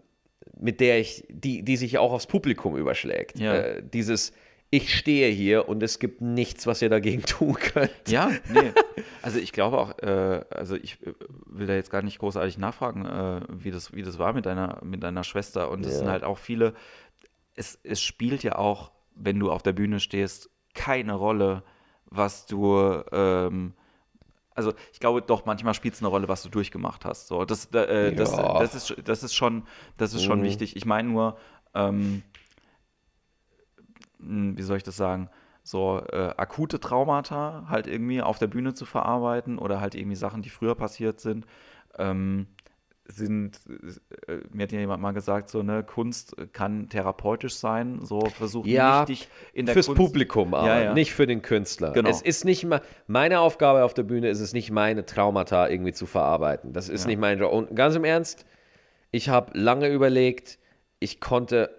mit 0.60 0.80
der 0.80 1.00
ich, 1.00 1.24
die, 1.30 1.62
die 1.62 1.78
sich 1.78 2.00
auch 2.00 2.12
aufs 2.12 2.26
Publikum 2.26 2.76
überschlägt. 2.76 3.38
Ja. 3.38 3.54
Äh, 3.56 3.84
dieses, 3.84 4.34
ich 4.76 4.94
stehe 4.98 5.30
hier 5.32 5.70
und 5.70 5.82
es 5.84 6.00
gibt 6.00 6.20
nichts, 6.22 6.68
was 6.68 6.82
ihr 6.82 6.90
dagegen 6.90 7.22
tun 7.26 7.54
könnt. 7.56 8.10
Ja, 8.10 8.30
nee. 8.50 8.72
Also 9.22 9.40
ich 9.40 9.52
glaube 9.54 9.78
auch, 9.80 9.98
äh, 10.00 10.44
also 10.50 10.76
ich 10.76 11.02
äh, 11.06 11.14
will 11.46 11.66
da 11.68 11.74
jetzt 11.74 11.90
gar 11.90 12.02
nicht 12.02 12.20
großartig 12.20 12.58
nachfragen, 12.58 13.06
äh, 13.06 13.42
wie, 13.50 13.72
das, 13.72 13.94
wie 13.94 14.04
das 14.04 14.20
war 14.20 14.34
mit 14.34 14.46
deiner, 14.46 14.80
mit 14.84 15.02
deiner 15.04 15.24
Schwester. 15.24 15.72
Und 15.72 15.86
es 15.86 15.94
Ja. 15.94 16.00
sind 16.00 16.10
halt 16.10 16.24
auch 16.24 16.38
viele, 16.38 16.74
es, 17.56 17.80
es 17.84 18.02
spielt 18.02 18.44
ja 18.44 18.58
auch, 18.58 18.92
wenn 19.16 19.40
du 19.40 19.50
auf 19.52 19.64
der 19.64 19.72
Bühne 19.74 20.00
stehst, 20.02 20.50
keine 20.74 21.14
Rolle, 21.14 21.64
was 22.08 22.46
du, 22.46 23.02
ähm, 23.14 23.74
also 24.54 24.74
ich 24.92 25.00
glaube 25.00 25.22
doch, 25.22 25.46
manchmal 25.46 25.74
spielt 25.74 25.94
es 25.94 26.02
eine 26.02 26.10
Rolle, 26.10 26.28
was 26.28 26.44
du 26.44 26.50
durchgemacht 26.50 27.06
hast. 27.06 27.28
So, 27.28 27.46
das, 27.46 27.66
äh, 27.74 28.12
das, 28.14 28.36
Ja. 28.36 28.60
das, 28.60 28.76
ist, 28.76 28.96
das 29.06 29.24
ist 29.24 29.34
schon, 29.36 29.64
das 29.98 30.14
ist 30.14 30.24
schon 30.24 30.40
Mhm. 30.40 30.44
wichtig. 30.44 30.76
Ich 30.76 30.86
meine 30.86 31.08
nur, 31.10 31.38
ähm, 31.74 32.24
wie 34.20 34.62
soll 34.62 34.78
ich 34.78 34.84
das 34.84 34.98
sagen, 34.98 35.30
so 35.64 36.02
äh, 36.12 36.32
akute 36.38 36.80
Traumata 36.80 37.66
halt 37.70 37.88
irgendwie 37.88 38.22
auf 38.22 38.38
der 38.38 38.48
Bühne 38.48 38.74
zu 38.74 38.86
verarbeiten 38.86 39.58
oder 39.58 39.82
halt 39.82 39.96
irgendwie 39.96 40.16
Sachen, 40.16 40.42
die 40.42 40.50
früher 40.50 40.76
passiert 40.76 41.20
sind, 41.20 41.46
ähm, 41.98 42.48
sind, 43.08 43.60
äh, 44.28 44.40
mir 44.52 44.64
hat 44.64 44.72
ja 44.72 44.80
jemand 44.80 45.02
mal 45.02 45.12
gesagt, 45.12 45.50
so, 45.50 45.62
ne, 45.62 45.84
Kunst 45.84 46.36
kann 46.54 46.90
therapeutisch 46.90 47.56
sein, 47.56 48.00
so 48.02 48.20
versuchen 48.22 48.68
Ja, 48.68 49.06
nicht 49.08 49.30
in 49.54 49.66
der 49.68 49.74
Fürs 49.74 49.88
Kunst, 49.88 50.02
Publikum 50.02 50.54
aber, 50.56 50.68
Ja, 50.68 50.82
ja. 50.82 50.94
nicht 50.94 51.14
für 51.14 51.28
den 51.28 51.42
Künstler. 51.44 51.92
Genau. 51.92 52.10
Es 52.10 52.22
ist 52.22 52.46
nicht 52.46 52.66
mal, 52.66 52.82
meine 53.08 53.40
Aufgabe 53.40 53.84
auf 53.84 53.94
der 53.94 54.04
Bühne 54.04 54.30
ist 54.30 54.40
es 54.40 54.54
nicht, 54.54 54.72
meine 54.72 55.06
Traumata 55.06 55.68
irgendwie 55.68 55.94
zu 55.94 56.08
verarbeiten. 56.08 56.74
Das 56.74 56.90
ist 56.90 57.02
Ja. 57.04 57.08
nicht 57.10 57.20
mein 57.20 57.38
Job. 57.40 57.52
Und 57.52 57.76
ganz 57.76 57.96
im 57.96 58.04
Ernst, 58.04 58.46
ich 59.12 59.30
habe 59.30 59.58
lange 59.58 59.88
überlegt, 59.90 60.58
ich 61.00 61.22
konnte 61.22 61.70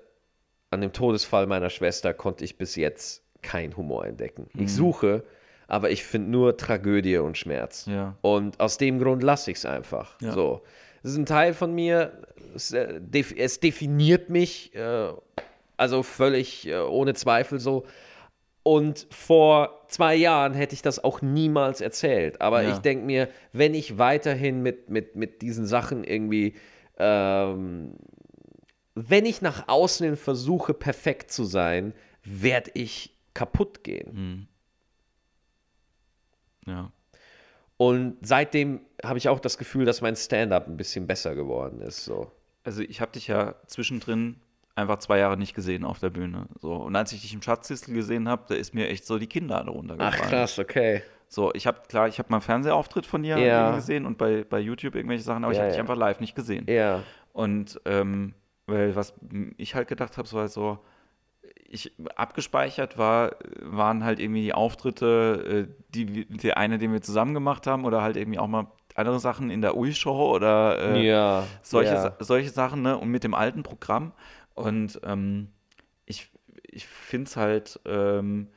an 0.76 0.82
dem 0.82 0.92
Todesfall 0.92 1.46
meiner 1.46 1.70
Schwester 1.70 2.12
konnte 2.14 2.44
ich 2.44 2.58
bis 2.58 2.76
jetzt 2.76 3.22
keinen 3.42 3.76
Humor 3.76 4.06
entdecken. 4.06 4.46
Mhm. 4.52 4.62
Ich 4.64 4.74
suche, 4.74 5.24
aber 5.68 5.90
ich 5.90 6.04
finde 6.04 6.30
nur 6.30 6.56
Tragödie 6.56 7.16
und 7.18 7.36
Schmerz. 7.38 7.86
Ja. 7.86 8.16
Und 8.20 8.60
aus 8.60 8.76
dem 8.78 8.98
Grund 8.98 9.22
lasse 9.22 9.50
ich 9.50 9.56
es 9.58 9.64
einfach. 9.66 10.20
Ja. 10.20 10.32
So. 10.32 10.60
Das 11.02 11.12
ist 11.12 11.18
ein 11.18 11.26
Teil 11.26 11.54
von 11.54 11.74
mir, 11.74 12.12
es, 12.54 12.72
äh, 12.72 13.00
es 13.36 13.60
definiert 13.60 14.28
mich, 14.28 14.74
äh, 14.74 15.08
also 15.76 16.02
völlig 16.02 16.66
äh, 16.68 16.76
ohne 16.78 17.14
Zweifel 17.14 17.58
so. 17.58 17.84
Und 18.62 19.06
vor 19.10 19.82
zwei 19.88 20.16
Jahren 20.16 20.52
hätte 20.54 20.74
ich 20.74 20.82
das 20.82 21.02
auch 21.02 21.22
niemals 21.22 21.80
erzählt. 21.80 22.40
Aber 22.40 22.62
Ja. 22.62 22.72
ich 22.72 22.78
denke 22.78 23.04
mir, 23.06 23.28
wenn 23.52 23.74
ich 23.74 23.96
weiterhin 23.98 24.62
mit, 24.62 24.90
mit, 24.90 25.14
mit 25.16 25.40
diesen 25.42 25.66
Sachen 25.66 26.02
irgendwie, 26.04 26.54
ähm, 26.98 27.92
wenn 28.96 29.24
ich 29.26 29.42
nach 29.42 29.68
außen 29.68 30.04
hin 30.06 30.16
versuche, 30.16 30.74
perfekt 30.74 31.30
zu 31.30 31.44
sein, 31.44 31.92
werde 32.24 32.70
ich 32.74 33.14
kaputt 33.34 33.84
gehen. 33.84 34.48
Ja. 36.66 36.90
Und 37.76 38.16
seitdem 38.22 38.80
habe 39.04 39.18
ich 39.18 39.28
auch 39.28 39.38
das 39.38 39.58
Gefühl, 39.58 39.84
dass 39.84 40.00
mein 40.00 40.16
Stand-up 40.16 40.66
ein 40.66 40.76
bisschen 40.78 41.06
besser 41.06 41.34
geworden 41.34 41.80
ist. 41.82 42.04
So. 42.04 42.32
Also 42.64 42.82
ich 42.82 43.00
habe 43.00 43.12
dich 43.12 43.26
ja 43.26 43.54
zwischendrin 43.66 44.40
einfach 44.74 44.98
zwei 44.98 45.18
Jahre 45.18 45.36
nicht 45.36 45.54
gesehen 45.54 45.84
auf 45.84 45.98
der 45.98 46.10
Bühne. 46.10 46.46
So. 46.60 46.72
Und 46.74 46.96
als 46.96 47.12
ich 47.12 47.20
dich 47.20 47.34
im 47.34 47.42
Schatzkistel 47.42 47.94
gesehen 47.94 48.28
habe, 48.28 48.44
da 48.48 48.54
ist 48.54 48.74
mir 48.74 48.88
echt 48.88 49.06
so 49.06 49.18
die 49.18 49.26
Kinnlade 49.26 49.70
runtergefallen. 49.70 50.48
okay. 50.58 51.02
So, 51.28 51.52
ich 51.54 51.66
habe 51.66 51.82
klar, 51.88 52.08
ich 52.08 52.18
habe 52.18 52.28
mal 52.30 52.36
einen 52.36 52.42
Fernsehauftritt 52.42 53.04
von 53.04 53.22
dir 53.22 53.36
Ja. 53.38 53.74
gesehen 53.74 54.06
und 54.06 54.16
bei, 54.16 54.44
bei 54.44 54.60
YouTube 54.60 54.94
irgendwelche 54.94 55.24
Sachen, 55.24 55.44
aber 55.44 55.52
ich 55.52 55.58
Ja, 55.58 55.64
habe 55.64 55.70
dich 55.70 55.76
ja. 55.76 55.82
einfach 55.82 55.96
live 55.96 56.20
nicht 56.20 56.34
gesehen. 56.34 56.66
Ja. 56.68 57.02
Und 57.32 57.80
ähm, 57.84 58.32
weil 58.66 58.96
was 58.96 59.14
ich 59.56 59.74
halt 59.74 59.88
gedacht 59.88 60.18
habe, 60.18 60.28
so 60.28 60.38
halt 60.38 60.50
so, 60.52 60.78
ich 61.68 61.92
abgespeichert 62.16 62.98
war, 62.98 63.36
waren 63.60 64.04
halt 64.04 64.20
irgendwie 64.20 64.42
die 64.42 64.54
Auftritte, 64.54 65.68
äh, 65.68 65.84
die, 65.90 66.14
wir- 66.14 66.26
der 66.26 66.56
eine, 66.58 66.78
den 66.78 66.92
wir 66.92 67.02
zusammen 67.02 67.34
gemacht 67.34 67.66
haben, 67.66 67.84
oder 67.84 68.02
halt 68.02 68.16
irgendwie 68.16 68.38
auch 68.38 68.46
mal 68.48 68.68
andere 68.94 69.20
Sachen 69.20 69.50
in 69.50 69.60
der 69.62 69.76
Ui-Show 69.76 70.34
oder 70.34 70.78
äh, 71.02 71.06
ja. 71.06 71.46
solche, 71.62 71.94
ja. 71.94 72.12
Solche 72.20 72.50
Sachen, 72.50 72.82
ne? 72.82 72.98
Und 72.98 73.10
mit 73.10 73.24
dem 73.24 73.34
alten 73.34 73.62
Programm. 73.62 74.12
Und 74.54 75.00
ähm, 75.04 75.48
ich, 76.06 76.30
ich 76.62 76.86
finde 76.86 77.28
es 77.28 77.36
halt, 77.36 77.80
ähm, 77.84 78.48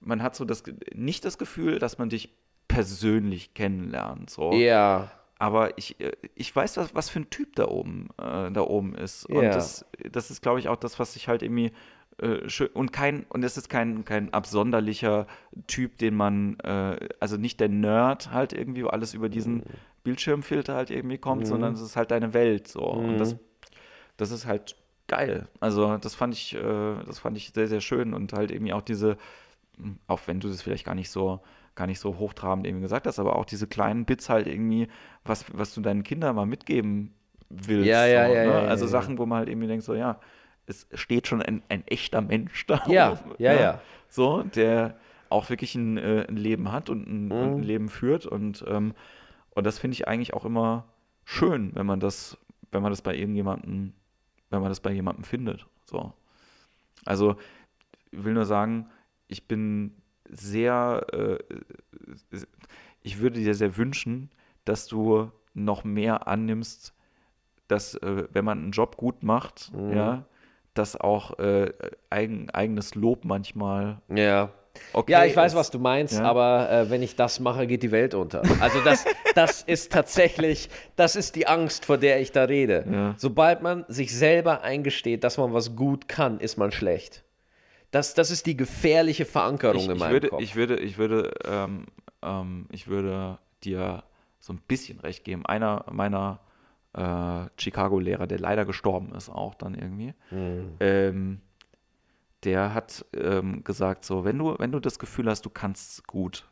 man 0.00 0.22
hat 0.22 0.36
so 0.36 0.44
das, 0.44 0.62
nicht 0.94 1.24
das 1.24 1.38
Gefühl, 1.38 1.78
dass 1.78 1.98
man 1.98 2.08
dich 2.10 2.36
persönlich 2.68 3.54
kennenlernt. 3.54 4.30
So. 4.30 4.52
Ja. 4.52 5.10
Aber 5.44 5.76
ich, 5.76 6.00
äh, 6.00 6.12
ich 6.34 6.56
weiß, 6.56 6.78
was, 6.78 6.94
was 6.94 7.10
für 7.10 7.20
ein 7.20 7.28
Typ 7.28 7.54
da 7.56 7.68
oben, 7.68 8.08
äh, 8.16 8.50
da 8.50 8.62
oben 8.62 8.94
ist. 8.94 9.26
Und 9.26 9.44
Ja. 9.44 9.54
das, 9.54 9.84
das 10.10 10.30
ist, 10.30 10.40
glaube 10.40 10.58
ich, 10.58 10.68
auch 10.68 10.76
das, 10.76 10.98
was 10.98 11.16
ich 11.16 11.28
halt 11.28 11.42
irgendwie 11.42 11.70
äh, 12.16 12.48
schön 12.48 12.68
und 12.68 12.94
kein, 12.94 13.26
und 13.28 13.44
es 13.44 13.58
ist 13.58 13.68
kein, 13.68 14.06
kein 14.06 14.32
absonderlicher 14.32 15.26
Typ, 15.66 15.98
den 15.98 16.14
man, 16.14 16.58
äh, 16.60 16.96
also 17.20 17.36
nicht 17.36 17.60
der 17.60 17.68
Nerd 17.68 18.30
halt 18.32 18.54
irgendwie, 18.54 18.84
wo 18.84 18.88
alles 18.88 19.12
über 19.12 19.28
diesen 19.28 19.58
Mhm. 19.58 19.64
Bildschirmfilter 20.02 20.74
halt 20.74 20.90
irgendwie 20.90 21.18
kommt, 21.18 21.46
sondern 21.46 21.74
es 21.74 21.82
ist 21.82 21.96
halt 21.96 22.10
deine 22.10 22.32
Welt. 22.32 22.66
So. 22.68 22.80
Und 22.80 23.16
Mhm. 23.16 23.18
das, 23.18 23.36
das 24.16 24.30
ist 24.30 24.46
halt 24.46 24.76
geil. 25.08 25.46
Also 25.60 25.98
das 25.98 26.14
fand 26.14 26.32
ich, 26.32 26.54
äh, 26.54 27.04
das 27.04 27.18
fand 27.18 27.36
ich 27.36 27.50
sehr, 27.54 27.68
sehr 27.68 27.82
schön 27.82 28.14
und 28.14 28.32
halt 28.32 28.50
irgendwie 28.50 28.72
auch 28.72 28.80
diese, 28.82 29.18
auch 30.06 30.20
wenn 30.24 30.40
du 30.40 30.48
das 30.48 30.62
vielleicht 30.62 30.86
gar 30.86 30.94
nicht 30.94 31.10
so, 31.10 31.40
gar 31.74 31.86
nicht 31.86 31.98
so 32.00 32.18
hochtrabend 32.18 32.66
irgendwie 32.66 32.82
gesagt 32.82 33.06
hast, 33.06 33.18
aber 33.18 33.36
auch 33.36 33.44
diese 33.44 33.66
kleinen 33.66 34.04
Bits 34.04 34.28
halt 34.28 34.46
irgendwie, 34.46 34.88
was, 35.24 35.44
was 35.52 35.74
du 35.74 35.80
deinen 35.80 36.02
Kindern 36.02 36.36
mal 36.36 36.46
mitgeben 36.46 37.14
willst. 37.48 37.86
Ja, 37.88 38.06
ja, 38.06 38.26
so, 38.28 38.34
ja, 38.34 38.44
ne? 38.44 38.48
ja, 38.50 38.62
ja, 38.62 38.68
Also 38.68 38.84
ja. 38.84 38.90
Sachen, 38.90 39.18
wo 39.18 39.26
man 39.26 39.38
halt 39.38 39.48
irgendwie 39.48 39.66
denkt, 39.68 39.84
so 39.84 39.94
ja, 39.94 40.20
es 40.66 40.86
steht 40.94 41.26
schon 41.26 41.42
ein, 41.42 41.62
ein 41.68 41.86
echter 41.86 42.20
Mensch 42.20 42.66
da. 42.66 42.82
Ja, 42.88 43.12
oben, 43.12 43.32
ja, 43.38 43.52
ne? 43.52 43.60
ja. 43.60 43.80
So, 44.08 44.42
der 44.42 44.96
auch 45.30 45.50
wirklich 45.50 45.74
ein, 45.74 45.98
äh, 45.98 46.26
ein 46.28 46.36
Leben 46.36 46.70
hat 46.70 46.90
und 46.90 47.08
ein, 47.08 47.30
und 47.32 47.56
ein 47.56 47.56
Mhm. 47.58 47.62
Leben 47.62 47.88
führt 47.88 48.26
und, 48.26 48.64
ähm, 48.68 48.94
und 49.50 49.64
das 49.66 49.78
finde 49.78 49.94
ich 49.94 50.06
eigentlich 50.08 50.34
auch 50.34 50.44
immer 50.44 50.84
schön, 51.24 51.74
wenn 51.74 51.86
man 51.86 52.00
das, 52.00 52.38
wenn 52.70 52.82
man 52.82 52.92
das 52.92 53.02
bei 53.02 53.16
irgendjemandem, 53.16 53.94
wenn 54.50 54.60
man 54.60 54.68
das 54.68 54.80
bei 54.80 54.92
jemandem 54.92 55.24
findet. 55.24 55.66
So. 55.86 56.12
Also, 57.04 57.36
ich 58.10 58.24
will 58.24 58.34
nur 58.34 58.44
sagen, 58.46 58.86
ich 59.28 59.48
bin 59.48 59.92
sehr, 60.28 61.06
äh, 61.12 61.38
ich 63.02 63.20
würde 63.20 63.40
dir 63.40 63.54
sehr 63.54 63.76
wünschen, 63.76 64.30
dass 64.64 64.86
du 64.86 65.30
noch 65.54 65.84
mehr 65.84 66.26
annimmst, 66.26 66.94
dass, 67.68 67.94
äh, 67.96 68.24
wenn 68.32 68.44
man 68.44 68.58
einen 68.58 68.70
Job 68.72 68.96
gut 68.96 69.22
macht, 69.22 69.72
Mhm. 69.74 69.92
ja, 69.96 70.24
dass 70.74 70.96
auch 71.00 71.38
äh, 71.38 71.72
eigen, 72.10 72.50
eigenes 72.50 72.94
Lob 72.94 73.24
manchmal 73.24 74.00
Ja. 74.08 74.50
okay 74.92 75.12
Ja, 75.12 75.24
ich 75.24 75.36
weiß, 75.36 75.52
ist. 75.52 75.58
was 75.58 75.70
du 75.70 75.78
meinst, 75.78 76.14
Ja. 76.18 76.24
aber 76.24 76.68
äh, 76.70 76.90
wenn 76.90 77.02
ich 77.02 77.14
das 77.14 77.38
mache, 77.38 77.66
geht 77.68 77.82
die 77.84 77.92
Welt 77.92 78.14
unter. 78.14 78.42
Also 78.60 78.80
das, 78.80 79.04
das 79.36 79.62
ist 79.62 79.92
tatsächlich, 79.92 80.68
das 80.96 81.14
ist 81.14 81.36
die 81.36 81.46
Angst, 81.46 81.84
vor 81.84 81.96
der 81.98 82.20
ich 82.20 82.32
da 82.32 82.44
rede. 82.44 82.84
Ja. 82.90 83.14
Sobald 83.18 83.62
man 83.62 83.84
sich 83.88 84.14
selber 84.16 84.62
eingesteht, 84.62 85.22
dass 85.22 85.38
man 85.38 85.52
was 85.52 85.76
gut 85.76 86.08
kann, 86.08 86.40
ist 86.40 86.56
man 86.56 86.72
schlecht. 86.72 87.22
Das, 87.94 88.12
das 88.14 88.32
ist 88.32 88.46
die 88.46 88.56
gefährliche 88.56 89.24
Verankerung 89.24 89.76
ich, 89.84 89.88
in 89.88 89.92
ich 89.94 90.00
meinem 90.00 90.12
würde, 90.12 90.28
Kopf. 90.28 90.42
ich 90.42 90.56
würde, 90.56 90.76
ich 90.80 90.98
würde, 90.98 91.32
ähm, 91.44 91.86
ähm, 92.22 92.66
ich 92.72 92.88
würde 92.88 93.38
dir 93.62 94.02
so 94.40 94.52
ein 94.52 94.58
bisschen 94.66 94.98
recht 94.98 95.22
geben. 95.22 95.46
Einer 95.46 95.84
meiner 95.92 96.40
äh, 96.92 97.46
Chicago-Lehrer, 97.56 98.26
der 98.26 98.40
leider 98.40 98.64
gestorben 98.64 99.14
ist, 99.14 99.28
auch 99.28 99.54
dann 99.54 99.74
irgendwie, 99.74 100.12
Mhm. 100.32 100.76
ähm, 100.80 101.40
der 102.42 102.74
hat 102.74 103.04
ähm, 103.16 103.62
gesagt, 103.62 104.04
so, 104.04 104.24
wenn 104.24 104.38
du, 104.38 104.56
wenn 104.58 104.72
du 104.72 104.80
das 104.80 104.98
Gefühl 104.98 105.30
hast, 105.30 105.42
du 105.46 105.50
kannst 105.50 106.06
gut, 106.08 106.48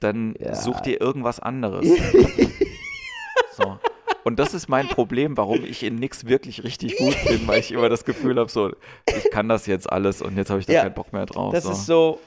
dann 0.00 0.34
Ja. 0.40 0.52
such 0.52 0.80
dir 0.80 1.00
irgendwas 1.00 1.38
anderes. 1.38 1.86
so. 3.52 3.78
Und 4.24 4.38
das 4.38 4.54
ist 4.54 4.68
mein 4.68 4.88
Problem, 4.88 5.36
warum 5.36 5.64
ich 5.64 5.82
in 5.82 5.94
nichts 5.96 6.26
wirklich 6.26 6.62
richtig 6.64 6.96
gut 6.98 7.16
bin, 7.28 7.46
weil 7.48 7.60
ich 7.60 7.72
immer 7.72 7.88
das 7.88 8.04
Gefühl 8.04 8.38
habe, 8.38 8.50
so, 8.50 8.70
ich 9.16 9.30
kann 9.30 9.48
das 9.48 9.66
jetzt 9.66 9.90
alles 9.90 10.20
und 10.22 10.36
jetzt 10.36 10.50
habe 10.50 10.60
ich 10.60 10.66
da 10.66 10.72
Ja. 10.74 10.82
keinen 10.82 10.94
Bock 10.94 11.12
mehr 11.12 11.26
drauf. 11.26 11.52
Das 11.52 11.64
so. 11.64 11.70
ist 11.72 11.86
so, 11.86 12.20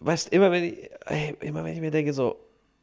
weißt 0.00 0.32
immer 0.32 0.50
wenn 0.52 0.64
ich, 0.64 0.78
immer 1.40 1.64
wenn 1.64 1.74
ich 1.74 1.80
mir 1.80 1.90
denke 1.90 2.12
so, 2.12 2.38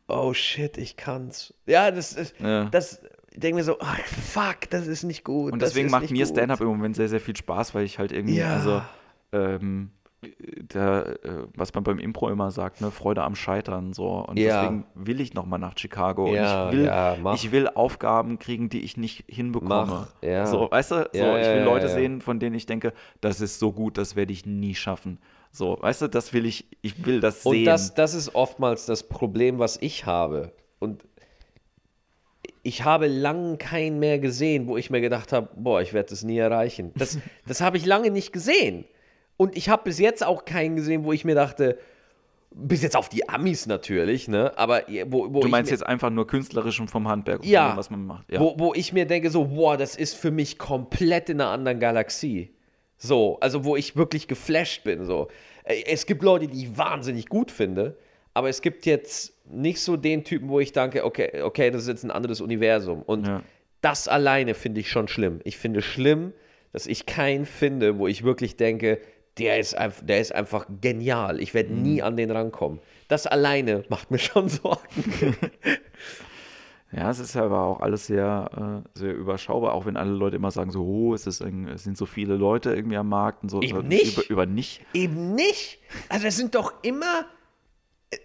oh 0.07 0.33
shit, 0.33 0.77
ich 0.77 0.97
kann's. 0.97 1.53
Ja, 1.65 1.91
das 1.91 2.13
ist, 2.13 2.35
Ja. 2.39 2.65
das, 2.65 3.01
ich 3.31 3.39
denke 3.39 3.55
mir 3.57 3.63
so, 3.63 3.77
ach 3.79 3.99
fuck, 3.99 4.69
das 4.69 4.87
ist 4.87 5.03
nicht 5.03 5.23
gut. 5.23 5.53
Und 5.53 5.61
deswegen 5.61 5.89
macht 5.89 6.09
mir. 6.11 6.25
Stand-up 6.25 6.59
im 6.61 6.67
Moment 6.67 6.95
sehr, 6.95 7.07
sehr 7.09 7.19
viel 7.21 7.35
Spaß, 7.35 7.75
weil 7.75 7.85
ich 7.85 7.99
halt 7.99 8.11
irgendwie, 8.11 8.37
Ja. 8.37 8.55
also, 8.55 8.81
ähm, 9.31 9.91
da, 10.69 11.03
äh, 11.03 11.15
was 11.55 11.73
man 11.73 11.83
beim 11.83 11.99
Impro 11.99 12.29
immer 12.29 12.49
sagt, 12.51 12.81
ne, 12.81 12.89
Freude 12.91 13.23
am 13.23 13.35
Scheitern, 13.35 13.93
so. 13.93 14.07
Und 14.25 14.39
Ja. 14.39 14.61
deswegen 14.61 14.85
will 14.95 15.21
ich 15.21 15.33
nochmal 15.33 15.59
nach 15.59 15.77
Chicago. 15.77 16.33
Ja, 16.33 16.65
und 16.65 16.73
ich 16.73 16.77
will, 16.79 16.85
ja, 16.85 17.33
ich 17.33 17.51
will 17.51 17.67
Aufgaben 17.69 18.39
kriegen, 18.39 18.69
die 18.69 18.81
ich 18.81 18.97
nicht 18.97 19.25
hinbekomme. 19.27 19.85
Mach, 19.85 20.23
ja. 20.23 20.47
So, 20.47 20.69
weißt 20.71 20.91
du, 20.91 20.95
so, 21.13 21.37
ich 21.37 21.47
will 21.53 21.61
Leute 21.63 21.89
sehen, 21.89 22.21
von 22.21 22.39
denen 22.39 22.55
ich 22.55 22.65
denke, 22.65 22.93
das 23.21 23.41
ist 23.41 23.59
so 23.59 23.71
gut, 23.71 23.97
das 23.97 24.15
werde 24.15 24.33
ich 24.33 24.45
nie 24.45 24.73
schaffen. 24.75 25.19
So, 25.51 25.77
weißt 25.79 26.01
du, 26.03 26.07
das 26.07 26.33
will 26.33 26.45
ich, 26.45 26.65
ich 26.81 27.05
will 27.05 27.19
das 27.19 27.45
Und 27.45 27.53
sehen. 27.55 27.65
das, 27.65 27.93
das 27.93 28.13
ist 28.13 28.33
oftmals 28.35 28.85
das 28.85 29.03
Problem, 29.07 29.59
was 29.59 29.77
ich 29.81 30.05
habe. 30.05 30.51
Und 30.79 31.03
ich 32.63 32.83
habe 32.83 33.07
lange 33.07 33.57
keinen 33.57 33.99
mehr 33.99 34.19
gesehen, 34.19 34.67
wo 34.67 34.77
ich 34.77 34.89
mir 34.89 34.99
gedacht 35.01 35.31
habe, 35.31 35.49
boah, 35.55 35.81
ich 35.81 35.93
werde 35.93 36.09
das 36.09 36.23
nie 36.23 36.37
erreichen. 36.37 36.91
Das, 36.95 37.17
das 37.47 37.61
habe 37.61 37.77
ich 37.77 37.85
lange 37.85 38.11
nicht 38.11 38.33
gesehen. 38.33 38.85
Und 39.37 39.55
ich 39.55 39.69
habe 39.69 39.83
bis 39.85 39.99
jetzt 39.99 40.25
auch 40.25 40.45
keinen 40.45 40.75
gesehen, 40.75 41.03
wo 41.03 41.13
ich 41.13 41.23
mir 41.23 41.35
dachte, 41.35 41.77
bis 42.51 42.81
jetzt 42.81 42.95
auf 42.95 43.07
die 43.09 43.29
Amis 43.29 43.67
natürlich, 43.67 44.27
ne? 44.27 44.51
Aber 44.57 44.83
wo, 45.07 45.31
wo 45.33 45.41
du 45.41 45.47
meinst 45.47 45.69
mir, 45.69 45.77
jetzt 45.77 45.85
einfach 45.85 46.09
nur 46.09 46.25
künstlerisch 46.25 46.79
und 46.79 46.89
vom 46.89 47.07
Handwerk, 47.07 47.41
und 47.41 47.47
Ja. 47.47 47.71
dem, 47.71 47.77
was 47.77 47.89
man 47.89 48.05
macht. 48.05 48.31
Ja. 48.31 48.39
wo, 48.39 48.55
wo 48.57 48.73
ich 48.73 48.93
mir 48.93 49.05
denke, 49.05 49.29
so, 49.29 49.45
boah, 49.45 49.77
das 49.77 49.95
ist 49.95 50.15
für 50.15 50.31
mich 50.31 50.57
komplett 50.57 51.29
in 51.29 51.39
einer 51.41 51.51
anderen 51.51 51.79
Galaxie. 51.79 52.51
So, 52.97 53.37
also 53.41 53.63
wo 53.63 53.75
ich 53.75 53.95
wirklich 53.95 54.27
geflasht 54.27 54.83
bin. 54.83 55.03
So. 55.05 55.27
Äh, 55.63 55.83
Es 55.85 56.07
gibt 56.07 56.23
Leute, 56.23 56.47
die 56.47 56.63
ich 56.63 56.77
wahnsinnig 56.77 57.27
gut 57.29 57.51
finde, 57.51 57.95
aber 58.33 58.49
es 58.49 58.61
gibt 58.61 58.85
jetzt 58.87 59.33
nicht 59.45 59.79
so 59.81 59.95
den 59.97 60.23
Typen, 60.23 60.49
wo 60.49 60.59
ich 60.59 60.71
denke, 60.71 61.05
okay, 61.05 61.41
okay, 61.43 61.69
das 61.69 61.83
ist 61.83 61.87
jetzt 61.89 62.03
ein 62.03 62.11
anderes 62.11 62.41
Universum. 62.41 63.03
Und 63.03 63.27
Ja. 63.27 63.43
das 63.81 64.07
alleine 64.07 64.55
finde 64.55 64.79
ich 64.81 64.89
schon 64.89 65.07
schlimm. 65.07 65.41
Ich 65.43 65.57
finde 65.57 65.81
schlimm, 65.83 66.33
dass 66.73 66.87
ich 66.87 67.05
keinen 67.05 67.45
finde, 67.45 67.99
wo 67.99 68.07
ich 68.07 68.23
wirklich 68.23 68.55
denke, 68.57 68.99
der 69.37 69.59
ist, 69.59 69.77
einfach, 69.77 70.03
der 70.05 70.19
ist 70.19 70.33
einfach 70.33 70.65
genial. 70.81 71.39
Ich 71.39 71.53
werde 71.53 71.73
nie 71.73 72.01
an 72.01 72.17
den 72.17 72.31
rankommen. 72.31 72.79
Das 73.07 73.27
alleine 73.27 73.83
macht 73.89 74.11
mir 74.11 74.19
schon 74.19 74.49
Sorgen. 74.49 75.35
Ja, 76.91 77.11
es 77.11 77.19
ist 77.19 77.35
aber 77.35 77.63
auch 77.63 77.81
alles 77.81 78.07
sehr, 78.07 78.83
äh, 78.95 78.97
sehr 78.97 79.13
überschaubar, 79.13 79.73
auch 79.73 79.85
wenn 79.85 79.97
alle 79.97 80.11
Leute 80.11 80.37
immer 80.37 80.51
sagen, 80.51 80.71
so, 80.71 80.85
oh, 80.85 81.13
es, 81.13 81.27
ist 81.27 81.41
ein, 81.41 81.67
es 81.67 81.83
sind 81.83 81.97
so 81.97 82.05
viele 82.05 82.35
Leute 82.35 82.73
irgendwie 82.73 82.95
am 82.95 83.09
Markt 83.09 83.43
und 83.43 83.49
so. 83.49 83.61
Eben 83.61 83.87
nicht. 83.87 84.17
Über, 84.17 84.29
über 84.29 84.45
nicht. 84.45 84.81
Eben 84.93 85.35
nicht. 85.35 85.79
Also 86.07 86.27
es 86.27 86.37
sind 86.37 86.55
doch 86.55 86.73
immer, 86.83 87.25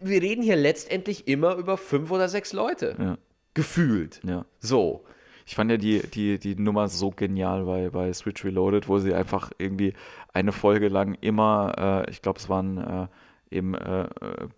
wir 0.01 0.23
reden 0.23 0.43
hier 0.43 0.55
letztendlich 0.57 1.27
immer 1.27 1.57
über 1.57 1.77
fünf 1.77 2.13
oder 2.13 2.29
sechs 2.29 2.53
Leute. 2.53 2.95
Ja, 3.01 3.19
Gefühlt. 3.55 4.21
ja. 4.25 4.45
So. 4.61 5.05
Ich 5.47 5.55
fand 5.55 5.71
ja 5.71 5.77
die, 5.77 6.01
die, 6.09 6.39
die 6.39 6.55
Nummer 6.57 6.89
so 6.89 7.11
genial 7.11 7.65
bei, 7.65 7.89
bei 7.91 8.13
Switch 8.13 8.45
Reloaded, 8.45 8.89
wo 8.89 8.99
sie 8.99 9.15
einfach 9.15 9.51
irgendwie 9.59 9.95
eine 10.33 10.53
Folge 10.53 10.89
lang 10.89 11.17
immer, 11.21 12.05
äh, 12.07 12.11
ich 12.11 12.23
glaube, 12.23 12.39
es 12.39 12.49
waren 12.49 12.79
äh, 12.79 13.57
eben 13.57 13.75
äh, 13.75 14.03
äh, 14.05 14.09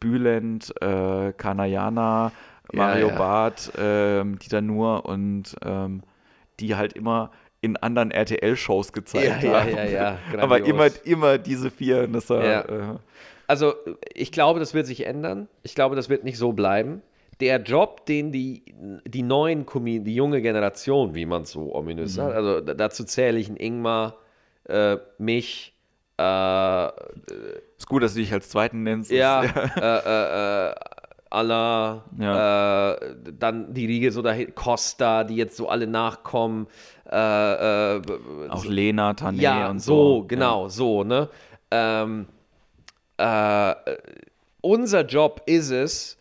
Bülent, 0.00 0.72
äh, 0.82 1.32
Kanayana, 1.32 2.32
Ja, 2.72 2.78
Mario 2.78 3.08
ja. 3.08 3.16
Barth, 3.16 3.72
ähm, 3.78 4.38
Dieter 4.38 4.60
Nuhr 4.60 5.04
und 5.06 5.56
ähm, 5.64 6.02
die 6.60 6.76
halt 6.76 6.92
immer 6.92 7.30
in 7.60 7.76
anderen 7.78 8.10
RTL-Shows 8.10 8.92
gezeigt 8.92 9.42
Ja, 9.42 9.50
ja, 9.50 9.60
haben. 9.60 9.70
ja, 9.70 9.84
ja, 9.84 10.18
Aber 10.38 10.58
immer, 10.58 10.88
grandios. 10.90 10.98
immer 11.06 11.38
diese 11.38 11.70
vier. 11.70 12.08
War, 12.28 12.44
Ja. 12.44 12.60
äh, 12.60 12.98
Also 13.46 13.74
ich 14.14 14.32
glaube, 14.32 14.60
das 14.60 14.74
wird 14.74 14.86
sich 14.86 15.06
ändern. 15.06 15.48
Ich 15.62 15.74
glaube, 15.74 15.96
das 15.96 16.08
wird 16.10 16.24
nicht 16.24 16.36
so 16.38 16.52
bleiben. 16.52 17.00
Der 17.40 17.60
Job, 17.62 18.06
den 18.06 18.30
die, 18.32 18.62
die 19.06 19.22
neuen 19.22 19.66
Comedian, 19.66 20.04
die 20.04 20.14
junge 20.14 20.40
Generation, 20.42 21.14
wie 21.14 21.26
man 21.26 21.42
es 21.42 21.50
so 21.50 21.74
ominös 21.74 22.14
sagt, 22.14 22.34
also 22.34 22.60
da- 22.60 22.74
dazu 22.74 23.04
zähle 23.04 23.38
ich 23.38 23.48
einen 23.48 23.56
Ingmar, 23.56 24.16
äh, 24.68 24.96
mich, 25.18 25.74
äh, 26.18 26.86
ist 27.76 27.88
gut, 27.88 28.02
dass 28.02 28.14
du 28.14 28.20
dich 28.20 28.32
als 28.32 28.48
Zweiten 28.50 28.82
nennst. 28.84 29.10
Ja, 29.10 29.42
äh, 29.42 29.48
äh, 29.80 30.70
äh, 30.70 30.74
Allah, 31.30 32.04
äh, 32.18 33.14
dann 33.38 33.74
die 33.74 33.86
Riege 33.86 34.12
so 34.12 34.22
dahin, 34.22 34.54
Costa, 34.54 35.24
die 35.24 35.34
jetzt 35.34 35.56
so 35.56 35.68
alle 35.68 35.88
nachkommen. 35.88 36.68
Äh, 37.10 37.96
äh, 37.96 38.00
Auch 38.48 38.64
Lena, 38.64 39.10
Tané 39.10 39.40
ja, 39.40 39.70
und 39.70 39.80
so, 39.80 40.20
so. 40.20 40.26
genau, 40.28 40.68
so, 40.68 41.02
ne? 41.02 41.28
Ähm, 41.72 42.26
äh, 43.16 43.74
unser 44.60 45.04
Job 45.04 45.42
ist 45.46 45.70
es, 45.70 46.16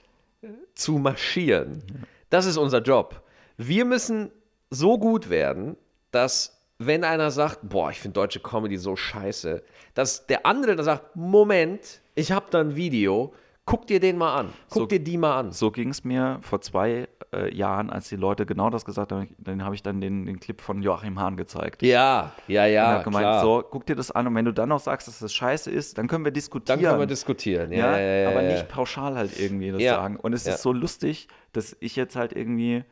zu 0.74 0.94
marschieren. 0.94 1.84
Das 2.30 2.46
ist 2.46 2.58
unser 2.58 2.82
Job. 2.82 3.22
Wir 3.58 3.86
müssen 3.86 4.32
so 4.70 4.98
gut 4.98 5.30
werden, 5.30 5.78
dass 6.12 6.62
wenn 6.80 7.04
einer 7.04 7.32
sagt, 7.32 7.60
boah, 7.64 7.92
ich 7.92 8.00
finde 8.00 8.16
deutsche 8.16 8.40
Comedy 8.40 8.78
so 8.78 8.96
scheiße, 8.96 9.64
dass 9.94 10.26
der 10.26 10.46
andere 10.46 10.76
dann 10.76 10.86
sagt, 10.86 11.16
Moment, 11.16 12.02
ich 12.16 12.32
habe 12.32 12.48
da 12.50 12.60
ein 12.60 12.76
Video, 12.76 13.34
Guck 13.66 13.88
dir 13.88 14.00
den 14.02 14.18
mal 14.18 14.36
an. 14.36 14.50
Guck 14.70 14.74
So- 14.84 14.86
dir 14.88 15.00
die 15.00 15.18
mal 15.18 15.40
an. 15.40 15.52
So 15.54 15.72
ging 15.72 15.90
es 15.90 16.04
mir 16.04 16.40
vor 16.42 16.60
zwei 16.60 17.08
äh, 17.34 17.56
Jahren, 17.56 17.90
als 17.90 18.10
die 18.10 18.18
Leute 18.18 18.46
genau 18.46 18.70
das 18.70 18.84
gesagt 18.84 19.14
haben. 19.14 19.34
Dann 19.38 19.64
habe 19.64 19.74
ich 19.74 19.82
dann 19.82 20.02
den, 20.02 20.26
den 20.26 20.40
Clip 20.42 20.60
von 20.60 20.82
Joachim 20.82 21.18
Hahn 21.20 21.38
gezeigt. 21.38 21.82
Ja, 21.82 22.34
ja, 22.48 22.66
Und 22.66 22.72
ja. 22.74 22.88
hab 22.88 23.04
gemeint, 23.06 23.24
klar. 23.24 23.42
so, 23.42 23.64
guck 23.70 23.86
dir 23.86 23.96
das 23.96 24.12
an 24.12 24.28
und 24.28 24.36
wenn 24.36 24.44
du 24.44 24.52
dann 24.52 24.68
noch 24.70 24.82
sagst, 24.82 25.08
dass 25.08 25.20
das 25.20 25.34
scheiße 25.34 25.72
ist, 25.72 25.98
dann 25.98 26.08
können 26.10 26.26
wir 26.26 26.32
diskutieren. 26.34 26.82
Dann 26.82 26.90
können 26.90 27.00
wir 27.02 27.08
diskutieren. 27.08 27.72
Ja, 27.72 27.98
ja, 27.98 27.98
ja, 28.00 28.16
ja, 28.24 28.30
aber 28.32 28.42
nicht 28.42 28.68
pauschal 28.68 29.16
halt 29.16 29.40
irgendwie 29.40 29.72
das 29.72 29.82
sagen. 29.82 30.18
Und 30.18 30.34
es 30.34 30.46
ist 30.46 30.62
so 30.62 30.74
lustig, 30.74 31.30
dass 31.54 31.78
ich 31.80 31.96
jetzt 31.96 32.18
halt 32.18 32.34
irgendwie, 32.34 32.84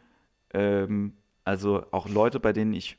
ähm, 0.53 1.13
also 1.43 1.83
auch 1.91 2.07
Leute, 2.07 2.39
bei 2.39 2.53
denen 2.53 2.73
ich, 2.73 2.97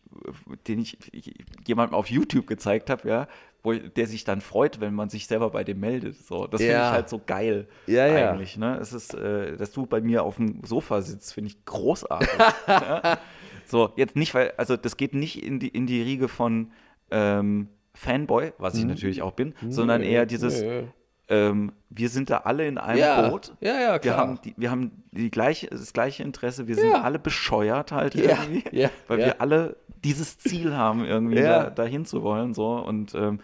denen 0.69 0.83
ich, 0.83 0.99
ich 1.15 1.33
jemandem 1.67 1.95
auf 1.95 2.11
YouTube 2.11 2.47
gezeigt 2.47 2.91
habe, 2.91 3.09
ja, 3.09 3.29
wo, 3.63 3.73
der 3.73 4.07
sich 4.07 4.25
dann 4.25 4.41
freut, 4.41 4.81
wenn 4.81 4.93
man 4.95 5.09
sich 5.09 5.27
selber 5.27 5.51
bei 5.51 5.63
dem 5.65 5.79
meldet. 5.81 6.17
So, 6.17 6.47
das 6.47 6.61
finde 6.61 6.75
Ja. 6.75 6.87
ich 6.89 6.93
halt 6.93 7.09
so 7.09 7.21
geil 7.25 7.69
Ja, 7.87 8.07
ja. 8.07 8.31
eigentlich. 8.33 8.57
Ne? 8.57 8.77
Es 8.81 8.93
ist, 8.93 9.15
äh, 9.15 9.57
dass 9.57 9.71
du 9.73 9.87
bei 9.87 10.01
mir 10.01 10.25
auf 10.25 10.37
dem 10.37 10.63
Sofa 10.65 11.01
sitzt, 11.03 11.33
finde 11.35 11.49
ich 11.51 11.65
großartig. 11.65 12.29
ja? 12.69 13.19
So, 13.65 13.91
jetzt 13.97 14.17
nicht, 14.17 14.35
weil, 14.35 14.53
also 14.59 14.77
das 14.77 14.97
geht 14.99 15.15
nicht 15.15 15.43
in 15.43 15.59
die, 15.59 15.69
in 15.69 15.87
die 15.87 16.03
Riege 16.03 16.29
von 16.29 16.73
ähm, 17.11 17.69
Fanboy, 17.95 18.53
was 18.59 18.75
ich 18.77 18.85
natürlich 18.85 19.23
auch 19.23 19.33
bin, 19.33 19.55
sondern 19.71 20.03
Nö, 20.03 20.09
eher 20.09 20.27
dieses, 20.27 20.61
nö. 20.61 20.83
Ähm, 21.29 21.73
wir 21.91 22.09
sind 22.09 22.31
da 22.31 22.39
alle 22.39 22.67
in 22.67 22.79
einem 22.79 22.99
Ja, 22.99 23.29
Boot. 23.29 23.55
ja, 23.61 23.81
ja, 23.81 23.93
Wir 23.95 23.99
klar. 24.01 24.17
haben, 24.17 24.39
die, 24.45 24.55
wir 24.57 24.71
haben 24.71 24.91
die 25.13 25.31
gleiche, 25.31 25.69
das 25.69 25.93
gleiche 25.93 26.23
Interesse. 26.23 26.67
Wir 26.69 26.75
sind 26.75 26.91
Ja. 26.91 27.03
alle 27.03 27.19
bescheuert 27.19 27.93
halt 27.93 28.15
irgendwie, 28.15 28.65
weil 29.09 29.19
wir 29.19 29.41
alle 29.41 29.77
dieses 30.05 30.39
Ziel 30.39 30.75
haben, 30.77 31.05
irgendwie 31.05 31.37
da, 31.43 31.71
dahin 31.71 32.05
zu 32.05 32.23
wollen. 32.23 32.55
So. 32.55 32.73
Und, 32.77 33.15
ähm, 33.15 33.41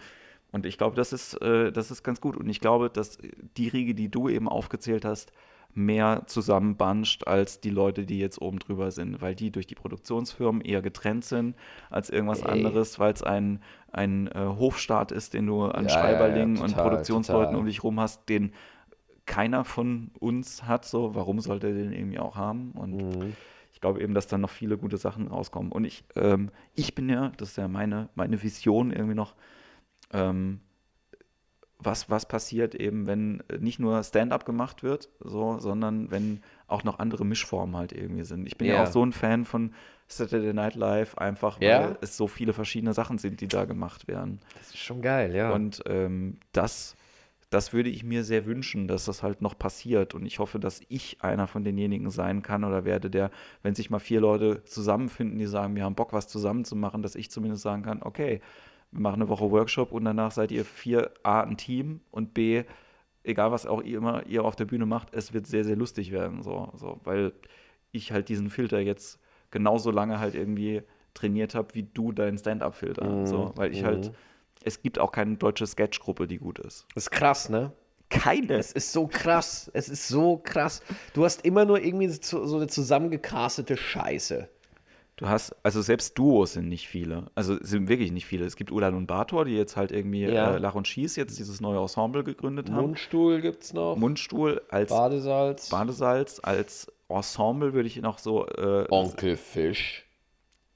und 0.51 0.65
ich 0.65 0.77
glaube, 0.77 0.95
das 0.95 1.13
ist, 1.13 1.35
äh, 1.41 1.71
das 1.71 1.89
ist 1.91 2.03
ganz 2.03 2.19
gut. 2.21 2.35
Und 2.35 2.49
ich 2.49 2.59
glaube, 2.59 2.89
dass 2.89 3.17
die 3.57 3.67
Riege, 3.69 3.95
die 3.95 4.09
du 4.09 4.29
eben 4.29 4.49
aufgezählt 4.49 5.05
hast, 5.05 5.31
mehr 5.75 6.23
zusammenbanscht 6.25 7.27
als 7.27 7.61
die 7.61 7.69
Leute, 7.69 8.03
die 8.05 8.17
jetzt 8.19 8.41
oben 8.41 8.57
drüber 8.57 8.89
sind, 8.89 9.21
weil 9.21 9.35
die 9.35 9.51
durch 9.51 9.67
die 9.67 9.75
Produktionsfirmen 9.75 10.61
eher 10.61 10.81
getrennt 10.81 11.23
sind 11.25 11.55
als 11.91 12.09
irgendwas 12.09 12.41
Ey. 12.41 12.49
anderes, 12.49 12.97
weil 12.97 13.13
es 13.13 13.21
ein, 13.21 13.61
ein 13.91 14.27
äh, 14.27 14.33
Hofstaat 14.39 15.11
ist, 15.11 15.33
den 15.33 15.47
du 15.47 15.65
an 15.65 15.87
Ja, 15.87 16.07
ja, 16.07 16.27
ja, 16.27 16.47
Schreiberlingen 16.47 16.59
und 16.59 16.77
Produktionsleuten 16.77 17.55
total. 17.55 17.57
um 17.57 17.65
dich 17.65 17.83
rum 17.83 17.99
hast, 17.99 18.27
den 18.29 18.53
keiner 19.25 19.65
von 19.65 20.11
uns 20.19 20.63
hat. 20.65 20.85
So, 20.85 21.15
warum 21.15 21.39
sollte 21.39 21.67
er 21.67 21.73
den 21.73 21.93
irgendwie 21.93 22.19
auch 22.19 22.35
haben? 22.35 22.71
Und 22.71 23.03
Mhm. 23.03 23.35
ich 23.73 23.81
glaube 23.81 24.01
eben, 24.01 24.13
dass 24.13 24.27
dann 24.27 24.41
noch 24.41 24.49
viele 24.49 24.77
gute 24.77 24.97
Sachen 24.97 25.27
rauskommen. 25.27 25.71
Und 25.71 25.85
ich, 25.85 26.03
ähm, 26.15 26.51
ich 26.75 26.95
bin 26.95 27.09
ja, 27.09 27.31
das 27.37 27.49
ist 27.51 27.57
ja 27.57 27.67
meine, 27.67 28.09
meine 28.15 28.41
Vision 28.43 28.91
irgendwie 28.91 29.15
noch, 29.15 29.35
ähm, 30.13 30.61
was, 31.81 32.09
was 32.09 32.27
passiert 32.27 32.75
eben, 32.75 33.07
wenn 33.07 33.41
äh, 33.49 33.57
nicht 33.59 33.79
nur 33.79 34.03
Stand-up 34.03 34.45
gemacht 34.45 34.83
wird, 34.83 35.09
so, 35.19 35.59
sondern 35.59 36.11
wenn 36.11 36.41
auch 36.67 36.83
noch 36.83 36.99
andere 36.99 37.25
Mischformen 37.25 37.75
halt 37.77 37.93
irgendwie 37.93 38.23
sind. 38.23 38.45
Ich 38.47 38.57
bin 38.57 38.67
ja, 38.67 38.75
Ja. 38.75 38.83
auch 38.83 38.87
so 38.87 39.03
ein 39.03 39.13
Fan 39.13 39.45
von 39.45 39.73
Saturday 40.07 40.53
Night 40.53 40.75
Live, 40.75 41.17
einfach 41.17 41.59
weil 41.59 41.65
Ja. 41.67 41.97
es 42.01 42.17
so 42.17 42.27
viele 42.27 42.51
verschiedene 42.53 42.93
Sachen 42.93 43.17
sind, 43.17 43.39
die 43.41 43.47
da 43.47 43.65
gemacht 43.65 44.07
werden. 44.07 44.39
Das 44.57 44.69
ist 44.69 44.77
schon 44.79 45.01
geil, 45.01 45.33
ja. 45.33 45.53
Und 45.53 45.81
ähm, 45.85 46.37
das, 46.51 46.95
das 47.49 47.71
würde 47.71 47.89
ich 47.89 48.03
mir 48.03 48.23
sehr 48.25 48.45
wünschen, 48.45 48.87
dass 48.89 49.05
das 49.05 49.23
halt 49.23 49.41
noch 49.41 49.57
passiert. 49.57 50.13
Und 50.13 50.25
ich 50.25 50.39
hoffe, 50.39 50.59
dass 50.59 50.81
ich 50.89 51.23
einer 51.23 51.47
von 51.47 51.63
denjenigen 51.63 52.09
sein 52.09 52.41
kann 52.41 52.63
oder 52.65 52.83
werde, 52.83 53.09
der, 53.09 53.31
wenn 53.63 53.73
sich 53.73 53.89
mal 53.89 53.99
vier 53.99 54.19
Leute 54.19 54.63
zusammenfinden, 54.65 55.37
die 55.39 55.45
sagen, 55.47 55.75
wir 55.75 55.85
haben 55.85 55.95
Bock, 55.95 56.11
was 56.11 56.27
zusammen 56.27 56.65
zu 56.65 56.75
machen, 56.75 57.01
dass 57.03 57.15
ich 57.15 57.31
zumindest 57.31 57.63
sagen 57.63 57.83
kann, 57.83 58.03
okay, 58.03 58.41
wir 58.91 59.01
machen 59.01 59.21
eine 59.21 59.29
Woche 59.29 59.51
Workshop 59.51 59.91
und 59.91 60.05
danach 60.05 60.31
seid 60.31 60.51
ihr 60.51 60.65
vier 60.65 61.11
A 61.23 61.41
ein 61.41 61.57
Team 61.57 62.01
und 62.11 62.33
B, 62.33 62.63
egal 63.23 63.51
was 63.51 63.65
auch 63.65 63.81
ihr 63.83 63.97
immer 63.97 64.25
ihr 64.25 64.43
auf 64.43 64.55
der 64.55 64.65
Bühne 64.65 64.85
macht, 64.85 65.13
es 65.13 65.33
wird 65.33 65.47
sehr, 65.47 65.63
sehr 65.63 65.75
lustig 65.75 66.11
werden. 66.11 66.41
So, 66.41 66.71
so, 66.75 66.99
weil 67.03 67.33
ich 67.91 68.11
halt 68.11 68.29
diesen 68.29 68.49
Filter 68.49 68.79
jetzt 68.79 69.19
genauso 69.51 69.91
lange 69.91 70.19
halt 70.19 70.35
irgendwie 70.35 70.83
trainiert 71.13 71.55
habe, 71.55 71.73
wie 71.73 71.83
du 71.83 72.11
deinen 72.11 72.37
Stand-up-Filter. 72.37 73.25
So, 73.25 73.51
weil 73.55 73.71
ich 73.71 73.83
halt, 73.83 74.11
es 74.63 74.81
gibt 74.81 74.99
auch 74.99 75.11
keine 75.11 75.37
deutsche 75.37 75.67
Sketchgruppe, 75.67 76.27
die 76.27 76.37
gut 76.37 76.59
ist. 76.59 76.85
das 76.93 77.05
ist 77.05 77.11
krass, 77.11 77.49
ne? 77.49 77.71
Keine. 78.09 78.53
Es 78.53 78.71
ist 78.71 78.91
so 78.91 79.05
krass. 79.05 79.69
Es 79.73 79.87
ist 79.87 80.07
so 80.07 80.37
krass. 80.37 80.81
Du 81.13 81.25
hast 81.25 81.45
immer 81.45 81.65
nur 81.65 81.79
irgendwie 81.79 82.07
so 82.07 82.43
so 82.45 82.57
eine 82.57 82.67
zusammengecastete 82.67 83.77
Scheiße. 83.77 84.49
Du 85.19 85.27
hast, 85.27 85.53
also 85.63 85.81
selbst 85.81 86.17
Duos 86.17 86.53
sind 86.53 86.69
nicht 86.69 86.87
viele. 86.87 87.25
Also 87.35 87.55
es 87.55 87.69
sind 87.71 87.89
wirklich 87.89 88.13
nicht 88.13 88.25
viele. 88.25 88.45
Es 88.45 88.55
gibt 88.55 88.71
Ulan 88.71 88.95
und 88.95 89.05
Bator, 89.05 89.43
die 89.43 89.51
jetzt 89.51 89.75
halt 89.75 89.91
irgendwie 89.91 90.23
Ja. 90.23 90.55
äh, 90.55 90.57
Lach 90.59 90.75
und 90.75 90.87
Schieß 90.87 91.17
jetzt 91.17 91.37
dieses 91.39 91.59
neue 91.59 91.77
Ensemble 91.79 92.23
gegründet 92.23 92.71
haben. 92.71 92.81
Mundstuhl 92.81 93.41
gibt's 93.41 93.73
noch. 93.73 93.97
Mundstuhl 93.97 94.61
als 94.69 94.89
Badesalz. 94.89 95.67
Badesalz, 95.67 96.39
als 96.41 96.87
Ensemble 97.09 97.73
würde 97.73 97.87
ich 97.87 97.97
noch 98.01 98.17
so 98.17 98.47
äh, 98.47 98.85
Onkel 98.89 99.35
Fisch. 99.35 100.05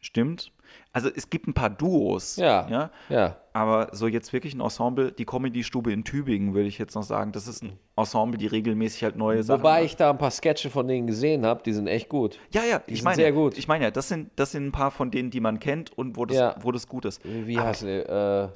stimmt. 0.01 0.51
Also 0.95 1.09
es 1.13 1.29
gibt 1.31 1.47
ein 1.47 1.55
paar 1.55 1.71
Duos, 1.71 2.35
Ja. 2.35 2.67
ja, 2.69 2.89
Ja. 3.09 3.35
aber 3.51 3.89
so 3.93 4.07
jetzt 4.07 4.31
wirklich 4.31 4.53
ein 4.53 4.61
Ensemble, 4.61 5.11
die 5.11 5.25
Comedy-Stube 5.25 5.91
in 5.91 6.03
Tübingen 6.03 6.53
würde 6.53 6.67
ich 6.67 6.77
jetzt 6.77 6.93
noch 6.93 7.01
sagen, 7.01 7.31
das 7.31 7.47
ist 7.47 7.63
ein 7.63 7.79
Ensemble, 7.95 8.37
die 8.37 8.45
regelmäßig 8.45 9.03
halt 9.03 9.15
neue 9.15 9.41
Sachen 9.41 9.61
Wobei 9.63 9.83
ich 9.85 9.95
da 9.95 10.11
ein 10.11 10.19
paar 10.19 10.29
Sketche 10.29 10.69
von 10.69 10.87
denen 10.87 11.07
gesehen 11.07 11.47
habe, 11.47 11.63
die 11.65 11.73
sind 11.73 11.87
echt 11.87 12.09
gut. 12.09 12.37
Ja, 12.51 12.61
ja, 12.63 12.79
ich 12.85 12.97
sind 12.97 13.05
meine, 13.05 13.15
sehr 13.15 13.31
gut. 13.31 13.57
ich 13.57 13.67
meine 13.67 13.85
ja, 13.85 13.91
das 13.91 14.07
sind, 14.07 14.29
das 14.35 14.51
sind 14.51 14.67
ein 14.67 14.71
paar 14.71 14.91
von 14.91 15.09
denen, 15.09 15.31
die 15.31 15.39
man 15.39 15.59
kennt 15.59 15.91
und 15.97 16.15
wo 16.15 16.25
das, 16.27 16.37
Ja. 16.37 16.55
wo 16.61 16.71
das 16.71 16.87
gut 16.87 17.05
ist. 17.05 17.21
Wie 17.25 17.59
heißt 17.59 17.81
die? 17.81 17.87
Äh, 17.89 18.49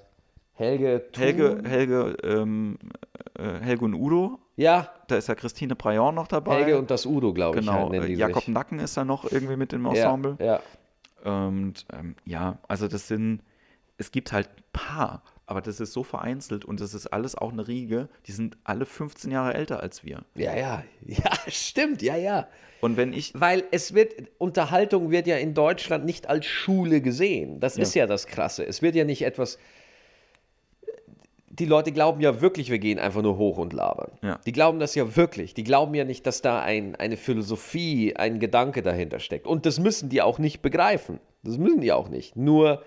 Helge 0.53 1.05
Thun? 1.11 1.23
Helge, 1.23 1.61
Helge, 1.67 2.17
ähm, 2.23 2.77
äh, 3.37 3.59
Helge 3.61 3.85
und 3.85 3.93
Udo, 3.93 4.39
Ja, 4.55 4.89
da 5.07 5.15
ist 5.17 5.27
ja 5.27 5.35
Christine 5.35 5.75
Braillon 5.75 6.15
noch 6.15 6.27
dabei. 6.27 6.55
Helge 6.55 6.79
und 6.79 6.89
das 6.89 7.05
Udo, 7.05 7.31
glaube 7.33 7.59
ich. 7.59 7.65
genau, 7.65 7.91
halt, 7.91 8.07
die 8.07 8.13
Jakob 8.15 8.43
sich. 8.43 8.53
Nacken 8.53 8.79
ist 8.79 8.97
da 8.97 9.05
noch 9.05 9.31
irgendwie 9.31 9.55
mit 9.55 9.71
im 9.73 9.85
ja, 9.85 9.91
Ensemble. 9.91 10.35
ja. 10.39 10.59
Und 11.23 11.85
ähm, 11.93 12.15
ja, 12.25 12.59
also 12.67 12.87
das 12.87 13.07
sind, 13.07 13.41
es 13.97 14.11
gibt 14.11 14.31
halt 14.31 14.49
ein 14.49 14.63
paar, 14.71 15.23
aber 15.45 15.61
das 15.61 15.79
ist 15.79 15.93
so 15.93 16.03
vereinzelt 16.03 16.65
und 16.65 16.81
das 16.81 16.93
ist 16.93 17.07
alles 17.07 17.35
auch 17.35 17.51
eine 17.51 17.67
Riege, 17.67 18.09
die 18.25 18.33
sind 18.33 18.57
alle 18.63 18.85
15 18.85 19.31
Jahre 19.31 19.53
älter 19.53 19.79
als 19.79 20.03
wir. 20.03 20.23
Ja, 20.35 20.55
ja. 20.55 20.83
Ja, 21.05 21.31
stimmt, 21.47 22.01
ja, 22.01 22.17
ja. 22.17 22.47
Und 22.81 22.97
wenn 22.97 23.13
ich, 23.13 23.33
Weil 23.33 23.63
es 23.71 23.93
wird, 23.93 24.13
Unterhaltung 24.37 25.09
wird 25.09 25.25
ja 25.25 25.37
in 25.37 25.53
Deutschland 25.53 26.05
nicht 26.05 26.29
als 26.29 26.45
Schule 26.45 27.01
gesehen. 27.01 27.59
Das 27.59 27.77
ist 27.77 27.95
ja 27.95 28.05
das 28.05 28.27
Krasse. 28.27 28.65
Es 28.65 28.81
wird 28.81 28.95
ja 28.95 29.03
nicht 29.03 29.23
etwas. 29.23 29.57
Die 31.59 31.65
Leute 31.65 31.91
glauben 31.91 32.21
ja 32.21 32.41
wirklich, 32.41 32.69
wir 32.69 32.79
gehen 32.79 32.99
einfach 32.99 33.21
nur 33.21 33.37
hoch 33.37 33.57
und 33.57 33.73
labern. 33.73 34.11
Ja. 34.21 34.39
Die 34.45 34.51
glauben 34.51 34.79
das 34.79 34.93
ja 34.95 35.15
wirklich. 35.15 35.53
Die 35.53 35.63
glauben 35.63 35.95
ja 35.95 36.03
nicht, 36.03 36.25
dass 36.27 36.41
da 36.41 36.61
ein, 36.61 36.95
eine 36.95 37.17
Philosophie, 37.17 38.15
ein 38.15 38.39
Gedanke 38.39 38.81
dahinter 38.81 39.19
steckt. 39.19 39.47
Und 39.47 39.65
das 39.65 39.79
müssen 39.79 40.09
die 40.09 40.21
auch 40.21 40.39
nicht 40.39 40.61
begreifen. 40.61 41.19
Das 41.43 41.57
müssen 41.57 41.81
die 41.81 41.91
auch 41.91 42.09
nicht. 42.09 42.35
Nur 42.35 42.83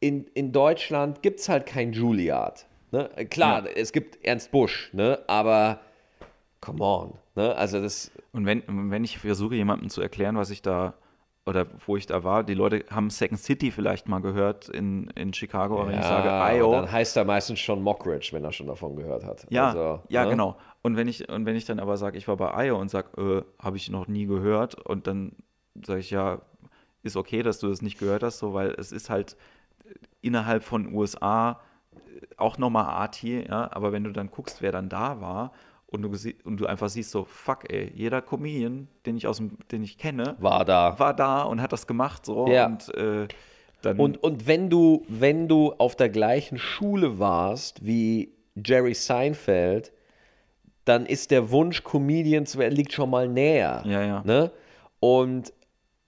in, 0.00 0.24
in 0.34 0.52
Deutschland 0.52 1.22
gibt 1.22 1.40
es 1.40 1.48
halt 1.48 1.66
kein 1.66 1.92
Juilliard. 1.92 2.66
Ne? 2.90 3.08
Klar, 3.30 3.64
es 3.74 3.92
gibt 3.92 4.24
Ernst 4.24 4.50
Busch, 4.50 4.90
ne? 4.92 5.20
aber 5.26 5.80
come 6.60 6.82
on. 6.84 7.14
Ne? 7.36 7.54
Also 7.54 7.80
das, 7.80 8.10
und 8.32 8.44
wenn, 8.46 8.62
wenn 8.66 9.04
ich 9.04 9.18
versuche, 9.18 9.54
jemandem 9.54 9.88
zu 9.88 10.02
erklären, 10.02 10.36
was 10.36 10.50
ich 10.50 10.60
da, 10.60 10.94
oder 11.44 11.66
wo 11.86 11.96
ich 11.96 12.06
da 12.06 12.22
war, 12.22 12.44
die 12.44 12.54
Leute 12.54 12.84
haben 12.90 13.10
Second 13.10 13.40
City 13.40 13.70
vielleicht 13.72 14.08
mal 14.08 14.20
gehört 14.20 14.68
in, 14.68 15.08
in 15.16 15.32
Chicago, 15.34 15.80
aber 15.80 15.88
wenn 15.88 15.98
ich 15.98 16.04
sage, 16.04 16.58
Io, 16.58 16.72
dann 16.72 16.90
heißt 16.90 17.16
er 17.16 17.24
meistens 17.24 17.58
schon 17.58 17.82
Mockridge, 17.82 18.28
wenn 18.32 18.44
er 18.44 18.52
schon 18.52 18.68
davon 18.68 18.94
gehört 18.94 19.24
hat. 19.24 19.46
Ja, 19.50 19.68
Also, 19.68 20.02
ja, 20.08 20.24
ne? 20.24 20.30
genau. 20.30 20.56
Und 20.82 20.96
wenn 20.96 21.08
ich 21.08 21.28
und 21.28 21.44
wenn 21.44 21.56
ich 21.56 21.64
dann 21.64 21.80
aber 21.80 21.96
sage, 21.96 22.16
ich 22.16 22.28
war 22.28 22.36
bei 22.36 22.66
IO 22.68 22.78
und 22.78 22.90
sage, 22.90 23.20
äh, 23.20 23.62
habe 23.62 23.76
ich 23.76 23.90
noch 23.90 24.06
nie 24.06 24.26
gehört 24.26 24.80
und 24.80 25.06
dann 25.06 25.32
sage 25.84 26.00
ich 26.00 26.10
ja, 26.10 26.42
ist 27.02 27.16
okay, 27.16 27.42
dass 27.42 27.58
du 27.58 27.68
das 27.68 27.82
nicht 27.82 27.98
gehört 27.98 28.22
hast, 28.22 28.38
so 28.38 28.54
weil 28.54 28.70
es 28.78 28.92
ist 28.92 29.10
halt 29.10 29.36
innerhalb 30.20 30.62
von 30.62 30.94
USA 30.94 31.60
äh, 31.92 32.26
auch 32.36 32.56
nochmal 32.56 32.84
Arty, 32.84 33.44
ja, 33.48 33.68
aber 33.72 33.90
wenn 33.90 34.04
du 34.04 34.12
dann 34.12 34.30
guckst, 34.30 34.62
wer 34.62 34.70
dann 34.70 34.88
da 34.88 35.20
war 35.20 35.52
und 35.92 36.02
du 36.02 36.10
und 36.44 36.56
du 36.58 36.66
einfach 36.66 36.88
siehst 36.88 37.10
so, 37.10 37.24
fuck, 37.24 37.70
ey, 37.72 37.90
jeder 37.94 38.20
Comedian, 38.22 38.88
den 39.06 39.16
ich 39.16 39.26
aus 39.26 39.36
dem, 39.38 39.58
den 39.70 39.82
ich 39.82 39.98
kenne, 39.98 40.36
War 40.40 40.64
da. 40.64 40.98
war 40.98 41.14
da 41.14 41.42
und 41.42 41.60
hat 41.60 41.72
das 41.72 41.86
gemacht 41.86 42.24
so 42.26 42.46
Ja. 42.48 42.66
und 42.66 42.94
äh, 42.94 43.28
dann 43.82 43.98
Und, 43.98 44.22
und 44.22 44.46
wenn 44.46 44.70
du, 44.70 45.04
wenn 45.08 45.48
du 45.48 45.72
auf 45.78 45.96
der 45.96 46.08
gleichen 46.08 46.56
Schule 46.58 47.18
warst 47.18 47.84
wie 47.84 48.32
Jerry 48.54 48.94
Seinfeld, 48.94 49.92
dann 50.84 51.06
ist 51.06 51.30
der 51.30 51.50
Wunsch, 51.50 51.82
Comedian 51.84 52.46
zu 52.46 52.58
werden, 52.58 52.74
liegt 52.74 52.92
schon 52.92 53.10
mal 53.10 53.28
näher. 53.28 53.82
Ja, 53.86 54.02
ja. 54.04 54.22
Ne? 54.24 54.50
Und 55.00 55.52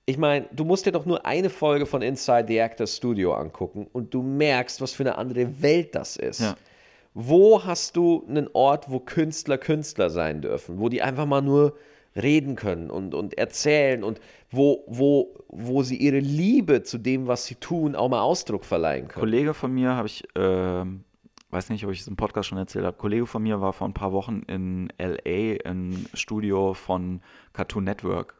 ich 0.06 0.18
meine, 0.18 0.46
du 0.52 0.64
musst 0.64 0.84
dir 0.86 0.92
doch 0.92 1.06
nur 1.06 1.24
eine 1.24 1.48
Folge 1.50 1.86
von 1.86 2.02
Inside 2.02 2.44
the 2.48 2.58
Actors 2.58 2.96
Studio 2.96 3.34
angucken 3.34 3.86
und 3.92 4.12
du 4.12 4.22
merkst, 4.22 4.80
was 4.80 4.92
für 4.92 5.02
eine 5.04 5.16
andere 5.16 5.62
Welt 5.62 5.94
das 5.94 6.16
ist. 6.16 6.40
Ja. 6.40 6.56
Wo 7.14 7.64
hast 7.64 7.96
du 7.96 8.24
einen 8.28 8.48
Ort, 8.52 8.90
wo 8.90 8.98
Künstler 9.00 9.56
Künstler 9.56 10.10
sein 10.10 10.42
dürfen, 10.42 10.78
wo 10.78 10.88
die 10.88 11.00
einfach 11.00 11.26
mal 11.26 11.42
nur 11.42 11.76
reden 12.16 12.54
können 12.56 12.90
und, 12.90 13.14
und 13.14 13.38
erzählen 13.38 14.04
und 14.04 14.20
wo, 14.50 14.84
wo, 14.86 15.34
wo 15.48 15.82
sie 15.82 15.96
ihre 15.96 16.18
Liebe 16.18 16.82
zu 16.82 16.98
dem, 16.98 17.26
was 17.26 17.46
sie 17.46 17.56
tun, 17.56 17.96
auch 17.96 18.08
mal 18.08 18.20
Ausdruck 18.20 18.64
verleihen 18.64 19.08
können? 19.08 19.20
Kollege 19.20 19.54
von 19.54 19.72
mir 19.72 19.96
habe 19.96 20.06
ich 20.06 20.24
ähm, 20.36 21.04
weiß 21.54 21.70
nicht, 21.70 21.84
ob 21.84 21.92
ich 21.92 22.00
es 22.00 22.08
im 22.08 22.16
Podcast 22.16 22.48
schon 22.48 22.58
erzählt 22.58 22.84
habe, 22.84 22.96
ein 22.96 23.00
Kollege 23.00 23.26
von 23.26 23.42
mir 23.42 23.60
war 23.60 23.72
vor 23.72 23.88
ein 23.88 23.94
paar 23.94 24.12
Wochen 24.12 24.42
in 24.48 24.92
LA 24.98 25.54
im 25.64 26.06
Studio 26.12 26.74
von 26.74 27.20
Cartoon 27.52 27.84
Network 27.84 28.34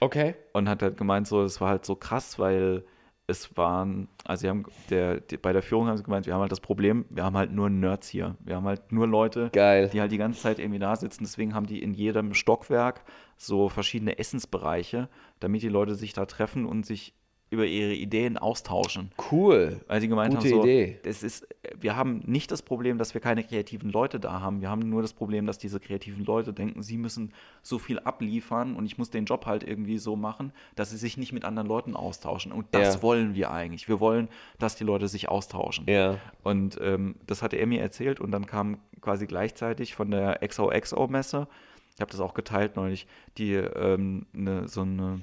Okay. 0.00 0.34
und 0.52 0.68
hat 0.68 0.82
halt 0.82 0.96
gemeint, 0.96 1.26
so, 1.26 1.42
es 1.42 1.60
war 1.60 1.70
halt 1.70 1.84
so 1.84 1.96
krass, 1.96 2.38
weil 2.38 2.84
es 3.28 3.54
waren, 3.58 4.08
also 4.24 4.40
sie 4.40 4.48
haben, 4.48 4.64
der, 4.88 5.20
die, 5.20 5.36
bei 5.36 5.52
der 5.52 5.62
Führung 5.62 5.86
haben 5.86 5.98
sie 5.98 6.02
gemeint, 6.02 6.24
wir 6.24 6.32
haben 6.32 6.40
halt 6.40 6.50
das 6.50 6.60
Problem, 6.60 7.04
wir 7.10 7.24
haben 7.24 7.36
halt 7.36 7.52
nur 7.52 7.68
Nerds 7.68 8.08
hier. 8.08 8.36
Wir 8.40 8.56
haben 8.56 8.64
halt 8.64 8.90
nur 8.90 9.06
Leute, 9.06 9.50
Geil. 9.52 9.90
die 9.92 10.00
halt 10.00 10.10
die 10.10 10.16
ganze 10.16 10.40
Zeit 10.40 10.58
irgendwie 10.58 10.78
da 10.78 10.96
sitzen. 10.96 11.24
Deswegen 11.24 11.54
haben 11.54 11.66
die 11.66 11.82
in 11.82 11.92
jedem 11.92 12.32
Stockwerk 12.32 13.04
so 13.36 13.68
verschiedene 13.68 14.18
Essensbereiche, 14.18 15.10
damit 15.40 15.62
die 15.62 15.68
Leute 15.68 15.94
sich 15.94 16.14
da 16.14 16.24
treffen 16.24 16.64
und 16.64 16.86
sich 16.86 17.12
über 17.50 17.64
ihre 17.66 17.94
Ideen 17.94 18.36
austauschen. 18.36 19.10
Cool. 19.30 19.80
Weil 19.86 20.00
sie 20.00 20.08
gemeint 20.08 20.34
Gute 20.34 20.48
haben, 20.48 20.50
so, 20.50 20.62
Idee. 20.62 20.98
Das 21.02 21.22
ist, 21.22 21.46
wir 21.80 21.96
haben 21.96 22.22
nicht 22.26 22.50
das 22.50 22.62
Problem, 22.62 22.98
dass 22.98 23.14
wir 23.14 23.20
keine 23.20 23.42
kreativen 23.42 23.90
Leute 23.90 24.20
da 24.20 24.40
haben. 24.40 24.60
Wir 24.60 24.68
haben 24.68 24.88
nur 24.88 25.00
das 25.02 25.12
Problem, 25.14 25.46
dass 25.46 25.58
diese 25.58 25.80
kreativen 25.80 26.24
Leute 26.24 26.52
denken, 26.52 26.82
sie 26.82 26.98
müssen 26.98 27.32
so 27.62 27.78
viel 27.78 27.98
abliefern 28.00 28.76
und 28.76 28.84
ich 28.84 28.98
muss 28.98 29.10
den 29.10 29.24
Job 29.24 29.46
halt 29.46 29.64
irgendwie 29.64 29.98
so 29.98 30.14
machen, 30.16 30.52
dass 30.76 30.90
sie 30.90 30.98
sich 30.98 31.16
nicht 31.16 31.32
mit 31.32 31.44
anderen 31.44 31.68
Leuten 31.68 31.96
austauschen. 31.96 32.52
Und 32.52 32.66
das 32.72 32.96
Ja. 32.96 33.02
wollen 33.02 33.34
wir 33.34 33.50
eigentlich. 33.50 33.88
Wir 33.88 34.00
wollen, 34.00 34.28
dass 34.58 34.76
die 34.76 34.84
Leute 34.84 35.08
sich 35.08 35.28
austauschen. 35.28 35.86
Ja. 35.88 36.18
Und 36.42 36.78
ähm, 36.82 37.14
das 37.26 37.42
hatte 37.42 37.56
er 37.56 37.66
mir 37.66 37.80
erzählt 37.80 38.20
und 38.20 38.30
dann 38.30 38.46
kam 38.46 38.78
quasi 39.00 39.26
gleichzeitig 39.26 39.94
von 39.94 40.10
der 40.10 40.40
XOXO-Messe, 40.46 41.48
ich 41.94 42.00
habe 42.00 42.10
das 42.12 42.20
auch 42.20 42.34
geteilt 42.34 42.76
neulich, 42.76 43.06
die 43.38 43.54
ähm, 43.54 44.26
ne, 44.32 44.68
so 44.68 44.82
eine, 44.82 45.20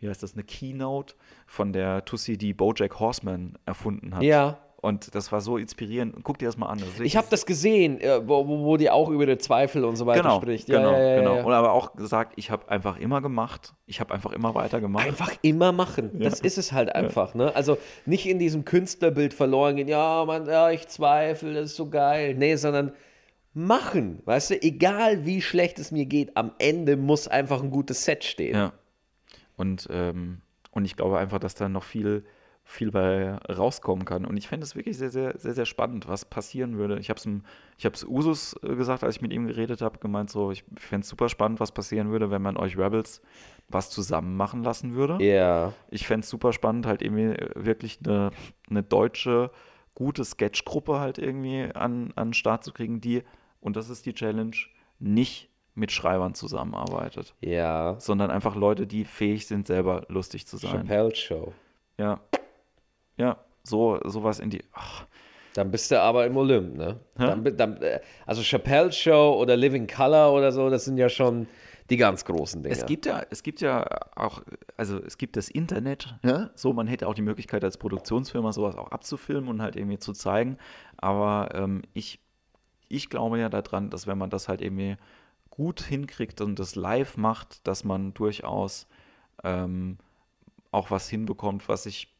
wie 0.00 0.08
heißt 0.08 0.22
das, 0.22 0.34
eine 0.34 0.44
Keynote 0.44 1.14
von 1.46 1.72
der 1.72 2.04
Tussi, 2.04 2.36
die 2.36 2.54
Bojack 2.54 3.00
Horseman 3.00 3.58
erfunden 3.66 4.14
hat. 4.14 4.22
Ja. 4.22 4.58
Und 4.80 5.12
das 5.16 5.32
war 5.32 5.40
so 5.40 5.56
inspirierend. 5.56 6.14
Guck 6.22 6.38
dir 6.38 6.46
das 6.46 6.56
mal 6.56 6.66
an. 6.66 6.78
Das 6.78 7.00
Ich 7.00 7.16
habe 7.16 7.26
das 7.30 7.46
gesehen, 7.46 8.00
äh, 8.00 8.20
wo, 8.28 8.46
wo 8.46 8.76
die 8.76 8.90
auch 8.90 9.08
über 9.08 9.26
die 9.26 9.36
Zweifel 9.36 9.84
und 9.84 9.96
so 9.96 10.06
weiter 10.06 10.22
genau, 10.22 10.40
spricht. 10.40 10.66
genau, 10.66 10.92
ja, 10.92 10.98
ja, 10.98 11.08
ja, 11.08 11.18
genau. 11.18 11.36
ja. 11.36 11.44
Und 11.44 11.52
aber 11.52 11.72
auch 11.72 11.96
gesagt, 11.96 12.34
ich 12.36 12.52
habe 12.52 12.68
einfach 12.68 12.96
immer 12.96 13.20
gemacht. 13.20 13.74
Ich 13.86 13.98
habe 13.98 14.14
einfach 14.14 14.30
immer 14.30 14.54
weitergemacht. 14.54 15.04
Einfach 15.04 15.32
immer 15.42 15.72
machen. 15.72 16.20
Das 16.20 16.38
ist 16.40 16.58
es 16.58 16.70
halt 16.70 16.94
einfach. 16.94 17.34
Ne? 17.34 17.54
Also 17.56 17.76
nicht 18.06 18.28
in 18.28 18.38
diesem 18.38 18.64
Künstlerbild 18.64 19.34
verloren 19.34 19.74
gehen, 19.74 19.88
ja, 19.88 20.24
man, 20.24 20.46
ja, 20.46 20.70
ich 20.70 20.86
zweifle, 20.86 21.54
das 21.54 21.70
ist 21.70 21.76
so 21.76 21.90
geil. 21.90 22.34
Nee, 22.34 22.54
sondern 22.54 22.92
machen. 23.54 24.22
Weißt 24.26 24.50
du, 24.50 24.62
egal 24.62 25.26
wie 25.26 25.42
schlecht 25.42 25.80
es 25.80 25.90
mir 25.90 26.06
geht, 26.06 26.36
am 26.36 26.52
Ende 26.58 26.96
muss 26.96 27.26
einfach 27.26 27.64
ein 27.64 27.72
gutes 27.72 28.04
Set 28.04 28.22
stehen. 28.22 28.54
Ja. 28.54 28.72
Und, 29.58 29.88
ähm, 29.90 30.40
und 30.70 30.86
ich 30.86 30.96
glaube 30.96 31.18
einfach, 31.18 31.38
dass 31.38 31.54
da 31.54 31.68
noch 31.68 31.84
viel, 31.84 32.24
viel 32.64 32.90
bei 32.90 33.34
rauskommen 33.34 34.06
kann. 34.06 34.24
Und 34.24 34.36
ich 34.36 34.48
fände 34.48 34.64
es 34.64 34.76
wirklich 34.76 34.96
sehr, 34.96 35.10
sehr, 35.10 35.36
sehr, 35.36 35.52
sehr 35.52 35.66
spannend, 35.66 36.08
was 36.08 36.24
passieren 36.24 36.78
würde. 36.78 36.98
Ich 36.98 37.10
habe 37.10 37.18
es 37.18 38.04
Usus 38.04 38.54
äh, 38.62 38.74
gesagt, 38.76 39.04
als 39.04 39.16
ich 39.16 39.22
mit 39.22 39.32
ihm 39.32 39.46
geredet 39.46 39.82
habe, 39.82 39.98
gemeint 39.98 40.30
so, 40.30 40.50
ich 40.52 40.64
fände 40.76 41.02
es 41.02 41.08
super 41.08 41.28
spannend, 41.28 41.60
was 41.60 41.72
passieren 41.72 42.10
würde, 42.10 42.30
wenn 42.30 42.40
man 42.40 42.56
euch 42.56 42.78
Rebels 42.78 43.20
was 43.68 43.90
zusammen 43.90 44.36
machen 44.36 44.62
lassen 44.62 44.94
würde. 44.94 45.22
Ja. 45.22 45.74
Ich 45.90 46.06
fände 46.06 46.24
es 46.24 46.30
super 46.30 46.52
spannend, 46.52 46.86
halt 46.86 47.02
irgendwie 47.02 47.36
wirklich 47.54 47.98
eine, 48.04 48.30
eine 48.70 48.82
deutsche, 48.82 49.50
gute 49.94 50.24
Sketchgruppe 50.24 51.00
halt 51.00 51.18
irgendwie 51.18 51.70
an, 51.74 52.12
an 52.16 52.28
den 52.28 52.34
Start 52.34 52.64
zu 52.64 52.72
kriegen, 52.72 53.00
die, 53.00 53.24
und 53.60 53.76
das 53.76 53.90
ist 53.90 54.06
die 54.06 54.14
Challenge, 54.14 54.56
nicht 55.00 55.50
mit 55.78 55.92
Schreibern 55.92 56.34
zusammenarbeitet 56.34 57.34
Ja. 57.40 57.96
sondern 57.98 58.30
einfach 58.30 58.54
Leute, 58.56 58.86
die 58.86 59.04
fähig 59.04 59.46
sind, 59.46 59.66
selber 59.66 60.04
lustig 60.08 60.46
zu 60.46 60.56
sein. 60.56 60.70
Chappelle 60.86 61.14
Show. 61.14 61.52
Ja. 61.98 62.20
Ja, 63.16 63.38
so 63.64 63.98
sowas 64.04 64.38
in 64.38 64.50
die. 64.50 64.62
Ach, 64.72 65.06
Dann 65.54 65.70
bist 65.70 65.90
du 65.90 66.00
aber 66.00 66.26
im 66.26 66.36
Olymp, 66.36 66.76
ne? 66.76 67.00
Dann, 67.16 67.56
dann, 67.56 67.76
äh, 67.82 68.00
also 68.26 68.42
Chappelle 68.42 68.92
Show 68.92 69.36
oder 69.40 69.56
Living 69.56 69.86
Color 69.86 70.32
oder 70.32 70.52
so, 70.52 70.70
das 70.70 70.84
sind 70.84 70.98
ja 70.98 71.08
schon 71.08 71.48
die 71.90 71.96
ganz 71.96 72.24
großen 72.24 72.62
Dinge. 72.62 72.74
es 72.74 72.84
gibt 72.84 73.06
ja, 73.06 73.22
es 73.30 73.42
gibt 73.42 73.60
ja 73.60 73.84
auch, 74.14 74.42
also 74.76 74.98
es 74.98 75.16
gibt 75.16 75.36
das 75.36 75.48
Internet, 75.48 76.14
ja? 76.22 76.50
so 76.54 76.72
man 76.74 76.86
hätte 76.86 77.08
auch 77.08 77.14
die 77.14 77.22
Möglichkeit 77.22 77.64
als 77.64 77.78
Produktionsfirma 77.78 78.52
sowas 78.52 78.76
auch 78.76 78.90
abzufilmen 78.90 79.48
und 79.48 79.62
halt 79.62 79.74
irgendwie 79.74 79.98
zu 79.98 80.12
zeigen. 80.12 80.58
Aber 80.98 81.48
ähm, 81.54 81.82
ich, 81.94 82.20
ich 82.88 83.08
glaube 83.08 83.38
ja 83.38 83.48
daran, 83.48 83.88
dass 83.90 84.06
wenn 84.06 84.18
man 84.18 84.28
das 84.30 84.48
halt 84.48 84.60
irgendwie 84.60 84.96
gut 85.58 85.82
hinkriegt 85.82 86.40
und 86.40 86.58
das 86.58 86.74
live 86.76 87.16
macht, 87.18 87.66
dass 87.66 87.82
man 87.84 88.14
durchaus 88.14 88.86
ähm, 89.44 89.98
auch 90.70 90.90
was 90.90 91.08
hinbekommt, 91.10 91.68
was 91.68 91.82
sich 91.82 92.14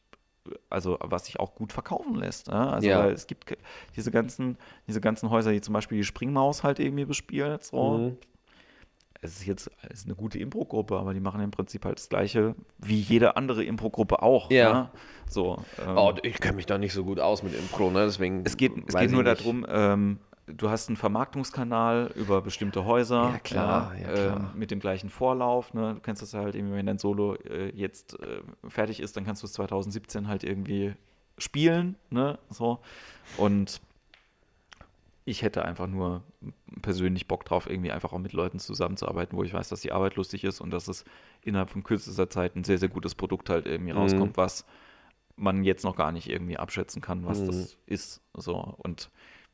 also 0.70 0.96
was 1.02 1.26
sich 1.26 1.38
auch 1.38 1.54
gut 1.54 1.72
verkaufen 1.72 2.14
lässt. 2.16 2.48
Ja? 2.48 2.70
Also 2.70 2.88
Ja. 2.88 3.06
es 3.08 3.26
gibt 3.26 3.56
diese 3.96 4.10
ganzen, 4.10 4.56
diese 4.86 5.00
ganzen 5.00 5.30
Häuser, 5.30 5.52
die 5.52 5.60
zum 5.60 5.74
Beispiel 5.74 5.98
die 5.98 6.04
Springmaus 6.04 6.62
halt 6.64 6.78
irgendwie 6.80 7.04
bespielt. 7.04 7.62
So. 7.64 7.98
Mhm. 7.98 8.16
Es 9.20 9.36
ist 9.36 9.46
jetzt 9.46 9.70
es 9.82 10.00
ist 10.00 10.06
eine 10.06 10.14
gute 10.14 10.38
Impro-Gruppe, 10.38 10.96
aber 10.98 11.12
die 11.12 11.20
machen 11.20 11.40
im 11.42 11.50
Prinzip 11.50 11.84
halt 11.84 11.98
das 11.98 12.08
gleiche 12.08 12.54
wie 12.78 12.98
jede 12.98 13.36
andere 13.36 13.62
Impro-Gruppe 13.64 14.22
auch. 14.22 14.50
Ja. 14.50 14.72
ne? 14.72 14.90
So. 15.28 15.56
Ähm, 15.86 15.96
Oh, 15.96 16.14
ich 16.22 16.40
kenne 16.40 16.56
mich 16.56 16.66
da 16.66 16.78
nicht 16.78 16.92
so 16.92 17.04
gut 17.04 17.20
aus 17.20 17.42
mit 17.42 17.54
Impro, 17.54 17.90
ne? 17.90 18.06
Deswegen. 18.06 18.42
es 18.44 18.56
geht, 18.56 18.72
es 18.88 18.94
geht 18.96 19.10
nur 19.10 19.22
nicht. 19.24 19.40
darum, 19.40 19.66
ähm, 19.68 20.18
du 20.56 20.70
hast 20.70 20.88
einen 20.88 20.96
Vermarktungskanal 20.96 22.10
über 22.16 22.42
bestimmte 22.42 22.84
Häuser. 22.84 23.30
Ja, 23.32 23.38
klar, 23.38 23.94
ja, 23.96 24.08
klar. 24.08 24.50
Ähm, 24.52 24.58
mit 24.58 24.70
dem 24.70 24.80
gleichen 24.80 25.10
Vorlauf. 25.10 25.74
Ne? 25.74 25.94
Du 25.94 26.00
kennst 26.00 26.22
das 26.22 26.34
halt 26.34 26.54
irgendwie, 26.54 26.74
wenn 26.74 26.86
dein 26.86 26.98
Solo 26.98 27.34
äh, 27.34 27.70
jetzt 27.70 28.18
äh, 28.20 28.40
fertig 28.68 29.00
ist, 29.00 29.16
dann 29.16 29.24
kannst 29.24 29.42
du 29.42 29.46
es 29.46 29.52
2017 29.54 30.28
halt 30.28 30.44
irgendwie 30.44 30.94
spielen. 31.38 31.96
Ne? 32.10 32.38
So. 32.50 32.80
Und 33.36 33.80
ich 35.24 35.42
hätte 35.42 35.64
einfach 35.64 35.86
nur 35.86 36.22
persönlich 36.80 37.28
Bock 37.28 37.44
drauf, 37.44 37.68
irgendwie 37.68 37.92
einfach 37.92 38.12
auch 38.14 38.18
mit 38.18 38.32
Leuten 38.32 38.58
zusammenzuarbeiten, 38.58 39.36
wo 39.36 39.42
ich 39.44 39.52
weiß, 39.52 39.68
dass 39.68 39.82
die 39.82 39.92
Arbeit 39.92 40.16
lustig 40.16 40.42
ist 40.44 40.60
und 40.60 40.70
dass 40.70 40.88
es 40.88 41.04
innerhalb 41.42 41.68
von 41.70 41.84
kürzester 41.84 42.30
Zeit 42.30 42.56
ein 42.56 42.64
sehr, 42.64 42.78
sehr 42.78 42.88
gutes 42.88 43.14
Produkt 43.14 43.50
halt 43.50 43.66
irgendwie 43.66 43.92
Mhm. 43.92 43.98
rauskommt, 43.98 44.36
was 44.38 44.64
man 45.36 45.64
jetzt 45.64 45.84
noch 45.84 45.96
gar 45.96 46.12
nicht 46.12 46.28
irgendwie 46.30 46.56
abschätzen 46.56 47.02
kann, 47.02 47.26
was 47.26 47.40
Mhm. 47.42 47.46
das 47.46 47.76
ist. 47.86 48.22
So. 48.34 48.74
Und 48.78 49.10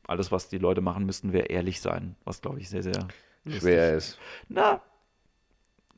alles, 0.07 0.31
was 0.31 0.49
die 0.49 0.57
Leute 0.57 0.81
machen 0.81 1.05
müssten, 1.05 1.33
wäre 1.33 1.45
ehrlich 1.47 1.81
sein, 1.81 2.15
was 2.23 2.41
glaube 2.41 2.59
ich 2.59 2.69
sehr, 2.69 2.83
sehr 2.83 3.07
schwer 3.47 3.95
ist. 3.95 4.17
Na, 4.49 4.81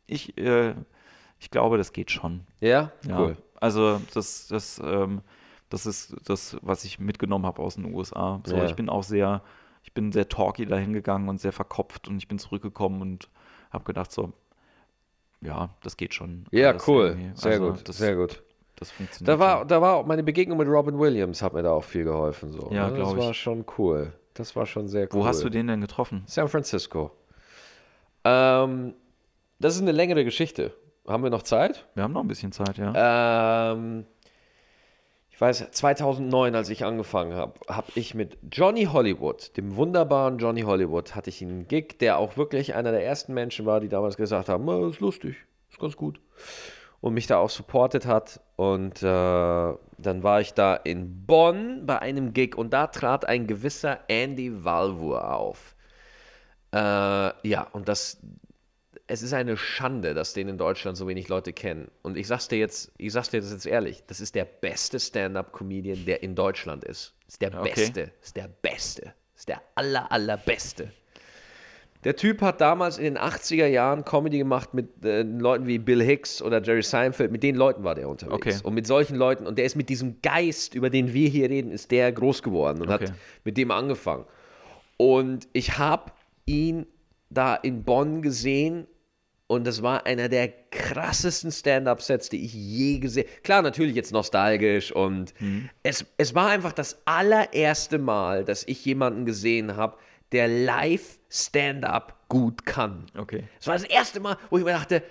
ich, 0.05 0.37
äh, 0.37 0.73
ich 1.39 1.51
glaube, 1.51 1.77
das 1.77 1.93
geht 1.93 2.11
schon. 2.11 2.45
Ja? 2.59 2.91
Ja. 3.07 3.19
Cool. 3.19 3.37
Also 3.59 4.01
das, 4.13 4.47
das, 4.47 4.81
ähm, 4.83 5.21
das 5.69 5.85
ist 5.85 6.15
das, 6.25 6.57
was 6.61 6.85
ich 6.85 6.99
mitgenommen 6.99 7.45
habe 7.45 7.61
aus 7.61 7.75
den 7.75 7.93
USA. 7.93 8.41
So, 8.45 8.55
Ja. 8.57 8.65
ich 8.65 8.75
bin 8.75 8.89
auch 8.89 9.03
sehr, 9.03 9.43
ich 9.83 9.93
bin 9.93 10.11
sehr 10.11 10.29
talky 10.29 10.65
dahin 10.65 10.93
gegangen 10.93 11.27
und 11.29 11.39
sehr 11.39 11.51
verkopft 11.51 12.07
und 12.07 12.17
ich 12.17 12.27
bin 12.27 12.39
zurückgekommen 12.39 13.01
und 13.01 13.29
habe 13.71 13.83
gedacht 13.83 14.11
so, 14.11 14.33
ja, 15.41 15.69
das 15.83 15.97
geht 15.97 16.13
schon. 16.13 16.45
Ja, 16.51 16.75
cool. 16.87 17.09
irgendwie. 17.09 17.31
Sehr 17.35 17.51
Also 17.53 17.71
gut. 17.73 17.89
Das, 17.89 17.97
sehr 17.97 18.15
gut. 18.15 18.43
Das 18.77 18.91
funktioniert. 18.91 19.27
Da 19.27 19.39
war, 19.39 19.59
schon. 19.59 19.67
da 19.67 19.81
war 19.81 19.95
auch 19.97 20.05
meine 20.05 20.23
Begegnung 20.23 20.57
mit 20.57 20.67
Robin 20.67 20.97
Williams, 20.99 21.41
hat 21.41 21.53
mir 21.53 21.63
da 21.63 21.71
auch 21.71 21.83
viel 21.83 22.03
geholfen. 22.03 22.51
So, 22.51 22.69
Ja, 22.71 22.89
ne? 22.89 22.95
glaub 22.95 23.15
Das 23.15 23.23
war 23.25 23.31
ich. 23.31 23.37
schon 23.37 23.65
cool. 23.77 24.13
Das 24.35 24.55
war 24.55 24.65
schon 24.65 24.87
sehr 24.87 25.03
cool. 25.05 25.21
Wo 25.21 25.25
hast 25.25 25.43
du 25.43 25.49
den 25.49 25.67
denn 25.67 25.81
getroffen? 25.81 26.23
San 26.27 26.47
Francisco. 26.47 27.11
Ähm, 28.23 28.93
das 29.59 29.75
ist 29.75 29.81
eine 29.81 29.91
längere 29.91 30.23
Geschichte. 30.23 30.73
Haben 31.07 31.23
wir 31.23 31.29
noch 31.29 31.41
Zeit? 31.43 31.87
Wir 31.95 32.03
haben 32.03 32.13
noch 32.13 32.21
ein 32.21 32.27
bisschen 32.27 32.51
Zeit, 32.51 32.77
ja. 32.77 33.71
Ähm, 33.73 34.05
ich 35.31 35.39
weiß, 35.39 35.71
2009, 35.71 36.53
als 36.55 36.69
ich 36.69 36.83
angefangen 36.83 37.33
habe, 37.33 37.53
habe 37.69 37.87
ich 37.95 38.13
mit 38.13 38.37
Johnny 38.51 38.85
Hollywood, 38.85 39.55
dem 39.55 39.75
wunderbaren 39.75 40.37
Johnny 40.39 40.61
Hollywood, 40.61 41.15
hatte 41.15 41.29
ich 41.29 41.41
einen 41.41 41.67
Gig, 41.67 41.97
der 41.99 42.17
auch 42.17 42.37
wirklich 42.37 42.75
einer 42.75 42.91
der 42.91 43.05
ersten 43.05 43.33
Menschen 43.33 43.65
war, 43.65 43.79
die 43.79 43.87
damals 43.89 44.17
gesagt 44.17 44.49
haben, 44.49 44.67
"Ah, 44.69 44.87
ist 44.89 44.99
lustig, 44.99 45.35
ist 45.71 45.79
ganz 45.79 45.95
gut. 45.95 46.19
Und 46.99 47.13
mich 47.13 47.27
da 47.27 47.37
auch 47.37 47.49
supportet 47.49 48.05
hat. 48.05 48.41
Und 48.55 49.03
äh, 49.03 49.05
dann 49.05 50.23
war 50.23 50.41
ich 50.41 50.53
da 50.53 50.75
in 50.75 51.25
Bonn 51.25 51.85
bei 51.85 51.99
einem 51.99 52.33
Gig 52.33 52.55
und 52.55 52.71
da 52.71 52.87
trat 52.87 53.25
ein 53.25 53.47
gewisser 53.47 53.99
Andy 54.07 54.63
Valvur 54.63 55.33
auf. 55.33 55.75
Äh, 56.73 56.77
ja, 57.47 57.67
und 57.71 57.87
das, 57.87 58.17
es 59.05 59.21
ist 59.21 59.33
eine 59.33 59.57
Schande, 59.57 60.13
dass 60.13 60.33
den 60.33 60.49
in 60.49 60.57
Deutschland 60.57 60.97
so 60.97 61.07
wenig 61.07 61.27
Leute 61.29 61.53
kennen. 61.53 61.89
Und 62.01 62.17
ich 62.17 62.27
sag's 62.27 62.47
dir 62.47 62.57
jetzt, 62.57 62.91
ich 62.97 63.13
sag's 63.13 63.29
dir 63.29 63.41
das 63.41 63.51
jetzt 63.51 63.65
ehrlich, 63.65 64.03
das 64.07 64.19
ist 64.19 64.35
der 64.35 64.45
beste 64.45 64.99
Stand-up-Comedian, 64.99 66.05
der 66.05 66.23
in 66.23 66.35
Deutschland 66.35 66.83
ist. 66.83 67.13
Ist 67.27 67.41
der 67.41 67.57
Okay. 67.59 67.69
beste, 67.73 68.11
ist 68.21 68.35
der 68.35 68.47
beste, 68.47 69.13
ist 69.35 69.47
der 69.47 69.61
aller, 69.75 70.11
allerbeste. 70.11 70.91
Der 72.03 72.15
Typ 72.15 72.41
hat 72.41 72.61
damals 72.61 72.97
in 72.97 73.03
den 73.05 73.17
80er 73.17 73.65
Jahren 73.67 74.05
Comedy 74.05 74.37
gemacht 74.37 74.73
mit 74.73 75.03
äh, 75.03 75.23
Leuten 75.23 75.67
wie 75.67 75.77
Bill 75.79 76.01
Hicks 76.01 76.41
oder 76.41 76.61
Jerry 76.61 76.83
Seinfeld. 76.83 77.31
Mit 77.31 77.43
den 77.43 77.55
Leuten 77.55 77.83
war 77.83 77.95
der 77.95 78.07
unterwegs. 78.07 78.35
Okay. 78.35 78.55
Und 78.63 78.75
mit 78.75 78.87
solchen 78.87 79.15
Leuten, 79.15 79.45
und 79.47 79.57
der 79.57 79.65
ist 79.65 79.75
mit 79.75 79.89
diesem 79.89 80.21
Geist, 80.21 80.75
über 80.75 80.89
den 80.89 81.13
wir 81.13 81.27
hier 81.29 81.49
reden, 81.49 81.71
ist 81.71 81.91
der 81.91 82.11
groß 82.11 82.43
geworden 82.43 82.81
und 82.81 82.89
Okay. 82.91 83.05
hat 83.07 83.13
mit 83.43 83.57
dem 83.57 83.71
angefangen. 83.71 84.25
Und 84.97 85.47
ich 85.53 85.77
habe 85.77 86.11
ihn 86.45 86.85
da 87.29 87.55
in 87.55 87.83
Bonn 87.83 88.21
gesehen 88.21 88.87
Und 89.49 89.65
das 89.65 89.81
war 89.81 90.05
einer 90.05 90.27
der 90.27 90.49
krassesten 90.71 91.53
Stand-up-Sets, 91.53 92.27
die 92.27 92.43
ich 92.43 92.53
je 92.53 92.99
gesehen 92.99 93.25
habe. 93.27 93.41
Klar, 93.43 93.61
natürlich 93.61 93.95
jetzt 93.95 94.11
nostalgisch 94.11 94.91
und 94.91 95.33
es, 95.83 96.05
es 96.17 96.35
war 96.35 96.49
einfach 96.49 96.73
das 96.73 97.01
allererste 97.05 97.97
Mal, 97.97 98.43
dass 98.43 98.65
ich 98.67 98.83
jemanden 98.83 99.25
gesehen 99.25 99.77
habe, 99.77 99.97
der 100.31 100.47
live 100.47 101.19
Stand-up 101.29 102.27
gut 102.29 102.65
kann. 102.65 103.05
Okay. 103.17 103.43
Es 103.59 103.67
war 103.67 103.75
das 103.75 103.83
erste 103.83 104.19
Mal, 104.19 104.37
wo 104.49 104.57
ich 104.57 104.63
mir 104.63 104.71
dachte, 104.71 105.03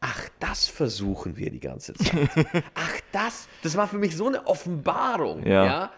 ach, 0.00 0.28
das 0.38 0.66
versuchen 0.66 1.36
wir 1.36 1.50
die 1.50 1.60
ganze 1.60 1.94
Zeit. 1.94 2.28
ach, 2.74 3.00
das, 3.12 3.48
das 3.62 3.76
war 3.76 3.88
für 3.88 3.98
mich 3.98 4.16
so 4.16 4.26
eine 4.28 4.46
Offenbarung. 4.46 5.46
Ja. 5.46 5.64
ja? 5.64 5.92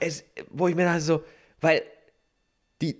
Es, 0.00 0.24
wo 0.50 0.68
ich 0.68 0.74
mir 0.74 0.84
dachte 0.84 1.00
so, 1.00 1.22
weil 1.60 1.82
die, 2.80 2.98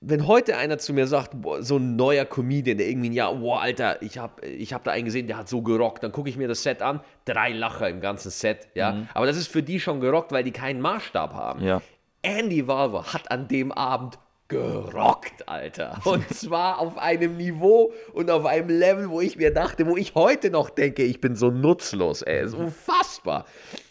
wenn 0.00 0.26
heute 0.26 0.56
einer 0.56 0.78
zu 0.78 0.92
mir 0.92 1.06
sagt, 1.06 1.40
boah, 1.40 1.62
so 1.62 1.76
ein 1.76 1.96
neuer 1.96 2.24
Comedian, 2.24 2.76
der 2.76 2.88
irgendwie 2.88 3.10
ein 3.10 3.14
Jahr, 3.14 3.34
boah, 3.34 3.62
Alter, 3.62 4.02
ich 4.02 4.18
habe 4.18 4.46
ich 4.46 4.72
hab 4.72 4.84
da 4.84 4.90
einen 4.90 5.06
gesehen, 5.06 5.26
der 5.26 5.38
hat 5.38 5.48
so 5.48 5.62
gerockt, 5.62 6.02
dann 6.02 6.12
gucke 6.12 6.28
ich 6.28 6.36
mir 6.36 6.48
das 6.48 6.62
Set 6.62 6.82
an, 6.82 7.00
drei 7.24 7.52
Lacher 7.52 7.88
im 7.88 8.00
ganzen 8.00 8.30
Set, 8.30 8.68
ja. 8.74 9.06
Aber 9.14 9.26
das 9.26 9.36
ist 9.36 9.48
für 9.48 9.62
die 9.62 9.80
schon 9.80 10.00
gerockt, 10.00 10.32
weil 10.32 10.44
die 10.44 10.50
keinen 10.50 10.80
Maßstab 10.80 11.32
haben. 11.32 11.62
Ja. 11.64 11.80
Andy 12.22 12.66
Walver 12.66 13.12
hat 13.12 13.30
an 13.30 13.48
dem 13.48 13.72
Abend 13.72 14.18
gerockt, 14.48 15.48
Alter. 15.48 16.00
Und 16.04 16.28
zwar 16.34 16.78
auf 16.78 16.98
einem 16.98 17.36
Niveau 17.36 17.92
und 18.12 18.30
auf 18.30 18.44
einem 18.44 18.68
Level, 18.68 19.10
wo 19.10 19.20
ich 19.20 19.36
mir 19.36 19.52
dachte, 19.52 19.86
wo 19.86 19.96
ich 19.96 20.14
heute 20.14 20.50
noch 20.50 20.70
denke, 20.70 21.02
ich 21.04 21.20
bin 21.20 21.34
so 21.34 21.50
nutzlos, 21.50 22.22
ey. 22.22 22.44
Ist 22.44 22.54
unfassbar. 22.54 23.46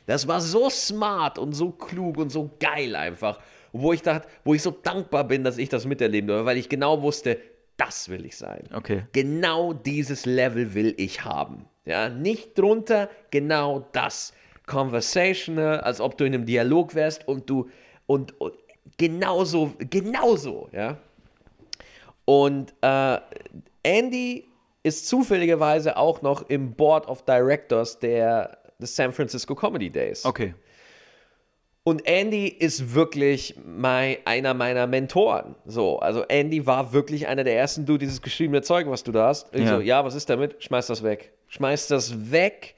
Das 0.06 0.28
war 0.28 0.40
so 0.40 0.70
smart 0.70 1.40
und 1.40 1.54
so 1.54 1.72
klug 1.72 2.18
und 2.18 2.30
so 2.30 2.52
geil 2.60 2.96
einfach. 2.96 3.40
Und 3.72 3.82
wo 3.82 3.94
ich 3.94 4.02
dachte, 4.02 4.28
wo 4.44 4.54
ich 4.54 4.62
so 4.62 4.72
dankbar 4.72 5.24
bin, 5.24 5.44
dass 5.44 5.58
ich 5.58 5.70
das 5.70 5.86
miterleben 5.86 6.28
durfte, 6.28 6.46
weil 6.46 6.58
ich 6.58 6.70
genau 6.70 7.02
wusste, 7.02 7.40
das 7.78 8.10
will 8.10 8.26
ich 8.26 8.38
sein. 8.38 8.64
Okay. 8.74 9.04
Genau 9.14 9.74
dieses 9.74 10.26
Level 10.26 10.76
will 10.76 10.94
ich 10.98 11.26
haben. 11.26 11.66
Ja, 11.86 12.10
nicht 12.10 12.58
drunter, 12.58 13.10
genau 13.32 13.88
das. 13.92 14.34
Conversational, 14.68 15.82
als 15.82 16.00
ob 16.00 16.18
du 16.18 16.24
in 16.24 16.34
einem 16.36 16.46
Dialog 16.46 16.94
wärst 16.94 17.28
und 17.28 17.50
du 17.50 17.70
und, 18.12 18.40
und 18.42 18.54
genauso, 18.98 19.72
genauso, 19.90 20.68
ja. 20.74 20.98
Und 22.26 22.74
äh, 22.82 23.18
Andy 23.84 24.48
ist 24.84 25.08
zufälligerweise 25.08 25.96
auch 25.96 26.22
noch 26.22 26.50
im 26.50 26.74
Board 26.74 27.08
of 27.08 27.24
Directors 27.24 28.00
der 28.00 28.58
des 28.80 28.96
San 28.96 29.14
Francisco 29.14 29.56
Comedy 29.56 29.90
Days. 29.90 30.26
Okay. 30.26 30.54
Und 31.84 32.06
Andy 32.06 32.48
ist 32.48 32.94
wirklich 32.94 33.56
mein, 33.66 34.18
einer 34.26 34.54
meiner 34.54 34.88
Mentoren. 34.88 35.56
So, 35.66 36.00
also 36.00 36.24
Andy 36.24 36.66
war 36.66 36.94
wirklich 36.94 37.28
einer 37.28 37.44
der 37.44 37.56
ersten, 37.56 37.86
du, 37.86 37.98
dieses 37.98 38.22
geschriebene 38.22 38.62
Zeug, 38.62 38.88
was 38.88 39.04
du 39.04 39.12
da 39.12 39.28
hast. 39.28 39.56
Ich 39.56 39.62
Ja. 39.62 39.76
so, 39.76 39.82
ja, 39.82 40.04
was 40.04 40.16
ist 40.16 40.30
damit? 40.30 40.64
Schmeiß 40.64 40.88
das 40.88 41.02
weg. 41.02 41.32
Schmeiß 41.48 41.88
das 41.88 42.32
weg 42.32 42.76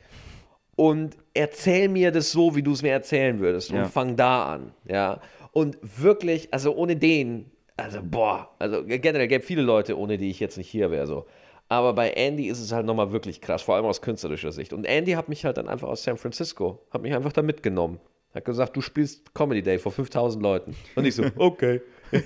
und 0.75 1.17
erzähl 1.33 1.89
mir 1.89 2.11
das 2.11 2.31
so, 2.31 2.55
wie 2.55 2.63
du 2.63 2.71
es 2.73 2.81
mir 2.81 2.91
erzählen 2.91 3.39
würdest. 3.39 3.71
Und 3.71 3.77
Ja. 3.77 3.85
fang 3.85 4.15
da 4.15 4.53
an. 4.53 4.73
Ja. 4.85 5.21
Und 5.51 5.77
wirklich, 5.81 6.53
also 6.53 6.75
ohne 6.75 6.95
den, 6.95 7.51
also 7.77 7.99
boah, 8.03 8.49
also 8.59 8.83
generell 8.85 9.27
gäbe 9.27 9.43
viele 9.43 9.61
Leute, 9.61 9.97
ohne 9.97 10.17
die 10.17 10.29
ich 10.29 10.39
jetzt 10.39 10.57
nicht 10.57 10.69
hier 10.69 10.91
wäre. 10.91 11.07
So. 11.07 11.25
Aber 11.69 11.93
bei 11.93 12.11
Andy 12.11 12.47
ist 12.47 12.59
es 12.59 12.71
halt 12.71 12.85
nochmal 12.85 13.11
wirklich 13.11 13.41
krass, 13.41 13.61
vor 13.63 13.75
allem 13.75 13.85
aus 13.85 14.01
künstlerischer 14.01 14.51
Sicht. 14.51 14.73
Und 14.73 14.85
Andy 14.85 15.13
hat 15.13 15.29
mich 15.29 15.45
halt 15.45 15.57
dann 15.57 15.67
einfach 15.69 15.87
aus 15.87 16.03
San 16.03 16.17
Francisco, 16.17 16.85
hat 16.91 17.01
mich 17.01 17.13
einfach 17.13 17.33
da 17.33 17.41
mitgenommen. 17.41 17.99
Hat 18.35 18.45
gesagt, 18.45 18.75
du 18.75 18.81
spielst 18.81 19.33
Comedy 19.35 19.61
Day 19.61 19.77
vor 19.77 19.91
5000 19.91 20.41
Leuten. 20.41 20.75
Und 20.95 21.05
ich 21.05 21.15
so, 21.15 21.23
okay. 21.37 21.81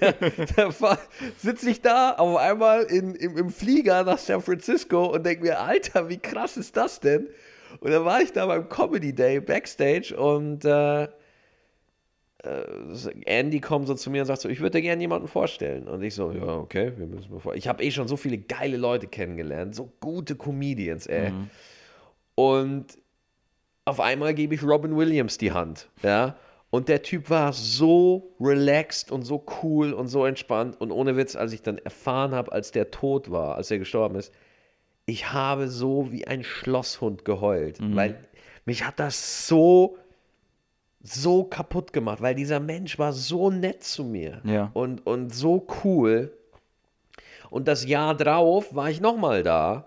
da 0.56 0.98
sitze 1.38 1.70
ich 1.70 1.82
da 1.82 2.12
auf 2.16 2.36
einmal 2.38 2.84
in, 2.84 3.16
im, 3.16 3.38
im 3.38 3.50
Flieger 3.50 4.04
nach 4.04 4.18
San 4.18 4.42
Francisco 4.42 5.06
und 5.06 5.26
denke 5.26 5.44
mir, 5.44 5.60
Alter, 5.62 6.10
wie 6.10 6.18
krass 6.18 6.58
ist 6.58 6.76
das 6.76 7.00
denn? 7.00 7.28
Und 7.80 7.92
dann 7.92 8.06
war 8.06 8.22
ich 8.22 8.32
da 8.32 8.46
beim 8.46 8.70
Comedy 8.70 9.14
Day 9.14 9.40
Backstage 9.40 10.16
und 10.16 10.66
äh, 10.66 11.08
Andy 13.26 13.60
kommt 13.60 13.88
so 13.88 13.96
zu 13.96 14.10
mir 14.10 14.22
und 14.22 14.28
sagt 14.28 14.42
so, 14.42 14.50
ich 14.50 14.60
würde 14.60 14.78
dir 14.78 14.84
gerne 14.84 15.02
jemanden 15.02 15.28
vorstellen. 15.28 15.88
Und 15.88 16.02
ich 16.04 16.16
so, 16.16 16.32
ja, 16.32 16.58
okay, 16.58 16.94
wir 16.96 17.08
müssen 17.08 17.32
mal 17.34 17.40
vor. 17.40 17.56
Ich 17.56 17.68
habe 17.68 17.84
eh 17.84 17.92
schon 17.92 18.08
so 18.08 18.16
viele 18.16 18.38
geile 18.38 18.78
Leute 18.78 19.08
kennengelernt, 19.08 19.76
so 19.76 19.92
gute 20.00 20.36
Comedians, 20.36 21.08
ey. 21.08 21.32
Und 22.36 22.98
auf 23.86 24.00
einmal 24.00 24.34
gebe 24.34 24.54
ich 24.56 24.64
Robin 24.64 24.96
Williams 24.96 25.38
die 25.38 25.52
Hand, 25.52 25.90
ja. 26.04 26.36
Und 26.70 26.90
der 26.90 27.02
Typ 27.02 27.30
war 27.30 27.54
so 27.54 28.36
relaxed 28.40 29.12
und 29.12 29.24
so 29.24 29.46
cool 29.64 29.94
und 29.94 30.08
so 30.10 30.26
entspannt. 30.26 30.80
Und 30.80 30.92
ohne 30.92 31.16
Witz, 31.16 31.36
als 31.36 31.54
ich 31.54 31.62
dann 31.62 31.78
erfahren 31.78 32.36
habe, 32.36 32.52
als 32.52 32.72
der 32.72 32.92
tot 32.92 33.32
war, 33.32 33.56
als 33.56 33.72
er 33.72 33.80
gestorben 33.80 34.16
ist, 34.16 34.34
ich 35.10 35.32
habe 35.32 35.68
so 35.70 36.12
wie 36.12 36.28
ein 36.28 36.44
Schlosshund 36.44 37.26
geheult, 37.26 37.80
weil 37.96 38.24
mich 38.66 38.84
hat 38.86 39.00
das 39.00 39.48
so 39.48 39.98
so 41.02 41.46
kaputt 41.46 41.94
gemacht, 41.94 42.22
weil 42.22 42.36
dieser 42.36 42.60
Mensch 42.60 43.00
war 43.00 43.14
so 43.14 43.50
nett 43.50 43.84
zu 43.84 44.04
mir 44.04 44.42
Ja. 44.44 44.70
und, 44.74 45.08
und 45.08 45.34
so 45.34 45.66
cool. 45.84 46.34
Und 47.50 47.68
das 47.70 47.86
Jahr 47.86 48.14
drauf 48.16 48.76
war 48.76 48.90
ich 48.90 49.00
nochmal 49.00 49.42
da 49.44 49.86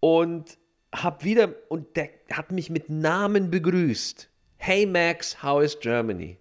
und 0.00 0.58
hab 0.92 1.22
wieder, 1.22 1.54
und 1.68 1.96
der 1.96 2.08
hat 2.32 2.50
mich 2.50 2.68
mit 2.68 2.88
Namen 2.90 3.48
begrüßt. 3.50 4.28
Hey 4.56 4.86
Max, 4.86 5.40
how 5.40 5.62
is 5.62 5.78
Germany? 5.78 6.36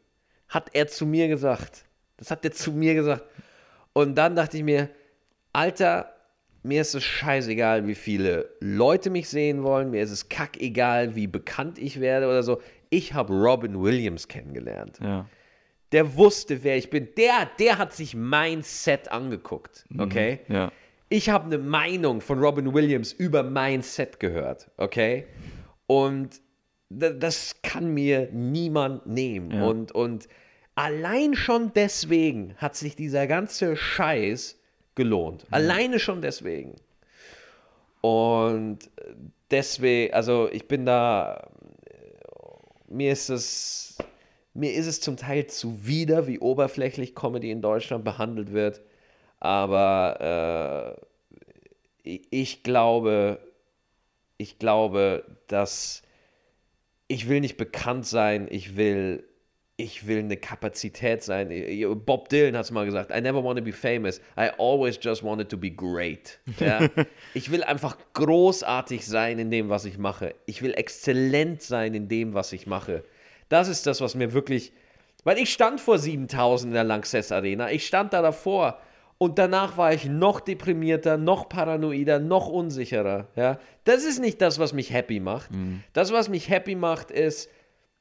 Hat 0.48 0.72
er 0.74 0.88
zu 0.88 1.06
mir 1.06 1.28
gesagt. 1.28 1.86
Das 2.18 2.32
hat 2.32 2.44
er 2.44 2.52
zu 2.52 2.72
mir 2.72 2.96
gesagt. 2.96 3.24
Und 3.94 4.16
dann 4.16 4.36
dachte 4.36 4.58
ich 4.58 4.64
mir, 4.64 4.90
Alter, 5.54 6.12
mir 6.64 6.82
ist 6.82 6.94
es 6.96 7.04
scheißegal, 7.04 7.88
wie 7.88 7.96
viele 7.96 8.50
Leute 8.60 9.10
mich 9.10 9.30
sehen 9.30 9.64
wollen. 9.64 9.92
Mir 9.92 10.04
ist 10.04 10.12
es 10.12 10.30
kackegal, 10.30 11.16
wie 11.16 11.28
bekannt 11.28 11.78
ich 11.80 12.00
werde 12.00 12.28
oder 12.28 12.44
so. 12.44 12.62
Ich 12.90 13.14
habe 13.14 13.34
Robin 13.34 13.82
Williams 13.82 14.28
kennengelernt. 14.28 15.00
Ja. 15.02 15.28
Der 15.92 16.16
wusste, 16.16 16.64
wer 16.64 16.78
ich 16.78 16.90
bin. 16.90 17.08
Der, 17.18 17.50
der 17.60 17.78
hat 17.78 17.94
sich 17.94 18.16
mein 18.16 18.62
Set 18.62 19.12
angeguckt. 19.12 19.86
Okay? 19.98 20.40
Ja. 20.48 20.72
Ich 21.08 21.30
habe 21.30 21.46
eine 21.46 21.58
Meinung 21.58 22.22
von 22.22 22.40
Robin 22.40 22.74
Williams 22.74 23.12
über 23.14 23.42
mein 23.42 23.82
Set 23.82 24.20
gehört. 24.20 24.70
Okay? 24.78 25.26
Und 25.88 26.42
da- 26.90 27.10
das 27.12 27.56
kann 27.64 27.94
mir 27.94 28.30
niemand 28.32 29.08
nehmen. 29.08 29.52
Ja. 29.52 29.64
Und, 29.66 29.92
und 29.92 30.28
allein 30.76 31.34
schon 31.36 31.74
deswegen 31.74 32.54
hat 32.58 32.76
sich 32.76 32.96
dieser 32.96 33.26
ganze 33.26 33.76
Scheiß 33.76 34.59
gelohnt. 35.00 35.46
Alleine 35.50 35.98
schon 35.98 36.22
deswegen. 36.22 36.76
Und 38.02 38.80
deswegen, 39.50 40.14
also 40.14 40.50
ich 40.52 40.68
bin 40.68 40.86
da, 40.86 41.50
mir 42.90 43.14
ist 43.14 43.30
es, 43.30 43.98
mir 44.54 44.74
ist 44.74 44.88
es 44.88 45.00
zum 45.00 45.16
Teil 45.16 45.48
zuwider, 45.48 46.28
wie 46.28 46.40
oberflächlich 46.40 47.16
Comedy 47.16 47.50
in 47.50 47.62
Deutschland 47.62 48.04
behandelt 48.04 48.52
wird. 48.52 48.82
Aber 49.40 50.98
äh, 52.04 52.20
ich 52.30 52.62
glaube, 52.64 53.40
ich 54.38 54.60
glaube, 54.60 55.24
dass 55.48 56.04
ich 57.08 57.30
will 57.30 57.40
nicht 57.40 57.56
bekannt 57.56 58.06
sein, 58.06 58.48
ich 58.52 58.76
will, 58.76 59.29
ich 59.80 60.06
will 60.06 60.20
eine 60.20 60.36
Kapazität 60.36 61.24
sein. 61.24 61.50
Bob 62.06 62.28
Dylan 62.28 62.56
hat 62.58 62.66
es 62.66 62.72
mal 62.72 62.86
gesagt, 62.86 63.12
I 63.16 63.22
never 63.22 63.42
want 63.42 63.58
to 63.58 63.64
be 63.64 63.72
famous, 63.72 64.20
I 64.38 64.50
always 64.58 65.00
just 65.02 65.24
wanted 65.24 65.50
to 65.50 65.58
be 65.58 65.72
great. 65.72 66.40
Ja? 66.60 66.90
ich 67.34 67.52
will 67.52 67.64
einfach 67.64 67.98
großartig 68.14 69.06
sein 69.06 69.40
in 69.40 69.50
dem, 69.50 69.70
was 69.70 69.86
ich 69.86 69.98
mache. 69.98 70.36
Ich 70.46 70.62
will 70.62 70.74
exzellent 70.74 71.62
sein 71.62 71.94
in 71.94 72.10
dem, 72.10 72.34
was 72.34 72.52
ich 72.52 72.68
mache. 72.68 73.04
Das 73.48 73.70
ist 73.70 73.88
das, 73.88 74.02
was 74.02 74.16
mir 74.16 74.34
wirklich, 74.34 74.74
weil 75.24 75.38
ich 75.38 75.54
stand 75.54 75.80
vor 75.80 75.98
7000 75.98 76.72
in 76.72 76.74
der 76.74 76.84
Lanxess 76.84 77.32
Arena, 77.32 77.72
ich 77.72 77.88
stand 77.88 78.12
da 78.12 78.22
davor 78.22 78.80
und 79.18 79.40
danach 79.40 79.78
war 79.78 79.94
ich 79.94 80.06
noch 80.06 80.42
deprimierter, 80.42 81.18
noch 81.18 81.48
paranoider, 81.48 82.20
noch 82.20 82.50
unsicherer. 82.50 83.28
Ja? 83.36 83.60
Das 83.86 84.04
ist 84.04 84.20
nicht 84.20 84.42
das, 84.42 84.60
was 84.60 84.74
mich 84.74 84.92
happy 84.92 85.22
macht. 85.22 85.50
Das, 85.94 86.12
was 86.12 86.28
mich 86.28 86.50
happy 86.50 86.76
macht, 86.76 87.12
ist, 87.12 87.50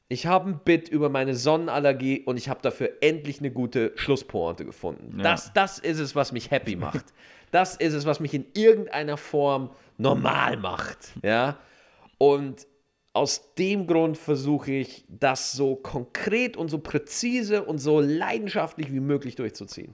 ich 0.09 0.25
habe 0.25 0.49
ein 0.49 0.59
Bit 0.65 0.89
über 0.89 1.09
meine 1.09 1.35
Sonnenallergie 1.35 2.21
und 2.25 2.37
ich 2.37 2.49
habe 2.49 2.59
dafür 2.63 2.89
endlich 3.01 3.39
eine 3.39 3.51
gute 3.51 3.93
Schlusspointe 3.95 4.65
gefunden. 4.65 5.19
Das, 5.21 5.53
das 5.53 5.77
ist 5.77 5.99
es, 5.99 6.15
was 6.15 6.31
mich 6.31 6.49
happy 6.49 6.75
macht. 6.75 7.05
Das 7.51 7.75
ist 7.75 7.93
es, 7.93 8.05
was 8.05 8.19
mich 8.19 8.33
in 8.33 8.45
irgendeiner 8.55 9.17
Form 9.17 9.69
normal 9.97 10.57
macht. 10.57 11.13
Ja? 11.23 11.57
Und 12.17 12.67
aus 13.13 13.53
dem 13.55 13.85
Grund 13.85 14.17
versuche 14.17 14.71
ich, 14.71 15.05
das 15.07 15.51
so 15.51 15.75
konkret 15.75 16.57
und 16.57 16.69
so 16.69 16.79
präzise 16.79 17.63
und 17.63 17.77
so 17.77 17.99
leidenschaftlich 17.99 18.91
wie 18.91 18.99
möglich 18.99 19.35
durchzuziehen. 19.35 19.93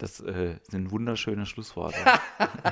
Das 0.00 0.18
äh, 0.20 0.56
sind 0.62 0.90
wunderschöne 0.90 1.44
Schlussworte. 1.44 1.98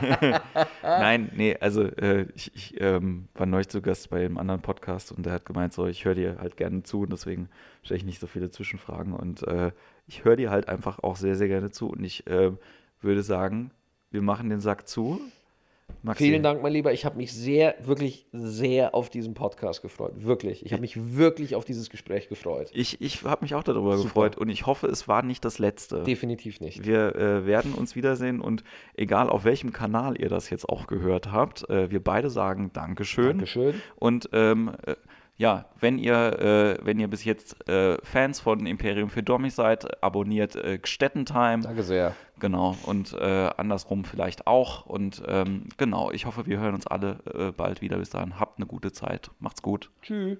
Nein, 0.83 1.31
nee, 1.37 1.57
also 1.61 1.83
äh, 1.83 2.27
ich, 2.35 2.55
ich 2.55 2.81
ähm, 2.81 3.29
war 3.35 3.45
neulich 3.45 3.69
zu 3.69 3.83
Gast 3.83 4.09
bei 4.09 4.25
einem 4.25 4.39
anderen 4.39 4.63
Podcast 4.63 5.13
und 5.13 5.27
der 5.27 5.35
hat 5.35 5.45
gemeint, 5.45 5.75
so, 5.75 5.87
ich 5.87 6.07
höre 6.07 6.15
dir 6.15 6.39
halt 6.39 6.57
gerne 6.57 6.85
zu 6.85 7.03
und 7.03 7.13
deswegen 7.13 7.51
stelle 7.83 7.99
ich 7.99 8.07
nicht 8.07 8.19
so 8.19 8.27
viele 8.27 8.51
Zwischenfragen 8.51 9.13
und 9.13 9.47
äh, 9.47 9.73
ich 10.07 10.25
höre 10.25 10.37
dir 10.37 10.51
halt 10.51 10.69
einfach 10.69 11.01
auch 11.01 11.17
sehr, 11.17 11.37
sehr 11.37 11.49
gerne 11.49 11.71
zu 11.71 11.91
und 11.91 12.03
ich 12.03 12.27
äh, 12.27 12.51
würde 13.03 13.23
sagen, 13.23 13.73
wir 14.11 14.23
machen 14.23 14.49
den 14.49 14.61
Sack 14.61 14.89
zu. 14.89 15.21
Maxi. 16.03 16.25
Vielen 16.25 16.43
Dank, 16.43 16.63
mein 16.63 16.73
Lieber. 16.73 16.93
Ich 16.93 17.05
habe 17.05 17.17
mich 17.17 17.33
sehr, 17.33 17.75
wirklich 17.83 18.27
sehr 18.33 18.95
auf 18.95 19.11
diesen 19.11 19.35
Podcast 19.35 19.83
gefreut. 19.83 20.13
Wirklich. 20.17 20.65
Ich 20.65 20.73
habe 20.73 20.81
mich 20.81 21.17
wirklich 21.17 21.57
auf 21.57 21.65
dieses 21.65 21.91
Gespräch 21.91 22.29
gefreut. 22.29 22.71
Ich, 22.73 23.01
ich 23.01 23.25
habe 23.25 23.45
mich 23.45 23.55
auch 23.55 23.65
darüber 23.65 23.97
Super. 23.97 24.09
gefreut 24.09 24.39
und 24.39 24.49
ich 24.49 24.67
hoffe, 24.67 24.87
es 24.87 25.09
war 25.09 25.23
nicht 25.23 25.45
das 25.45 25.59
letzte. 25.59 26.05
Definitiv 26.05 26.61
nicht. 26.61 26.87
Wir 26.87 27.17
äh, 27.17 27.47
werden 27.47 27.75
uns 27.75 27.97
wiedersehen 27.97 28.41
und 28.41 28.63
egal 28.95 29.29
auf 29.29 29.45
welchem 29.45 29.73
Kanal 29.73 30.21
ihr 30.21 30.29
das 30.29 30.51
jetzt 30.51 30.69
auch 30.69 30.87
gehört 30.87 31.33
habt, 31.33 31.69
äh, 31.69 31.91
wir 31.91 32.03
beide 32.03 32.31
sagen 32.31 32.71
Dankeschön. 32.73 33.39
Dankeschön. 33.39 33.75
Und 33.97 34.31
ähm, 34.33 34.73
äh, 34.87 34.95
ja, 35.39 35.67
wenn 35.81 35.99
ihr, 35.99 36.15
äh, 36.15 36.85
wenn 36.85 36.99
ihr 36.99 37.09
bis 37.09 37.25
jetzt 37.25 37.69
äh, 37.69 37.97
Fans 38.03 38.41
von 38.41 38.67
Imperium 38.67 39.09
für 39.09 39.23
Dummies 39.23 39.55
seid, 39.55 40.03
abonniert 40.03 40.57
äh, 40.57 40.79
Gstettentime. 40.79 41.61
Danke 41.63 41.85
sehr. 41.85 42.15
Genau. 42.41 42.77
Und 42.85 43.13
äh, 43.15 43.51
andersrum 43.57 44.05
vielleicht 44.05 44.49
auch. 44.49 44.85
Und 44.87 45.23
ähm, 45.27 45.69
genau, 45.77 46.11
ich 46.11 46.27
hoffe, 46.27 46.47
wir 46.47 46.59
hören 46.59 46.75
uns 46.75 46.89
alle 46.89 47.21
äh, 47.33 47.53
bald 47.53 47.81
wieder. 47.81 47.99
Bis 47.99 48.11
dahin, 48.11 48.41
habt 48.41 48.59
eine 48.59 48.67
gute 48.67 48.93
Zeit. 48.93 49.31
Macht's 49.39 49.63
gut. 49.63 49.91
Tschüss. 50.03 50.39